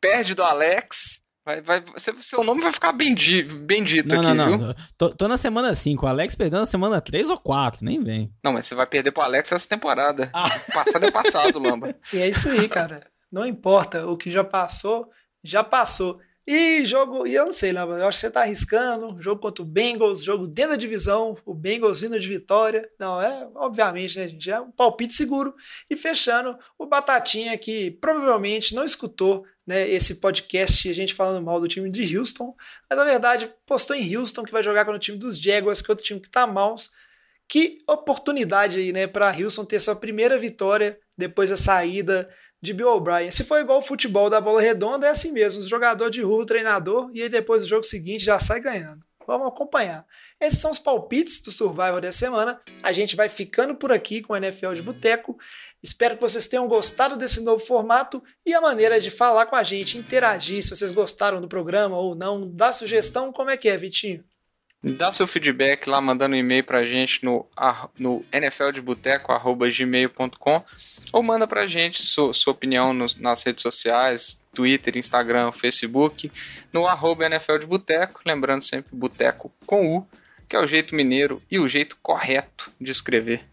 perde 0.00 0.34
do 0.34 0.42
Alex. 0.42 1.21
Vai, 1.44 1.60
vai, 1.60 1.82
seu 1.96 2.44
nome 2.44 2.62
vai 2.62 2.72
ficar 2.72 2.92
bendito, 2.92 3.56
bendito 3.56 4.14
não, 4.14 4.20
aqui, 4.20 4.34
não, 4.34 4.50
não. 4.50 4.58
viu? 4.58 4.74
Tô, 4.96 5.10
tô, 5.10 5.26
na 5.26 5.36
semana 5.36 5.74
5, 5.74 6.06
o 6.06 6.08
Alex 6.08 6.36
perdeu 6.36 6.60
na 6.60 6.66
semana 6.66 7.00
3 7.00 7.28
ou 7.30 7.38
4, 7.38 7.84
nem 7.84 8.02
vem. 8.02 8.32
Não, 8.44 8.52
mas 8.52 8.66
você 8.66 8.76
vai 8.76 8.86
perder 8.86 9.10
pro 9.10 9.24
Alex 9.24 9.50
essa 9.50 9.68
temporada. 9.68 10.30
Ah. 10.32 10.48
Passado 10.72 11.04
é 11.04 11.10
passado, 11.10 11.58
Lamba. 11.58 11.96
E 12.12 12.18
é 12.18 12.28
isso 12.28 12.48
aí, 12.48 12.68
cara. 12.68 13.04
Não 13.30 13.44
importa, 13.44 14.06
o 14.06 14.16
que 14.16 14.30
já 14.30 14.44
passou, 14.44 15.10
já 15.42 15.64
passou. 15.64 16.20
E 16.46 16.84
jogo, 16.84 17.26
e 17.26 17.34
eu 17.34 17.44
não 17.46 17.52
sei, 17.52 17.72
Lamba, 17.72 17.98
eu 17.98 18.06
acho 18.06 18.18
que 18.18 18.26
você 18.26 18.30
tá 18.30 18.42
arriscando. 18.42 19.20
Jogo 19.20 19.40
contra 19.40 19.62
o 19.62 19.66
Bengals, 19.66 20.22
jogo 20.22 20.46
dentro 20.46 20.72
da 20.72 20.76
divisão, 20.76 21.36
o 21.44 21.54
Bengals 21.54 22.00
vindo 22.00 22.18
de 22.20 22.28
vitória. 22.28 22.86
Não, 23.00 23.20
é, 23.20 23.48
obviamente, 23.56 24.18
né, 24.18 24.28
gente? 24.28 24.50
É 24.50 24.60
um 24.60 24.70
palpite 24.70 25.14
seguro. 25.14 25.54
E 25.90 25.96
fechando, 25.96 26.56
o 26.78 26.86
Batatinha, 26.86 27.56
que 27.58 27.90
provavelmente 27.92 28.74
não 28.74 28.84
escutou 28.84 29.44
né, 29.66 29.88
esse 29.88 30.16
podcast, 30.16 30.88
a 30.88 30.92
gente 30.92 31.14
falando 31.14 31.44
mal 31.44 31.60
do 31.60 31.68
time 31.68 31.90
de 31.90 32.16
Houston, 32.16 32.54
mas 32.88 32.98
na 32.98 33.04
verdade 33.04 33.52
postou 33.66 33.94
em 33.94 34.16
Houston 34.16 34.42
que 34.42 34.52
vai 34.52 34.62
jogar 34.62 34.84
com 34.84 34.92
o 34.92 34.98
time 34.98 35.18
dos 35.18 35.38
Jaguars, 35.38 35.80
que 35.80 35.90
é 35.90 35.92
outro 35.92 36.04
time 36.04 36.20
que 36.20 36.28
tá 36.28 36.46
mal. 36.46 36.74
Que 37.48 37.82
oportunidade 37.86 38.78
aí, 38.78 38.92
né, 38.92 39.06
para 39.06 39.30
Houston 39.36 39.64
ter 39.64 39.78
sua 39.78 39.94
primeira 39.94 40.38
vitória 40.38 40.98
depois 41.16 41.50
da 41.50 41.56
saída 41.56 42.28
de 42.62 42.72
Bill 42.72 42.88
O'Brien. 42.88 43.30
Se 43.30 43.44
for 43.44 43.58
igual 43.58 43.80
o 43.80 43.82
futebol 43.82 44.30
da 44.30 44.40
bola 44.40 44.60
redonda, 44.60 45.06
é 45.06 45.10
assim 45.10 45.32
mesmo: 45.32 45.62
o 45.62 45.68
jogador 45.68 46.10
derruba 46.10 46.42
o 46.42 46.46
treinador 46.46 47.10
e 47.12 47.22
aí 47.22 47.28
depois 47.28 47.62
do 47.62 47.68
jogo 47.68 47.84
seguinte 47.84 48.24
já 48.24 48.38
sai 48.38 48.60
ganhando. 48.60 49.04
Vamos 49.32 49.48
acompanhar. 49.48 50.04
Esses 50.38 50.60
são 50.60 50.70
os 50.70 50.78
palpites 50.78 51.40
do 51.40 51.50
Survival 51.50 52.02
dessa 52.02 52.18
semana. 52.18 52.60
A 52.82 52.92
gente 52.92 53.16
vai 53.16 53.30
ficando 53.30 53.74
por 53.74 53.90
aqui 53.90 54.20
com 54.20 54.34
o 54.34 54.36
NFL 54.36 54.74
de 54.74 54.82
Boteco. 54.82 55.38
Espero 55.82 56.16
que 56.16 56.20
vocês 56.20 56.46
tenham 56.46 56.68
gostado 56.68 57.16
desse 57.16 57.40
novo 57.40 57.64
formato 57.64 58.22
e 58.44 58.52
a 58.52 58.60
maneira 58.60 59.00
de 59.00 59.10
falar 59.10 59.46
com 59.46 59.56
a 59.56 59.62
gente, 59.62 59.96
interagir, 59.96 60.62
se 60.62 60.68
vocês 60.68 60.92
gostaram 60.92 61.40
do 61.40 61.48
programa 61.48 61.96
ou 61.96 62.14
não, 62.14 62.46
dar 62.54 62.74
sugestão, 62.74 63.32
como 63.32 63.48
é 63.48 63.56
que 63.56 63.70
é, 63.70 63.76
Vitinho? 63.78 64.22
Dá 64.84 65.12
seu 65.12 65.28
feedback 65.28 65.86
lá 65.86 66.00
mandando 66.00 66.34
um 66.34 66.38
e-mail 66.38 66.64
pra 66.64 66.84
gente 66.84 67.24
no, 67.24 67.46
no 67.96 68.24
ou 71.12 71.22
manda 71.22 71.46
pra 71.46 71.68
gente 71.68 72.02
sua, 72.02 72.34
sua 72.34 72.52
opinião 72.52 72.92
no, 72.92 73.06
nas 73.18 73.44
redes 73.44 73.62
sociais, 73.62 74.44
Twitter, 74.52 74.98
Instagram, 74.98 75.52
Facebook, 75.52 76.32
no 76.72 76.88
arroba 76.88 77.26
NFL 77.26 77.58
de 77.58 77.66
Boteco, 77.66 78.22
lembrando 78.26 78.62
sempre 78.62 78.92
Boteco 78.92 79.52
com 79.64 79.96
U, 79.96 80.06
que 80.48 80.56
é 80.56 80.58
o 80.58 80.66
jeito 80.66 80.96
mineiro 80.96 81.40
e 81.48 81.60
o 81.60 81.68
jeito 81.68 81.96
correto 82.02 82.68
de 82.80 82.90
escrever. 82.90 83.51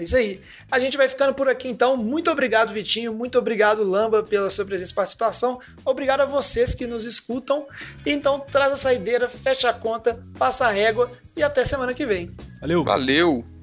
É 0.00 0.02
isso 0.02 0.16
aí. 0.16 0.40
A 0.70 0.80
gente 0.80 0.96
vai 0.96 1.08
ficando 1.08 1.34
por 1.34 1.46
aqui 1.46 1.68
então. 1.68 1.94
Muito 1.94 2.30
obrigado, 2.30 2.72
Vitinho. 2.72 3.12
Muito 3.12 3.38
obrigado, 3.38 3.82
Lamba, 3.84 4.22
pela 4.22 4.48
sua 4.48 4.64
presença 4.64 4.92
e 4.92 4.94
participação. 4.94 5.60
Obrigado 5.84 6.22
a 6.22 6.24
vocês 6.24 6.74
que 6.74 6.86
nos 6.86 7.04
escutam. 7.04 7.66
Então, 8.06 8.40
traz 8.40 8.72
a 8.72 8.76
saideira, 8.76 9.28
fecha 9.28 9.68
a 9.68 9.74
conta, 9.74 10.18
passa 10.38 10.66
a 10.66 10.70
régua 10.70 11.10
e 11.36 11.42
até 11.42 11.62
semana 11.64 11.92
que 11.92 12.06
vem. 12.06 12.34
Valeu. 12.60 12.82
Valeu. 12.82 13.59